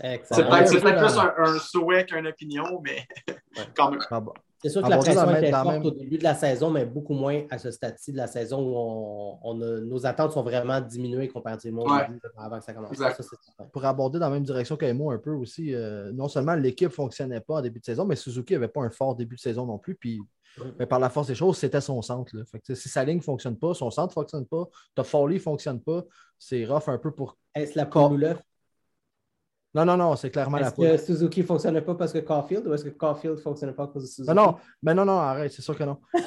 C'est 0.00 0.22
peut-être 0.28 0.80
plus 0.80 1.18
un, 1.18 1.58
souhait 1.58 2.06
qu'une 2.06 2.26
opinion, 2.26 2.80
mais 2.82 3.06
quand 3.76 3.90
même. 3.90 4.00
Ah 4.10 4.22
c'est 4.62 4.68
sûr 4.68 4.82
que 4.82 4.88
la 4.88 4.98
pression 4.98 5.34
était 5.34 5.50
forte 5.50 5.84
au 5.84 5.90
début 5.90 6.18
de 6.18 6.22
la 6.22 6.34
saison, 6.34 6.70
mais 6.70 6.86
beaucoup 6.86 7.14
moins 7.14 7.42
à 7.50 7.58
ce 7.58 7.72
stade-ci 7.72 8.12
de 8.12 8.16
la 8.16 8.28
saison 8.28 8.60
où 8.60 9.38
on, 9.42 9.54
nos 9.54 10.06
attentes 10.06 10.32
sont 10.32 10.44
vraiment 10.44 10.80
diminuées 10.80 11.26
comparativement 11.26 11.82
début, 11.82 12.20
avant 12.36 12.60
que 12.60 12.64
ça 12.64 12.72
commence. 12.72 12.96
Pour 13.72 13.84
aborder 13.84 14.20
dans 14.20 14.28
la 14.28 14.34
même 14.34 14.44
direction 14.44 14.78
moi 14.94 15.14
un 15.14 15.18
peu 15.18 15.32
aussi, 15.32 15.74
euh, 15.74 16.12
non 16.12 16.28
seulement 16.28 16.54
l'équipe 16.54 16.90
ne 16.90 16.94
fonctionnait 16.94 17.40
pas 17.40 17.54
en 17.54 17.60
début 17.62 17.80
de 17.80 17.84
saison, 17.84 18.04
mais 18.04 18.14
Suzuki 18.14 18.52
n'avait 18.52 18.68
pas 18.68 18.82
un 18.82 18.90
fort 18.90 19.16
début 19.16 19.34
de 19.34 19.40
saison 19.40 19.66
non 19.66 19.78
plus. 19.78 19.96
Puis 19.96 20.20
mais 20.78 20.86
par 20.86 21.00
la 21.00 21.08
force 21.08 21.28
des 21.28 21.34
choses, 21.34 21.56
c'était 21.56 21.80
son 21.80 22.02
centre. 22.02 22.32
si 22.74 22.88
sa 22.88 23.04
ligne 23.04 23.16
ne 23.16 23.22
fonctionne 23.22 23.56
pas, 23.56 23.74
son 23.74 23.90
centre 23.90 24.08
ne 24.08 24.22
fonctionne 24.22 24.46
pas, 24.46 24.68
ta 24.94 25.02
Foley 25.02 25.36
ne 25.36 25.40
fonctionne 25.40 25.80
pas, 25.80 26.04
c'est 26.38 26.64
rough 26.64 26.88
un 26.88 26.98
peu 26.98 27.10
pour. 27.10 27.36
Est-ce 27.54 27.76
la 27.76 27.86
poule 27.86 28.36
non, 29.74 29.86
non, 29.86 29.96
non, 29.96 30.16
c'est 30.16 30.30
clairement 30.30 30.58
la 30.58 30.70
poule. 30.70 30.86
Est-ce 30.86 31.06
que 31.06 31.14
Suzuki 31.14 31.40
ne 31.40 31.46
fonctionnait 31.46 31.80
pas 31.80 31.94
parce 31.94 32.12
que 32.12 32.18
Caulfield 32.18 32.66
ou 32.66 32.74
est-ce 32.74 32.84
que 32.84 32.90
Caulfield 32.90 33.36
ne 33.36 33.40
fonctionnait 33.40 33.72
pas 33.72 33.84
à 33.84 33.86
cause 33.86 34.02
de 34.02 34.08
Suzuki? 34.08 34.34
Non, 34.34 34.46
non, 34.46 34.56
mais 34.82 34.94
non, 34.94 35.06
non, 35.06 35.18
arrête, 35.18 35.50
c'est 35.50 35.62
sûr 35.62 35.76
que 35.76 35.84
non. 35.84 35.98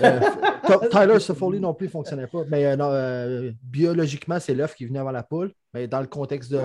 Euh, 0.68 0.90
Tyler 0.90 1.20
Sofoli 1.20 1.60
non 1.60 1.76
plus 1.76 1.86
ne 1.86 1.92
fonctionnait 1.92 2.26
pas. 2.26 2.44
Mais 2.50 2.66
euh, 2.66 2.76
non, 2.76 2.90
euh, 2.90 3.52
biologiquement, 3.62 4.40
c'est 4.40 4.56
l'œuf 4.56 4.74
qui 4.74 4.88
venait 4.88 4.98
avant 4.98 5.12
la 5.12 5.22
poule. 5.22 5.54
Mais 5.76 5.88
dans 5.88 6.02
le 6.02 6.08
contexte 6.08 6.52
de, 6.52 6.58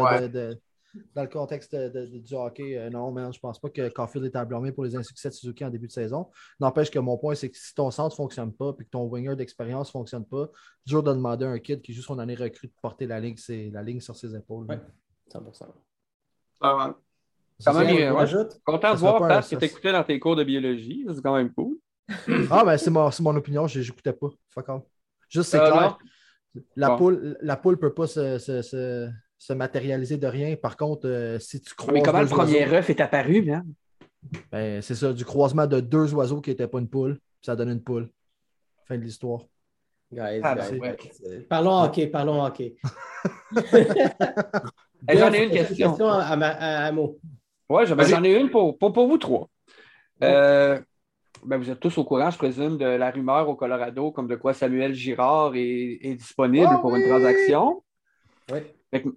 dans 1.14 1.22
le 1.22 1.28
contexte 1.28 1.76
du 1.76 2.34
hockey, 2.34 2.88
non, 2.90 3.12
mais 3.12 3.24
je 3.24 3.36
ne 3.36 3.40
pense 3.40 3.58
pas 3.58 3.68
que 3.68 3.90
Caulfield 3.90 4.24
est 4.24 4.36
à 4.36 4.46
blâmer 4.46 4.72
pour 4.72 4.84
les 4.84 4.96
insuccès 4.96 5.28
de 5.28 5.34
Suzuki 5.34 5.66
en 5.66 5.68
début 5.68 5.86
de 5.86 5.92
saison. 5.92 6.28
N'empêche 6.60 6.90
que 6.90 6.98
mon 6.98 7.18
point, 7.18 7.34
c'est 7.34 7.50
que 7.50 7.58
si 7.58 7.74
ton 7.74 7.90
centre 7.90 8.14
ne 8.14 8.16
fonctionne 8.16 8.54
pas 8.54 8.74
et 8.80 8.84
que 8.84 8.90
ton 8.90 9.04
winger 9.04 9.36
d'expérience 9.36 9.88
ne 9.88 9.92
fonctionne 9.92 10.24
pas, 10.24 10.48
dur 10.86 11.02
de 11.02 11.12
demander 11.12 11.44
à 11.44 11.50
un 11.50 11.58
kid 11.58 11.82
qui 11.82 11.92
joue 11.92 12.00
son 12.00 12.18
année 12.18 12.34
recrue 12.34 12.68
de 12.68 12.72
porter 12.80 13.06
la 13.06 13.20
ligne, 13.20 13.36
la 13.70 13.82
ligne 13.82 14.00
sur 14.00 14.16
ses 14.16 14.34
épaules. 14.34 14.64
Oui, 14.66 14.76
100%. 15.30 15.66
Ah 16.60 16.94
Quand 17.64 17.74
même, 17.74 18.16
content 18.64 18.92
de 18.92 18.98
voir 18.98 19.18
Pat 19.18 19.46
qui 19.46 19.56
t'écoutait 19.56 19.92
dans 19.92 20.04
tes 20.04 20.18
cours 20.18 20.36
de 20.36 20.44
biologie. 20.44 21.06
C'est 21.14 21.22
quand 21.22 21.36
même 21.36 21.52
cool. 21.52 21.76
ah, 22.50 22.64
ben 22.64 22.76
c'est 22.76 22.90
mon, 22.90 23.08
mon, 23.20 23.36
opinion, 23.36 23.66
je 23.66 23.80
n'écoutais 23.80 24.12
pas. 24.12 24.28
Fuck 24.50 24.68
off. 24.68 24.82
Juste, 25.28 25.50
c'est 25.50 25.60
euh, 25.60 25.70
clair. 25.70 25.98
La, 26.74 26.96
poule, 26.96 27.38
la 27.40 27.56
poule 27.56 27.74
ne 27.74 27.80
peut 27.80 27.94
pas 27.94 28.08
se, 28.08 28.38
se, 28.38 29.10
se, 29.38 29.52
matérialiser 29.52 30.16
de 30.16 30.26
rien. 30.26 30.56
Par 30.56 30.76
contre, 30.76 31.06
euh, 31.06 31.38
si 31.38 31.60
tu 31.60 31.74
crois. 31.74 31.92
Mais 31.92 32.02
comment 32.02 32.20
le 32.20 32.26
premier 32.26 32.66
œuf 32.68 32.90
est 32.90 33.00
apparu, 33.00 33.42
bien? 33.42 33.64
Ben, 34.50 34.82
c'est 34.82 34.96
ça, 34.96 35.12
du 35.12 35.24
croisement 35.24 35.66
de 35.66 35.80
deux 35.80 36.12
oiseaux 36.14 36.40
qui 36.40 36.50
n'étaient 36.50 36.66
pas 36.66 36.80
une 36.80 36.88
poule. 36.88 37.18
Ça 37.42 37.54
donne 37.54 37.70
une 37.70 37.82
poule. 37.82 38.10
Fin 38.86 38.98
de 38.98 39.02
l'histoire. 39.02 39.42
Guys, 40.12 40.40
ah, 40.42 40.56
guys. 40.56 40.78
Ben, 40.80 40.96
parlons 41.48 41.84
hockey, 41.84 42.08
parlons 42.08 42.44
hockey. 42.44 42.76
J'en 45.08 45.32
ai 45.32 45.44
une 45.44 45.50
question. 45.50 45.88
question 45.88 46.08
à, 46.08 46.88
à, 46.88 46.92
Oui, 46.92 47.86
j'en 47.86 48.24
ai 48.24 48.38
une 48.38 48.50
pour, 48.50 48.78
pour, 48.78 49.06
vous 49.06 49.18
trois. 49.18 49.48
Euh, 50.22 50.78
ben, 51.44 51.56
vous 51.56 51.70
êtes 51.70 51.80
tous 51.80 51.96
au 51.98 52.04
courant, 52.04 52.30
je 52.30 52.38
présume, 52.38 52.76
de 52.76 52.84
la 52.84 53.10
rumeur 53.10 53.48
au 53.48 53.56
Colorado, 53.56 54.10
comme 54.12 54.28
de 54.28 54.36
quoi 54.36 54.52
Samuel 54.52 54.92
Girard 54.92 55.52
est, 55.54 56.14
disponible 56.14 56.68
ah 56.70 56.78
pour 56.78 56.94
une 56.94 57.06
transaction. 57.08 57.82
Oui. 58.52 58.60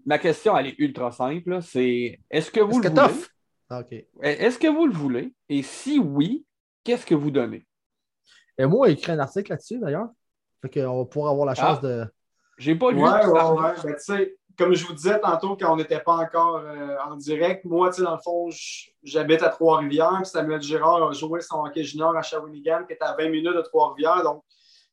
ma 0.06 0.20
question, 0.20 0.58
elle 0.58 0.68
est 0.68 0.80
ultra 0.80 1.12
simple. 1.12 1.62
C'est 1.62 2.20
est-ce 2.30 2.52
que 2.52 2.62
vous 2.62 2.80
le 2.80 2.90
voulez? 2.90 3.26
Ah, 3.70 3.82
est-ce 4.22 4.60
que 4.60 4.68
vous 4.68 4.86
le 4.86 4.94
voulez? 4.94 5.34
Et 5.50 5.64
si 5.64 6.00
oui, 6.00 6.46
qu'est-ce 6.84 7.06
que 7.06 7.16
vous 7.16 7.32
donnez? 7.32 7.66
Et 8.58 8.66
moi, 8.66 8.88
j'ai 8.88 8.94
écrit 8.94 9.12
un 9.12 9.20
article 9.20 9.52
là-dessus, 9.52 9.80
d'ailleurs. 9.80 10.10
Fait 10.62 10.70
qu'on 10.70 11.00
va 11.00 11.06
pouvoir 11.06 11.32
avoir 11.32 11.46
la 11.48 11.56
chance 11.56 11.80
ah. 11.82 11.88
de. 11.88 12.06
J'ai 12.58 12.76
pas 12.76 12.92
lu. 12.92 13.02
Ouais, 13.02 13.26
ouais, 13.26 13.42
ouais. 13.42 13.74
Ben, 13.84 13.96
tu 13.96 14.00
sais, 14.00 14.36
comme 14.58 14.74
je 14.76 14.86
vous 14.86 14.94
disais 14.94 15.20
tantôt, 15.20 15.56
quand 15.56 15.74
on 15.74 15.78
n'était 15.78 16.00
pas 16.00 16.16
encore 16.16 16.58
euh, 16.58 16.96
en 17.06 17.16
direct, 17.16 17.66
moi, 17.66 17.90
dans 17.92 18.12
le 18.12 18.22
fond, 18.24 18.50
j'habite 19.04 19.42
à 19.42 19.50
Trois-Rivières. 19.50 20.26
Samuel 20.26 20.62
Girard 20.62 21.10
a 21.10 21.12
joué 21.14 21.42
son 21.42 21.64
hockey 21.64 21.84
junior 21.84 22.16
à 22.16 22.22
Shawinigan, 22.22 22.86
qui 22.86 22.94
est 22.94 23.02
à 23.02 23.16
20 23.18 23.30
minutes 23.30 23.56
de 23.56 23.62
Trois-Rivières. 23.62 24.24
Donc, 24.24 24.44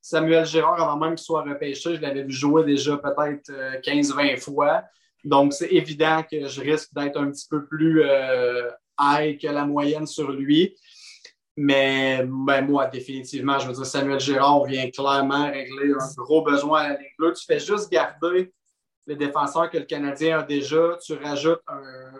Samuel 0.00 0.46
Girard, 0.46 0.80
avant 0.80 0.96
même 0.96 1.14
qu'il 1.14 1.24
soit 1.24 1.42
repêché, 1.42 1.96
je 1.96 2.00
l'avais 2.00 2.22
vu 2.22 2.32
jouer 2.32 2.64
déjà 2.64 2.96
peut-être 2.96 3.50
15-20 3.82 4.32
euh, 4.32 4.36
fois. 4.38 4.82
Donc, 5.24 5.52
c'est 5.52 5.70
évident 5.70 6.22
que 6.30 6.46
je 6.46 6.60
risque 6.62 6.94
d'être 6.94 7.18
un 7.18 7.30
petit 7.30 7.46
peu 7.48 7.66
plus 7.66 8.02
euh, 8.02 8.70
high 8.98 9.38
que 9.38 9.48
la 9.48 9.66
moyenne 9.66 10.06
sur 10.06 10.30
lui. 10.30 10.74
Mais 11.56 12.24
ben, 12.24 12.66
moi, 12.66 12.86
définitivement, 12.86 13.58
je 13.58 13.66
veux 13.66 13.74
dire, 13.74 13.84
Samuel 13.84 14.20
Girard 14.20 14.64
vient 14.64 14.88
clairement 14.90 15.50
régler 15.50 15.92
un 15.92 16.14
gros 16.16 16.42
besoin 16.42 16.80
à 16.80 16.88
la 16.90 16.98
Ligue 16.98 17.34
Tu 17.34 17.44
fais 17.44 17.60
juste 17.60 17.90
garder 17.90 18.50
les 19.06 19.16
défenseurs 19.16 19.70
que 19.70 19.78
le 19.78 19.84
Canadien 19.84 20.40
a 20.40 20.42
déjà, 20.42 20.96
tu 21.02 21.14
rajoutes 21.14 21.62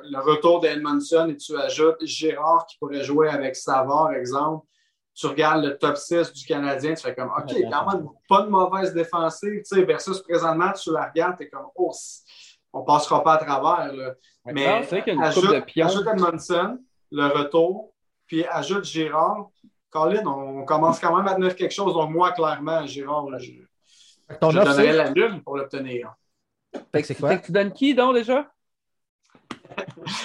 le 0.03 0.18
retour 0.18 0.61
d'Edmondson 0.61 1.28
et 1.31 1.37
tu 1.37 1.57
ajoutes 1.57 2.05
Gérard 2.05 2.66
qui 2.66 2.78
pourrait 2.78 3.05
jouer 3.05 3.28
avec 3.28 3.57
Savard, 3.57 4.12
exemple. 4.12 4.66
Tu 5.14 5.26
regardes 5.26 5.64
le 5.64 5.76
top 5.76 5.97
6 5.97 6.33
du 6.33 6.45
Canadien, 6.47 6.95
tu 6.95 7.03
fais 7.03 7.14
comme 7.14 7.31
OK, 7.37 7.53
quand 7.70 7.93
même 7.93 8.09
pas 8.28 8.43
de 8.43 8.49
mauvaise 8.49 8.95
défensive, 8.95 9.59
tu 9.59 9.64
sais, 9.64 9.83
versus 9.83 10.20
présentement, 10.20 10.72
tu 10.72 10.93
la 10.93 11.07
regardes, 11.07 11.37
tu 11.37 11.45
es 11.45 11.49
comme 11.49 11.66
Oh, 11.76 11.93
on 12.72 12.83
passera 12.83 13.22
pas 13.22 13.35
à 13.35 13.39
travers. 13.39 13.93
Là. 13.93 14.14
Mais 14.47 14.66
ajoute, 14.66 15.64
ajoute 15.76 16.07
Edmondson, 16.07 16.78
le 17.11 17.26
retour, 17.26 17.93
puis 18.26 18.45
ajoute 18.47 18.85
Gérard. 18.85 19.51
Colin, 19.91 20.24
on 20.24 20.64
commence 20.64 21.01
quand 21.01 21.16
même 21.16 21.26
à 21.26 21.35
tenir 21.35 21.55
quelque 21.57 21.74
chose. 21.74 21.93
Donc, 21.93 22.11
moi, 22.11 22.31
clairement, 22.31 22.87
Gérard, 22.87 23.26
je, 23.39 23.51
je 24.28 24.37
donnerais 24.41 24.93
la 24.93 25.11
lune 25.11 25.43
pour 25.43 25.57
l'obtenir. 25.57 26.14
Fait 26.92 27.02
que, 27.02 27.12
quoi? 27.14 27.36
tu 27.38 27.52
donnes 27.52 27.72
qui 27.72 27.94
donc 27.94 28.14
déjà? 28.14 28.50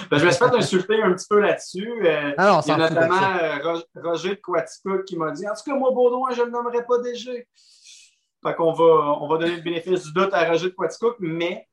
ben, 0.09 0.17
je 0.17 0.25
vais 0.25 0.31
se 0.31 0.37
faire 0.37 0.53
insulter 0.53 1.01
un 1.01 1.13
petit 1.13 1.27
peu 1.29 1.39
là-dessus. 1.39 1.91
Euh, 2.05 2.33
ah 2.37 2.61
il 2.65 2.69
y 2.69 2.71
a 2.71 2.77
notamment 2.77 3.37
euh, 3.41 3.81
Roger 4.03 4.29
de 4.29 4.41
Quaticook 4.41 5.05
qui 5.05 5.17
m'a 5.17 5.31
dit 5.31 5.47
En 5.47 5.53
tout 5.53 5.69
cas, 5.69 5.75
moi, 5.75 5.91
Baudouin, 5.91 6.31
je 6.31 6.41
ne 6.41 6.45
le 6.45 6.51
nommerai 6.51 6.85
pas 6.85 6.99
DG. 6.99 7.47
Fait 8.43 8.55
qu'on 8.55 8.73
va, 8.73 9.17
on 9.21 9.27
va 9.27 9.37
donner 9.37 9.55
le 9.55 9.61
bénéfice 9.61 10.03
du 10.03 10.13
doute 10.13 10.33
à 10.33 10.47
Roger 10.47 10.69
de 10.69 10.75
Quaticook, 10.75 11.17
mais 11.19 11.67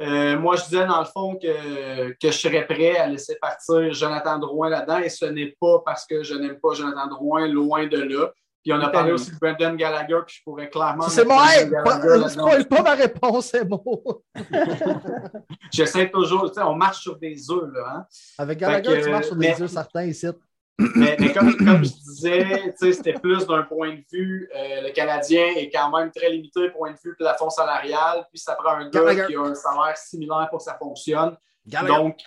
euh, 0.00 0.38
moi, 0.38 0.56
je 0.56 0.64
disais 0.64 0.86
dans 0.86 1.00
le 1.00 1.06
fond 1.06 1.36
que, 1.36 2.12
que 2.12 2.30
je 2.30 2.38
serais 2.38 2.66
prêt 2.66 2.96
à 2.96 3.06
laisser 3.06 3.36
partir 3.36 3.92
Jonathan 3.92 4.38
Drouin 4.38 4.68
là-dedans 4.68 4.98
et 4.98 5.08
ce 5.08 5.26
n'est 5.26 5.54
pas 5.60 5.80
parce 5.84 6.06
que 6.06 6.22
je 6.22 6.34
n'aime 6.34 6.58
pas 6.58 6.74
Jonathan 6.74 7.06
Drouin, 7.06 7.46
loin 7.46 7.86
de 7.86 7.98
là. 7.98 8.32
Puis 8.64 8.72
on 8.72 8.80
a 8.80 8.88
parlé 8.88 9.12
aussi 9.12 9.30
de 9.30 9.36
Brendan 9.38 9.76
Gallagher, 9.76 10.20
puis 10.26 10.36
je 10.38 10.42
pourrais 10.42 10.70
clairement. 10.70 11.06
C'est 11.06 11.26
moi! 11.26 11.48
Pas, 11.84 12.64
pas 12.64 12.82
ma 12.82 12.94
réponse, 12.94 13.48
c'est 13.48 13.64
bon! 13.64 14.02
J'essaie 15.70 16.10
toujours, 16.10 16.48
tu 16.48 16.54
sais, 16.54 16.62
on 16.62 16.74
marche 16.74 17.02
sur 17.02 17.18
des 17.18 17.50
œufs, 17.50 17.70
là. 17.74 17.92
Hein? 17.94 18.06
Avec 18.38 18.58
Gallagher, 18.58 19.02
tu 19.02 19.10
marches 19.10 19.26
sur 19.26 19.36
des 19.36 19.60
œufs 19.60 19.70
certains 19.70 20.04
ici. 20.04 20.28
Mais, 20.78 21.14
mais 21.20 21.32
comme, 21.32 21.54
comme, 21.58 21.84
je 21.84 21.92
disais, 21.92 22.74
c'était 22.78 23.12
plus 23.12 23.46
d'un 23.46 23.64
point 23.64 23.96
de 23.96 24.04
vue, 24.10 24.50
euh, 24.56 24.80
le 24.80 24.92
Canadien 24.92 25.44
est 25.56 25.70
quand 25.70 25.94
même 25.96 26.10
très 26.10 26.30
limité 26.30 26.70
point 26.70 26.92
de 26.92 26.98
vue 27.04 27.14
plafond 27.16 27.50
salarial, 27.50 28.26
puis 28.30 28.40
ça 28.40 28.54
prend 28.54 28.76
un 28.76 28.88
gars 28.88 29.26
qui 29.26 29.36
a 29.36 29.40
un 29.40 29.54
salaire 29.54 29.96
similaire 29.98 30.48
pour 30.48 30.58
que 30.58 30.64
ça 30.64 30.76
fonctionne. 30.78 31.36
Donc, 31.66 32.18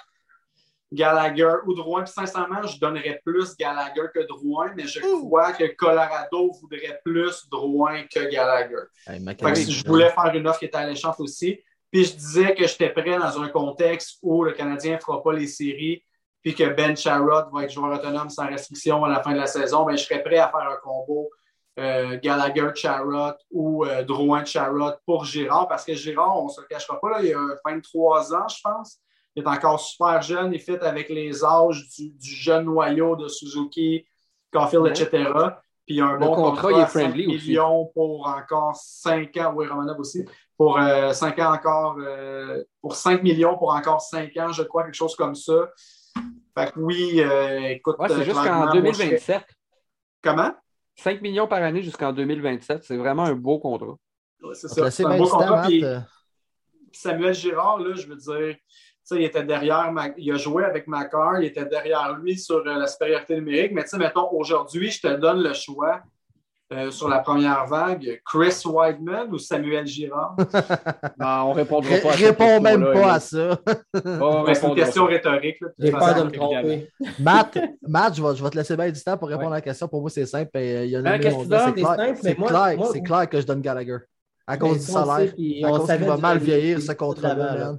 Gallagher 0.92 1.56
ou 1.66 1.74
Drouin. 1.74 2.04
Puis 2.04 2.14
sincèrement, 2.14 2.64
je 2.64 2.80
donnerais 2.80 3.22
plus 3.26 3.56
Gallagher 3.58 4.08
que 4.14 4.26
Drouin, 4.28 4.72
mais 4.76 4.88
je 4.88 5.00
crois 5.00 5.54
que 5.54 5.66
Colorado 5.76 6.52
voudrait 6.62 7.00
plus 7.04 7.48
Drouin 7.50 8.04
que 8.04 8.30
Gallagher. 8.30 8.86
si 9.56 9.72
je 9.72 9.88
voulais 9.88 10.10
faire 10.10 10.34
une 10.34 10.48
offre 10.48 10.60
qui 10.60 10.66
était 10.66 10.78
alléchante 10.78 11.20
aussi. 11.20 11.60
Puis 11.92 12.06
je 12.06 12.16
disais 12.16 12.54
que 12.54 12.68
j'étais 12.68 12.90
prêt 12.90 13.18
dans 13.18 13.42
un 13.42 13.50
contexte 13.50 14.20
où 14.22 14.44
le 14.44 14.52
Canadien 14.52 14.96
ne 14.96 15.00
fera 15.00 15.24
pas 15.24 15.34
les 15.34 15.48
séries, 15.48 16.04
puis 16.42 16.54
que 16.54 16.66
Ben 16.66 16.96
Charrot 16.96 17.50
va 17.52 17.64
être 17.64 17.72
joueur 17.72 17.98
autonome 17.98 18.30
sans 18.30 18.48
restriction 18.48 19.04
à 19.06 19.10
la 19.10 19.22
fin 19.24 19.32
de 19.32 19.38
la 19.38 19.48
saison, 19.48 19.86
bien, 19.86 19.96
je 19.96 20.04
serais 20.04 20.22
prêt 20.22 20.38
à 20.38 20.50
faire 20.50 20.70
un 20.70 20.78
combo 20.84 21.30
euh, 21.80 22.18
Gallagher-Charrot 22.20 23.38
ou 23.52 23.86
euh, 23.86 24.04
Drouin-Charrot 24.04 24.94
pour 25.06 25.26
Girard, 25.26 25.68
parce 25.68 25.86
que 25.86 25.94
Girard, 25.94 26.42
on 26.42 26.46
ne 26.46 26.52
se 26.52 26.62
le 26.62 26.68
cachera 26.68 27.00
pas, 27.00 27.10
là, 27.10 27.22
il 27.22 27.34
a 27.34 27.56
23 27.66 28.34
ans, 28.34 28.48
je 28.48 28.62
pense. 28.64 29.00
Il 29.38 29.44
est 29.44 29.48
encore 29.48 29.80
super 29.80 30.20
jeune, 30.24 30.52
il 30.52 30.60
fit 30.60 30.78
avec 30.82 31.10
les 31.10 31.46
âges 31.46 31.88
du, 31.96 32.12
jeune 32.20 32.66
noyau 32.66 33.16
de 33.16 33.28
Suzuki, 33.28 34.04
Caulfield, 34.52 34.88
etc. 34.88 35.30
Puis 35.86 35.98
il 35.98 36.02
a 36.02 36.08
un 36.08 36.18
bon 36.18 36.34
contrat, 36.34 36.72
il 36.72 36.80
est 36.80 36.88
friendly 36.88 37.28
millions 37.28 37.86
pour 37.94 38.28
encore 38.28 38.76
5 38.76 39.38
ans, 39.38 39.54
oui, 39.56 39.68
Romanov 39.68 40.00
aussi, 40.00 40.26
pour 40.58 40.80
5 40.80 40.82
euh, 41.38 41.44
ans 41.44 41.54
encore, 41.54 41.98
euh, 42.00 42.64
pour 42.82 42.96
5 42.96 43.22
millions 43.22 43.56
pour 43.60 43.76
encore 43.76 44.02
5 44.02 44.36
ans, 44.38 44.52
je 44.52 44.64
crois, 44.64 44.86
quelque 44.86 44.96
chose 44.96 45.16
comme 45.16 45.36
ça. 45.36 45.70
Fait 46.58 46.72
que 46.72 46.80
oui, 46.80 47.22
euh, 47.22 47.60
écoute. 47.70 47.96
Ouais, 48.00 48.10
c'est 48.10 48.24
jusqu'en 48.24 48.72
2027. 48.72 49.44
Comment? 50.24 50.52
5 50.96 51.22
millions 51.22 51.48
par 51.48 51.62
année 51.62 51.84
jusqu'en 51.84 52.12
2027, 52.12 52.84
c'est 52.84 52.98
vraiment 52.98 53.26
un 53.26 53.36
beau 53.36 53.60
contrat. 53.60 53.96
Ouais, 54.42 54.56
c'est 54.56 54.68
ça. 54.68 54.90
C'est 54.90 55.06
un 55.06 55.16
beau 55.16 55.28
contrat. 55.28 55.68
Samuel 56.92 57.36
Girard, 57.36 57.78
là, 57.78 57.94
je 57.94 58.08
veux 58.08 58.16
dire, 58.16 58.56
il 59.12 59.24
était 59.24 59.44
derrière, 59.44 59.92
il 60.18 60.32
a 60.32 60.38
joué 60.38 60.64
avec 60.64 60.88
Macar, 60.88 61.42
il 61.42 61.46
était 61.46 61.66
derrière 61.66 62.18
lui 62.18 62.38
sur 62.38 62.58
euh, 62.58 62.78
la 62.78 62.88
supériorité 62.88 63.36
numérique. 63.36 63.72
Mais 63.74 63.84
mettons, 63.98 64.30
aujourd'hui, 64.32 64.92
je 64.92 65.02
te 65.02 65.16
donne 65.16 65.42
le 65.42 65.54
choix 65.54 66.02
euh, 66.74 66.92
sur 66.92 67.08
la 67.08 67.20
première 67.20 67.66
vague, 67.66 68.22
Chris 68.26 68.62
Weidman 68.66 69.32
ou 69.32 69.38
Samuel 69.38 69.88
Girard? 69.88 70.36
non, 71.18 71.50
on 71.50 71.54
répondra 71.54 71.90
pas 71.90 72.10
à 72.10 72.12
ça. 72.12 72.26
Réponds 72.26 72.60
même 72.60 72.84
pas 72.92 73.14
à 73.14 73.20
ça. 73.22 73.58
c'est 73.94 74.68
une 74.68 74.76
question 74.76 75.06
rhétorique. 75.06 75.60
J'ai 75.80 75.92
peur 75.92 76.16
de 76.16 76.24
me 76.24 76.32
tromper. 76.32 76.90
Matt, 77.20 77.58
Matt 77.82 78.16
je, 78.16 78.22
vais, 78.22 78.36
je, 78.36 78.44
vais, 78.44 78.50
te 78.50 78.58
laisser 78.58 78.76
bien 78.76 78.92
du 78.92 79.02
temps 79.02 79.18
pour 79.18 79.30
répondre 79.30 79.54
à 79.54 79.56
la 79.56 79.62
question. 79.62 79.88
Pour 79.88 80.02
moi, 80.02 80.10
c'est 80.10 80.26
simple. 80.26 80.52
Euh, 80.58 80.84
il 80.84 80.92
y 80.92 80.96
a 80.98 81.00
une 81.00 81.22
c'est 82.22 82.36
clair, 82.36 82.86
c'est 82.92 83.02
clair, 83.02 83.30
que 83.30 83.40
je 83.40 83.46
donne 83.46 83.62
Gallagher. 83.62 84.00
À 84.46 84.58
cause 84.58 84.86
du 84.86 84.92
salaire. 84.92 85.34
À 85.64 85.70
cause 85.70 85.88
qu'il 85.88 86.06
va 86.06 86.18
mal 86.18 86.38
vieillir 86.38 86.82
ce 86.82 86.92
contrat-là. 86.92 87.76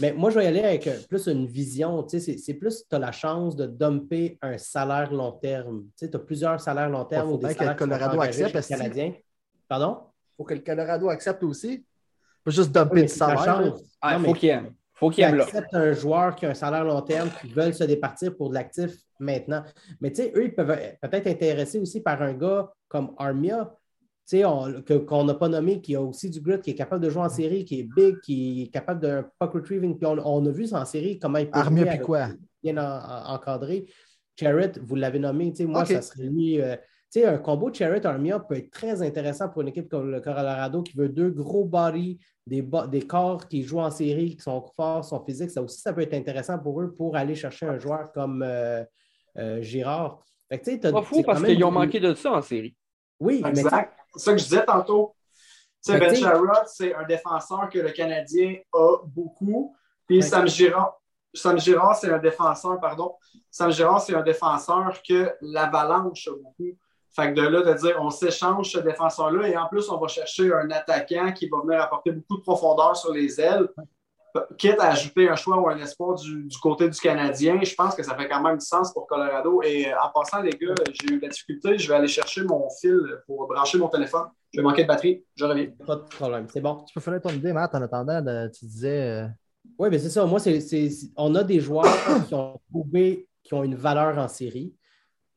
Mais 0.00 0.12
moi, 0.12 0.30
je 0.30 0.38
vais 0.38 0.44
y 0.44 0.48
aller 0.48 0.62
avec 0.62 0.86
euh, 0.86 0.96
plus 1.08 1.26
une 1.26 1.46
vision. 1.46 2.06
C'est 2.08 2.54
plus 2.54 2.84
tu 2.88 2.94
as 2.94 2.98
la 2.98 3.12
chance 3.12 3.56
de 3.56 3.66
dumper 3.66 4.38
un 4.42 4.56
salaire 4.58 5.12
long 5.12 5.32
terme. 5.32 5.86
Tu 5.96 6.08
as 6.12 6.18
plusieurs 6.18 6.60
salaires 6.60 6.88
long 6.88 7.04
terme. 7.04 7.28
Il 7.30 7.48
faut 7.48 7.54
que 7.54 7.64
le 7.64 7.74
Colorado 7.74 8.20
accepte. 8.20 8.68
Canadien. 8.68 9.14
Pardon? 9.66 9.98
Il 10.02 10.36
faut 10.36 10.44
que 10.44 10.54
le 10.54 10.60
Colorado 10.60 11.08
accepte 11.08 11.42
aussi. 11.42 11.84
Pas 12.44 12.50
juste 12.50 12.72
dumper 12.72 13.02
du 13.02 13.08
salaire. 13.08 13.74
Il 14.04 14.24
faut 14.24 14.32
qu'il 14.34 14.48
aime. 14.50 14.72
faut 14.94 15.10
qu'il 15.10 15.24
aime 15.24 15.40
accepte 15.40 15.74
un 15.74 15.92
joueur 15.92 16.36
qui 16.36 16.46
a 16.46 16.50
un 16.50 16.54
salaire 16.54 16.84
long 16.84 17.02
terme, 17.02 17.30
qui 17.40 17.48
veulent 17.48 17.74
se 17.74 17.84
départir 17.84 18.36
pour 18.36 18.50
de 18.50 18.54
l'actif 18.54 18.92
maintenant. 19.18 19.64
Mais 20.00 20.10
tu 20.10 20.22
sais, 20.22 20.32
eux, 20.36 20.44
ils 20.44 20.54
peuvent 20.54 20.78
peut-être 21.02 21.14
être 21.14 21.26
intéressés 21.26 21.78
aussi 21.78 22.00
par 22.00 22.22
un 22.22 22.34
gars 22.34 22.70
comme 22.88 23.14
Armia, 23.18 23.74
qu'on 24.30 25.24
n'a 25.24 25.34
pas 25.34 25.48
nommé, 25.48 25.80
qui 25.80 25.94
a 25.94 26.02
aussi 26.02 26.28
du 26.28 26.40
grit, 26.40 26.60
qui 26.60 26.70
est 26.70 26.74
capable 26.74 27.02
de 27.02 27.10
jouer 27.10 27.22
en 27.22 27.28
série, 27.28 27.64
qui 27.64 27.80
est 27.80 27.82
big, 27.84 28.20
qui 28.20 28.62
est 28.62 28.72
capable 28.72 29.00
d'un 29.00 29.24
puck 29.38 29.54
retrieving. 29.54 29.96
Puis 29.96 30.06
on, 30.06 30.46
a 30.46 30.50
vu 30.50 30.66
en 30.72 30.84
série 30.84 31.18
comment 31.18 31.38
il 31.38 31.50
peut 31.50 31.58
Armia 31.58 31.98
quoi? 31.98 32.28
bien 32.62 32.76
encadré. 32.76 33.86
Vous 34.82 34.94
l'avez 34.94 35.18
nommé, 35.18 35.52
moi, 35.60 35.84
ça 35.84 36.02
serait 36.02 36.24
lui. 36.24 36.60
Euh, 36.60 36.76
un 37.16 37.38
combo 37.38 37.72
Charrett-Armia 37.72 38.38
peut 38.38 38.56
être 38.56 38.70
très 38.70 39.02
intéressant 39.02 39.48
pour 39.48 39.62
une 39.62 39.68
équipe 39.68 39.88
comme 39.88 40.10
le 40.10 40.20
Colorado 40.20 40.82
qui 40.82 40.96
veut 40.96 41.08
deux 41.08 41.30
gros 41.30 41.64
bodies, 41.64 42.18
des, 42.46 42.64
des 42.90 43.02
corps 43.02 43.48
qui 43.48 43.62
jouent 43.62 43.80
en 43.80 43.90
série, 43.90 44.36
qui 44.36 44.42
sont 44.42 44.64
forts, 44.76 45.04
sont 45.04 45.24
physiques. 45.24 45.50
Ça 45.50 45.62
aussi, 45.62 45.80
ça 45.80 45.92
peut 45.92 46.02
être 46.02 46.14
intéressant 46.14 46.58
pour 46.58 46.80
eux 46.82 46.94
pour 46.94 47.16
aller 47.16 47.34
chercher 47.34 47.66
un 47.66 47.78
joueur 47.78 48.12
comme 48.12 48.42
euh, 48.46 48.84
euh, 49.38 49.62
Girard. 49.62 50.22
C'est 50.62 50.80
pas 50.80 51.02
fou 51.02 51.22
parce 51.22 51.42
qu'ils 51.42 51.62
ont 51.64 51.70
manqué 51.70 51.98
de 51.98 52.14
ça 52.14 52.32
en 52.32 52.42
série. 52.42 52.76
Oui, 53.20 53.42
exact. 53.44 53.94
C'est 54.14 54.20
ça 54.20 54.32
que 54.32 54.38
je 54.38 54.44
disais 54.44 54.64
tantôt. 54.64 55.14
ben 55.86 56.14
Sherrod, 56.14 56.66
c'est 56.66 56.94
un 56.94 57.04
défenseur 57.04 57.68
que 57.70 57.78
le 57.78 57.90
Canadien 57.90 58.56
a 58.72 58.96
beaucoup. 59.04 59.74
Puis 60.06 60.22
Sam 60.22 60.48
Girard, 60.48 61.00
Sam 61.34 61.58
Girard, 61.58 61.96
c'est 61.96 62.10
un 62.10 62.18
défenseur, 62.18 62.80
pardon. 62.80 63.14
Sam 63.50 63.70
Girard, 63.70 64.00
c'est 64.00 64.14
un 64.14 64.22
défenseur 64.22 65.00
que 65.06 65.32
l'avalanche 65.40 66.28
a 66.28 66.32
beaucoup. 66.32 66.76
Fait 67.10 67.32
que 67.32 67.40
de 67.40 67.46
là, 67.46 67.62
de 67.62 67.74
dire, 67.74 67.96
on 68.00 68.10
s'échange 68.10 68.70
ce 68.72 68.78
défenseur-là 68.78 69.48
et 69.48 69.56
en 69.56 69.66
plus, 69.68 69.88
on 69.90 69.98
va 69.98 70.08
chercher 70.08 70.52
un 70.52 70.70
attaquant 70.70 71.32
qui 71.32 71.48
va 71.48 71.58
venir 71.64 71.82
apporter 71.82 72.12
beaucoup 72.12 72.36
de 72.36 72.42
profondeur 72.42 72.96
sur 72.96 73.12
les 73.12 73.40
ailes 73.40 73.68
quitte 74.56 74.80
à 74.80 74.90
ajouter 74.90 75.28
un 75.28 75.36
choix 75.36 75.58
ou 75.58 75.68
un 75.68 75.78
espoir 75.78 76.14
du, 76.16 76.48
côté 76.60 76.88
du 76.88 76.98
Canadien, 76.98 77.58
je 77.62 77.74
pense 77.74 77.94
que 77.94 78.02
ça 78.02 78.14
fait 78.14 78.28
quand 78.28 78.42
même 78.42 78.58
du 78.58 78.64
sens 78.64 78.92
pour 78.92 79.06
Colorado. 79.06 79.62
Et 79.62 79.86
euh, 79.86 79.96
en 80.02 80.10
passant, 80.12 80.42
les 80.42 80.50
gars, 80.50 80.74
j'ai 80.92 81.14
eu 81.14 81.18
de 81.18 81.22
la 81.22 81.28
difficulté. 81.28 81.78
Je 81.78 81.88
vais 81.88 81.94
aller 81.94 82.08
chercher 82.08 82.42
mon 82.42 82.68
fil 82.80 83.00
pour 83.26 83.46
brancher 83.46 83.78
mon 83.78 83.88
téléphone. 83.88 84.26
Je 84.52 84.60
vais 84.60 84.64
manquer 84.64 84.82
de 84.82 84.88
batterie. 84.88 85.24
Je 85.36 85.44
reviens. 85.44 85.68
Pas 85.86 85.96
de 85.96 86.02
problème. 86.02 86.46
C'est 86.52 86.60
bon. 86.60 86.84
Tu 86.86 86.94
peux 86.94 87.00
faire 87.00 87.20
ton 87.20 87.30
idée, 87.30 87.52
Matt, 87.52 87.74
en 87.74 87.82
attendant, 87.82 88.22
tu 88.50 88.64
disais. 88.64 89.22
Euh, 89.22 89.26
oui, 89.78 89.88
mais 89.90 89.98
c'est 89.98 90.10
ça. 90.10 90.24
Moi, 90.26 90.40
c'est, 90.40 90.88
on 91.16 91.34
a 91.34 91.44
des 91.44 91.60
joueurs 91.60 91.84
qui 92.26 92.34
ont 92.34 92.60
prouvé 92.70 93.28
qui 93.48 93.54
ont 93.54 93.64
une 93.64 93.76
valeur 93.76 94.18
en 94.18 94.28
série. 94.28 94.74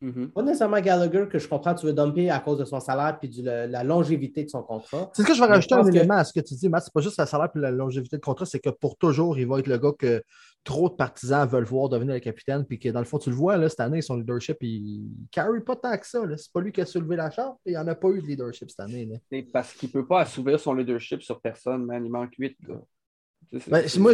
Mm-hmm. 0.02 0.30
Pas 0.30 0.42
nécessairement 0.42 0.80
Gallagher 0.82 1.28
que 1.30 1.38
je 1.38 1.48
comprends, 1.48 1.76
tu 1.76 1.86
veux 1.86 1.94
dumper 1.94 2.30
à 2.30 2.40
cause 2.40 2.58
de 2.58 2.66
son 2.66 2.80
salaire 2.80 3.20
et 3.22 3.28
de 3.28 3.44
la 3.44 3.84
longévité 3.84 4.44
de 4.44 4.50
son 4.50 4.64
contrat. 4.64 5.12
C'est 5.14 5.22
ce 5.22 5.28
que 5.28 5.34
je 5.34 5.40
vais 5.40 5.48
rajouter 5.48 5.76
un 5.76 5.86
élément 5.86 6.16
à 6.16 6.24
ce 6.24 6.34
que 6.34 6.40
tu 6.40 6.56
dis, 6.56 6.70
Matt. 6.70 6.84
C'est 6.84 6.94
pas 6.94 7.02
juste 7.02 7.20
le 7.20 7.26
salaire 7.26 7.50
et 7.56 7.60
la 7.60 7.72
longévité 7.72 8.18
de 8.18 8.22
contrat, 8.22 8.46
c'est 8.46 8.60
que 8.60 8.70
pour 8.70 8.98
toujours, 8.98 9.38
il 9.38 9.48
va 9.48 9.60
être 9.60 9.68
le 9.68 9.78
gars 9.78 9.92
que 9.98 10.24
trop 10.64 10.90
de 10.90 10.96
partisans 10.96 11.48
veulent 11.48 11.66
voir 11.66 11.90
devenir 11.90 12.14
le 12.16 12.20
capitaine. 12.20 12.66
Puis 12.66 12.80
que 12.80 12.90
dans 12.90 13.00
le 13.00 13.06
fond, 13.06 13.20
tu 13.20 13.30
le 13.30 13.36
vois, 13.36 13.58
là, 13.58 13.70
cette 13.70 13.80
année, 13.80 14.02
son 14.02 14.16
leadership, 14.16 14.58
il 14.62 15.04
ne 15.04 15.28
carry 15.32 15.62
pas 15.62 15.76
tant 15.76 15.98
que 15.98 16.08
ça. 16.08 16.22
C'est 16.38 16.52
pas 16.52 16.62
lui 16.62 16.72
qui 16.72 16.82
a 16.82 16.86
soulevé 16.86 17.16
la 17.16 17.30
chambre 17.30 17.60
et 17.66 17.72
il 17.72 17.74
n'y 17.74 17.78
en 17.78 17.88
a 17.88 17.96
pas 17.96 18.10
eu 18.10 18.22
de 18.22 18.28
leadership 18.28 18.70
cette 18.70 18.80
année. 18.80 19.10
C'est 19.32 19.44
parce 19.54 19.74
qu'il 19.74 19.90
ne 19.90 19.94
peut 19.94 20.08
pas 20.08 20.22
assouvir 20.22 20.60
son 20.60 20.74
leadership 20.74 21.22
sur 21.22 21.40
personne, 21.40 21.86
man. 21.86 22.04
Il 22.06 22.12
manque 22.12 22.34
8. 22.38 22.58
Ben, 23.68 23.86
moi, 24.00 24.14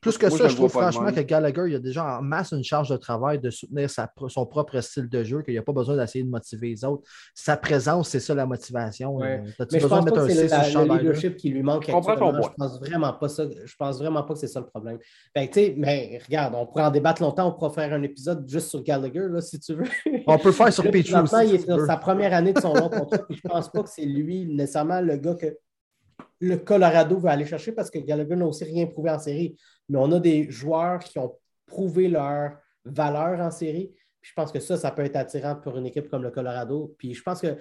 plus 0.00 0.18
que 0.18 0.28
ça, 0.28 0.48
je 0.48 0.56
trouve 0.56 0.70
franchement 0.70 1.12
que 1.12 1.20
Gallagher, 1.20 1.64
il 1.68 1.74
a 1.76 1.78
déjà 1.78 2.18
en 2.18 2.22
masse 2.22 2.50
une 2.50 2.64
charge 2.64 2.88
de 2.88 2.96
travail 2.96 3.38
de 3.38 3.48
soutenir 3.48 3.88
son 3.88 4.46
propre 4.46 4.80
style 4.80 5.08
de 5.08 5.22
jeu, 5.22 5.42
qu'il 5.42 5.54
n'y 5.54 5.58
a 5.58 5.62
pas 5.62 5.72
besoin 5.72 5.96
d'essayer 5.96 6.24
de 6.24 6.28
motiver 6.30 6.70
les 6.70 6.84
autres. 6.84 7.08
Sa 7.32 7.56
présence, 7.56 8.08
c'est 8.08 8.20
ça 8.20 8.34
la 8.34 8.44
motivation. 8.44 9.18
Mais 9.18 9.44
je 9.58 9.86
pense 9.86 10.04
pas 10.04 10.10
que 10.10 10.28
c'est 10.28 10.48
le 10.48 10.98
leadership 10.98 11.36
qui 11.36 11.50
lui 11.50 11.62
manque. 11.62 11.86
Je 11.86 11.92
pense 11.92 12.80
vraiment 12.80 13.12
pas 13.12 13.28
ça. 13.28 13.44
Je 13.64 13.76
pense 13.76 13.98
vraiment 13.98 14.24
pas 14.24 14.34
que 14.34 14.40
c'est 14.40 14.48
ça 14.48 14.60
le 14.60 14.66
problème. 14.66 14.98
Ben, 15.34 15.48
mais 15.76 16.20
regarde, 16.26 16.54
on 16.56 16.66
pourrait 16.66 16.84
en 16.84 16.90
débattre 16.90 17.22
longtemps. 17.22 17.48
On 17.48 17.52
pourrait 17.52 17.74
faire 17.74 17.92
un 17.92 18.02
épisode 18.02 18.48
juste 18.48 18.68
sur 18.68 18.82
Gallagher, 18.82 19.26
là, 19.30 19.40
si 19.40 19.60
tu 19.60 19.74
veux. 19.74 19.84
On 20.26 20.38
peut 20.38 20.52
faire 20.52 20.72
sur 20.72 20.84
Patreon. 20.84 21.24
il 21.44 21.54
est 21.54 21.86
sa 21.86 21.96
première 21.96 22.34
année 22.34 22.52
de 22.52 22.60
son 22.60 22.74
long 22.74 22.88
contrat. 22.88 23.18
je 23.30 23.40
pense 23.42 23.70
pas 23.70 23.82
que 23.82 23.90
c'est 23.90 24.04
lui 24.04 24.46
nécessairement 24.46 25.00
le 25.00 25.16
gars 25.16 25.34
que 25.34 25.56
le 26.42 26.56
Colorado 26.56 27.18
veut 27.18 27.30
aller 27.30 27.46
chercher 27.46 27.70
parce 27.70 27.88
que 27.88 28.00
Gallagher 28.00 28.34
n'a 28.34 28.46
aussi 28.46 28.64
rien 28.64 28.86
prouvé 28.86 29.10
en 29.10 29.18
série. 29.18 29.56
Mais 29.88 29.98
on 29.98 30.10
a 30.10 30.18
des 30.18 30.50
joueurs 30.50 30.98
qui 30.98 31.18
ont 31.20 31.38
prouvé 31.66 32.08
leur 32.08 32.58
valeur 32.84 33.40
en 33.40 33.52
série. 33.52 33.94
je 34.20 34.32
pense 34.34 34.50
que 34.50 34.58
ça, 34.58 34.76
ça 34.76 34.90
peut 34.90 35.04
être 35.04 35.14
attirant 35.14 35.54
pour 35.54 35.78
une 35.78 35.86
équipe 35.86 36.10
comme 36.10 36.24
le 36.24 36.32
Colorado. 36.32 36.96
Puis 36.98 37.14
je 37.14 37.22
pense 37.22 37.40
que 37.40 37.56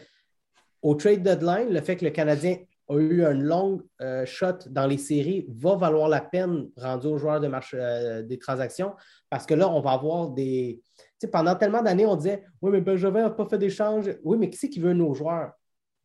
au 0.82 0.96
trade 0.96 1.22
deadline, 1.22 1.70
le 1.70 1.80
fait 1.82 1.96
que 1.96 2.06
le 2.06 2.10
Canadien 2.10 2.58
a 2.90 2.96
eu 2.96 3.24
un 3.24 3.34
long 3.34 3.84
euh, 4.02 4.26
shot 4.26 4.68
dans 4.68 4.88
les 4.88 4.98
séries 4.98 5.46
va 5.48 5.76
valoir 5.76 6.10
la 6.10 6.22
peine 6.22 6.68
rendu 6.76 7.06
aux 7.06 7.20
joueurs 7.20 7.40
de 7.40 7.48
marché 7.48 7.78
euh, 7.80 8.24
des 8.24 8.40
transactions 8.40 8.96
parce 9.30 9.46
que 9.46 9.54
là, 9.54 9.70
on 9.70 9.80
va 9.80 9.92
avoir 9.92 10.32
des. 10.32 10.82
Tu 10.98 11.04
sais, 11.20 11.28
pendant 11.28 11.54
tellement 11.54 11.84
d'années, 11.84 12.08
on 12.08 12.16
disait 12.16 12.44
Oui, 12.64 12.72
mais 12.72 12.82
Benjamin 12.82 13.22
n'a 13.22 13.30
pas 13.30 13.46
fait 13.46 13.60
d'échange. 13.60 14.10
Oui, 14.24 14.40
mais 14.40 14.50
qui 14.50 14.58
c'est 14.58 14.70
qui 14.70 14.80
veut 14.80 14.94
nos 14.94 15.14
joueurs? 15.14 15.52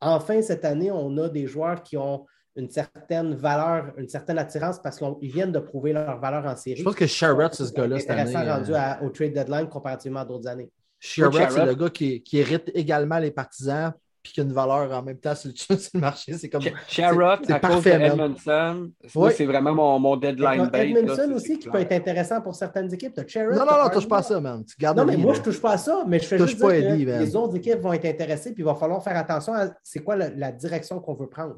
enfin, 0.02 0.42
cette 0.42 0.66
année, 0.66 0.90
on 0.90 1.16
a 1.16 1.30
des 1.30 1.46
joueurs 1.46 1.82
qui 1.82 1.96
ont 1.96 2.26
une 2.56 2.70
certaine 2.70 3.34
valeur, 3.34 3.92
une 3.98 4.08
certaine 4.08 4.38
attirance 4.38 4.80
parce 4.82 4.98
qu'ils 4.98 5.30
viennent 5.30 5.52
de 5.52 5.58
prouver 5.58 5.92
leur 5.92 6.18
valeur 6.18 6.46
en 6.46 6.56
série. 6.56 6.78
Je 6.78 6.84
pense 6.84 6.94
que 6.94 7.06
Sherrod, 7.06 7.52
c'est 7.52 7.66
ce 7.66 7.72
gars-là 7.72 8.00
cette 8.00 8.10
année. 8.10 8.34
rendu 8.34 8.72
au 9.02 9.10
trade 9.10 9.32
deadline 9.32 9.68
comparativement 9.68 10.20
à 10.20 10.24
d'autres 10.24 10.48
années. 10.48 10.70
Sherrod, 10.98 11.50
c'est 11.50 11.66
le 11.66 11.74
gars 11.74 11.90
qui, 11.90 12.22
qui, 12.22 12.38
hérite 12.38 12.70
également 12.74 13.18
les 13.18 13.30
partisans 13.30 13.92
puis 14.22 14.32
qui 14.32 14.40
a 14.40 14.42
une 14.42 14.52
valeur 14.52 14.90
en 14.90 15.02
même 15.04 15.18
temps 15.18 15.36
sur 15.36 15.52
le, 15.70 16.00
marché. 16.00 16.32
C'est 16.32 16.48
comme. 16.48 16.62
Sherrod, 16.88 17.48
à 17.48 17.60
cause 17.60 17.84
de 17.84 17.90
Edmondson, 17.90 18.90
c'est 19.30 19.44
vraiment 19.44 19.72
mon, 19.72 19.98
mon 20.00 20.16
deadline 20.16 20.68
bait. 20.68 20.90
Edmondson 20.90 21.30
aussi 21.32 21.58
qui 21.58 21.68
peut 21.68 21.78
être 21.78 21.92
intéressant 21.92 22.40
pour 22.40 22.54
certaines 22.54 22.92
équipes. 22.92 23.16
non, 23.16 23.56
non, 23.58 23.84
non, 23.84 23.90
touche 23.92 24.08
pas 24.08 24.18
à 24.18 24.22
ça, 24.22 24.40
man. 24.40 24.64
Tu 24.64 24.84
non, 24.84 25.04
mais 25.04 25.16
moi, 25.16 25.34
je 25.34 25.42
touche 25.42 25.60
pas 25.60 25.72
à 25.72 25.78
ça, 25.78 26.04
mais 26.08 26.18
je 26.18 26.24
fais 26.24 26.38
juste 26.38 26.56
dire 26.56 26.66
que 26.66 27.22
les 27.22 27.36
autres 27.36 27.56
équipes 27.56 27.80
vont 27.80 27.92
être 27.92 28.06
intéressées, 28.06 28.52
puis 28.52 28.62
il 28.62 28.66
va 28.66 28.74
falloir 28.74 29.04
faire 29.04 29.16
attention 29.16 29.52
à 29.52 29.68
c'est 29.82 30.00
quoi 30.00 30.16
la 30.16 30.50
direction 30.50 30.98
qu'on 31.00 31.14
veut 31.14 31.28
prendre 31.28 31.56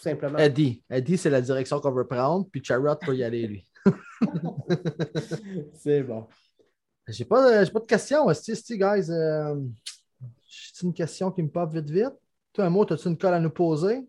tout 0.00 0.08
simplement. 0.08 0.38
Eddie. 0.38 0.82
Eddie, 0.88 1.18
c'est 1.18 1.28
la 1.28 1.42
direction 1.42 1.78
qu'on 1.78 1.90
veut 1.90 2.06
prendre, 2.06 2.46
puis 2.50 2.64
Charrot 2.64 2.96
peut 2.96 3.14
y 3.14 3.22
aller, 3.22 3.46
lui. 3.46 3.70
c'est 5.74 6.02
bon. 6.02 6.26
J'ai 7.06 7.26
pas, 7.26 7.66
pas 7.66 7.80
de 7.80 7.86
questions, 7.86 8.32
Steve, 8.32 8.78
guys. 8.78 9.10
Euh, 9.10 9.56
c'est 10.48 10.86
une 10.86 10.94
question 10.94 11.30
qui 11.30 11.42
me 11.42 11.50
pop 11.50 11.70
vite, 11.70 11.90
vite. 11.90 12.14
Toi, 12.54 12.64
un 12.64 12.70
mot, 12.70 12.90
as-tu 12.90 13.08
une 13.08 13.18
colle 13.18 13.34
à 13.34 13.40
nous 13.40 13.50
poser? 13.50 14.08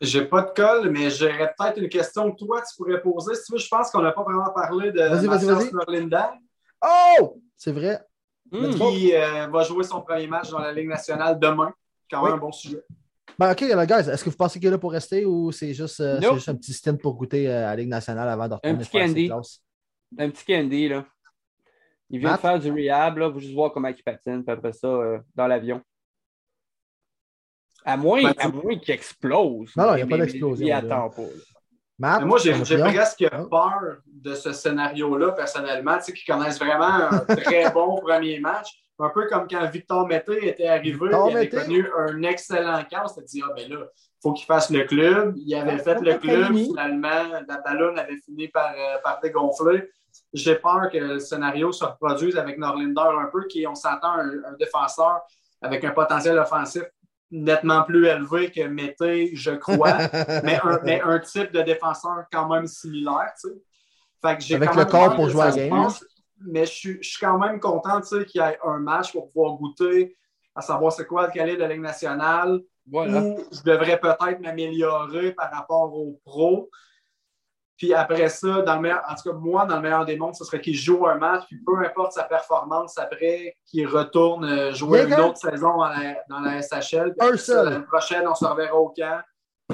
J'ai 0.00 0.24
pas 0.24 0.42
de 0.42 0.50
colle, 0.50 0.90
mais 0.90 1.10
j'aurais 1.10 1.52
peut-être 1.58 1.78
une 1.78 1.88
question 1.88 2.30
que 2.30 2.36
toi, 2.44 2.62
tu 2.62 2.76
pourrais 2.76 3.02
poser. 3.02 3.34
Si 3.34 3.46
tu 3.46 3.52
veux, 3.52 3.58
je 3.58 3.68
pense 3.68 3.90
qu'on 3.90 4.02
n'a 4.02 4.12
pas 4.12 4.22
vraiment 4.22 4.52
parlé 4.52 4.92
de 4.92 5.00
vas-y, 5.00 5.26
vas-y, 5.26 6.10
Oh! 6.80 7.42
C'est 7.56 7.72
vrai. 7.72 8.00
Qui 8.52 9.16
euh, 9.16 9.48
va 9.48 9.64
jouer 9.64 9.82
son 9.82 10.00
premier 10.00 10.28
match 10.28 10.48
dans 10.50 10.60
la 10.60 10.72
Ligue 10.72 10.88
nationale 10.88 11.40
demain. 11.40 11.72
Quand 12.08 12.24
même 12.24 12.34
un 12.34 12.38
bon 12.38 12.52
sujet. 12.52 12.84
Ben, 13.38 13.52
OK, 13.52 13.60
là, 13.60 13.86
guys, 13.86 14.10
est-ce 14.10 14.24
que 14.24 14.30
vous 14.30 14.36
pensez 14.36 14.58
qu'il 14.58 14.66
est 14.66 14.72
là 14.72 14.78
pour 14.78 14.90
rester 14.90 15.24
ou 15.24 15.52
c'est 15.52 15.72
juste, 15.72 16.00
euh, 16.00 16.20
juste, 16.34 16.48
un 16.48 16.56
petit 16.56 16.72
stint 16.72 16.96
pour 16.96 17.14
goûter 17.14 17.48
euh, 17.48 17.66
à 17.66 17.70
la 17.70 17.76
Ligue 17.76 17.88
nationale 17.88 18.28
avant 18.28 18.48
de 18.48 18.54
retourner 18.54 18.74
Un 18.74 18.78
petit 18.78 18.90
candy. 18.90 19.30
Un 20.18 20.30
petit 20.30 20.44
candy, 20.44 20.88
là. 20.88 21.06
Il 22.10 22.18
vient 22.18 22.34
de 22.34 22.40
faire 22.40 22.58
du 22.58 22.72
rehab, 22.72 23.18
là, 23.18 23.28
vous 23.28 23.38
juste 23.38 23.54
voir 23.54 23.70
comment 23.70 23.88
il 23.88 24.02
patine, 24.02 24.42
puis 24.42 24.52
après 24.52 24.72
ça, 24.72 24.88
euh, 24.88 25.18
dans 25.36 25.46
l'avion. 25.46 25.80
À 27.84 27.96
moins, 27.96 28.22
ben, 28.22 28.34
à 28.38 28.48
moins 28.48 28.76
qu'il 28.76 28.94
explose. 28.94 29.76
Non, 29.76 29.86
non, 29.86 29.92
il 29.92 29.96
n'y 29.96 30.02
a 30.02 30.06
pas 30.06 30.18
d'explosion. 30.18 30.66
Il 30.66 30.72
attend 30.72 31.10
pas. 31.10 31.22
Matt, 32.00 32.24
moi, 32.24 32.38
j'ai 32.38 32.52
presque 32.52 33.24
oh. 33.32 33.44
peur 33.48 33.98
de 34.06 34.34
ce 34.34 34.52
scénario-là, 34.52 35.32
personnellement, 35.32 35.98
tu 35.98 36.04
sais, 36.04 36.12
qui 36.12 36.24
connaissent 36.24 36.58
vraiment 36.58 37.10
un 37.10 37.18
très 37.20 37.70
bon 37.72 38.00
premier 38.00 38.40
match 38.40 38.68
un 39.00 39.10
peu 39.10 39.26
comme 39.28 39.46
quand 39.48 39.64
Victor 39.70 40.06
Mété 40.06 40.48
était 40.48 40.66
arrivé, 40.66 41.08
il 41.10 41.36
avait 41.36 41.48
connu 41.48 41.86
un 41.96 42.22
excellent 42.22 42.82
camp. 42.90 43.02
On 43.04 43.08
s'est 43.08 43.22
dit, 43.22 43.42
ah 43.44 43.52
ben 43.54 43.68
là, 43.70 43.78
il 43.80 44.22
faut 44.22 44.32
qu'il 44.32 44.46
fasse 44.46 44.70
le 44.70 44.84
club. 44.84 45.34
Il 45.36 45.54
avait 45.54 45.78
fait 45.78 46.00
le 46.00 46.14
club, 46.14 46.54
finalement, 46.54 47.40
la 47.46 47.58
ballonne 47.58 47.98
avait 47.98 48.16
fini 48.16 48.48
par, 48.48 48.72
euh, 48.72 48.96
par 49.04 49.20
dégonfler. 49.20 49.88
J'ai 50.32 50.56
peur 50.56 50.90
que 50.92 50.98
le 50.98 51.18
scénario 51.20 51.70
se 51.70 51.84
reproduise 51.84 52.36
avec 52.36 52.58
Norlinder 52.58 53.00
un 53.00 53.28
peu, 53.32 53.46
qui, 53.46 53.66
on 53.66 53.74
s'entend, 53.74 54.18
un, 54.18 54.52
défenseur 54.58 55.20
avec 55.62 55.84
un 55.84 55.90
potentiel 55.90 56.38
offensif 56.38 56.82
nettement 57.30 57.82
plus 57.82 58.06
élevé 58.06 58.50
que 58.50 58.66
Mété, 58.66 59.30
je 59.34 59.50
crois, 59.52 59.98
mais, 60.42 60.58
un, 60.64 60.80
mais, 60.82 61.00
un, 61.02 61.18
type 61.20 61.52
de 61.52 61.60
défenseur 61.62 62.24
quand 62.32 62.48
même 62.48 62.66
similaire. 62.66 63.32
Tu 63.40 63.50
sais. 63.50 63.54
fait 64.22 64.38
que 64.38 64.54
avec 64.54 64.74
le 64.74 64.84
corps 64.86 65.14
pour 65.14 65.28
jouer 65.28 65.42
à 65.42 65.50
la 65.50 65.68
game 65.68 65.88
mais 66.40 66.66
je 66.66 66.72
suis, 67.00 67.18
quand 67.20 67.38
même 67.38 67.60
content 67.60 68.00
qu'il 68.00 68.40
y 68.40 68.44
ait 68.44 68.58
un 68.64 68.78
match 68.78 69.12
pour 69.12 69.30
pouvoir 69.30 69.54
goûter 69.56 70.16
à 70.54 70.60
savoir 70.60 70.92
c'est 70.92 71.06
quoi 71.06 71.26
le 71.26 71.32
calibre 71.32 71.58
de 71.58 71.62
la 71.62 71.68
Ligue 71.68 71.82
nationale. 71.82 72.60
Voilà. 72.90 73.20
Où 73.20 73.38
je 73.52 73.62
devrais 73.62 74.00
peut-être 74.00 74.40
m'améliorer 74.40 75.32
par 75.32 75.50
rapport 75.52 75.94
aux 75.94 76.20
pros. 76.24 76.70
Puis 77.76 77.94
après 77.94 78.28
ça, 78.28 78.62
dans 78.62 78.74
le 78.74 78.80
meilleur, 78.80 79.02
en 79.08 79.14
tout 79.14 79.30
cas, 79.30 79.36
moi, 79.36 79.64
dans 79.64 79.76
le 79.76 79.82
meilleur 79.82 80.04
des 80.04 80.16
mondes, 80.16 80.34
ce 80.34 80.44
serait 80.44 80.60
qu'il 80.60 80.74
joue 80.74 81.06
un 81.06 81.16
match, 81.16 81.44
puis 81.46 81.58
peu 81.64 81.78
importe 81.78 82.12
sa 82.12 82.24
performance 82.24 82.98
après, 82.98 83.54
qu'il 83.66 83.86
retourne 83.86 84.44
euh, 84.44 84.72
jouer 84.72 85.04
une 85.04 85.14
autre 85.14 85.36
saison 85.36 85.76
dans 85.76 86.40
la, 86.40 86.60
SHL. 86.60 87.14
L'année 87.16 87.84
prochaine, 87.86 88.26
on 88.26 88.34
se 88.34 88.44
reverra 88.44 88.74
au 88.74 88.88
camp. 88.88 89.20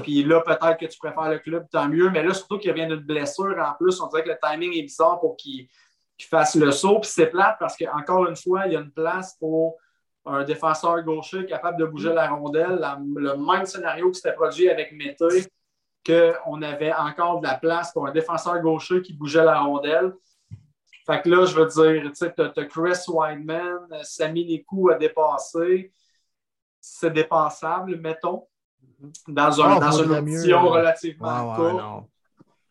Puis 0.03 0.23
là, 0.25 0.41
peut-être 0.41 0.77
que 0.77 0.87
tu 0.87 0.99
préfères 0.99 1.31
le 1.31 1.39
club, 1.39 1.67
tant 1.71 1.89
mieux. 1.89 2.11
Mais 2.11 2.23
là, 2.23 2.35
surtout 2.35 2.59
qu'il 2.59 2.73
vient 2.75 2.89
d'une 2.89 2.97
blessure 2.97 3.57
en 3.59 3.73
plus, 3.81 3.99
on 4.01 4.09
dirait 4.09 4.25
que 4.25 4.31
le 4.31 4.39
timing 4.43 4.77
est 4.77 4.83
bizarre 4.83 5.19
pour 5.21 5.37
qu'il 5.37 5.69
qui 6.17 6.27
fasse 6.27 6.55
le 6.55 6.71
saut. 6.71 7.01
Puis 7.01 7.11
c'est 7.12 7.27
plate 7.27 7.57
parce 7.59 7.77
qu'encore 7.77 8.27
une 8.29 8.37
fois, 8.37 8.67
il 8.67 8.73
y 8.73 8.77
a 8.77 8.81
une 8.81 8.93
place 8.93 9.37
pour 9.39 9.77
un 10.27 10.45
défenseur 10.45 11.03
gaucher 11.03 11.45
capable 11.47 11.79
de 11.79 11.85
bouger 11.85 12.12
la 12.12 12.31
rondelle. 12.31 12.81
le 13.17 13.37
même 13.37 13.67
scénario 13.67 14.11
qui 14.11 14.21
s'était 14.21 14.35
produit 14.35 14.71
avec 14.71 14.93
Mété, 14.93 15.47
qu'on 16.07 16.62
avait 16.62 16.93
encore 16.93 17.41
de 17.41 17.47
la 17.47 17.55
place 17.55 17.93
pour 17.93 18.07
un 18.07 18.12
défenseur 18.12 18.61
gaucher 18.61 19.03
qui 19.03 19.12
bougeait 19.15 19.45
la 19.45 19.61
rondelle. 19.61 20.12
Fait 21.07 21.21
que 21.21 21.29
là, 21.29 21.45
je 21.45 21.55
veux 21.55 21.67
dire, 21.67 22.11
tu 22.11 22.15
sais, 22.15 22.33
tu 22.35 22.43
as, 22.43 22.65
Chris 22.65 22.99
Wideman, 23.09 23.89
Sami 24.03 24.47
Nikou 24.47 24.91
a 24.91 24.95
dépassé. 24.95 25.93
C'est 26.81 27.11
dépassable, 27.11 27.97
mettons, 27.97 28.47
dans, 29.29 29.61
un, 29.61 29.77
ah, 29.77 29.81
dans 29.81 30.03
une 30.03 30.12
option 30.12 30.69
relativement 30.69 31.53
ah, 31.53 31.57
courte. 31.57 32.09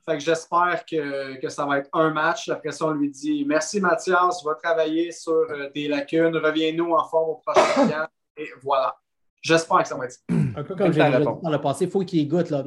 Fait 0.05 0.17
que 0.17 0.23
j'espère 0.23 0.83
que, 0.85 1.39
que, 1.39 1.47
ça 1.47 1.65
va 1.65 1.79
être 1.79 1.89
un 1.93 2.09
match. 2.11 2.49
Après 2.49 2.71
ça, 2.71 2.87
on 2.87 2.91
lui 2.91 3.09
dit 3.09 3.45
merci 3.45 3.79
Mathias, 3.79 4.43
va 4.43 4.55
travailler 4.55 5.11
sur 5.11 5.31
euh, 5.31 5.69
tes 5.73 5.87
lacunes, 5.87 6.35
reviens-nous 6.35 6.91
en 6.91 7.07
forme 7.07 7.29
au 7.29 7.35
prochain 7.35 7.87
camp. 7.89 8.07
Et 8.35 8.47
voilà. 8.61 8.95
J'espère 9.41 9.83
que 9.83 9.87
ça 9.87 9.95
va 9.95 10.05
être 10.05 10.17
Un 10.29 10.63
peu 10.63 10.75
comme 10.75 10.91
j'ai 10.91 11.03
dit 11.03 11.23
dans 11.23 11.49
le 11.49 11.61
passé, 11.61 11.85
il 11.85 11.91
faut 11.91 11.99
qu'il 12.01 12.27
goûte. 12.27 12.49
Là. 12.49 12.63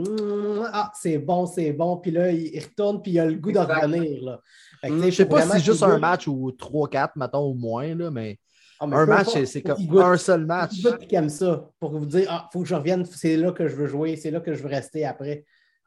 ah, 0.73 0.93
c'est 0.95 1.19
bon, 1.19 1.47
c'est 1.47 1.73
bon. 1.73 1.97
Puis 1.97 2.11
là, 2.11 2.31
il 2.31 2.59
retourne, 2.59 3.03
puis 3.03 3.13
il 3.13 3.21
a 3.21 3.27
le 3.27 3.35
goût 3.35 3.53
de 3.53 3.59
revenir. 3.59 4.41
Je 4.83 4.89
ne 4.93 5.11
sais 5.11 5.27
pas 5.27 5.43
si 5.43 5.49
c'est 5.53 5.61
juste 5.61 5.83
un 5.83 5.99
match 5.99 6.29
ou 6.29 6.51
3-4, 6.51 7.13
mettons, 7.17 7.41
au 7.41 7.55
moins, 7.55 7.95
là, 7.95 8.11
mais. 8.11 8.39
Ah, 8.79 8.85
un 8.85 9.07
match, 9.07 9.43
c'est 9.45 9.63
comme 9.63 9.99
un 9.99 10.19
seul 10.19 10.45
match. 10.45 10.73
Il 10.75 10.83
goûte 10.83 11.07
qui 11.07 11.15
aime 11.15 11.31
ça 11.31 11.67
pour 11.81 11.99
vous 11.99 12.05
dire 12.05 12.27
Ah, 12.29 12.47
il 12.47 12.53
faut 12.53 12.63
que 12.63 12.69
je 12.69 12.75
revienne, 12.75 13.07
c'est 13.07 13.39
là 13.39 13.53
que 13.53 13.69
je 13.69 13.75
veux 13.75 13.87
jouer, 13.87 14.17
c'est 14.17 14.31
là 14.31 14.41
que 14.41 14.53
je 14.53 14.63
veux 14.63 14.69
rester 14.69 15.07
après 15.07 15.47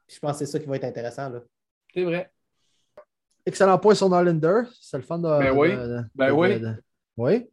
je 0.10 0.20
pense 0.20 0.34
que 0.34 0.38
c'est 0.40 0.52
ça 0.52 0.60
qui 0.60 0.66
va 0.66 0.76
être 0.76 0.86
intéressant. 0.86 1.32
C'est 1.94 2.04
vrai. 2.04 2.32
Excellent 3.46 3.78
point 3.78 3.96
sur 3.96 4.10
Norlander. 4.10 4.64
C'est 4.80 4.98
le 4.98 5.04
fun 5.04 5.20
de. 5.20 5.28
Ben 5.28 5.52
oui. 5.52 5.70
ben 6.16 6.32
oui. 6.32 6.62
oui. 7.18 7.50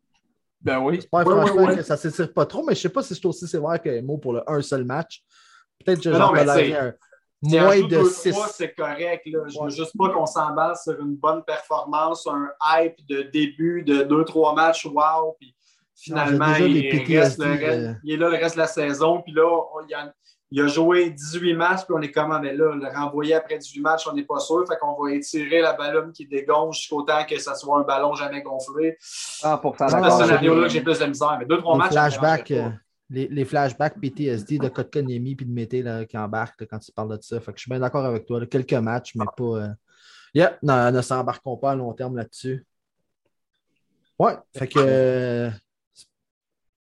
Ben 0.60 0.80
oui. 0.80 0.96
J'espère 0.96 1.22
franchement 1.22 1.74
que 1.74 1.82
ça 1.82 1.94
ne 1.94 1.98
s'étire 1.98 2.32
pas 2.32 2.46
trop, 2.46 2.64
mais 2.64 2.74
je 2.74 2.80
ne 2.80 2.82
sais 2.82 2.88
pas 2.88 3.02
si 3.02 3.14
c'est 3.14 3.26
aussi 3.26 3.46
sévère 3.46 3.80
que 3.80 4.00
mot 4.00 4.18
pour 4.18 4.32
le 4.32 4.42
un 4.50 4.62
seul 4.62 4.84
match. 4.84 5.22
Peut-être 5.84 6.02
que 6.02 6.12
j'en 6.12 6.34
un 6.34 6.92
moins 7.42 7.82
de 7.82 8.04
6. 8.04 8.34
C'est 8.52 8.74
correct. 8.74 9.26
Là. 9.26 9.40
Je 9.48 9.58
ne 9.58 9.64
veux 9.64 9.70
juste 9.70 9.96
pas 9.96 10.10
qu'on 10.10 10.26
s'emballe 10.26 10.76
sur 10.76 10.98
une 11.00 11.16
bonne 11.16 11.44
performance, 11.44 12.26
un 12.26 12.48
hype 12.62 13.06
de 13.06 13.22
début 13.22 13.82
de 13.82 14.02
2-3 14.04 14.54
matchs, 14.54 14.86
wow. 14.86 15.36
Puis 15.38 15.54
finalement, 15.94 16.54
il, 16.56 16.88
reste 17.18 17.38
le 17.38 17.50
reste, 17.50 17.98
il 18.04 18.14
est 18.14 18.16
là 18.16 18.28
le 18.28 18.36
reste 18.36 18.56
de 18.56 18.60
la 18.60 18.66
saison. 18.66 19.22
Puis 19.22 19.32
là, 19.32 19.62
il 19.86 19.90
y 19.90 19.94
a 19.94 20.12
il 20.50 20.60
a 20.60 20.68
joué 20.68 21.10
18 21.10 21.54
matchs, 21.54 21.84
puis 21.84 21.94
on 21.96 22.00
est 22.00 22.12
comme, 22.12 22.30
ah, 22.30 22.38
mais 22.40 22.54
là, 22.54 22.74
le 22.74 22.86
renvoyer 22.86 23.34
après 23.34 23.58
18 23.58 23.80
matchs, 23.80 24.06
on 24.06 24.12
n'est 24.12 24.24
pas 24.24 24.38
sûr. 24.38 24.64
Fait 24.68 24.76
qu'on 24.78 24.94
va 25.00 25.12
étirer 25.12 25.60
la 25.60 25.72
ballon 25.72 26.12
qui 26.12 26.26
dégonge 26.26 26.78
jusqu'au 26.78 27.02
temps 27.02 27.24
que 27.28 27.38
ça 27.38 27.54
soit 27.54 27.80
un 27.80 27.82
ballon 27.82 28.14
jamais 28.14 28.42
gonflé. 28.42 28.96
Ah, 29.42 29.58
pour 29.58 29.76
faire 29.76 29.90
C'est 29.90 29.96
un 29.96 30.10
scénario-là 30.10 30.62
que 30.62 30.72
j'ai 30.72 30.82
plus 30.82 30.98
de 30.98 31.06
misère. 31.06 31.36
Mais 31.38 31.46
deux, 31.46 31.58
trois 31.58 31.76
matchs. 31.76 31.92
Flashback, 31.92 32.50
euh, 32.52 32.70
les, 33.10 33.26
les, 33.26 33.44
flashbacks 33.44 34.00
PTSD 34.00 34.58
de 34.58 34.68
Kotkaniemi 34.68 35.34
puis 35.34 35.46
de 35.46 35.52
Mété 35.52 35.84
qui 36.08 36.16
embarque 36.16 36.64
quand 36.70 36.78
tu 36.78 36.92
parles 36.92 37.16
de 37.16 37.22
ça. 37.22 37.40
Fait 37.40 37.52
que 37.52 37.58
je 37.58 37.62
suis 37.62 37.70
bien 37.70 37.80
d'accord 37.80 38.04
avec 38.04 38.24
toi. 38.24 38.44
quelques 38.46 38.72
matchs, 38.74 39.14
mais 39.16 39.24
pas. 39.36 39.44
Euh... 39.44 39.68
Yeah, 40.32 40.58
non, 40.62 40.92
ne 40.92 41.02
s'embarquons 41.02 41.56
pas 41.56 41.72
à 41.72 41.74
long 41.74 41.92
terme 41.92 42.16
là-dessus. 42.16 42.64
Ouais, 44.18 44.34
fait 44.56 44.68
que. 44.68 44.78
Euh, 44.78 45.50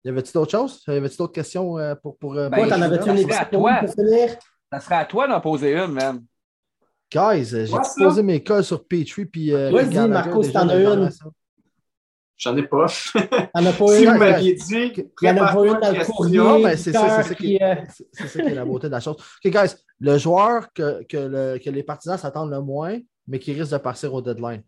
y 0.04 0.08
avait-tu 0.08 0.32
d'autres 0.32 0.50
choses? 0.50 0.82
Y 0.86 0.92
avait-tu 0.92 1.16
d'autres 1.16 1.32
questions 1.32 1.78
euh, 1.78 1.94
pour. 1.94 2.16
pour 2.18 2.34
euh, 2.36 2.48
t'en 2.48 2.82
avais-tu 2.82 3.10
une 3.10 3.32
à 3.32 3.44
toi. 3.44 3.80
Ça 4.72 4.80
serait 4.80 4.96
à 4.96 5.04
toi 5.04 5.28
d'en 5.28 5.40
poser 5.40 5.74
une, 5.74 5.92
même. 5.92 6.24
Guys, 7.10 7.44
j'ai 7.44 7.76
posé 7.98 8.22
mes 8.22 8.42
cas 8.42 8.62
sur 8.62 8.86
Petrie. 8.86 9.26
Puis, 9.26 9.52
euh, 9.52 9.70
Vas-y, 9.70 10.08
Marco, 10.08 10.42
si 10.42 10.52
t'en 10.52 10.68
as 10.68 10.76
une. 10.76 11.10
J'en 12.38 12.56
ai 12.56 12.62
pas. 12.62 12.86
T'en 13.54 13.66
as 13.66 13.72
pas 13.72 13.84
une. 13.98 13.98
Si 13.98 14.06
vous 14.06 14.18
m'aviez 14.18 14.54
dit, 14.54 14.92
il 14.96 15.28
y 15.28 15.30
en 15.30 15.36
a 15.36 15.52
pas 15.52 15.66
une 15.66 15.78
dans 15.78 15.92
le 15.92 16.04
courrier. 16.04 16.76
C'est 16.76 16.92
ça, 16.92 17.22
c'est 17.22 17.36
qui, 17.36 17.58
ça 18.12 18.26
qui 18.26 18.38
est 18.48 18.54
la 18.54 18.64
beauté 18.64 18.86
de 18.86 18.92
la 18.92 19.00
chose. 19.00 19.16
OK, 19.16 19.52
guys, 19.52 19.74
le 20.00 20.18
joueur 20.18 20.72
que, 20.72 21.04
que, 21.04 21.16
le, 21.16 21.58
que 21.58 21.70
les 21.70 21.82
partisans 21.82 22.18
s'attendent 22.18 22.50
le 22.50 22.60
moins, 22.60 22.98
mais 23.28 23.38
qui 23.38 23.52
risque 23.52 23.72
de 23.72 23.78
partir 23.78 24.12
au 24.14 24.22
deadline. 24.22 24.62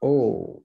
Oh. 0.00 0.64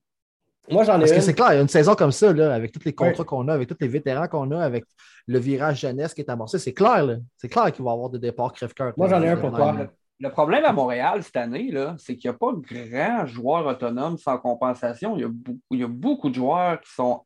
Moi, 0.70 0.84
j'en 0.84 0.96
ai 0.98 1.00
Parce 1.00 1.12
que 1.12 1.22
c'est 1.22 1.34
clair, 1.34 1.54
il 1.54 1.56
y 1.56 1.60
a 1.60 1.62
une 1.62 1.68
saison 1.68 1.96
comme 1.96 2.12
ça, 2.12 2.34
là, 2.34 2.54
avec 2.54 2.72
tous 2.72 2.84
les 2.86 2.94
contrats 2.94 3.24
qu'on 3.24 3.48
a, 3.48 3.54
avec 3.54 3.68
tous 3.70 3.78
les 3.80 3.88
vétérans 3.88 4.28
qu'on 4.28 4.50
a, 4.52 4.64
avec 4.64 4.86
le 5.28 5.40
virage 5.40 5.82
jeunesse 5.82 6.14
qui 6.14 6.22
est 6.22 6.30
amorcé, 6.30 6.60
c'est 6.60 6.74
clair, 6.74 7.20
c'est 7.38 7.50
clair 7.50 7.72
qu'il 7.72 7.84
va 7.84 7.92
y 7.92 7.94
avoir 7.94 8.10
des 8.10 8.20
départs 8.20 8.54
crève-cœur. 8.54 8.94
Moi, 8.98 9.08
j'en 9.10 9.22
ai 9.22 9.30
un 9.30 9.38
pour 9.38 9.52
toi. 9.52 9.76
Le, 10.18 10.30
problème 10.30 10.64
à 10.64 10.72
Montréal 10.72 11.24
cette 11.24 11.36
année, 11.36 11.74
c'est 11.98 12.16
qu'il 12.16 12.30
n'y 12.30 12.36
a 12.36 12.38
pas 12.38 12.54
de 12.54 12.90
grands 12.90 13.26
joueurs 13.26 13.66
autonomes 13.66 14.18
sans 14.18 14.38
compensation. 14.38 15.18
Il 15.18 15.22
y, 15.22 15.26
a 15.26 15.30
il 15.72 15.80
y 15.80 15.84
a 15.84 15.88
beaucoup 15.88 16.30
de 16.30 16.36
joueurs 16.36 16.80
qui 16.80 16.94
sont 16.94 17.22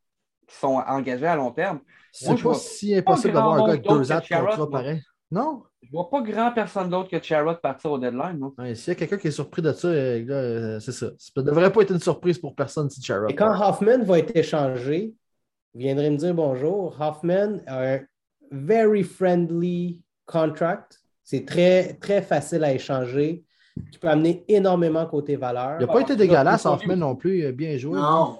qui 0.47 0.57
sont 0.57 0.81
engagés 0.87 1.27
à 1.27 1.35
long 1.35 1.51
terme. 1.51 1.79
C'est 2.11 2.41
pas 2.41 2.53
si 2.55 2.95
impossible 2.95 3.33
d'avoir 3.33 3.53
un 3.53 3.57
gars 3.59 3.71
avec 3.73 3.83
deux 3.83 4.11
ans 4.11 4.15
de 4.15 4.45
contrat 4.45 4.69
pareil. 4.69 5.01
Non? 5.31 5.63
Je 5.81 5.91
vois 5.91 6.09
pas 6.09 6.21
grand 6.21 6.51
personne 6.51 6.89
d'autre 6.89 7.09
que 7.09 7.21
Charrot 7.21 7.55
partir 7.55 7.91
au 7.91 7.97
deadline. 7.97 8.39
S'il 8.75 8.89
y 8.89 8.91
a 8.91 8.95
quelqu'un 8.95 9.17
qui 9.17 9.27
est 9.29 9.31
surpris 9.31 9.61
de 9.61 9.71
ça, 9.71 9.87
euh, 9.87 10.25
euh, 10.29 10.79
c'est 10.79 10.91
ça. 10.91 11.07
Ça 11.17 11.31
ne 11.37 11.41
devrait 11.41 11.71
pas 11.71 11.81
être 11.81 11.91
une 11.91 11.99
surprise 11.99 12.37
pour 12.37 12.53
personne 12.53 12.89
si 12.89 13.01
Charrot. 13.01 13.29
Et 13.29 13.35
quand 13.35 13.49
Hoffman 13.49 14.03
va 14.03 14.19
être 14.19 14.35
échangé, 14.35 15.13
vous 15.73 15.79
viendrez 15.79 16.09
me 16.09 16.17
dire 16.17 16.33
bonjour. 16.33 16.95
Hoffman 16.99 17.59
a 17.65 17.93
un 17.93 17.99
very 18.51 19.03
friendly 19.03 20.03
contract. 20.25 20.99
C'est 21.23 21.45
très, 21.45 21.93
très 21.93 22.21
facile 22.21 22.63
à 22.63 22.73
échanger, 22.73 23.43
qui 23.91 23.99
peut 23.99 24.09
amener 24.09 24.43
énormément 24.47 25.05
côté 25.05 25.37
valeur. 25.37 25.77
Il 25.79 25.85
n'a 25.85 25.93
pas 25.93 26.01
été 26.01 26.15
dégueulasse, 26.15 26.65
Hoffman 26.65 26.97
non 26.97 27.15
plus. 27.15 27.51
Bien 27.53 27.77
joué. 27.77 27.99
Non. 27.99 28.39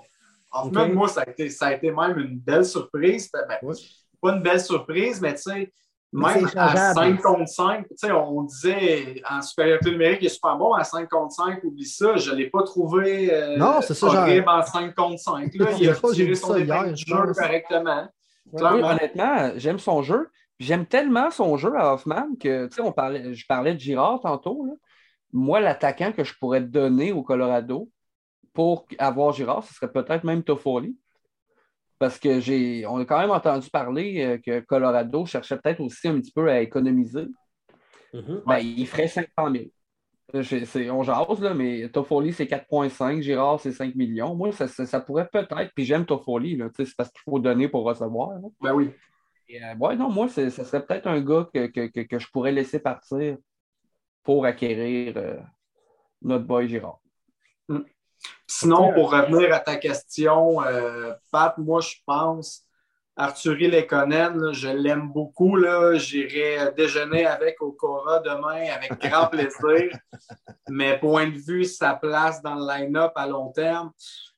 Hoffman, 0.52 0.90
moi, 0.90 1.08
ça 1.08 1.22
a, 1.22 1.30
été, 1.30 1.50
ça 1.50 1.68
a 1.68 1.74
été 1.74 1.92
même 1.92 2.18
une 2.18 2.40
belle 2.40 2.66
surprise. 2.66 3.30
Ben, 3.32 3.76
pas 4.22 4.36
une 4.36 4.42
belle 4.42 4.60
surprise, 4.60 5.22
mais 5.22 5.36
tu 5.36 5.44
sais, 5.44 5.72
même 6.12 6.50
à 6.56 6.94
5 6.94 7.22
contre 7.22 7.48
5, 7.48 7.86
on 8.12 8.44
disait 8.44 9.22
en 9.30 9.42
supériorité 9.42 9.92
numérique, 9.92 10.20
il 10.22 10.26
est 10.26 10.30
super 10.30 10.58
bon 10.58 10.74
à 10.74 10.84
5 10.84 11.08
contre 11.08 11.34
5, 11.34 11.64
oublie 11.64 11.86
ça, 11.86 12.16
je 12.16 12.32
ne 12.32 12.36
l'ai 12.38 12.50
pas 12.50 12.64
trouvé 12.64 13.32
euh, 13.32 13.58
non, 13.58 13.82
c'est 13.82 13.94
ça, 13.94 14.08
horrible 14.08 14.50
en 14.50 14.64
5 14.64 14.96
contre 14.96 15.20
5. 15.20 15.54
Là, 15.56 15.68
il 15.80 15.90
a 15.90 15.94
tiré 15.94 16.36
son 16.36 16.56
épingle 16.56 16.94
du 16.94 17.06
jeu 17.06 17.34
correctement. 17.34 18.08
honnêtement, 18.54 19.52
j'aime 19.56 19.80
son 19.80 20.02
jeu. 20.02 20.30
J'aime 20.60 20.86
tellement 20.86 21.32
son 21.32 21.56
jeu 21.56 21.74
à 21.78 21.94
Hoffman 21.94 22.36
que, 22.38 22.68
tu 22.68 22.76
sais, 22.76 22.82
on 22.82 22.92
parlait, 22.92 23.34
je 23.34 23.46
parlais 23.48 23.74
de 23.74 23.80
Girard 23.80 24.20
tantôt. 24.20 24.66
Là. 24.66 24.74
Moi, 25.32 25.62
l'attaquant 25.62 26.12
que 26.12 26.26
je 26.26 26.34
pourrais 26.38 26.60
donner 26.60 27.14
au 27.14 27.24
Colorado 27.24 27.90
pour 28.54 28.86
avoir 28.98 29.32
Girard, 29.32 29.64
ce 29.64 29.74
serait 29.74 29.92
peut-être 29.92 30.26
même 30.26 30.44
Toffoli. 30.44 30.98
Parce 32.00 32.18
que 32.18 32.40
j'ai, 32.40 32.86
on 32.88 32.98
a 32.98 33.06
quand 33.06 33.20
même 33.20 33.32
entendu 33.32 33.70
parler 33.70 34.24
euh, 34.24 34.38
que 34.38 34.62
Colorado 34.62 35.26
cherchait 35.26 35.58
peut-être 35.58 35.82
aussi 35.82 36.08
un 36.08 36.20
petit 36.20 36.32
peu 36.32 36.50
à 36.50 36.62
économiser. 36.62 37.28
Mm-hmm. 38.14 38.44
ben, 38.48 38.58
il 38.58 38.88
ferait 38.88 39.08
500 39.08 39.30
000. 40.34 40.92
on 40.92 41.04
jase, 41.04 41.42
là, 41.42 41.54
mais 41.54 41.90
Toffoli, 41.90 42.32
c'est 42.32 42.46
4,5. 42.46 43.22
Girard, 43.22 43.60
c'est 43.60 43.74
5 43.74 43.96
millions. 43.96 44.34
Moi, 44.34 44.52
ça, 44.54 45.00
pourrait 45.02 45.28
peut-être. 45.32 45.72
Puis 45.76 45.84
j'aime 45.84 46.06
Toffoli. 46.06 46.60
C'est 46.78 46.96
parce 46.96 47.10
qu'il 47.12 47.22
faut 47.26 47.40
donner 47.40 47.68
pour 47.68 47.84
recevoir. 47.84 48.40
Ben 48.62 48.74
oui. 48.74 48.92
Euh, 49.52 49.76
ouais, 49.76 49.96
non, 49.96 50.10
moi, 50.10 50.30
ce 50.30 50.50
serait 50.50 50.86
peut-être 50.86 51.08
un 51.08 51.22
gars 51.22 51.50
que, 51.54 51.68
que, 51.68 52.20
je 52.20 52.28
pourrais 52.32 52.52
laisser 52.52 52.80
partir 52.80 53.38
pour 54.24 54.46
acquérir 54.46 55.14
euh, 55.18 55.40
notre 56.22 56.46
boy 56.46 56.70
Girard. 56.70 57.02
Mm. 57.68 57.80
Sinon, 58.48 58.94
pour 58.94 59.12
revenir 59.12 59.54
à 59.54 59.60
ta 59.60 59.76
question, 59.76 60.64
euh, 60.64 61.14
Pat, 61.32 61.58
moi, 61.58 61.82
je 61.82 61.96
pense, 62.06 62.66
Arthurie 63.16 63.70
Lekonen, 63.70 64.54
je 64.54 64.70
l'aime 64.70 65.12
beaucoup. 65.12 65.58
J'irai 65.96 66.72
déjeuner 66.76 67.26
avec 67.26 67.62
Okora 67.62 68.20
demain 68.20 68.72
avec 68.74 68.98
grand 69.00 69.28
plaisir. 69.32 69.92
Mais 70.70 70.98
point 70.98 71.28
de 71.28 71.38
vue, 71.38 71.66
sa 71.66 71.96
place 71.96 72.42
dans 72.42 72.56
le 72.56 72.66
line-up 72.66 73.12
à 73.16 73.28
long 73.28 73.52
terme, 73.52 73.92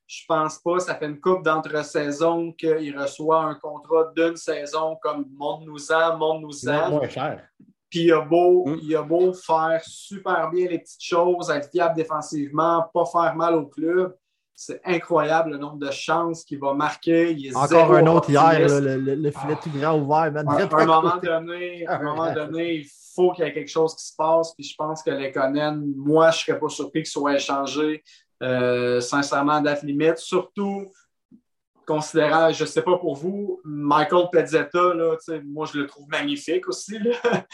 je 0.06 0.22
pense 0.26 0.58
pas. 0.58 0.80
Ça 0.80 0.96
fait 0.96 1.06
une 1.06 1.20
coupe 1.20 1.44
d'entre-saison 1.44 2.52
qu'il 2.52 2.98
reçoit 2.98 3.44
un 3.44 3.54
contrat 3.54 4.12
d'une 4.16 4.36
saison 4.36 4.96
comme 5.00 5.26
Monde-nous-en, 5.38 6.18
Monde-nous-en. 6.18 6.90
Moins 6.90 7.08
cher. 7.08 7.40
Puis 7.92 8.04
il 8.04 8.12
a, 8.12 8.22
beau, 8.22 8.64
mm. 8.66 8.78
il 8.84 8.96
a 8.96 9.02
beau 9.02 9.34
faire 9.34 9.82
super 9.84 10.48
bien 10.50 10.66
les 10.66 10.78
petites 10.78 11.04
choses, 11.04 11.50
être 11.50 11.68
fiable 11.70 11.94
défensivement, 11.94 12.86
pas 12.94 13.04
faire 13.04 13.36
mal 13.36 13.54
au 13.54 13.66
club. 13.66 14.16
C'est 14.54 14.80
incroyable 14.82 15.50
le 15.50 15.58
nombre 15.58 15.76
de 15.76 15.90
chances 15.90 16.42
qu'il 16.42 16.58
va 16.58 16.72
marquer. 16.72 17.36
Encore 17.54 17.94
un 17.94 18.06
autre 18.06 18.30
hier, 18.30 18.60
le, 18.60 19.30
filet 19.30 19.56
tout 19.62 19.68
grand 19.74 19.98
ouvert. 19.98 20.32
À, 20.34 20.80
un 20.80 20.86
moment 20.86 21.18
donné, 21.22 21.86
un 21.86 22.02
moment 22.02 22.32
donné, 22.32 22.76
il 22.76 22.86
faut 23.14 23.32
qu'il 23.32 23.44
y 23.44 23.48
ait 23.48 23.52
quelque 23.52 23.70
chose 23.70 23.94
qui 23.94 24.06
se 24.06 24.16
passe. 24.16 24.54
Puis 24.54 24.64
je 24.64 24.74
pense 24.74 25.02
que 25.02 25.10
les 25.10 25.30
Conan, 25.30 25.82
moi, 25.94 26.30
je 26.30 26.38
ne 26.38 26.44
serais 26.44 26.58
pas 26.58 26.68
surpris 26.70 27.02
qu'il 27.02 27.10
soit 27.10 27.34
échangé 27.34 28.02
euh, 28.42 29.02
sincèrement 29.02 29.56
à 29.56 29.60
date 29.60 29.82
limite. 29.82 30.16
Surtout 30.16 30.86
considérant, 31.86 32.50
je 32.52 32.62
ne 32.62 32.68
sais 32.68 32.82
pas 32.82 32.96
pour 32.96 33.16
vous, 33.16 33.60
Michael 33.64 34.28
Pezzetta, 34.32 34.94
là, 34.94 35.16
moi 35.44 35.66
je 35.66 35.78
le 35.78 35.86
trouve 35.86 36.08
magnifique 36.08 36.68
aussi. 36.68 36.98
Là. 36.98 37.44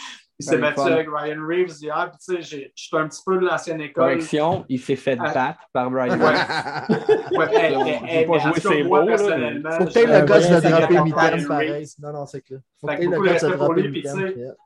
Il 0.40 0.44
s'est 0.44 0.58
battu 0.58 0.80
avec 0.80 1.08
Ryan 1.10 1.46
Reeves 1.46 1.80
hier. 1.80 2.10
Puis, 2.10 2.36
tu 2.36 2.42
sais, 2.42 2.70
je 2.76 2.82
suis 2.82 2.96
un 2.96 3.08
petit 3.08 3.20
peu 3.26 3.38
de 3.38 3.44
l'ancienne 3.44 3.80
école. 3.80 4.04
Correction, 4.04 4.64
il 4.68 4.78
s'est 4.78 4.94
fait 4.94 5.18
ah. 5.18 5.32
battre 5.32 5.60
par 5.72 5.92
Ryan 5.92 6.16
Reeves. 6.16 7.28
ouais, 7.32 7.76
ouais, 7.76 8.26
pas 8.26 8.38
jouer 8.38 8.60
ses 8.60 8.82
mots. 8.84 9.04
Personnellement, 9.04 9.70
faut 9.72 9.84
que 9.86 9.98
le 9.98 10.26
gosse 10.26 10.48
de 10.48 10.70
dropper 10.70 11.02
mi-temps, 11.02 11.48
pareil. 11.48 11.86
Non, 11.98 12.12
non, 12.12 12.26
c'est 12.26 12.42
clair. 12.42 12.60
Faut 12.80 12.86
que 12.86 13.02
le 13.02 13.20
gosse 13.20 13.42
de 13.42 13.56
dropper 13.56 13.92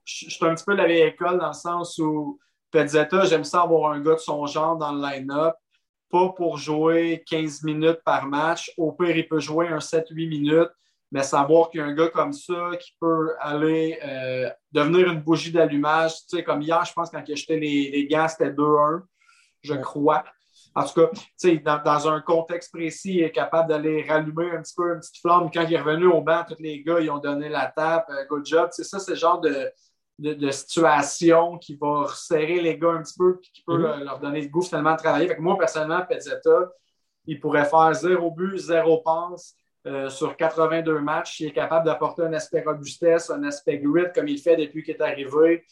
Je 0.05 0.31
suis 0.31 0.47
un 0.47 0.55
petit 0.55 0.65
peu 0.65 0.73
de 0.73 0.79
la 0.79 0.87
vieille 0.87 1.09
école 1.09 1.39
dans 1.39 1.49
le 1.49 1.53
sens 1.55 1.99
où 1.99 2.39
Pezzetta, 2.71 3.25
j'aime 3.25 3.45
ça 3.45 3.63
avoir 3.63 3.93
un 3.93 4.01
gars 4.01 4.15
de 4.15 4.19
son 4.19 4.45
genre 4.47 4.77
dans 4.77 4.93
le 4.93 5.01
line-up. 5.01 5.55
Pas 6.11 6.29
pour 6.37 6.59
jouer 6.59 7.25
15 7.31 7.63
minutes 7.63 8.01
par 8.05 8.27
match. 8.27 8.71
Au 8.77 8.93
pire, 8.93 9.17
il 9.17 9.27
peut 9.27 9.41
jouer 9.41 9.69
un 9.69 9.79
7-8 9.79 10.29
minutes 10.29 10.71
mais 11.13 11.23
savoir 11.23 11.69
qu'il 11.69 11.81
y 11.81 11.83
a 11.83 11.87
un 11.87 11.93
gars 11.93 12.09
comme 12.09 12.33
ça 12.33 12.71
qui 12.81 12.97
peut 12.99 13.35
aller 13.39 13.99
euh, 14.03 14.49
devenir 14.73 15.13
une 15.13 15.21
bougie 15.21 15.53
d'allumage, 15.53 16.15
tu 16.23 16.39
sais, 16.39 16.43
comme 16.43 16.63
hier, 16.63 16.83
je 16.87 16.93
pense, 16.95 17.11
quand 17.11 17.23
il 17.29 17.33
a 17.33 17.35
jeté 17.35 17.61
les, 17.61 17.91
les 17.91 18.07
gants, 18.09 18.27
c'était 18.29 18.51
2-1, 18.51 19.03
je 19.61 19.75
crois. 19.75 20.25
En 20.75 20.85
tout 20.85 20.95
cas, 20.95 21.11
tu 21.13 21.21
sais, 21.37 21.59
dans, 21.59 21.83
dans, 21.83 22.09
un 22.09 22.23
contexte 22.23 22.73
précis, 22.73 23.17
il 23.17 23.23
est 23.25 23.31
capable 23.31 23.69
d'aller 23.69 24.07
rallumer 24.09 24.53
un 24.53 24.63
petit 24.63 24.73
peu 24.75 24.95
une 24.95 25.01
petite 25.01 25.19
flamme. 25.21 25.51
Quand 25.53 25.61
il 25.69 25.75
est 25.75 25.81
revenu 25.81 26.07
au 26.07 26.23
banc, 26.23 26.45
tous 26.49 26.57
les 26.61 26.83
gars, 26.83 26.99
ils 26.99 27.11
ont 27.11 27.19
donné 27.19 27.51
la 27.51 27.67
tape, 27.67 28.09
euh, 28.09 28.25
good 28.31 28.47
job. 28.47 28.71
Sais, 28.73 28.83
ça, 28.83 28.99
c'est 28.99 29.11
le 29.11 29.19
genre 29.19 29.39
de, 29.39 29.71
de, 30.19 30.51
situation 30.51 31.59
qui 31.59 31.77
va 31.77 32.05
resserrer 32.05 32.63
les 32.63 32.79
gars 32.79 32.93
un 32.93 33.03
petit 33.03 33.19
peu 33.19 33.39
et 33.39 33.49
qui 33.53 33.63
peut 33.67 33.77
mm-hmm. 33.77 34.05
leur, 34.05 34.19
donner 34.19 34.41
le 34.41 34.49
goût 34.49 34.63
finalement 34.63 34.93
de 34.93 34.99
travailler. 34.99 35.29
Fait 35.29 35.37
que 35.37 35.43
moi, 35.43 35.59
personnellement, 35.59 36.07
Pezzetta, 36.09 36.71
il 37.27 37.39
pourrait 37.39 37.67
faire 37.67 37.93
zéro 37.93 38.31
but, 38.31 38.57
zéro 38.57 39.03
passe 39.03 39.59
euh, 39.87 40.09
sur 40.09 40.37
82 40.37 41.01
matchs, 41.01 41.41
il 41.41 41.49
est 41.49 41.53
capable 41.53 41.87
d'apporter 41.87 42.23
un 42.23 42.33
aspect 42.33 42.63
robustesse, 42.65 43.31
un 43.31 43.43
aspect 43.43 43.79
grit 43.79 44.13
comme 44.15 44.29
il 44.29 44.39
fait 44.39 44.57
depuis 44.57 44.83
qu'il 44.83 44.95
est 44.95 45.03
arrivé. 45.03 45.65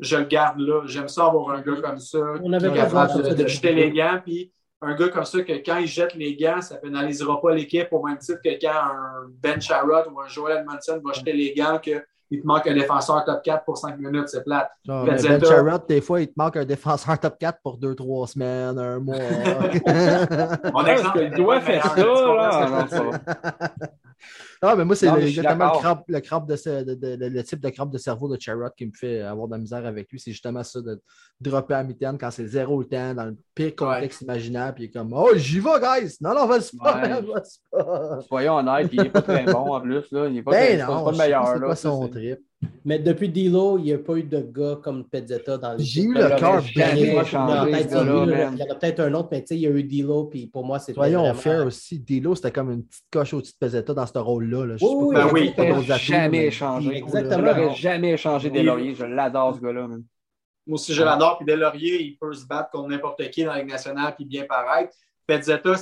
Je 0.00 0.16
le 0.16 0.24
garde 0.24 0.58
là. 0.58 0.82
J'aime 0.86 1.08
ça 1.08 1.26
avoir 1.26 1.50
un 1.50 1.62
gars 1.62 1.80
comme 1.80 1.98
ça 1.98 2.18
On 2.42 2.52
avait 2.52 2.68
qui 2.68 2.74
est 2.74 2.80
capable 2.82 3.36
de, 3.36 3.46
jeter 3.46 3.72
les 3.72 3.90
gants. 3.90 4.20
Puis 4.22 4.52
un 4.82 4.94
gars 4.94 5.08
comme 5.08 5.24
ça, 5.24 5.42
que 5.42 5.52
quand 5.52 5.78
il 5.78 5.86
jette 5.86 6.14
les 6.14 6.36
gants, 6.36 6.60
ça 6.60 6.74
ne 6.74 6.80
pénalisera 6.80 7.40
pas 7.40 7.54
l'équipe 7.54 7.88
au 7.92 8.02
même 8.02 8.18
titre 8.18 8.40
que 8.44 8.60
quand 8.60 8.74
un 8.74 9.28
Ben 9.30 9.60
Charrot 9.60 10.10
ou 10.12 10.20
un 10.20 10.28
Joel 10.28 10.58
Edmondson 10.58 11.00
va 11.02 11.12
jeter 11.14 11.32
les 11.32 11.54
gants, 11.54 11.78
que 11.82 12.04
il 12.30 12.40
te 12.40 12.46
manque 12.46 12.66
un 12.66 12.74
défenseur 12.74 13.24
top 13.24 13.42
4 13.42 13.64
pour 13.64 13.78
5 13.78 13.98
minutes, 13.98 14.28
c'est 14.28 14.42
plate. 14.42 14.70
ben 14.86 15.18
Charrot, 15.18 15.78
des 15.88 16.00
fois, 16.00 16.20
il 16.20 16.28
te 16.28 16.34
manque 16.36 16.56
un 16.56 16.64
défenseur 16.64 17.18
top 17.18 17.38
4 17.38 17.58
pour 17.62 17.78
2-3 17.78 18.32
semaines, 18.32 18.78
un 18.78 18.98
mois. 18.98 19.16
Mon 20.72 20.84
exemple, 20.86 21.20
il 21.20 21.30
doit 21.30 21.60
faire 21.60 21.84
ça, 21.84 21.96
là. 21.96 22.86
Non, 22.92 24.53
mais 24.76 24.84
moi, 24.84 24.96
c'est 24.96 25.08
exactement 25.08 25.72
le, 25.72 25.78
crampe, 25.78 26.04
le, 26.08 26.20
crampe 26.20 26.48
de, 26.48 26.94
de, 26.94 27.26
le 27.26 27.44
type 27.44 27.60
de 27.60 27.68
crampe 27.70 27.90
de 27.90 27.98
cerveau 27.98 28.28
de 28.28 28.40
Charrot 28.40 28.70
qui 28.76 28.86
me 28.86 28.92
fait 28.92 29.20
avoir 29.20 29.48
de 29.48 29.52
la 29.52 29.58
misère 29.58 29.84
avec 29.84 30.10
lui. 30.10 30.18
C'est 30.18 30.32
justement 30.32 30.62
ça 30.62 30.80
de 30.80 31.00
dropper 31.40 31.74
à 31.74 31.82
mi-temps 31.82 32.16
quand 32.18 32.30
c'est 32.30 32.46
zéro 32.46 32.80
le 32.80 32.86
temps, 32.86 33.14
dans 33.14 33.26
le 33.26 33.36
pire 33.54 33.74
contexte 33.76 34.22
imaginable. 34.22 34.74
Puis 34.74 34.84
il 34.84 34.86
est 34.86 34.90
comme 34.90 35.12
Oh, 35.12 35.30
j'y 35.34 35.60
vais, 35.60 35.80
guys! 35.80 36.16
Non, 36.20 36.34
non, 36.34 36.46
vas-y 36.46 36.76
pas, 36.76 37.02
ouais. 37.02 37.08
vas-y 37.22 37.58
pas. 37.70 38.20
Soyons 38.28 38.56
honnêtes, 38.56 38.90
il 38.92 39.02
n'est 39.02 39.10
pas 39.10 39.22
très 39.22 39.44
bon 39.44 39.74
en 39.74 39.80
plus. 39.80 40.10
Là. 40.10 40.26
Il 40.28 40.34
n'est 40.34 40.42
pas, 40.42 40.52
ben 40.52 40.80
non, 40.80 40.86
pas, 40.86 41.04
pas 41.04 41.10
le 41.10 41.18
meilleur. 41.18 41.54
C'est 41.54 41.60
pas 41.60 41.76
son 41.76 42.08
trip. 42.08 42.38
Mais 42.84 42.98
depuis 42.98 43.28
Dilo, 43.28 43.78
il 43.78 43.84
n'y 43.84 43.92
a 43.92 43.98
pas 43.98 44.16
eu 44.16 44.22
de 44.24 44.40
gars 44.40 44.78
comme 44.82 45.04
Pezzetta 45.04 45.56
dans 45.56 45.72
le 45.72 45.78
J'ai 45.78 46.02
eu 46.02 46.14
le 46.14 46.28
cœur 46.36 46.62
changé. 46.62 46.72
Il 47.00 47.14
y 47.14 48.62
en 48.62 48.70
a 48.70 48.74
peut-être 48.74 49.00
un 49.00 49.14
autre, 49.14 49.28
mais 49.32 49.40
tu 49.40 49.48
sais, 49.48 49.56
il 49.56 49.62
y 49.62 49.66
a 49.66 49.70
eu 49.70 49.82
Dilo, 49.82 50.24
puis 50.24 50.46
pour 50.46 50.64
moi, 50.64 50.78
c'est 50.78 50.92
Soyons 50.92 51.20
vraiment... 51.20 51.38
fair 51.38 51.66
aussi. 51.66 51.98
Dilo, 51.98 52.34
c'était 52.34 52.52
comme 52.52 52.70
une 52.70 52.84
petite 52.84 53.04
coche 53.10 53.32
au-dessus 53.32 53.52
de 53.52 53.58
Pezzetta 53.58 53.94
dans 53.94 54.06
ce 54.06 54.18
rôle-là. 54.18 54.66
Là. 54.66 54.74
oui, 54.80 55.14
ben 55.14 55.28
oui. 55.32 55.54
Il 55.56 55.92
jamais 55.94 56.46
échangé. 56.46 56.96
Exactement. 56.96 57.54
Je 57.54 57.60
n'aurais 57.60 57.74
jamais 57.74 58.12
échangé 58.12 58.50
des 58.50 58.62
lauriers. 58.62 58.94
Je 58.94 59.04
l'adore, 59.04 59.56
ce 59.56 59.60
gars-là. 59.60 59.88
Moi 60.66 60.74
aussi, 60.74 60.94
je 60.94 61.02
l'adore. 61.02 61.38
Puis 61.38 61.56
Lauriers, 61.56 62.02
il 62.02 62.16
peut 62.16 62.32
se 62.32 62.46
battre 62.46 62.70
contre 62.70 62.88
n'importe 62.88 63.30
qui 63.30 63.44
dans 63.44 63.52
la 63.52 63.58
Ligue 63.60 63.70
nationale 63.70 64.14
puis 64.14 64.24
bien 64.24 64.44
paraître. 64.44 64.94
Pezzetta, 65.26 65.72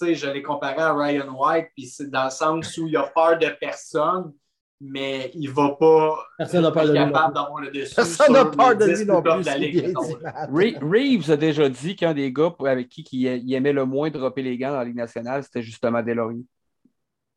je 0.00 0.30
l'ai 0.30 0.42
comparé 0.42 0.80
à 0.80 0.92
Ryan 0.92 1.28
White, 1.32 1.68
puis 1.76 1.86
c'est 1.86 2.10
dans 2.10 2.24
le 2.24 2.30
sens 2.30 2.76
où 2.78 2.88
il 2.88 2.96
a 2.96 3.04
peur 3.04 3.38
de 3.38 3.48
personne 3.60 4.32
mais 4.80 5.30
il 5.34 5.48
ne 5.48 5.54
va 5.54 5.70
pas 5.70 6.18
Personne 6.38 6.62
n'a 6.62 6.70
peur 6.70 6.86
de 6.86 6.92
capable 6.94 7.34
d'avoir 7.34 7.60
le 7.60 7.70
dessus. 7.70 7.94
Personne 7.94 8.32
n'a 8.32 8.44
peur 8.44 8.76
de 8.76 8.84
lui 8.84 9.04
non 9.04 9.22
plus. 9.22 10.76
Reeves 10.80 11.30
a 11.30 11.36
déjà 11.36 11.68
dit 11.68 11.96
qu'un 11.96 12.14
des 12.14 12.32
gars 12.32 12.54
avec 12.64 12.88
qui 12.88 13.04
il 13.12 13.54
aimait 13.54 13.72
le 13.72 13.84
moins 13.84 14.10
dropper 14.10 14.42
les 14.42 14.56
gants 14.56 14.70
dans 14.70 14.78
la 14.78 14.84
Ligue 14.84 14.96
nationale, 14.96 15.42
c'était 15.42 15.62
justement 15.62 16.02
Delory. 16.02 16.44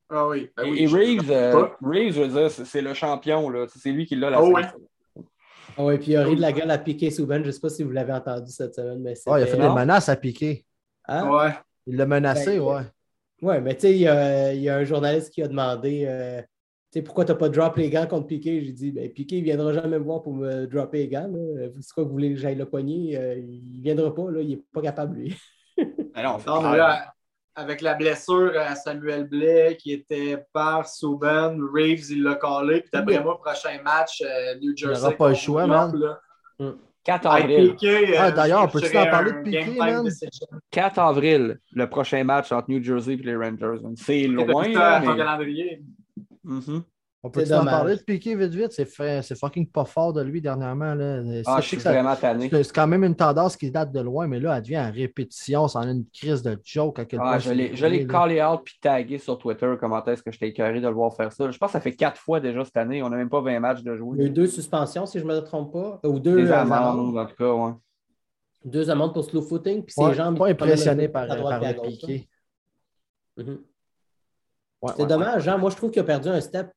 Ah 0.10 0.28
oui. 0.28 0.50
Ben 0.56 0.66
et, 0.66 0.88
Reeves, 0.88 1.32
euh, 1.32 1.68
Reeves, 1.82 2.14
je 2.14 2.22
veux 2.22 2.28
dire, 2.28 2.52
c'est 2.52 2.82
le 2.82 2.94
champion. 2.94 3.52
C'est 3.68 3.92
lui 3.92 4.06
qui 4.06 4.16
l'a 4.16 4.30
la 4.30 4.42
oh, 4.42 4.52
oui. 4.54 4.62
Ah 5.78 5.86
oui, 5.86 5.98
puis 5.98 6.12
il 6.12 6.18
a 6.18 6.26
ri 6.26 6.36
de 6.36 6.42
la 6.42 6.52
gueule 6.52 6.70
à 6.70 6.78
piquer 6.78 7.10
Souben. 7.12 7.42
Je 7.42 7.48
ne 7.48 7.52
sais 7.52 7.62
pas 7.62 7.70
si 7.70 7.84
vous 7.84 7.92
l'avez 7.92 8.12
entendu 8.12 8.52
cette 8.52 8.76
semaine. 8.76 9.02
Mais 9.02 9.14
oh, 9.26 9.38
il 9.38 9.44
a 9.44 9.46
fait 9.48 9.58
des 9.58 9.70
menaces 9.70 10.10
à 10.10 10.18
piquer. 10.18 10.66
Hein? 11.08 11.30
Ouais. 11.30 11.52
Il 11.88 11.96
l'a 11.96 12.06
menacé, 12.06 12.60
ben, 12.60 12.66
ouais. 12.66 12.82
Oui, 13.42 13.56
mais 13.62 13.74
tu 13.74 13.82
sais, 13.82 13.92
il 13.94 14.02
y, 14.02 14.70
a 14.70 14.76
un 14.76 14.84
journaliste 14.84 15.34
qui 15.34 15.42
a 15.42 15.48
demandé 15.48 16.04
euh, 16.06 16.42
pourquoi 17.00 17.24
tu 17.24 17.32
n'as 17.32 17.38
pas 17.38 17.48
drop 17.48 17.78
les 17.78 17.90
gants 17.90 18.06
contre 18.06 18.28
Piqué? 18.28 18.62
J'ai 18.62 18.74
dit 18.74 18.92
ben, 18.92 19.10
Piqué, 19.10 19.38
il 19.38 19.42
ne 19.42 19.46
viendra 19.46 19.72
jamais 19.72 19.98
me 19.98 20.04
voir 20.04 20.22
pour 20.22 20.34
me 20.34 20.66
dropper 20.66 20.98
les 21.00 21.08
gants. 21.08 21.32
C'est 21.80 21.94
quoi 21.94 22.04
que 22.04 22.10
vous 22.10 22.14
voulez 22.14 22.34
que 22.34 22.40
j'aille 22.40 22.56
le 22.56 22.66
poignet 22.66 23.16
euh, 23.16 23.36
Il 23.38 23.78
ne 23.78 23.84
viendra 23.84 24.14
pas, 24.14 24.30
là, 24.30 24.42
il 24.42 24.50
n'est 24.50 24.64
pas 24.74 24.82
capable, 24.82 25.20
lui. 25.20 25.38
Alors, 26.14 26.42
avec 27.56 27.82
la 27.82 27.94
blessure 27.96 28.54
à 28.58 28.76
Samuel 28.76 29.28
Blais 29.28 29.78
qui 29.80 29.92
était 29.92 30.46
par 30.54 30.88
Souben, 30.88 31.62
Reeves, 31.74 32.12
il 32.12 32.24
l'a 32.24 32.36
collé. 32.36 32.82
Puis 32.82 32.90
d'après 32.94 33.22
moi, 33.22 33.40
prochain 33.40 33.82
match, 33.84 34.22
euh, 34.22 34.56
New 34.62 34.76
Jersey. 34.76 35.00
Il 35.00 35.04
n'aura 35.04 35.18
pas 35.18 35.30
le 35.30 35.36
choix, 35.36 35.68
man. 35.68 35.94
4 37.04 37.26
avril. 37.26 37.76
Euh, 37.84 38.16
ah, 38.20 38.32
D'ailleurs, 38.32 38.70
peux-tu 38.70 38.96
en 38.98 39.06
parler 39.06 39.32
de 39.32 39.42
Piqué, 39.44 39.78
man? 39.78 40.08
4 40.70 41.00
avril, 41.00 41.60
le 41.74 41.90
prochain 41.90 42.24
match 42.24 42.52
entre 42.52 42.70
New 42.70 42.84
Jersey 42.84 43.14
et 43.14 43.18
les 43.18 43.36
Rangers. 43.36 43.82
C'est 43.96 44.28
loin. 44.28 44.64
C'est 44.64 45.08
mais... 45.08 45.18
calendrier. 45.18 45.82
Mm-hmm. 46.46 46.84
On 47.24 47.30
peut 47.30 47.44
en 47.54 47.66
parler 47.66 47.98
de 47.98 48.02
Piqué 48.02 48.36
vite 48.36 48.56
vite? 48.56 48.72
C'est 48.72 49.36
fucking 49.36 49.68
pas 49.68 49.86
fort 49.86 50.12
de 50.12 50.24
lui 50.24 50.42
dernièrement. 50.42 50.96
Là. 50.96 51.22
Ah, 51.46 51.62
je 51.62 51.68
suis 51.68 51.78
vraiment 51.78 52.16
tanné. 52.16 52.50
C'est 52.50 52.74
quand 52.74 52.88
même 52.88 53.04
une 53.04 53.16
tendance 53.16 53.56
qui 53.56 53.70
date 53.70 53.92
de 53.92 54.00
loin, 54.00 54.26
mais 54.26 54.40
là, 54.40 54.58
elle 54.58 54.64
devient 54.64 54.80
en 54.80 54.92
répétition. 54.92 55.68
C'est 55.68 55.78
une 55.80 56.06
crise 56.12 56.42
de 56.42 56.60
joke 56.64 56.98
à 56.98 57.06
quel 57.06 57.20
ah, 57.22 57.38
Je 57.38 57.52
l'ai 57.86 58.08
callé 58.08 58.42
out 58.42 58.62
puis 58.64 58.76
tagué 58.82 59.20
sur 59.20 59.38
Twitter. 59.38 59.72
Comment 59.80 60.04
est-ce 60.06 60.24
que 60.24 60.32
j'étais 60.32 60.48
écœuré 60.48 60.82
de 60.82 60.88
le 60.88 60.94
voir 60.96 61.16
faire 61.16 61.32
ça? 61.32 61.52
Je 61.52 61.58
pense 61.60 61.68
que 61.68 61.74
ça 61.74 61.82
fait 61.82 61.96
quatre 61.96 62.20
fois 62.20 62.40
déjà 62.40 62.66
cette 62.66 62.78
année. 62.78 63.04
On 63.04 63.10
n'a 63.10 63.18
même 63.18 63.30
pas 63.30 63.42
20 63.42 63.60
matchs 63.60 63.84
de 63.84 63.96
jouer. 63.96 64.18
Il 64.18 64.22
y 64.24 64.26
a 64.26 64.28
eu 64.28 64.32
deux 64.32 64.48
suspensions, 64.48 65.06
si 65.06 65.20
je 65.20 65.24
ne 65.24 65.32
me 65.32 65.40
trompe 65.42 65.74
pas. 65.74 66.00
Ou 66.04 66.20
deux 66.20 66.50
euh, 66.50 66.56
amendes, 66.56 67.18
en 67.18 67.26
tout 67.28 67.36
cas, 67.36 67.54
ouais. 67.54 67.72
Deux 68.66 68.90
amendes 68.90 69.14
pour 69.14 69.26
slow 69.26 69.44
footing. 69.44 69.84
Puis 69.84 69.94
ses 69.94 70.14
jambes. 70.16 70.40
Pas 70.40 70.48
impressionné 70.48 71.08
par, 71.08 71.28
par 71.28 71.60
le 71.60 71.82
Piqué. 71.88 72.28
C'est 74.98 75.06
dommage, 75.06 75.48
hein? 75.48 75.58
Moi, 75.58 75.70
je 75.70 75.76
trouve 75.76 75.92
qu'il 75.92 76.02
a 76.02 76.06
perdu 76.06 76.30
un 76.30 76.42
step 76.42 76.72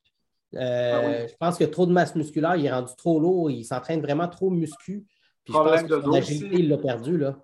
euh, 0.57 1.25
ah 1.25 1.27
je 1.27 1.35
pense 1.37 1.57
qu'il 1.57 1.67
y 1.67 1.69
a 1.69 1.73
trop 1.73 1.87
de 1.87 1.93
masse 1.93 2.15
musculaire, 2.15 2.57
il 2.57 2.67
est 2.67 2.73
rendu 2.73 2.93
trop 2.97 3.19
lourd, 3.19 3.51
il 3.51 3.65
s'entraîne 3.65 4.01
vraiment 4.01 4.29
trop 4.29 4.51
muscu. 4.51 5.05
Puis 5.45 5.53
Problème 5.53 5.87
de 5.87 5.97
dos. 5.99 6.15
il 6.17 6.69
l'a 6.69 6.79
perdu. 6.79 7.19
Là. 7.19 7.37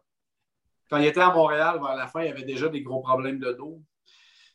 Quand 0.89 0.99
il 0.99 1.07
était 1.07 1.21
à 1.21 1.33
Montréal, 1.33 1.79
vers 1.83 1.97
la 1.97 2.07
fin, 2.07 2.23
il 2.23 2.31
avait 2.31 2.45
déjà 2.45 2.69
des 2.69 2.83
gros 2.83 3.01
problèmes 3.01 3.39
de 3.39 3.53
dos. 3.53 3.81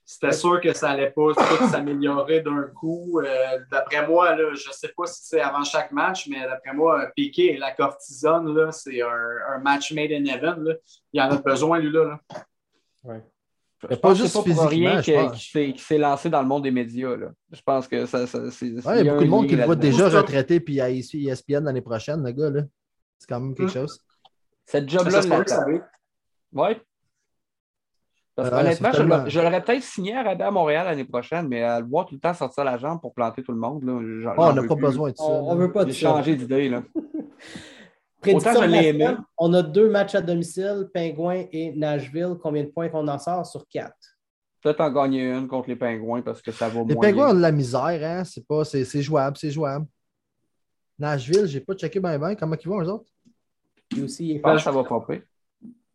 C'était 0.07 0.33
sûr 0.33 0.61
que 0.61 0.71
ça 0.71 0.89
n'allait 0.89 1.09
pas 1.09 1.33
s'améliorer 1.71 2.41
d'un 2.41 2.63
coup. 2.75 3.19
Euh, 3.19 3.59
d'après 3.71 4.07
moi, 4.07 4.35
là, 4.35 4.53
je 4.53 4.67
ne 4.67 4.73
sais 4.73 4.93
pas 4.95 5.07
si 5.07 5.25
c'est 5.25 5.41
avant 5.41 5.63
chaque 5.63 5.91
match, 5.91 6.27
mais 6.27 6.41
d'après 6.41 6.73
moi, 6.73 7.07
Piqué 7.15 7.53
et 7.53 7.57
la 7.57 7.71
cortisone, 7.71 8.71
c'est 8.71 9.01
un, 9.01 9.57
match 9.63 9.91
made 9.93 10.11
in 10.11 10.25
heaven. 10.25 10.63
Là. 10.63 10.73
Il 11.11 11.21
en 11.21 11.31
a 11.31 11.37
besoin, 11.37 11.79
lui. 11.79 11.91
là. 11.91 12.19
Ouais. 13.03 13.23
Je 13.89 13.95
pas 13.95 14.13
juste 14.13 14.33
pas 14.33 14.43
pour 14.43 14.67
rien 14.67 15.01
qu'il 15.01 15.79
s'est 15.79 15.97
lancé 15.97 16.29
dans 16.29 16.41
le 16.41 16.47
monde 16.47 16.63
des 16.63 16.71
médias. 16.71 17.15
Là. 17.15 17.27
Je 17.51 17.61
pense 17.61 17.87
que 17.87 18.05
ça, 18.05 18.27
ça 18.27 18.51
c'est. 18.51 18.67
il 18.67 18.75
y 18.75 19.09
a 19.09 19.13
beaucoup 19.13 19.23
de 19.23 19.29
monde 19.29 19.47
qui 19.47 19.55
le 19.55 19.63
voit 19.63 19.75
déjà 19.75 20.09
retraité 20.09 20.59
puis 20.59 20.81
à 20.81 20.89
ESPN 20.89 21.63
l'année 21.63 21.81
prochaine, 21.81 22.23
le 22.23 22.31
gars. 22.31 22.51
C'est 23.17 23.27
quand 23.27 23.39
même 23.39 23.55
quelque 23.55 23.67
hum. 23.67 23.87
chose. 23.87 24.01
Cette 24.65 24.89
job-là, 24.89 25.21
Oui. 26.53 26.69
Parce 28.35 28.49
que, 28.49 28.55
honnêtement, 28.55 28.91
je, 29.27 29.39
l'aurais 29.39 29.63
peut-être 29.63 29.83
signé 29.83 30.13
à 30.13 30.23
Radar 30.23 30.51
Montréal 30.51 30.85
l'année 30.87 31.05
prochaine, 31.05 31.47
mais 31.47 31.63
à 31.63 31.79
le 31.79 31.85
voir 31.85 32.05
tout 32.05 32.15
le 32.15 32.19
temps 32.19 32.33
sortir 32.33 32.65
la 32.65 32.77
jambe 32.77 32.99
pour 32.99 33.13
planter 33.13 33.41
tout 33.41 33.53
le 33.53 33.57
monde. 33.57 33.83
Là, 33.83 34.33
oh, 34.37 34.43
on 34.49 34.53
n'a 34.53 34.63
pas 34.63 34.75
besoin 34.75 35.11
de 35.11 35.15
ça. 35.15 35.23
On 35.23 35.55
ne 35.55 35.61
veut 35.61 35.71
pas 35.71 35.85
de 35.85 35.93
changer 35.93 36.35
d'idée. 36.35 36.69
On 39.37 39.53
a 39.53 39.61
deux 39.61 39.89
matchs 39.89 40.15
à 40.15 40.21
domicile, 40.21 40.89
Pingouins 40.93 41.45
et 41.51 41.71
Nashville. 41.73 42.35
Combien 42.41 42.63
de 42.63 42.69
points 42.69 42.89
qu'on 42.89 43.07
en 43.07 43.19
sort 43.19 43.45
sur 43.45 43.67
quatre? 43.67 43.95
Peut-être 44.61 44.81
en 44.81 44.91
gagner 44.91 45.31
une 45.31 45.47
contre 45.47 45.69
les 45.69 45.75
Pingouins 45.75 46.21
parce 46.21 46.41
que 46.41 46.51
ça 46.51 46.67
vaut 46.69 46.85
les 46.85 46.95
moins. 46.95 47.05
Les 47.05 47.11
Pingouins 47.11 47.31
ont 47.31 47.35
de 47.35 47.41
la 47.41 47.51
misère, 47.51 47.99
hein? 48.03 48.23
C'est, 48.23 48.45
pas, 48.47 48.65
c'est, 48.65 49.01
jouable, 49.01 49.37
c'est 49.37 49.51
jouable. 49.51 49.85
Nashville, 50.97 51.45
j'ai 51.45 51.59
pas 51.59 51.75
checké 51.75 51.99
bien 51.99 52.17
bien. 52.17 52.35
Comment 52.35 52.55
ils 52.59 52.67
vont, 52.67 52.81
eux 52.81 52.89
autres? 52.89 53.11
aussi, 54.01 54.37
je 54.37 54.41
pense 54.41 54.57
que 54.57 54.63
ça 54.63 54.71
va 54.71 54.83
popper. 54.83 55.23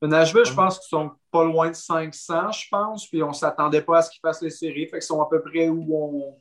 Nashville, 0.03 0.45
je 0.45 0.55
pense 0.55 0.79
qu'ils 0.79 0.89
sont 0.89 1.11
pas 1.31 1.45
loin 1.45 1.69
de 1.69 1.75
500, 1.75 2.53
je 2.53 2.69
pense. 2.71 3.09
Puis 3.09 3.23
on 3.23 3.29
ne 3.29 3.35
s'attendait 3.35 3.83
pas 3.83 3.99
à 3.99 4.03
ce 4.03 4.11
qu'ils 4.11 4.21
fassent 4.21 4.43
les 4.43 4.51
séries. 4.51 4.87
Fait 4.87 4.99
qu'ils 4.99 5.03
sont 5.03 5.21
à 5.21 5.29
peu 5.29 5.43
près 5.43 5.69
où 5.69 5.87
on, 5.95 6.41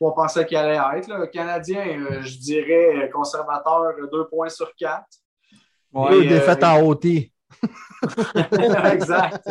on 0.00 0.12
pensait 0.12 0.46
qu'ils 0.46 0.56
allaient 0.56 0.98
être. 0.98 1.08
Le 1.08 1.26
Canadien, 1.26 2.00
euh, 2.00 2.22
je 2.22 2.38
dirais 2.38 3.10
conservateur, 3.12 3.92
deux 4.10 4.26
points 4.28 4.48
sur 4.48 4.72
quatre. 5.94 6.10
Ouais, 6.10 6.22
deux 6.22 6.28
défaites 6.28 6.62
euh, 6.62 6.66
en 6.66 6.82
OT. 6.82 7.04
exact. 8.92 9.48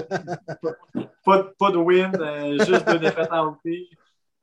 pas, 1.25 1.43
pas, 1.57 1.71
de 1.71 1.77
win, 1.77 2.11
euh, 2.19 2.63
juste 2.65 2.87
deux 2.87 2.99
défaites 2.99 3.31
en 3.31 3.47
OT. 3.47 3.71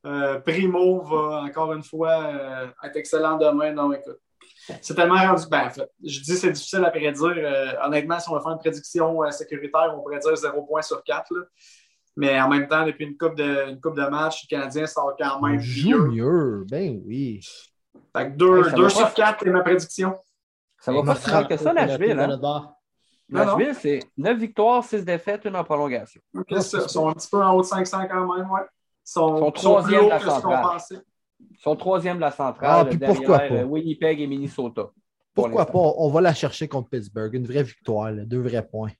Euh, 0.06 0.40
Primo 0.40 1.02
va 1.02 1.42
encore 1.42 1.72
une 1.72 1.82
fois 1.82 2.72
être 2.82 2.96
excellent 2.96 3.36
demain. 3.36 3.72
Non, 3.72 3.92
écoute. 3.92 4.18
C'est 4.80 4.94
tellement 4.94 5.16
rendu. 5.16 5.44
Ben, 5.50 5.66
en 5.66 5.70
fait, 5.70 5.90
je 6.02 6.20
dis 6.20 6.36
c'est 6.36 6.52
difficile 6.52 6.84
à 6.84 6.90
prédire. 6.90 7.76
honnêtement, 7.82 8.18
si 8.18 8.28
on 8.30 8.34
va 8.34 8.40
faire 8.40 8.52
une 8.52 8.58
prédiction 8.58 9.30
sécuritaire, 9.30 9.94
on 9.94 10.00
pourrait 10.00 10.18
dire 10.18 10.34
0 10.34 10.62
points 10.62 10.82
sur 10.82 11.02
4. 11.04 11.28
Mais 12.16 12.40
en 12.40 12.48
même 12.48 12.66
temps, 12.66 12.84
depuis 12.84 13.06
une 13.06 13.16
coupe 13.16 13.36
de, 13.36 13.70
une 13.70 13.80
coupe 13.80 13.96
de 13.96 14.06
match, 14.06 14.44
le 14.44 14.56
Canadien 14.56 14.86
sort 14.86 15.14
quand 15.18 15.40
même 15.40 15.60
mieux. 15.60 16.04
mieux. 16.06 16.64
Ben 16.68 17.00
oui. 17.06 17.40
Fait 18.16 18.26
que 18.30 18.36
2 18.36 18.88
sur 18.88 19.14
4 19.14 19.38
c'est 19.42 19.50
ma 19.50 19.62
prédiction. 19.62 20.16
Ça 20.80 20.92
va 20.92 21.02
pas 21.02 21.14
si 21.14 21.30
mal 21.30 21.46
que 21.46 21.56
ça, 21.56 21.72
Nashville. 21.72 22.18
Hein? 22.18 22.74
Nashville, 23.28 23.74
c'est 23.74 24.00
9 24.16 24.38
victoires, 24.38 24.82
6 24.82 25.04
défaites, 25.04 25.44
une 25.44 25.54
en 25.54 25.62
prolongation. 25.62 26.20
Ils 26.50 26.62
sont 26.62 27.08
un 27.08 27.12
petit 27.12 27.28
peu 27.30 27.42
en 27.42 27.54
haut 27.54 27.60
de 27.60 27.66
500 27.66 28.08
quand 28.08 28.36
même, 28.36 28.50
ouais. 28.50 28.60
Ils 28.62 29.12
sont, 29.12 29.50
troisième 29.52 30.04
de 30.04 30.10
la 30.10 30.20
centrale. 30.20 30.80
Ils 31.40 31.58
sont 31.58 31.76
troisième 31.76 32.16
de 32.16 32.20
la 32.22 32.30
centrale. 32.30 32.70
Ah, 32.80 32.84
puis 32.84 32.98
pourquoi 32.98 33.38
pas? 33.40 33.64
Winnipeg 33.64 34.20
et 34.20 34.26
Minnesota. 34.26 34.90
Pourquoi 35.34 35.66
pas? 35.66 35.78
On 35.78 36.08
va 36.08 36.20
la 36.20 36.34
chercher 36.34 36.68
contre 36.68 36.90
Pittsburgh. 36.90 37.34
Une 37.34 37.46
vraie 37.46 37.62
victoire, 37.62 38.12
deux 38.12 38.40
vrais 38.40 38.66
points. 38.66 38.90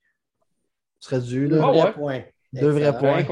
Ce 0.99 1.11
serait 1.11 1.21
dû, 1.21 1.49
là. 1.49 1.57
Deux 1.57 1.79
vrais 1.79 1.93
points. 1.93 2.23
Deux 2.53 2.71
vrais 2.71 2.97
points. 2.99 3.25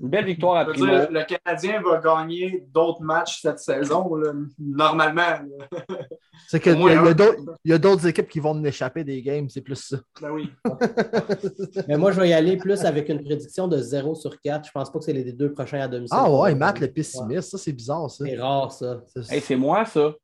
Une 0.00 0.08
belle 0.08 0.24
victoire 0.24 0.56
à 0.56 0.64
Primo. 0.64 0.86
Le 0.86 1.24
Canadien 1.24 1.82
va 1.82 1.98
gagner 1.98 2.66
d'autres 2.72 3.02
matchs 3.02 3.42
cette 3.42 3.58
saison, 3.58 4.10
normalement. 4.58 5.40
C'est 6.48 6.60
qu'il 6.60 6.78
y 7.64 7.72
a 7.72 7.78
d'autres 7.78 8.06
équipes 8.06 8.28
qui 8.28 8.40
vont 8.40 8.54
nous 8.54 8.66
échapper 8.66 9.04
des 9.04 9.20
games, 9.20 9.48
c'est 9.50 9.60
plus 9.60 9.76
ça. 9.76 9.96
Ben 10.20 10.30
oui. 10.30 10.50
Mais 11.88 11.96
moi, 11.96 12.12
je 12.12 12.20
vais 12.20 12.30
y 12.30 12.32
aller 12.32 12.56
plus 12.56 12.84
avec 12.84 13.08
une 13.08 13.22
prédiction 13.22 13.68
de 13.68 13.78
0 13.78 14.14
sur 14.14 14.40
4. 14.40 14.66
Je 14.66 14.72
pense 14.72 14.90
pas 14.90 14.98
que 14.98 15.04
c'est 15.04 15.12
les 15.12 15.32
deux 15.32 15.52
prochains 15.52 15.80
à 15.80 15.88
domicile. 15.88 16.16
Ah 16.18 16.30
ouais, 16.30 16.54
Matt 16.54 16.80
le 16.80 16.88
pessimiste, 16.88 17.50
ça 17.50 17.58
c'est 17.58 17.72
bizarre 17.72 18.10
ça. 18.10 18.24
C'est 18.24 18.38
rare 18.38 18.72
ça. 18.72 19.02
c'est 19.22 19.56
moi 19.56 19.84
ça. 19.84 20.14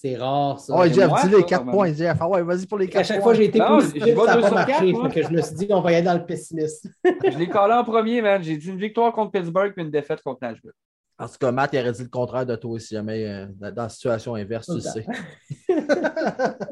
C'est 0.00 0.14
rare, 0.14 0.60
ça. 0.60 0.74
Oh, 0.76 0.84
Jeff, 0.84 1.10
dis 1.24 1.34
les 1.36 1.42
4 1.42 1.72
points, 1.72 1.92
Jeff. 1.92 2.16
Ah 2.20 2.28
ouais, 2.28 2.40
vas-y 2.44 2.66
pour 2.66 2.78
les 2.78 2.86
4 2.86 2.92
points. 2.92 3.00
À 3.00 3.02
chaque 3.02 3.20
fois, 3.20 3.34
j'ai 3.34 3.46
été 3.46 3.58
positif, 3.58 4.04
ça 4.04 4.36
n'a 4.36 4.48
pas 4.48 4.50
marché. 4.50 4.92
que 4.92 5.22
je 5.24 5.28
me 5.30 5.42
suis 5.42 5.54
dit 5.56 5.66
qu'on 5.66 5.80
va 5.80 5.90
y 5.90 5.96
aller 5.96 6.04
dans 6.04 6.14
le 6.14 6.24
pessimiste. 6.24 6.86
je 7.04 7.36
l'ai 7.36 7.48
collé 7.48 7.74
en 7.74 7.82
premier, 7.82 8.22
man. 8.22 8.40
J'ai 8.40 8.56
dit 8.56 8.68
une 8.68 8.78
victoire 8.78 9.12
contre 9.12 9.32
Pittsburgh 9.32 9.72
et 9.76 9.80
une 9.80 9.90
défaite 9.90 10.22
contre 10.22 10.38
Nashville. 10.42 10.70
En 11.18 11.26
tout 11.26 11.34
cas, 11.40 11.50
Matt, 11.50 11.70
il 11.72 11.80
aurait 11.80 11.90
dit 11.90 12.04
le 12.04 12.08
contraire 12.08 12.46
de 12.46 12.54
toi 12.54 12.78
si 12.78 12.94
jamais 12.94 13.26
euh, 13.26 13.46
dans 13.58 13.82
la 13.82 13.88
situation 13.88 14.36
inverse, 14.36 14.66
tu 14.66 14.74
le 14.74 14.80
sais. 14.80 15.04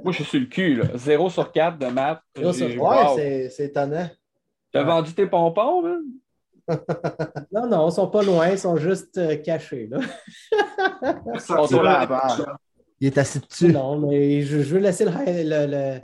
Moi, 0.05 0.13
je 0.13 0.23
suis 0.23 0.25
sur 0.25 0.39
le 0.39 0.47
cul, 0.47 0.77
là. 0.77 0.85
0 0.95 1.29
sur 1.29 1.51
4 1.51 1.79
de 1.79 1.87
Matt. 1.87 2.21
Ouais, 2.39 3.51
c'est 3.51 3.65
étonnant. 3.65 4.09
Tu 4.71 4.79
as 4.79 4.85
vendu 4.85 5.13
tes 5.13 5.27
pompons, 5.27 5.83
man? 5.83 6.03
non, 7.53 7.67
non, 7.67 7.89
ils 7.89 7.93
sont 7.93 8.09
pas 8.09 8.23
loin, 8.23 8.51
ils 8.51 8.59
sont 8.59 8.77
juste 8.77 9.19
euh, 9.19 9.37
cachés. 9.37 9.89
Là. 9.89 9.99
Ils 11.35 11.41
sont 11.41 11.67
sur 11.67 11.83
la 11.83 12.07
il 13.01 13.09
est 13.09 13.19
assis 13.19 13.41
dessus. 13.41 13.73
Non, 13.73 13.99
mais 13.99 14.43
je, 14.43 14.57
veux 14.57 14.79
laisser 14.79 15.05
le, 15.05 15.99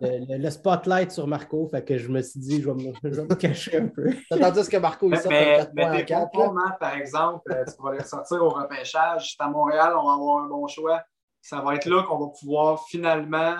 le, 0.00 0.50
spotlight 0.50 1.10
sur 1.10 1.26
Marco. 1.26 1.66
Fait 1.68 1.84
que 1.84 1.96
je 1.96 2.08
me 2.08 2.20
suis 2.20 2.40
dit, 2.40 2.60
je 2.60 2.70
vais 2.70 2.74
me, 2.74 2.92
je 3.02 3.08
vais 3.08 3.22
me 3.22 3.34
cacher 3.34 3.78
un 3.78 3.86
peu. 3.88 4.12
Tandis 4.28 4.68
que 4.68 4.76
Marco, 4.76 5.08
il 5.10 5.16
sort 5.16 5.30
mais, 5.30 5.56
4 5.56 5.72
mais 5.74 6.04
tes 6.04 6.14
points 6.32 6.76
par 6.78 6.94
exemple, 6.96 7.50
euh, 7.52 7.64
tu 7.64 7.82
vas 7.82 7.92
les 7.92 8.04
sortir 8.04 8.42
au 8.42 8.50
repêchage. 8.50 9.34
C'est 9.36 9.44
à 9.44 9.48
Montréal, 9.48 9.94
on 9.96 10.06
va 10.06 10.14
avoir 10.14 10.44
un 10.44 10.48
bon 10.48 10.66
choix. 10.66 11.02
Ça 11.40 11.60
va 11.60 11.74
être 11.74 11.86
là 11.86 12.02
qu'on 12.02 12.18
va 12.18 12.32
pouvoir 12.38 12.84
finalement 12.88 13.56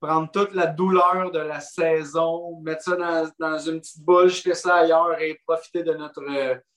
prendre 0.00 0.30
toute 0.30 0.54
la 0.54 0.66
douleur 0.66 1.30
de 1.30 1.38
la 1.38 1.60
saison, 1.60 2.60
mettre 2.62 2.82
ça 2.82 2.96
dans, 2.96 3.30
dans 3.38 3.58
une 3.58 3.80
petite 3.80 4.02
boule, 4.02 4.28
jeter 4.28 4.54
ça 4.54 4.76
ailleurs 4.76 5.20
et 5.20 5.38
profiter 5.46 5.82
de 5.82 5.92
notre 5.92 6.22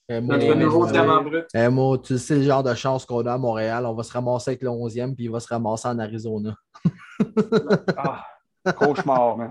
notre 0.08 0.54
nouveau 0.54 0.86
diamant 0.86 1.22
brut. 1.22 1.46
Eh, 1.54 1.68
tu 2.02 2.18
sais 2.18 2.36
le 2.36 2.42
genre 2.42 2.62
de 2.62 2.74
chance 2.74 3.06
qu'on 3.06 3.24
a 3.26 3.32
à 3.32 3.38
Montréal. 3.38 3.86
On 3.86 3.94
va 3.94 4.02
se 4.02 4.12
ramasser 4.12 4.50
avec 4.50 4.62
le 4.62 4.68
11e, 4.68 5.14
puis 5.14 5.24
il 5.24 5.30
va 5.30 5.40
se 5.40 5.48
ramasser 5.48 5.88
en 5.88 5.98
Arizona. 5.98 6.54
ah, 7.96 8.24
cauchemar, 8.72 9.36
man. 9.36 9.50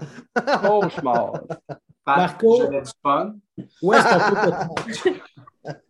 Cauchemar. 0.61 1.33
Marco, 2.05 2.63
où 3.81 3.93
est-ce 3.93 4.03
qu'on 4.11 4.75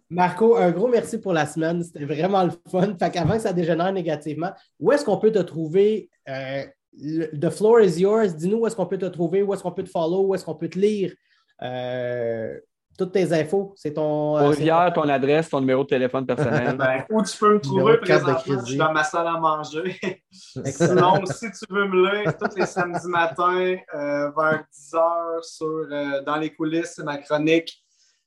Marco, 0.10 0.56
un 0.56 0.72
gros 0.72 0.88
merci 0.88 1.20
pour 1.20 1.34
la 1.34 1.46
semaine. 1.48 1.84
C'était 1.84 2.06
vraiment 2.06 2.44
le 2.44 2.52
fun. 2.70 2.96
Fait 3.00 3.10
qu'avant 3.10 3.34
que 3.34 3.42
ça 3.42 3.52
dégénère 3.52 3.92
négativement, 3.92 4.52
où 4.80 4.92
est-ce 4.92 5.04
qu'on 5.04 5.18
peut 5.18 5.32
te 5.32 5.40
trouver? 5.40 6.10
Euh, 6.30 6.64
the 7.00 7.50
floor 7.50 7.82
is 7.82 8.00
yours. 8.00 8.36
Dis-nous 8.36 8.60
où 8.60 8.68
est-ce 8.68 8.76
qu'on 8.76 8.86
peut 8.86 8.98
te 8.98 9.06
trouver, 9.06 9.42
où 9.44 9.54
est-ce 9.54 9.64
qu'on 9.64 9.72
peut 9.72 9.84
te 9.84 9.90
follow, 9.90 10.28
où 10.28 10.36
est-ce 10.36 10.46
qu'on 10.46 10.56
peut 10.56 10.70
te 10.70 10.80
lire. 10.80 11.14
Euh, 11.62 12.58
toutes 12.98 13.12
tes 13.12 13.34
infos. 13.34 13.74
C'est 13.76 13.94
ton. 13.94 14.38
Euh, 14.38 14.50
Rivière, 14.50 14.92
ton 14.94 15.08
adresse, 15.10 15.50
ton 15.50 15.60
numéro 15.60 15.84
de 15.84 15.90
téléphone 15.90 16.26
personnel. 16.26 16.76
ben, 16.78 17.06
où 17.10 17.24
tu 17.24 17.38
peux 17.38 17.54
me 17.56 17.60
trouver 17.60 17.98
présentement, 17.98 18.60
je 18.60 18.66
suis 18.66 18.78
dans 18.78 18.94
ma 18.94 19.04
salle 19.04 19.28
à 19.28 19.40
manger. 19.40 19.98
Sinon, 20.32 21.26
si 21.26 21.48
tu 21.52 21.66
veux 21.74 21.88
me 21.88 22.12
lire, 22.12 22.38
tous 22.38 22.56
les 22.56 22.66
samedis 22.66 23.08
matins, 23.08 23.76
euh, 23.96 24.32
vers 24.32 24.64
10h, 24.72 25.42
sur, 25.42 25.68
euh, 25.68 26.22
dans 26.24 26.38
les 26.38 26.54
coulisses, 26.54 26.94
c'est 26.96 27.04
ma 27.04 27.18
chronique, 27.18 27.84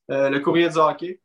le 0.08 0.38
courrier 0.40 0.68
du 0.68 0.78
hockey. 0.78 1.20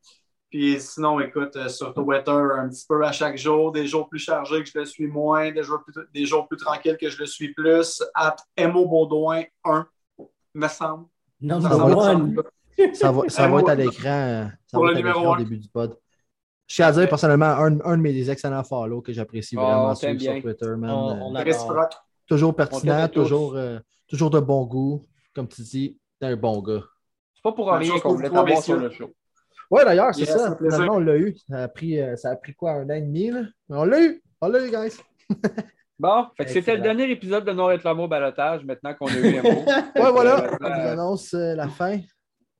Puis 0.51 0.81
sinon, 0.81 1.21
écoute, 1.21 1.57
sur 1.69 1.93
Twitter, 1.93 2.29
un 2.29 2.67
petit 2.67 2.85
peu 2.85 3.01
à 3.05 3.13
chaque 3.13 3.37
jour, 3.37 3.71
des 3.71 3.87
jours 3.87 4.09
plus 4.09 4.19
chargés 4.19 4.61
que 4.61 4.69
je 4.69 4.77
le 4.77 4.85
suis 4.85 5.07
moins, 5.07 5.49
des 5.49 5.63
jours 5.63 5.81
plus, 5.81 5.93
des 6.13 6.25
jours 6.25 6.45
plus 6.45 6.57
tranquilles 6.57 6.97
que 6.99 7.09
je 7.09 7.17
le 7.19 7.25
suis 7.25 7.53
plus, 7.53 8.03
at 8.13 8.35
Mo 8.59 8.85
Baudouin 8.85 9.43
1, 9.63 9.87
me 10.53 10.67
semble. 10.67 11.05
Non, 11.39 11.59
non, 11.61 11.69
ça 12.93 13.11
va, 13.11 13.29
ça 13.29 13.47
va 13.47 13.59
être 13.59 13.69
à 13.69 13.75
l'écran. 13.75 14.49
Pour 14.73 14.85
le 14.85 14.93
numéro 14.93 15.33
au 15.33 15.37
début 15.37 15.57
du 15.57 15.69
pod. 15.69 15.97
Je 16.67 16.75
tiens 16.75 16.87
à 16.87 16.91
dire 16.91 17.07
personnellement 17.07 17.45
un, 17.45 17.79
un 17.81 17.97
de 17.97 18.01
mes 18.01 18.29
excellents 18.29 18.63
follow 18.63 19.01
que 19.01 19.13
j'apprécie 19.13 19.55
oh, 19.57 19.61
vraiment 19.61 19.95
sur, 19.95 20.09
Twitter. 20.09 20.75
Man. 20.77 21.45
toujours 22.27 22.55
pertinent, 22.55 23.07
toujours, 23.07 23.55
euh, 23.55 23.79
toujours 24.07 24.29
de 24.29 24.39
bon 24.39 24.65
goût. 24.65 25.05
Comme 25.33 25.47
tu 25.47 25.61
dis, 25.61 25.97
t'es 26.19 26.27
un 26.27 26.35
bon 26.35 26.61
gars. 26.61 26.83
C'est 27.33 27.41
pas 27.41 27.53
pour 27.53 27.71
rien 27.71 27.99
qu'on 27.99 28.15
voulait 28.15 28.29
t'avoir 28.29 28.61
sur 28.61 28.77
le 28.77 28.89
show. 28.89 29.13
Ouais, 29.71 29.85
d'ailleurs, 29.85 30.13
c'est 30.13 30.25
ça. 30.25 30.55
Finalement, 30.57 30.95
on 30.95 30.99
l'a 30.99 31.17
eu. 31.17 31.35
Ça 31.49 31.63
a, 31.63 31.67
pris, 31.67 31.99
euh, 31.99 32.15
ça 32.15 32.31
a 32.31 32.35
pris 32.35 32.53
quoi, 32.53 32.73
un 32.73 32.85
an 32.85 32.93
et 32.93 33.01
demi? 33.01 33.31
Là? 33.31 33.41
Mais 33.69 33.77
on 33.77 33.85
l'a 33.85 34.01
eu. 34.01 34.21
On 34.41 34.47
l'a 34.49 34.65
eu, 34.65 34.69
guys. 34.69 34.97
Bon, 36.01 36.25
c'était 36.47 36.77
le 36.77 36.81
dernier 36.81 37.11
épisode 37.11 37.45
de 37.45 37.51
Non 37.51 37.67
Réclamo 37.67 38.07
Balotage, 38.07 38.65
maintenant 38.65 38.95
qu'on 38.95 39.05
a 39.05 39.17
eu 39.17 39.37
un 39.37 39.43
mot. 39.43 39.49
ouais, 39.49 40.11
voilà. 40.11 40.57
On 40.59 40.65
vous 40.65 40.87
annonce 40.87 41.31
euh, 41.35 41.53
la 41.53 41.67
fin. 41.67 41.99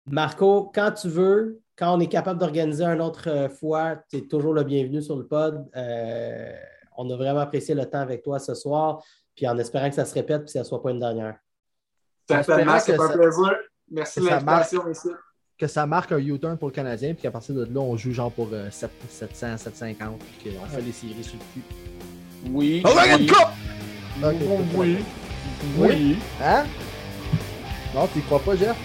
Marco, 0.06 0.72
quand 0.72 0.92
tu 0.92 1.08
veux, 1.08 1.60
quand 1.76 1.98
on 1.98 2.00
est 2.00 2.08
capable 2.08 2.40
d'organiser 2.40 2.84
une 2.84 3.02
autre 3.02 3.28
euh, 3.28 3.50
fois, 3.50 3.96
tu 4.12 4.18
es 4.18 4.22
toujours 4.28 4.54
le 4.54 4.64
bienvenu 4.64 5.02
sur 5.02 5.16
le 5.16 5.26
pod. 5.26 5.68
Euh, 5.76 6.54
on 6.96 7.10
a 7.10 7.16
vraiment 7.16 7.40
apprécié 7.40 7.74
le 7.74 7.84
temps 7.88 8.02
avec 8.02 8.22
toi 8.22 8.38
ce 8.38 8.54
soir, 8.54 9.04
puis 9.36 9.48
en 9.48 9.58
espérant 9.58 9.90
que 9.90 9.96
ça 9.96 10.06
se 10.06 10.14
répète 10.14 10.44
et 10.44 10.46
que 10.46 10.52
ça 10.52 10.60
ne 10.60 10.64
soit 10.66 10.84
pas 10.84 10.92
une 10.92 11.00
dernière. 11.00 11.40
Certainement, 12.30 12.78
c'est 12.78 12.94
un 12.94 13.10
plaisir. 13.10 13.58
Merci 13.90 14.20
de 14.20 14.28
l'invitation 14.28 14.88
ici. 14.88 15.10
Que 15.62 15.68
ça 15.68 15.86
marque 15.86 16.12
un 16.12 16.18
U-turn 16.18 16.58
pour 16.58 16.70
le 16.70 16.74
Canadien, 16.74 17.14
puis 17.14 17.22
qu'à 17.22 17.30
partir 17.30 17.54
de 17.54 17.66
là, 17.66 17.80
on 17.80 17.96
joue 17.96 18.12
genre 18.12 18.32
pour 18.32 18.50
700, 18.72 19.58
750, 19.58 20.20
puis 20.42 20.52
qu'on 20.52 20.66
fait 20.66 20.82
des 20.82 20.92
séries 20.92 21.24
sur 21.24 21.36
le 21.36 21.40
cul. 21.54 21.62
Oui. 22.50 22.82
Oh, 22.84 22.90
oui. 22.96 23.30
Okay, 24.24 24.38
oui. 24.74 24.98
Oui. 25.78 26.18
Hein? 26.44 26.64
Non, 27.94 28.08
tu 28.12 28.18
y 28.18 28.22
crois 28.24 28.40
pas, 28.40 28.56
Jeff? 28.56 28.76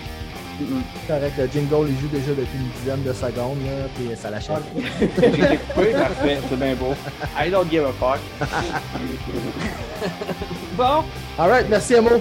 C'est 0.59 1.15
correct, 1.15 1.33
le 1.39 1.47
jingle, 1.47 1.89
il 1.89 1.99
joue 1.99 2.09
déjà 2.09 2.33
depuis 2.33 2.59
une 2.59 2.69
dizaine 2.79 3.03
de 3.03 3.13
secondes, 3.15 3.59
là, 3.65 3.89
puis 3.95 4.15
ça 4.15 4.29
l'achète. 4.31 4.57
oui, 4.77 5.93
parfait, 5.95 6.39
c'est 6.47 6.57
bien 6.59 6.75
beau. 6.75 6.95
I 7.39 7.51
don't 7.51 7.71
give 7.71 7.87
a 7.87 7.93
fuck. 7.93 8.21
bon. 10.77 11.05
Alright, 11.39 11.71
merci 11.71 11.95
Amo. 11.95 12.21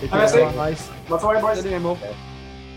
C'était 0.00 0.14
ah, 0.14 0.70
nice. 0.70 0.88
Bonne 1.06 1.20
soirée, 1.20 1.40
boys. 1.42 1.56
Salut 1.56 1.74
Amo. 1.74 1.98